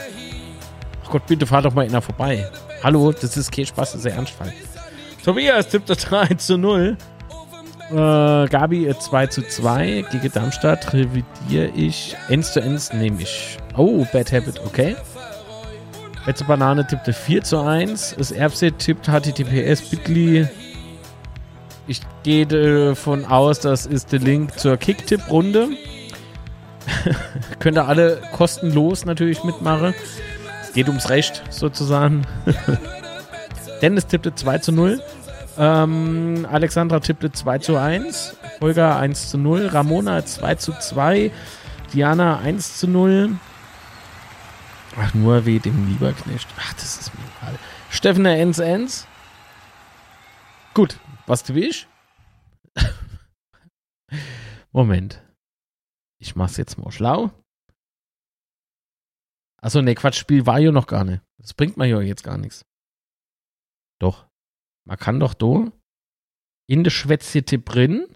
Ach 1.05 1.10
Gott, 1.10 1.27
bitte 1.27 1.47
fahr 1.47 1.60
doch 1.60 1.74
mal 1.74 1.85
einer 1.85 2.01
vorbei. 2.01 2.48
Hallo, 2.82 3.12
das 3.12 3.36
ist 3.36 3.52
kein 3.52 3.66
Spaß, 3.66 3.93
das 3.93 4.01
ist 4.01 4.06
ein 4.06 4.16
Ernstfall. 4.16 4.55
Tobias 5.24 5.69
tippt 5.69 5.90
das 5.90 5.99
3 5.99 6.35
zu 6.35 6.59
0. 6.59 6.97
Äh, 7.90 7.95
Gabi 7.95 8.95
2 8.99 9.24
äh, 9.24 9.28
zu 9.28 9.43
2 9.43 10.05
gegen 10.11 10.32
Darmstadt 10.32 10.93
revidiere 10.93 11.70
ich. 11.74 12.16
1 12.28 12.53
zu 12.53 12.62
1 12.62 12.93
nehme 12.95 13.23
ich. 13.23 13.59
Oh, 13.77 14.07
Bad 14.12 14.32
Habit, 14.32 14.61
okay. 14.65 14.97
Letzte 16.27 16.45
Banane 16.45 16.86
tippte 16.86 17.12
4 17.12 17.43
zu 17.43 17.61
1. 17.61 18.16
Das 18.19 18.31
Erbse 18.31 18.73
tippt 18.73 19.07
HTTPS 19.07 19.82
Bitly 19.90 20.47
ich 21.89 22.03
gehe 22.23 22.47
davon 22.47 23.24
aus, 23.24 23.61
das 23.61 23.86
ist 23.86 24.12
der 24.12 24.19
Link 24.19 24.59
zur 24.59 24.77
Kicktipp-Runde. 24.77 25.70
Könnt 27.61 27.78
ihr 27.78 27.89
alle 27.89 28.20
kostenlos 28.35 29.07
natürlich 29.07 29.43
mitmachen. 29.43 29.95
Geht 30.74 30.89
ums 30.89 31.09
Recht 31.09 31.43
sozusagen. 31.49 32.27
Dennis 33.80 34.06
tippte 34.06 34.34
2 34.34 34.59
zu 34.59 34.72
0. 34.72 35.02
Ähm, 35.56 36.46
Alexandra 36.50 37.00
tippte 37.00 37.32
2 37.32 37.59
zu 37.59 37.76
1. 37.76 38.36
Holger 38.60 38.96
1 38.96 39.30
zu 39.30 39.38
0. 39.38 39.66
Ramona 39.66 40.24
2 40.24 40.55
zu 40.56 40.72
2. 40.72 41.30
Diana 41.92 42.38
1 42.38 42.78
zu 42.78 42.88
0. 42.88 43.38
Ach, 44.96 45.14
nur 45.14 45.46
wie 45.46 45.60
dem 45.60 45.88
Lieberknecht. 45.88 46.48
Ach, 46.59 46.72
das 46.74 47.00
ist 47.00 47.14
mir 47.14 47.20
egal. 47.40 47.59
Steffner 47.90 48.30
1 48.30 48.60
1. 48.60 49.06
Gut, 50.74 50.98
was 51.26 51.44
du 51.44 51.55
willst? 51.55 51.86
Moment. 54.72 55.22
Ich 56.20 56.34
mach's 56.36 56.56
jetzt 56.56 56.78
mal 56.78 56.90
schlau. 56.90 57.30
Achso, 59.60 59.82
ne, 59.82 59.94
Quatsch, 59.94 60.18
Spiel 60.18 60.46
war 60.46 60.59
ja 60.59 60.70
noch 60.72 60.86
gar 60.86 61.05
nicht. 61.05 61.22
Das 61.38 61.55
bringt 61.55 61.76
mir 61.76 61.86
ja 61.86 62.00
jetzt 62.00 62.22
gar 62.22 62.38
nichts. 62.38 62.64
Doch. 64.00 64.26
Man 64.86 64.96
kann 64.96 65.20
doch 65.20 65.34
do 65.34 65.72
in 66.66 66.84
der 66.84 66.90
Schwätzchen-Tipp 66.90 67.64
drin, 67.66 68.06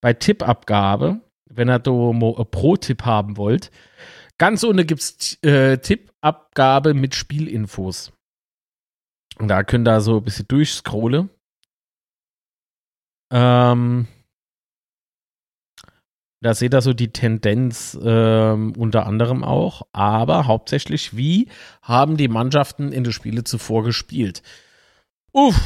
bei 0.00 0.12
Tippabgabe, 0.12 1.20
wenn 1.48 1.70
ihr 1.70 1.78
do 1.78 2.12
mo 2.12 2.32
Pro-Tipp 2.44 3.04
haben 3.04 3.36
wollt, 3.36 3.70
Ganz 4.38 4.64
ohne 4.64 4.84
gibt 4.84 5.00
es 5.00 5.38
äh, 5.42 5.78
Tippabgabe 5.78 6.94
mit 6.94 7.14
Spielinfos. 7.14 8.12
Und 9.38 9.48
da 9.48 9.62
könnt 9.62 9.86
ihr 9.88 10.00
so 10.00 10.18
ein 10.18 10.24
bisschen 10.24 10.48
durchscrollen. 10.48 11.30
Ähm, 13.32 14.08
da 16.42 16.54
seht 16.54 16.74
ihr 16.74 16.82
so 16.82 16.92
die 16.92 17.12
Tendenz 17.12 17.98
ähm, 18.02 18.74
unter 18.76 19.06
anderem 19.06 19.44
auch, 19.44 19.86
aber 19.92 20.46
hauptsächlich, 20.46 21.16
wie 21.16 21.48
haben 21.80 22.16
die 22.16 22.28
Mannschaften 22.28 22.92
in 22.92 23.04
den 23.04 23.12
Spiele 23.12 23.44
zuvor 23.44 23.82
gespielt? 23.82 24.42
Uff, 25.34 25.56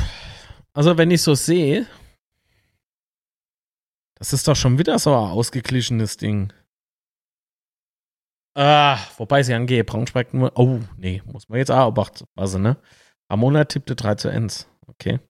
also 0.73 0.97
wenn 0.97 1.11
ich 1.11 1.21
so 1.21 1.35
sehe, 1.35 1.87
das 4.15 4.33
ist 4.33 4.49
doch 4.49 4.57
schon 4.57 4.79
wieder 4.79 4.99
so 4.99 5.11
ein 5.11 5.31
ausgeglichenes 5.31 6.17
Ding. 6.17 6.53
Ah, 8.57 8.99
wobei 9.19 9.43
sie 9.43 9.55
angehe, 9.55 9.85
Braunschweig 9.85 10.33
nur. 10.33 10.53
Oh, 10.59 10.81
nee, 10.97 11.23
muss 11.27 11.49
man 11.49 11.59
jetzt 11.59 11.71
auch 11.71 11.93
beachten. 11.93 12.25
Also, 12.35 12.59
ne? 12.59 12.77
Ramona 13.31 13.65
tippte 13.67 13.95
3 13.95 14.15
zu 14.17 14.31
1. 14.31 14.67
Okay. 14.87 15.21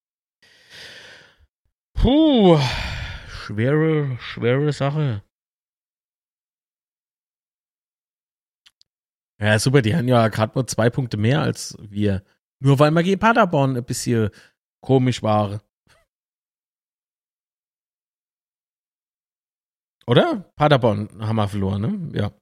Puh. 1.94 2.58
Schwere, 3.28 4.16
schwere 4.20 4.72
Sache. 4.72 5.22
Ja, 9.40 9.58
super, 9.58 9.82
die 9.82 9.94
haben 9.96 10.08
ja 10.08 10.28
gerade 10.28 10.52
nur 10.54 10.66
zwei 10.66 10.90
Punkte 10.90 11.16
mehr 11.16 11.42
als 11.42 11.76
wir. 11.80 12.24
Nur 12.60 12.78
weil 12.78 12.90
wir 12.90 13.02
gegen 13.02 13.20
Paderborn 13.20 13.76
ein 13.76 13.84
bisschen 13.84 14.30
komisch 14.82 15.22
waren. 15.22 15.60
Oder? 20.06 20.50
Paderborn 20.56 21.08
haben 21.20 21.36
wir 21.36 21.48
verloren, 21.48 21.82
ne? 21.82 22.18
Ja. 22.18 22.32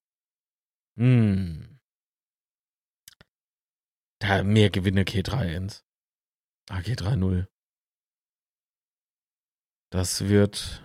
Hm. 0.98 1.78
Da 4.20 4.42
mehr 4.44 4.70
Gewinne 4.70 5.02
K3-1. 5.02 5.82
Ah, 6.70 6.78
K3-0. 6.78 7.46
Das 9.90 10.28
wird. 10.28 10.82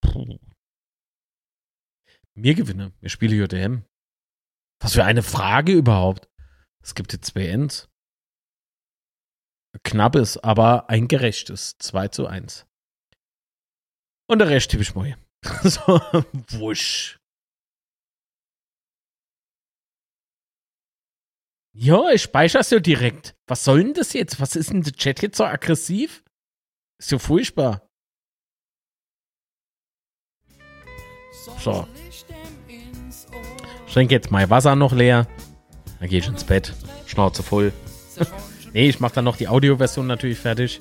Puh. 0.00 0.38
Mehr 2.34 2.54
Gewinne. 2.54 2.92
Wir 3.00 3.10
spielen 3.10 3.38
JDM. 3.38 3.84
Was 4.80 4.94
für 4.94 5.04
eine 5.04 5.22
Frage 5.22 5.72
überhaupt. 5.72 6.28
Es 6.82 6.94
gibt 6.94 7.12
jetzt 7.12 7.26
zwei 7.26 7.48
Ends. 7.48 7.88
Knappes, 9.84 10.38
aber 10.38 10.88
ein 10.90 11.08
gerechtes. 11.08 11.76
2 11.78 12.08
zu 12.08 12.26
1. 12.26 12.66
Und 14.28 14.38
der 14.38 14.48
Rest 14.48 14.70
tippe 14.70 14.82
ich 14.82 14.94
mal. 14.94 15.16
so, 15.62 16.00
wusch. 16.50 17.18
Ja, 21.78 22.10
ich 22.10 22.22
speicher's 22.22 22.70
ja 22.70 22.78
direkt. 22.78 23.36
Was 23.46 23.64
soll 23.64 23.84
denn 23.84 23.94
das 23.94 24.14
jetzt? 24.14 24.40
Was 24.40 24.56
ist 24.56 24.70
denn 24.70 24.82
der 24.82 24.94
Chat 24.94 25.20
jetzt 25.20 25.36
so 25.36 25.44
aggressiv? 25.44 26.24
Ist 26.98 27.12
ja 27.12 27.18
furchtbar. 27.18 27.86
So. 31.58 31.86
Ich 33.86 33.92
trinke 33.92 34.14
jetzt 34.14 34.30
mein 34.30 34.48
Wasser 34.48 34.74
noch 34.74 34.92
leer. 34.92 35.26
Dann 36.00 36.08
gehe 36.08 36.18
ich 36.18 36.26
ins 36.26 36.44
Bett. 36.44 36.72
Schnauze 37.06 37.42
voll. 37.42 37.72
nee, 38.76 38.88
ich 38.90 39.00
mache 39.00 39.14
dann 39.14 39.24
noch 39.24 39.36
die 39.36 39.48
Audioversion 39.48 40.06
natürlich 40.06 40.38
fertig. 40.38 40.80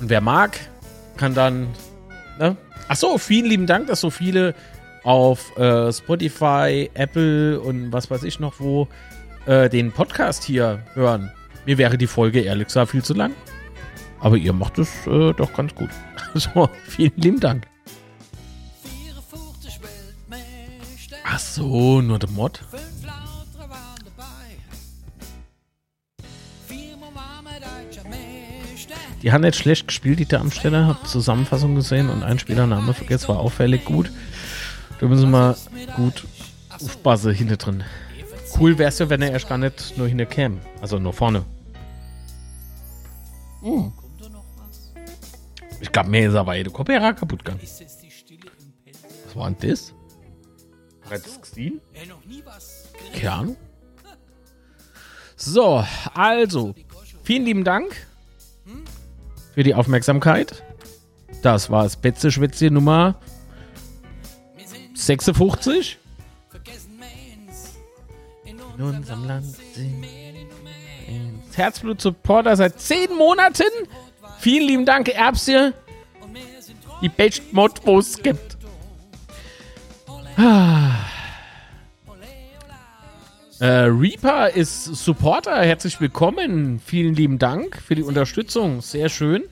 Und 0.00 0.10
wer 0.10 0.20
mag, 0.20 0.58
kann 1.16 1.32
dann. 1.34 1.68
Ne? 2.38 2.56
Achso, 2.88 3.18
vielen 3.18 3.46
lieben 3.46 3.66
Dank, 3.66 3.86
dass 3.86 4.00
so 4.00 4.10
viele 4.10 4.54
auf 5.04 5.56
äh, 5.56 5.92
Spotify, 5.92 6.90
Apple 6.94 7.60
und 7.60 7.92
was 7.92 8.10
weiß 8.10 8.24
ich 8.24 8.38
noch 8.40 8.60
wo 8.60 8.88
äh, 9.46 9.68
den 9.68 9.92
Podcast 9.92 10.44
hier 10.44 10.84
hören. 10.94 11.32
Mir 11.66 11.78
wäre 11.78 11.96
die 11.96 12.06
Folge 12.06 12.40
ehrlich 12.40 12.66
gesagt 12.66 12.90
viel 12.90 13.02
zu 13.02 13.14
lang. 13.14 13.32
Aber 14.20 14.36
ihr 14.36 14.52
macht 14.52 14.78
es 14.78 15.06
äh, 15.06 15.32
doch 15.32 15.52
ganz 15.52 15.74
gut. 15.74 15.90
so, 16.34 16.68
vielen 16.84 17.12
lieben 17.16 17.40
Dank. 17.40 17.66
Ach 21.24 21.38
so, 21.38 22.00
nur 22.00 22.18
der 22.18 22.30
Mod. 22.30 22.60
Die 29.22 29.30
haben 29.30 29.42
nicht 29.42 29.56
schlecht 29.56 29.86
gespielt, 29.86 30.18
die 30.18 30.26
Darmstädter. 30.26 30.88
Hab 30.88 31.06
Zusammenfassung 31.06 31.76
gesehen 31.76 32.10
und 32.10 32.24
ein 32.24 32.38
Spielername 32.40 32.92
vergessen, 32.92 33.28
war 33.28 33.38
auffällig 33.38 33.84
gut. 33.84 34.10
Da 34.98 35.06
müssen 35.06 35.30
wir 35.30 35.56
gut 35.96 36.26
aufpassen 36.70 37.32
hinter 37.32 37.56
drin. 37.56 37.84
Cool 38.58 38.76
wär's 38.78 38.98
ja, 38.98 39.08
wenn 39.08 39.22
er 39.22 39.30
erst 39.30 39.48
gar 39.48 39.58
nicht 39.58 39.96
nur 39.96 40.08
hinter 40.08 40.26
käme. 40.26 40.58
Also 40.80 40.98
nur 40.98 41.12
vorne. 41.12 41.44
Hm. 43.62 43.92
Ich 45.80 45.90
glaube, 45.90 46.10
mir 46.10 46.28
ist 46.28 46.34
aber 46.34 46.56
jede 46.56 46.70
Kopierer 46.70 47.12
kaputt 47.12 47.44
gegangen. 47.44 47.60
Was 49.24 49.36
war 49.36 49.50
denn 49.50 49.70
das? 49.70 49.92
Hat 51.08 51.26
das 51.26 51.40
gesehen? 51.40 51.80
Keine 53.14 53.32
Ahnung. 53.32 53.56
So, 55.36 55.84
also, 56.14 56.74
vielen 57.24 57.44
lieben 57.44 57.64
Dank 57.64 58.06
für 59.52 59.62
die 59.62 59.74
Aufmerksamkeit. 59.74 60.62
Das 61.42 61.70
war 61.70 61.84
das 61.84 61.96
Betze 61.96 62.30
Nummer 62.70 63.16
56. 64.94 65.98
In 68.44 68.60
unserem 68.84 69.24
Land 69.24 69.44
sind 69.74 70.06
Herzblut 71.54 72.00
Supporter 72.00 72.56
seit 72.56 72.80
10 72.80 73.16
Monaten. 73.16 73.64
Vielen 74.38 74.66
lieben 74.66 74.86
Dank, 74.86 75.08
Erbse. 75.08 75.74
Die 77.02 77.08
beste 77.08 77.42
Mod, 77.52 77.80
wo 77.84 77.98
es 77.98 78.16
gibt. 78.22 78.56
Ah. 80.36 80.81
Äh, 83.62 83.84
Reaper 83.84 84.50
ist 84.50 84.86
Supporter. 84.86 85.62
Herzlich 85.62 86.00
willkommen. 86.00 86.80
Vielen 86.84 87.14
lieben 87.14 87.38
Dank 87.38 87.80
für 87.80 87.94
die 87.94 88.02
Unterstützung. 88.02 88.80
Sehr 88.80 89.08
schön. 89.08 89.44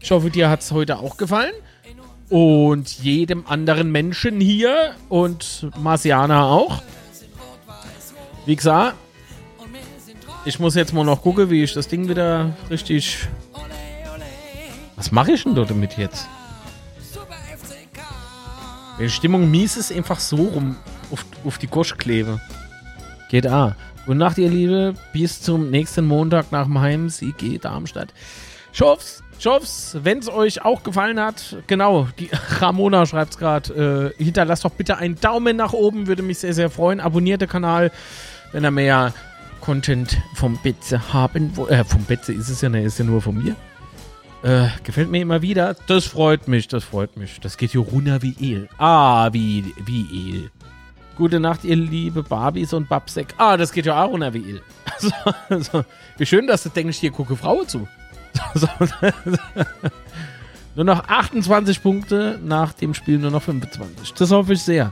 Ich 0.00 0.10
hoffe, 0.10 0.30
dir 0.30 0.50
hat 0.50 0.62
es 0.62 0.72
heute 0.72 0.98
auch 0.98 1.16
gefallen. 1.16 1.52
Und 2.28 2.90
jedem 3.04 3.46
anderen 3.46 3.92
Menschen 3.92 4.40
hier 4.40 4.96
und 5.08 5.68
Marciana 5.80 6.48
auch. 6.48 6.82
Wie 8.46 8.56
gesagt, 8.56 8.96
ich 10.44 10.58
muss 10.58 10.74
jetzt 10.74 10.92
mal 10.92 11.04
noch 11.04 11.22
gucken, 11.22 11.48
wie 11.48 11.62
ich 11.62 11.72
das 11.72 11.86
Ding 11.86 12.08
wieder 12.08 12.56
richtig. 12.68 13.28
Was 14.96 15.12
mache 15.12 15.34
ich 15.34 15.44
denn 15.44 15.54
dort 15.54 15.70
damit 15.70 15.96
jetzt? 15.98 16.26
Wenn 18.96 19.06
die 19.06 19.12
Stimmung 19.12 19.48
mies 19.48 19.76
ist, 19.76 19.92
einfach 19.92 20.18
so 20.18 20.34
rum 20.34 20.74
auf, 21.12 21.24
auf 21.44 21.58
die 21.58 21.68
Gosch 21.68 21.96
klebe. 21.96 22.40
Geht 23.32 23.46
A. 23.46 23.74
Gute 24.04 24.18
Nacht, 24.18 24.36
ihr 24.36 24.50
Liebe. 24.50 24.92
Bis 25.14 25.40
zum 25.40 25.70
nächsten 25.70 26.04
Montag 26.04 26.52
nach 26.52 26.66
dem 26.66 26.78
Heimsieg 26.78 27.62
Darmstadt. 27.62 28.12
Ich 28.74 28.82
hoff's, 28.82 29.24
ich 29.38 29.46
hoff's, 29.46 29.96
wenn 30.02 30.18
es 30.18 30.28
euch 30.28 30.62
auch 30.66 30.82
gefallen 30.82 31.18
hat. 31.18 31.56
Genau, 31.66 32.08
die 32.18 32.28
Ramona 32.60 33.06
schreibt 33.06 33.30
es 33.30 33.38
gerade. 33.38 34.12
Äh, 34.18 34.22
hinterlasst 34.22 34.66
doch 34.66 34.72
bitte 34.72 34.98
einen 34.98 35.18
Daumen 35.18 35.56
nach 35.56 35.72
oben, 35.72 36.08
würde 36.08 36.22
mich 36.22 36.40
sehr, 36.40 36.52
sehr 36.52 36.68
freuen. 36.68 37.00
Abonniert 37.00 37.40
den 37.40 37.48
Kanal 37.48 37.90
wenn 38.52 38.64
er 38.64 38.70
mehr 38.70 39.14
Content 39.62 40.20
vom 40.34 40.58
Betze 40.58 41.14
haben 41.14 41.52
Äh, 41.70 41.84
vom 41.84 42.04
Betze 42.04 42.34
ist 42.34 42.50
es 42.50 42.60
ja, 42.60 42.68
ne, 42.68 42.82
ist 42.82 42.98
ja 42.98 43.06
nur 43.06 43.22
von 43.22 43.42
mir. 43.42 43.56
Äh, 44.42 44.68
gefällt 44.84 45.10
mir 45.10 45.22
immer 45.22 45.40
wieder. 45.40 45.74
Das 45.86 46.04
freut 46.04 46.48
mich, 46.48 46.68
das 46.68 46.84
freut 46.84 47.16
mich. 47.16 47.40
Das 47.40 47.56
geht 47.56 47.70
hier 47.70 47.80
runter 47.80 48.20
wie 48.20 48.36
El. 48.38 48.68
Ah, 48.76 49.32
wie, 49.32 49.72
wie 49.86 50.34
El. 50.34 50.50
Gute 51.22 51.38
Nacht, 51.38 51.62
ihr 51.62 51.76
liebe 51.76 52.24
Barbies 52.24 52.72
und 52.72 52.88
Babsek. 52.88 53.34
Ah, 53.38 53.56
das 53.56 53.70
geht 53.70 53.86
ja 53.86 54.02
auch 54.02 54.10
runter 54.10 54.34
wie. 54.34 54.60
Also, 54.92 55.12
also, 55.48 55.84
wie 56.18 56.26
schön, 56.26 56.48
dass 56.48 56.64
du 56.64 56.68
denkst, 56.68 56.98
hier 56.98 57.12
gucke 57.12 57.36
Frauen 57.36 57.68
zu. 57.68 57.86
Also, 58.52 58.66
nur 60.74 60.84
noch 60.84 61.08
28 61.08 61.80
Punkte, 61.80 62.40
nach 62.42 62.72
dem 62.72 62.92
Spiel 62.92 63.18
nur 63.18 63.30
noch 63.30 63.42
25. 63.42 64.14
Das 64.14 64.32
hoffe 64.32 64.54
ich 64.54 64.62
sehr. 64.62 64.90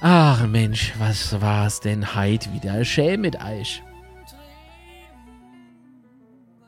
Ach 0.00 0.48
Mensch, 0.48 0.92
was 0.98 1.40
war's 1.40 1.78
denn 1.78 2.16
heit 2.16 2.52
wieder? 2.52 2.84
Schäm 2.84 3.20
mit 3.20 3.40
Eich. 3.40 3.84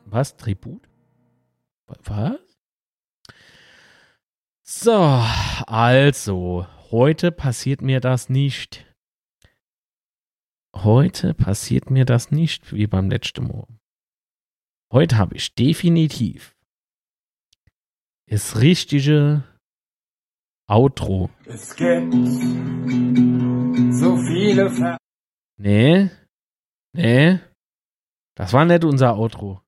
Was? 0.04 0.36
Tribut? 0.36 0.82
Was? 2.04 2.38
So, 4.62 5.20
also, 5.66 6.66
heute 6.90 7.32
passiert 7.32 7.82
mir 7.82 8.00
das 8.00 8.28
nicht. 8.28 8.86
Heute 10.74 11.34
passiert 11.34 11.90
mir 11.90 12.04
das 12.04 12.30
nicht 12.30 12.72
wie 12.72 12.86
beim 12.86 13.08
letzten 13.08 13.46
Mal. 13.46 13.66
Heute 14.92 15.16
habe 15.16 15.34
ich 15.36 15.54
definitiv 15.54 16.54
das 18.28 18.60
richtige 18.60 19.44
Outro. 20.68 21.30
Es 21.44 21.74
gibt 21.76 22.12
So 23.94 24.16
viele 24.16 24.70
Ver 24.70 24.98
Nee. 25.58 26.10
Nee. 26.92 27.40
Das 28.34 28.52
war 28.52 28.64
nicht 28.64 28.84
unser 28.84 29.16
Outro. 29.16 29.62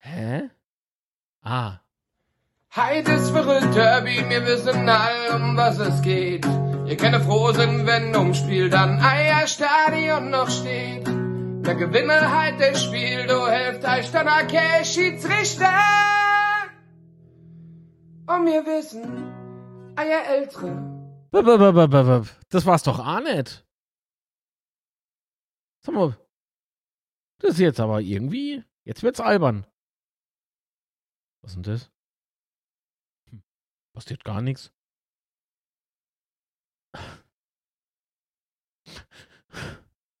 Hä? 0.00 0.48
Ah. 1.42 1.80
Heid 2.78 3.08
ist 3.08 3.30
verrückt, 3.30 3.74
Derby, 3.74 4.22
wir 4.28 4.46
wissen 4.46 4.88
all, 4.88 5.34
um 5.34 5.56
was 5.56 5.80
es 5.80 6.00
geht. 6.00 6.46
Ihr 6.86 6.96
könnt 6.96 7.16
froh 7.24 7.50
sind, 7.50 7.86
wenn 7.86 8.14
ums 8.14 8.38
Spiel 8.38 8.70
dann 8.70 9.00
Eierstadion 9.00 10.30
noch 10.30 10.48
steht. 10.48 11.04
Der 11.08 11.74
Gewinner 11.74 12.38
halt 12.38 12.60
das 12.60 12.84
Spiel, 12.84 13.26
du 13.26 13.48
helft 13.48 13.84
euch 13.84 14.12
dann 14.12 14.28
okay, 14.28 14.84
Schiedsrichter. 14.84 15.74
Und 18.28 18.46
wir 18.46 18.64
wissen, 18.64 19.96
Eier 19.96 20.24
Ältere. 20.36 20.70
Das 22.48 22.64
war's 22.64 22.84
doch 22.84 23.00
auch 23.00 23.20
nicht. 23.20 23.66
Sag 25.80 25.96
mal. 25.96 26.16
Das 27.40 27.54
ist 27.54 27.58
jetzt 27.58 27.80
aber 27.80 28.00
irgendwie. 28.00 28.62
Jetzt 28.84 29.02
wird's 29.02 29.18
albern. 29.18 29.66
Was 31.42 31.50
ist 31.50 31.56
denn 31.56 31.62
das? 31.64 31.90
Passiert 33.98 34.22
gar 34.22 34.40
nichts. 34.40 34.70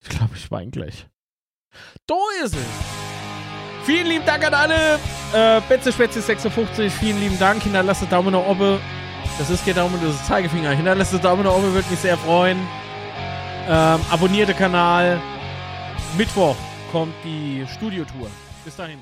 Ich 0.00 0.08
glaube, 0.08 0.34
ich 0.34 0.50
weine 0.50 0.72
gleich. 0.72 1.06
Da 2.08 2.16
ist 2.42 2.56
es. 2.56 2.66
Vielen 3.84 4.08
lieben 4.08 4.26
Dank 4.26 4.44
an 4.44 4.54
alle. 4.54 4.98
Äh, 5.32 5.60
Betze 5.68 5.92
Spätze 5.92 6.20
56, 6.20 6.92
vielen 6.92 7.20
lieben 7.20 7.38
Dank. 7.38 7.62
Hinterlasst 7.62 8.02
einen 8.02 8.10
Daumen 8.10 8.32
nach 8.32 8.46
oben. 8.46 8.80
Das 9.38 9.48
ist 9.48 9.64
kein 9.64 9.76
Daumen, 9.76 10.00
das 10.02 10.16
ist 10.16 10.26
Zeigefinger. 10.26 10.72
Hinterlasst 10.72 11.12
einen 11.12 11.22
Daumen 11.22 11.44
nach 11.44 11.52
oben, 11.52 11.72
würde 11.72 11.88
mich 11.88 12.00
sehr 12.00 12.18
freuen. 12.18 12.58
Ähm, 13.68 14.00
abonniert 14.10 14.48
den 14.48 14.56
Kanal. 14.56 15.20
Mittwoch 16.16 16.56
kommt 16.90 17.14
die 17.22 17.64
Studiotour. 17.68 18.28
Bis 18.64 18.74
dahin. 18.74 18.98